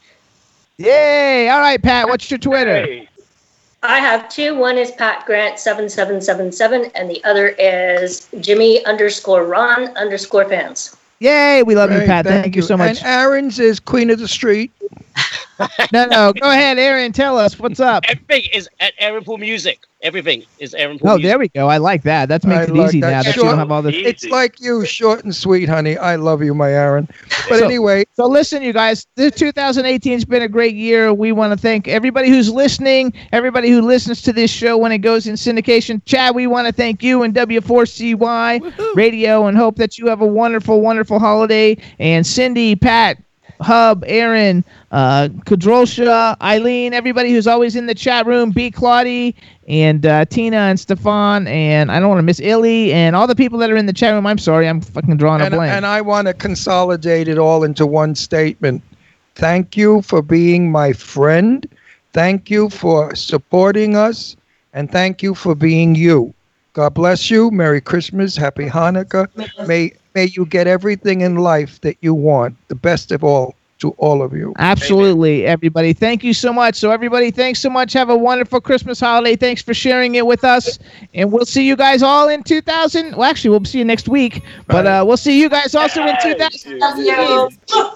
Yay! 0.78 1.48
All 1.48 1.60
right, 1.60 1.82
Pat. 1.82 2.08
What's 2.08 2.30
your 2.30 2.38
Twitter? 2.38 2.84
Hey, 2.84 3.08
I 3.82 3.98
have 3.98 4.28
two. 4.28 4.54
One 4.56 4.78
is 4.78 4.92
Pat 4.92 5.26
Grant 5.26 5.58
seven 5.58 5.88
seven 5.88 6.20
seven 6.20 6.52
seven, 6.52 6.90
and 6.94 7.10
the 7.10 7.22
other 7.24 7.48
is 7.48 8.28
Jimmy 8.40 8.84
underscore 8.84 9.44
Ron 9.44 9.88
underscore 9.96 10.48
fans. 10.48 10.96
Yay! 11.18 11.62
We 11.62 11.74
love 11.74 11.90
you, 11.90 11.98
Great, 11.98 12.06
Pat. 12.06 12.26
Thank, 12.26 12.54
you 12.56 12.62
so 12.62 12.76
much. 12.76 12.98
And 12.98 13.06
Aaron's 13.06 13.58
is 13.58 13.80
Queen 13.80 14.10
of 14.10 14.18
the 14.18 14.28
Street. 14.28 14.72
No, 15.92 16.06
no. 16.06 16.32
Go 16.32 16.50
ahead, 16.50 16.78
Aaron. 16.78 17.12
Tell 17.12 17.38
us 17.38 17.56
what's 17.58 17.78
up. 17.78 18.04
Everything 18.08 18.50
is 18.52 18.68
at 18.80 18.94
Aaron 18.98 19.22
Paul 19.22 19.38
Music. 19.38 19.78
Everything 20.00 20.42
is 20.58 20.74
Aaron 20.74 20.98
Paul 20.98 21.10
Oh, 21.10 21.14
Music. 21.16 21.28
there 21.30 21.38
we 21.38 21.48
go. 21.50 21.68
I 21.68 21.76
like 21.76 22.02
that. 22.02 22.28
That 22.28 22.42
makes 22.44 22.62
I 22.62 22.64
it 22.64 22.70
like 22.74 22.88
easy 22.88 23.00
that. 23.02 23.10
now 23.10 23.22
that 23.22 23.36
you 23.36 23.42
don't 23.44 23.58
have 23.58 23.70
all 23.70 23.82
this. 23.82 23.94
It's 23.96 24.24
like 24.24 24.60
you, 24.60 24.84
short 24.84 25.22
and 25.22 25.32
sweet, 25.36 25.68
honey. 25.68 25.96
I 25.96 26.16
love 26.16 26.42
you, 26.42 26.52
my 26.54 26.70
Aaron. 26.72 27.08
But 27.48 27.58
So- 27.60 27.64
anyway, 27.66 28.04
So 28.14 28.26
listen, 28.26 28.62
you 28.62 28.72
guys. 28.72 29.06
This 29.14 29.34
2018 29.36 30.14
has 30.14 30.24
been 30.24 30.42
a 30.42 30.48
great 30.48 30.74
year. 30.74 31.12
We 31.14 31.30
want 31.30 31.52
to 31.52 31.56
thank 31.58 31.86
everybody 31.86 32.28
who's 32.28 32.50
listening, 32.50 33.12
everybody 33.32 33.70
who 33.70 33.82
listens 33.82 34.22
to 34.22 34.32
this 34.32 34.50
show 34.50 34.76
when 34.76 34.90
it 34.90 34.98
goes 34.98 35.28
in 35.28 35.36
syndication. 35.36 36.00
Chad, 36.06 36.34
we 36.34 36.48
want 36.48 36.66
to 36.66 36.72
thank 36.72 37.02
you 37.04 37.22
and 37.22 37.32
W4CY 37.34 38.94
Radio, 38.96 39.46
and 39.46 39.56
hope 39.56 39.76
that 39.76 39.98
you 39.98 40.08
have 40.08 40.20
a 40.22 40.26
wonderful, 40.26 40.80
wonderful 40.80 41.20
holiday. 41.20 41.76
And 42.00 42.26
Cindy, 42.26 42.74
Pat, 42.74 43.18
Hub, 43.60 44.04
Aaron, 44.06 44.64
uh, 44.90 45.28
Kadrolsha, 45.46 46.36
Eileen, 46.40 46.94
everybody 46.94 47.30
who's 47.30 47.46
always 47.46 47.76
in 47.76 47.86
the 47.86 47.94
chat 47.94 48.26
room, 48.26 48.50
B. 48.50 48.70
Claudie, 48.70 49.36
and 49.68 50.04
uh, 50.04 50.24
Tina 50.24 50.56
and 50.56 50.80
Stefan, 50.80 51.46
and 51.46 51.92
I 51.92 52.00
don't 52.00 52.08
want 52.08 52.18
to 52.18 52.24
miss 52.24 52.40
Illy, 52.40 52.92
and 52.92 53.14
all 53.14 53.26
the 53.26 53.36
people 53.36 53.58
that 53.60 53.70
are 53.70 53.76
in 53.76 53.86
the 53.86 53.92
chat 53.92 54.14
room. 54.14 54.26
I'm 54.26 54.38
sorry, 54.38 54.68
I'm 54.68 54.80
fucking 54.80 55.16
drawing 55.16 55.42
and, 55.42 55.54
a 55.54 55.56
blank. 55.56 55.72
and 55.72 55.86
I 55.86 56.00
want 56.00 56.26
to 56.26 56.34
consolidate 56.34 57.28
it 57.28 57.38
all 57.38 57.64
into 57.64 57.86
one 57.86 58.14
statement. 58.14 58.82
Thank 59.34 59.76
you 59.76 60.02
for 60.02 60.22
being 60.22 60.70
my 60.70 60.92
friend. 60.92 61.66
Thank 62.12 62.50
you 62.50 62.68
for 62.68 63.14
supporting 63.14 63.96
us. 63.96 64.36
And 64.74 64.90
thank 64.90 65.22
you 65.22 65.34
for 65.34 65.54
being 65.54 65.94
you. 65.94 66.34
God 66.72 66.94
bless 66.94 67.30
you. 67.30 67.50
Merry 67.50 67.80
Christmas. 67.80 68.36
Happy 68.36 68.66
Hanukkah. 68.66 69.28
May, 69.66 69.92
may 70.14 70.26
you 70.26 70.46
get 70.46 70.66
everything 70.66 71.20
in 71.20 71.36
life 71.36 71.80
that 71.82 71.96
you 72.00 72.14
want. 72.14 72.56
The 72.68 72.74
best 72.74 73.12
of 73.12 73.24
all, 73.24 73.54
to 73.82 73.90
all 73.98 74.22
of 74.22 74.32
you. 74.32 74.54
Absolutely, 74.58 75.44
everybody. 75.44 75.92
Thank 75.92 76.22
you 76.22 76.32
so 76.32 76.52
much. 76.52 76.76
So, 76.76 76.90
everybody, 76.92 77.30
thanks 77.32 77.60
so 77.60 77.68
much. 77.68 77.92
Have 77.92 78.10
a 78.10 78.16
wonderful 78.16 78.60
Christmas 78.60 79.00
holiday. 79.00 79.34
Thanks 79.36 79.60
for 79.60 79.74
sharing 79.74 80.14
it 80.14 80.24
with 80.24 80.44
us. 80.44 80.78
And 81.14 81.32
we'll 81.32 81.44
see 81.44 81.66
you 81.66 81.74
guys 81.76 82.02
all 82.02 82.28
in 82.28 82.44
2000. 82.44 83.16
Well, 83.16 83.28
actually, 83.28 83.50
we'll 83.50 83.64
see 83.64 83.78
you 83.78 83.84
next 83.84 84.08
week. 84.08 84.42
But 84.68 84.86
uh, 84.86 85.04
we'll 85.06 85.16
see 85.16 85.38
you 85.40 85.48
guys 85.48 85.74
also 85.74 86.06
in 86.06 86.16
2000. 86.22 86.80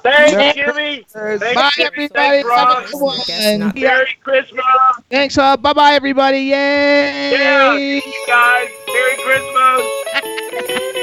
Thanks, 0.02 0.56
Jimmy. 0.56 1.06
Thanks, 1.08 1.54
Bye, 1.54 1.70
everybody. 1.78 2.42
Thanks, 2.42 2.50
Have 2.50 2.84
a 2.84 2.90
good 2.90 3.00
one. 3.00 3.72
Merry 3.76 4.16
Christmas. 4.24 4.64
Thanks, 5.08 5.38
uh, 5.38 5.56
bye 5.56 5.72
bye, 5.72 5.92
everybody. 5.92 6.38
Yay. 6.38 7.30
Yeah, 7.32 7.76
see 7.76 7.96
you 8.04 8.24
guys. 8.26 8.68
Merry 8.88 9.16
Christmas. 9.22 11.02